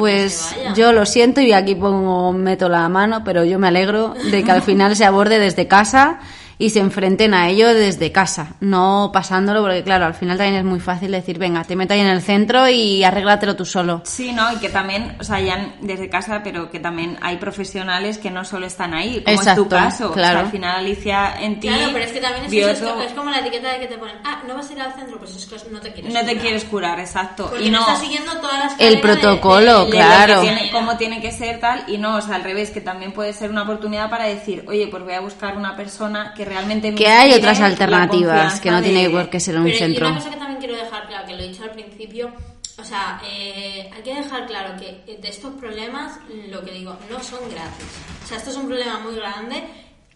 Pues 0.00 0.56
yo 0.74 0.94
lo 0.94 1.04
siento 1.04 1.42
y 1.42 1.52
aquí 1.52 1.74
pongo, 1.74 2.32
meto 2.32 2.70
la 2.70 2.88
mano, 2.88 3.22
pero 3.22 3.44
yo 3.44 3.58
me 3.58 3.68
alegro 3.68 4.14
de 4.30 4.42
que 4.42 4.50
al 4.50 4.62
final 4.62 4.96
se 4.96 5.04
aborde 5.04 5.38
desde 5.38 5.68
casa 5.68 6.20
y 6.60 6.68
se 6.70 6.78
enfrenten 6.80 7.32
a 7.32 7.48
ello 7.48 7.72
desde 7.74 8.12
casa, 8.12 8.54
no 8.60 9.10
pasándolo, 9.14 9.62
porque 9.62 9.82
claro, 9.82 10.04
al 10.04 10.12
final 10.14 10.36
también 10.36 10.56
es 10.58 10.64
muy 10.64 10.78
fácil 10.78 11.10
decir, 11.10 11.38
venga, 11.38 11.64
te 11.64 11.74
metes 11.74 11.94
ahí 11.94 12.00
en 12.02 12.06
el 12.08 12.20
centro 12.20 12.68
y 12.68 13.02
arréglatelo 13.02 13.56
tú 13.56 13.64
solo. 13.64 14.02
Sí, 14.04 14.30
¿no? 14.32 14.52
Y 14.52 14.56
que 14.56 14.68
también, 14.68 15.16
o 15.18 15.24
sea, 15.24 15.40
ya 15.40 15.72
desde 15.80 16.10
casa, 16.10 16.42
pero 16.44 16.70
que 16.70 16.78
también 16.78 17.16
hay 17.22 17.38
profesionales 17.38 18.18
que 18.18 18.30
no 18.30 18.44
solo 18.44 18.66
están 18.66 18.92
ahí, 18.92 19.22
como 19.24 19.34
es 19.34 19.40
Exacto, 19.40 19.62
tu 19.62 19.68
caso. 19.70 20.04
O 20.10 20.14
sea, 20.14 20.22
claro. 20.22 20.38
al 20.40 20.50
final 20.50 20.76
Alicia 20.80 21.40
en 21.40 21.60
ti 21.60 21.68
Claro, 21.68 21.90
pero 21.94 22.04
es 22.04 22.12
que 22.12 22.20
también 22.20 22.44
es, 22.44 22.50
vio 22.50 22.68
eso, 22.68 23.00
es, 23.00 23.06
es 23.06 23.12
como 23.14 23.30
la 23.30 23.38
etiqueta 23.38 23.72
de 23.72 23.78
que 23.80 23.86
te 23.86 23.96
ponen, 23.96 24.16
ah, 24.24 24.42
no 24.46 24.54
vas 24.54 24.68
a 24.68 24.72
ir 24.74 24.80
al 24.82 24.92
centro, 24.92 25.18
pues 25.18 25.34
es 25.34 25.46
que 25.46 25.70
no 25.70 25.80
te 25.80 25.92
quieres 25.94 26.12
no 26.12 26.20
te 26.20 26.26
curar. 26.26 26.42
quieres 26.42 26.64
curar, 26.64 27.00
exacto. 27.00 27.46
Porque 27.48 27.64
y 27.64 27.70
no 27.70 27.78
no, 27.78 27.86
estás 27.86 28.00
siguiendo 28.00 28.32
todas 28.38 28.58
las 28.58 28.74
El 28.78 29.00
protocolo, 29.00 29.78
de- 29.80 29.84
de- 29.86 29.90
de 29.92 29.96
claro. 29.96 30.40
que 30.42 30.48
tiene- 30.48 30.70
cómo 30.70 30.96
tiene 30.98 31.22
que 31.22 31.32
ser 31.32 31.58
tal 31.58 31.84
y 31.88 31.96
no, 31.96 32.16
o 32.16 32.20
sea, 32.20 32.34
al 32.34 32.44
revés, 32.44 32.70
que 32.70 32.82
también 32.82 33.12
puede 33.12 33.32
ser 33.32 33.48
una 33.50 33.62
oportunidad 33.62 34.10
para 34.10 34.24
decir, 34.24 34.64
oye, 34.68 34.88
pues 34.88 35.02
voy 35.02 35.14
a 35.14 35.20
buscar 35.20 35.56
una 35.56 35.74
persona 35.74 36.34
que 36.36 36.49
realmente 36.50 36.94
Que 36.94 37.06
hay 37.08 37.32
otras 37.32 37.60
alternativas, 37.60 38.60
que 38.60 38.70
no 38.70 38.82
tiene 38.82 39.04
de- 39.08 39.10
por 39.10 39.30
qué 39.30 39.40
ser 39.40 39.56
un 39.56 39.64
Pero, 39.64 39.78
centro. 39.78 40.06
Y 40.06 40.10
una 40.10 40.18
cosa 40.18 40.30
que 40.30 40.36
también 40.36 40.58
quiero 40.58 40.76
dejar 40.76 41.06
claro, 41.08 41.26
que 41.26 41.34
lo 41.36 41.42
he 41.42 41.48
dicho 41.48 41.62
al 41.64 41.70
principio, 41.70 42.32
o 42.78 42.84
sea, 42.84 43.20
eh, 43.24 43.88
hay 43.94 44.02
que 44.02 44.14
dejar 44.14 44.46
claro 44.46 44.74
que 44.78 45.16
de 45.20 45.28
estos 45.28 45.54
problemas, 45.54 46.18
lo 46.48 46.62
que 46.64 46.72
digo, 46.72 46.96
no 47.10 47.22
son 47.22 47.40
gratis. 47.50 47.86
O 48.24 48.26
sea, 48.26 48.36
esto 48.38 48.50
es 48.50 48.56
un 48.56 48.66
problema 48.66 48.98
muy 49.00 49.14
grande 49.14 49.64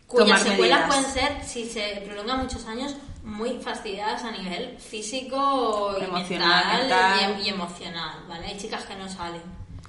cuyas 0.07 0.43
secuelas 0.43 0.81
medidas. 0.89 0.97
pueden 0.97 1.05
ser, 1.13 1.45
si 1.45 1.65
se 1.67 2.03
prolongan 2.07 2.41
muchos 2.41 2.67
años, 2.67 2.95
muy 3.23 3.59
fastidiadas 3.61 4.23
a 4.25 4.31
nivel 4.33 4.77
físico, 4.79 5.97
y 5.99 6.05
Emocional, 6.05 6.79
mental 6.81 7.11
mental. 7.21 7.37
y, 7.43 7.47
y 7.47 7.49
emocional, 7.51 8.15
¿vale? 8.29 8.47
Hay 8.49 8.57
chicas 8.59 8.85
que 8.85 8.95
no 8.97 9.09
salen. 9.09 9.41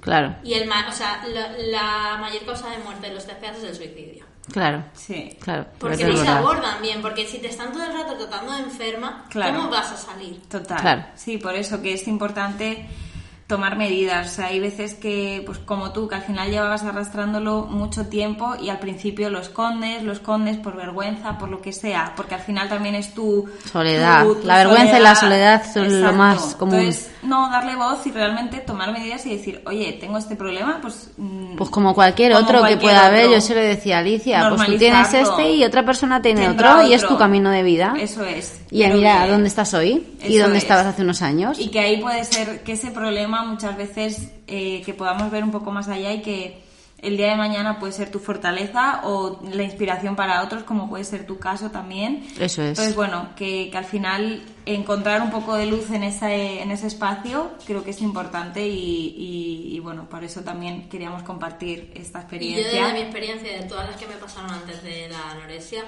Claro, 0.01 0.35
Y 0.43 0.53
el 0.53 0.67
ma- 0.67 0.85
o 0.87 0.91
sea, 0.91 1.25
la, 1.27 1.51
la 1.57 2.17
mayor 2.21 2.45
causa 2.45 2.69
de 2.69 2.77
muerte 2.77 3.07
de 3.07 3.13
los 3.15 3.25
TCAs 3.25 3.57
es 3.57 3.63
el 3.63 3.75
suicidio. 3.75 4.25
Claro, 4.51 4.83
Sí. 4.93 5.37
claro. 5.41 5.65
Porque 5.79 6.03
no 6.05 6.29
abordan 6.31 6.81
bien, 6.81 7.01
porque 7.01 7.25
si 7.25 7.39
te 7.39 7.47
están 7.49 7.71
todo 7.71 7.83
el 7.83 7.93
rato 7.93 8.15
tratando 8.17 8.53
de 8.53 8.59
enferma, 8.63 9.25
Claro. 9.29 9.57
¿cómo 9.57 9.69
vas 9.69 9.91
a 9.91 9.97
salir? 9.97 10.41
Total. 10.49 10.79
Claro. 10.81 11.05
Sí, 11.15 11.37
por 11.37 11.55
eso 11.55 11.81
que 11.81 11.93
es 11.93 12.07
importante 12.07 12.85
tomar 13.47 13.77
medidas. 13.77 14.27
O 14.27 14.35
sea, 14.35 14.47
hay 14.47 14.59
veces 14.59 14.95
que, 14.95 15.43
pues 15.45 15.59
como 15.59 15.91
tú, 15.91 16.07
que 16.07 16.15
al 16.15 16.23
final 16.23 16.49
llevabas 16.49 16.83
arrastrándolo 16.83 17.63
mucho 17.69 18.07
tiempo 18.07 18.55
y 18.59 18.69
al 18.69 18.79
principio 18.79 19.29
lo 19.29 19.39
escondes, 19.39 20.01
lo 20.03 20.13
escondes 20.13 20.57
por 20.57 20.75
vergüenza, 20.75 21.37
por 21.37 21.49
lo 21.49 21.61
que 21.61 21.71
sea, 21.71 22.13
porque 22.15 22.33
al 22.35 22.41
final 22.41 22.69
también 22.69 22.95
es 22.95 23.13
tu 23.13 23.45
Soledad. 23.71 24.23
tu- 24.25 24.35
tu 24.35 24.47
La 24.47 24.57
vergüenza 24.57 24.97
y 24.99 25.01
la 25.03 25.15
soledad 25.15 25.63
son 25.71 26.01
lo 26.01 26.11
más 26.13 26.55
común. 26.55 26.75
Entonces, 26.79 27.11
no, 27.21 27.49
darle 27.51 27.75
voz 27.75 28.05
y 28.07 28.11
realmente 28.11 28.57
tomar 28.59 28.91
medidas 28.91 29.25
y 29.27 29.35
decir, 29.35 29.61
oye, 29.67 29.93
tengo 29.99 30.17
este 30.17 30.35
problema, 30.35 30.79
pues... 30.81 31.11
mm, 31.17 31.55
Pues 31.55 31.69
como 31.69 31.93
cualquier 31.93 32.31
como 32.33 32.43
otro 32.45 32.59
cualquier 32.59 32.79
que 32.79 32.83
pueda 32.85 33.05
haber, 33.05 33.29
yo 33.29 33.41
se 33.41 33.53
lo 33.53 33.61
decía 33.61 33.97
a 33.97 33.99
Alicia, 33.99 34.49
pues 34.49 34.65
tú 34.65 34.77
tienes 34.77 35.13
este 35.13 35.51
y 35.51 35.63
otra 35.63 35.85
persona 35.85 36.21
tiene 36.21 36.49
otro, 36.49 36.81
y 36.87 36.93
es 36.93 37.05
tu 37.05 37.15
camino 37.17 37.51
de 37.51 37.61
vida. 37.63 37.93
Eso 37.99 38.23
es. 38.23 38.59
Y 38.71 38.85
mira, 38.87 39.25
que- 39.25 39.31
¿dónde 39.31 39.47
estás 39.49 39.73
hoy? 39.75 40.03
¿Y 40.23 40.37
dónde 40.37 40.57
es. 40.57 40.63
estabas 40.63 40.87
hace 40.87 41.03
unos 41.03 41.21
años? 41.21 41.59
Y 41.59 41.69
que 41.69 41.79
ahí 41.79 42.01
puede 42.01 42.23
ser 42.23 42.63
que 42.63 42.73
ese 42.73 42.89
problema 42.91 43.34
muchas 43.43 43.75
veces 43.77 44.31
eh, 44.47 44.81
que 44.85 44.93
podamos 44.93 45.29
ver 45.31 45.43
un 45.43 45.51
poco 45.51 45.71
más 45.71 45.87
allá 45.89 46.13
y 46.13 46.21
que 46.21 46.63
el 46.99 47.17
día 47.17 47.27
de 47.31 47.35
mañana 47.35 47.77
puede 47.77 47.91
ser 47.91 48.09
tu 48.09 48.19
fortaleza 48.19 49.01
o 49.03 49.39
la 49.51 49.61
inspiración 49.63 50.15
para 50.15 50.41
otros, 50.43 50.63
como 50.63 50.89
puede 50.89 51.03
ser 51.03 51.27
tu 51.27 51.37
caso 51.37 51.69
también. 51.69 52.25
Eso 52.39 52.61
es. 52.63 52.69
Entonces, 52.69 52.95
bueno, 52.95 53.29
que, 53.35 53.69
que 53.69 53.77
al 53.77 53.85
final 53.85 54.41
encontrar 54.65 55.21
un 55.21 55.29
poco 55.29 55.55
de 55.55 55.67
luz 55.67 55.91
en 55.91 56.03
ese, 56.03 56.61
en 56.63 56.71
ese 56.71 56.87
espacio 56.87 57.51
creo 57.67 57.83
que 57.83 57.91
es 57.91 58.01
importante 58.01 58.65
y, 58.67 58.71
y- 59.17 59.75
y, 59.75 59.79
bueno, 59.81 60.09
por 60.09 60.23
eso 60.23 60.41
también 60.41 60.89
queríamos 60.89 61.21
compartir 61.21 61.91
esta 61.95 62.19
Y 62.19 62.21
yo 62.21 62.27
experiencia. 62.27 62.81
desde 62.85 62.93
mi 62.93 63.01
experiencia, 63.01 63.57
de 63.61 63.63
todas 63.67 63.87
las 63.89 63.97
que 63.97 64.07
me 64.07 64.15
pasaron 64.15 64.49
antes 64.51 64.81
de 64.81 65.07
la 65.09 65.31
anorexia, 65.31 65.83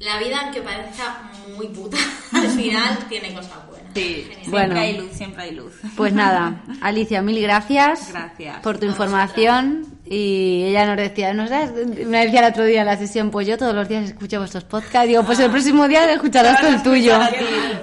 la 0.00 0.18
vida, 0.18 0.40
aunque 0.44 0.60
parezca 0.62 1.30
muy 1.56 1.68
puta, 1.68 1.96
al 2.32 2.48
final 2.48 2.98
tiene 3.08 3.32
cosas 3.34 3.66
buenas. 3.68 3.84
Sí, 3.94 4.02
Genial. 4.02 4.26
siempre 4.42 4.50
Bueno. 4.50 4.80
hay 4.80 4.96
luz, 4.98 5.12
siempre 5.12 5.42
hay 5.44 5.50
luz. 5.52 5.72
Pues 5.96 6.12
nada, 6.12 6.62
Alicia, 6.80 7.22
mil 7.22 7.40
gracias, 7.40 8.08
Gracias. 8.10 8.58
por 8.60 8.78
tu 8.78 8.86
A 8.86 8.88
información 8.88 9.86
y 10.06 10.64
ella 10.64 10.84
nos 10.86 10.96
decía, 10.96 11.32
¿no 11.32 11.46
sabes? 11.46 11.70
Me 12.06 12.24
decía 12.24 12.40
el 12.40 12.52
otro 12.52 12.64
día 12.64 12.80
en 12.80 12.86
la 12.86 12.98
sesión, 12.98 13.30
pues 13.30 13.46
yo 13.46 13.56
todos 13.56 13.74
los 13.74 13.88
días 13.88 14.04
escucho 14.04 14.38
vuestros 14.38 14.64
podcasts. 14.64 15.06
Digo, 15.08 15.22
pues 15.22 15.38
el 15.38 15.50
próximo 15.50 15.86
día 15.88 16.12
escucharás 16.12 16.60
tú 16.60 16.66
el 16.66 16.82
tuyo. 16.82 17.18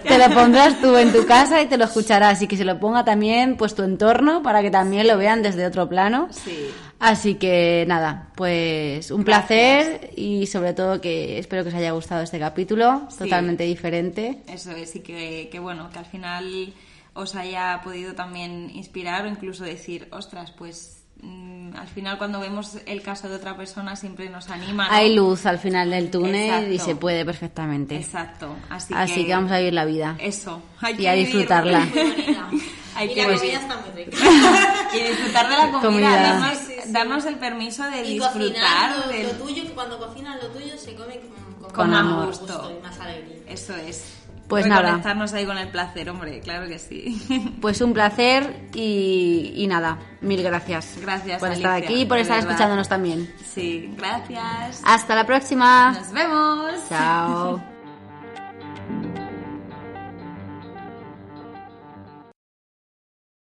Te 0.08 0.18
lo 0.20 0.30
pondrás 0.36 0.80
tú 0.82 0.96
en 0.98 1.12
tu 1.14 1.26
casa 1.26 1.62
y 1.62 1.66
te 1.66 1.78
lo 1.78 1.86
escucharás. 1.86 2.40
Y 2.44 2.48
que 2.48 2.58
se 2.58 2.64
lo 2.66 2.80
ponga 2.80 3.04
también 3.06 3.56
pues 3.58 3.74
tu 3.74 3.82
entorno 3.82 4.44
para 4.44 4.62
que 4.62 4.70
también 4.70 5.08
lo 5.08 5.18
vean 5.18 5.42
desde 5.42 5.66
otro 5.66 5.90
plano. 5.90 6.28
Sí. 6.32 6.70
Así 7.02 7.36
que 7.36 7.84
nada, 7.88 8.28
pues 8.36 9.10
un 9.10 9.24
placer 9.24 10.12
y 10.16 10.46
sobre 10.46 10.74
todo 10.74 11.02
que 11.02 11.40
espero 11.40 11.64
que 11.64 11.70
os 11.70 11.76
haya 11.76 11.92
gustado 11.92 12.22
este 12.22 12.38
capítulo, 12.38 13.08
Sí. 13.10 13.18
totalmente 13.18 13.64
diferente. 13.64 14.44
Eso 14.48 14.70
es, 14.72 14.96
y 14.96 15.00
que, 15.00 15.50
que 15.52 15.58
bueno, 15.60 15.90
que 15.92 15.98
al 15.98 16.06
final 16.06 16.74
os 17.14 17.34
haya 17.36 17.82
podido 17.84 18.14
también 18.14 18.70
inspirar 18.76 19.26
o 19.26 19.28
incluso 19.28 19.64
decir, 19.64 20.08
ostras, 20.12 20.52
pues 20.52 21.04
mm, 21.24 21.76
al 21.76 21.88
final 21.88 22.20
cuando 22.20 22.40
vemos 22.40 22.78
el 22.86 23.02
caso 23.02 23.28
de 23.28 23.36
otra 23.36 23.58
persona 23.58 23.96
siempre 23.96 24.30
nos 24.30 24.50
anima. 24.52 24.88
¿no? 24.88 24.94
Hay 24.94 25.16
luz 25.16 25.48
al 25.48 25.58
final 25.58 25.90
del 25.90 26.12
túnel 26.12 26.72
y 26.72 26.78
se 26.78 26.96
puede 26.96 27.26
perfectamente. 27.26 27.96
Exacto, 27.96 28.56
así, 28.70 28.94
Así 28.96 29.26
que 29.26 29.34
vamos 29.34 29.52
a 29.52 29.58
vivir 29.58 29.74
la 29.74 29.86
vida. 29.86 30.18
Eso, 30.20 30.62
hay 30.80 30.94
Y 30.94 30.98
que 30.98 31.10
a 31.10 31.14
disfrutarla. 31.14 31.88
Hay 32.96 33.10
y 33.12 33.14
que 33.14 33.22
la 33.22 33.28
ver. 33.30 33.38
comida 33.40 33.58
está 33.60 33.78
muy 33.78 34.04
rica. 34.04 34.18
y 34.94 35.00
disfrutar 35.10 35.50
de 35.50 35.56
la 35.58 35.72
comida, 35.72 35.82
Comida. 35.82 36.22
Darnos, 36.22 36.58
Sí, 36.58 36.74
sí, 36.84 36.92
darnos 36.92 37.26
el 37.26 37.36
permiso 37.36 37.84
de 37.90 38.02
Y 38.06 38.14
disfrutar 38.20 38.34
cocinar 38.42 38.98
lo, 39.06 39.12
del- 39.12 39.28
lo 39.28 39.34
tuyo, 39.34 39.64
que 39.64 39.72
cuando 39.74 39.98
cocinas 39.98 40.42
lo 40.44 40.50
tuyo 40.50 40.78
se 40.78 40.96
come 40.96 41.20
con, 41.20 41.62
con, 41.64 41.72
Con 41.72 41.90
más 41.92 42.00
amor. 42.02 42.26
gusto 42.28 42.78
y 42.80 42.84
más 42.84 43.00
alegría. 43.00 43.38
Eso 43.48 43.76
es. 43.76 44.04
Pues 44.48 44.66
nada. 44.66 44.82
Reconectarnos 44.82 45.32
ahí 45.32 45.46
con 45.46 45.58
el 45.58 45.70
placer, 45.70 46.10
hombre, 46.10 46.42
claro 46.42 46.68
que 46.68 46.78
sí. 46.78 47.22
Pues 47.62 47.80
un 47.80 47.94
placer 47.94 48.68
y, 48.74 49.54
y 49.56 49.66
nada, 49.68 49.98
mil 50.20 50.44
gracias. 50.44 50.96
Gracias, 51.00 51.40
por 51.40 51.52
estar 51.52 51.72
Alicia, 51.72 51.90
aquí 51.90 52.02
y 52.02 52.06
por 52.06 52.18
estar 52.18 52.36
verdad. 52.38 52.52
escuchándonos 52.52 52.90
también. 52.90 53.34
Sí, 53.54 53.94
gracias. 53.96 54.82
Hasta 54.84 55.16
la 55.16 55.26
próxima. 55.26 55.94
Nos 55.94 56.12
vemos. 56.12 56.74
Chao. 56.90 57.64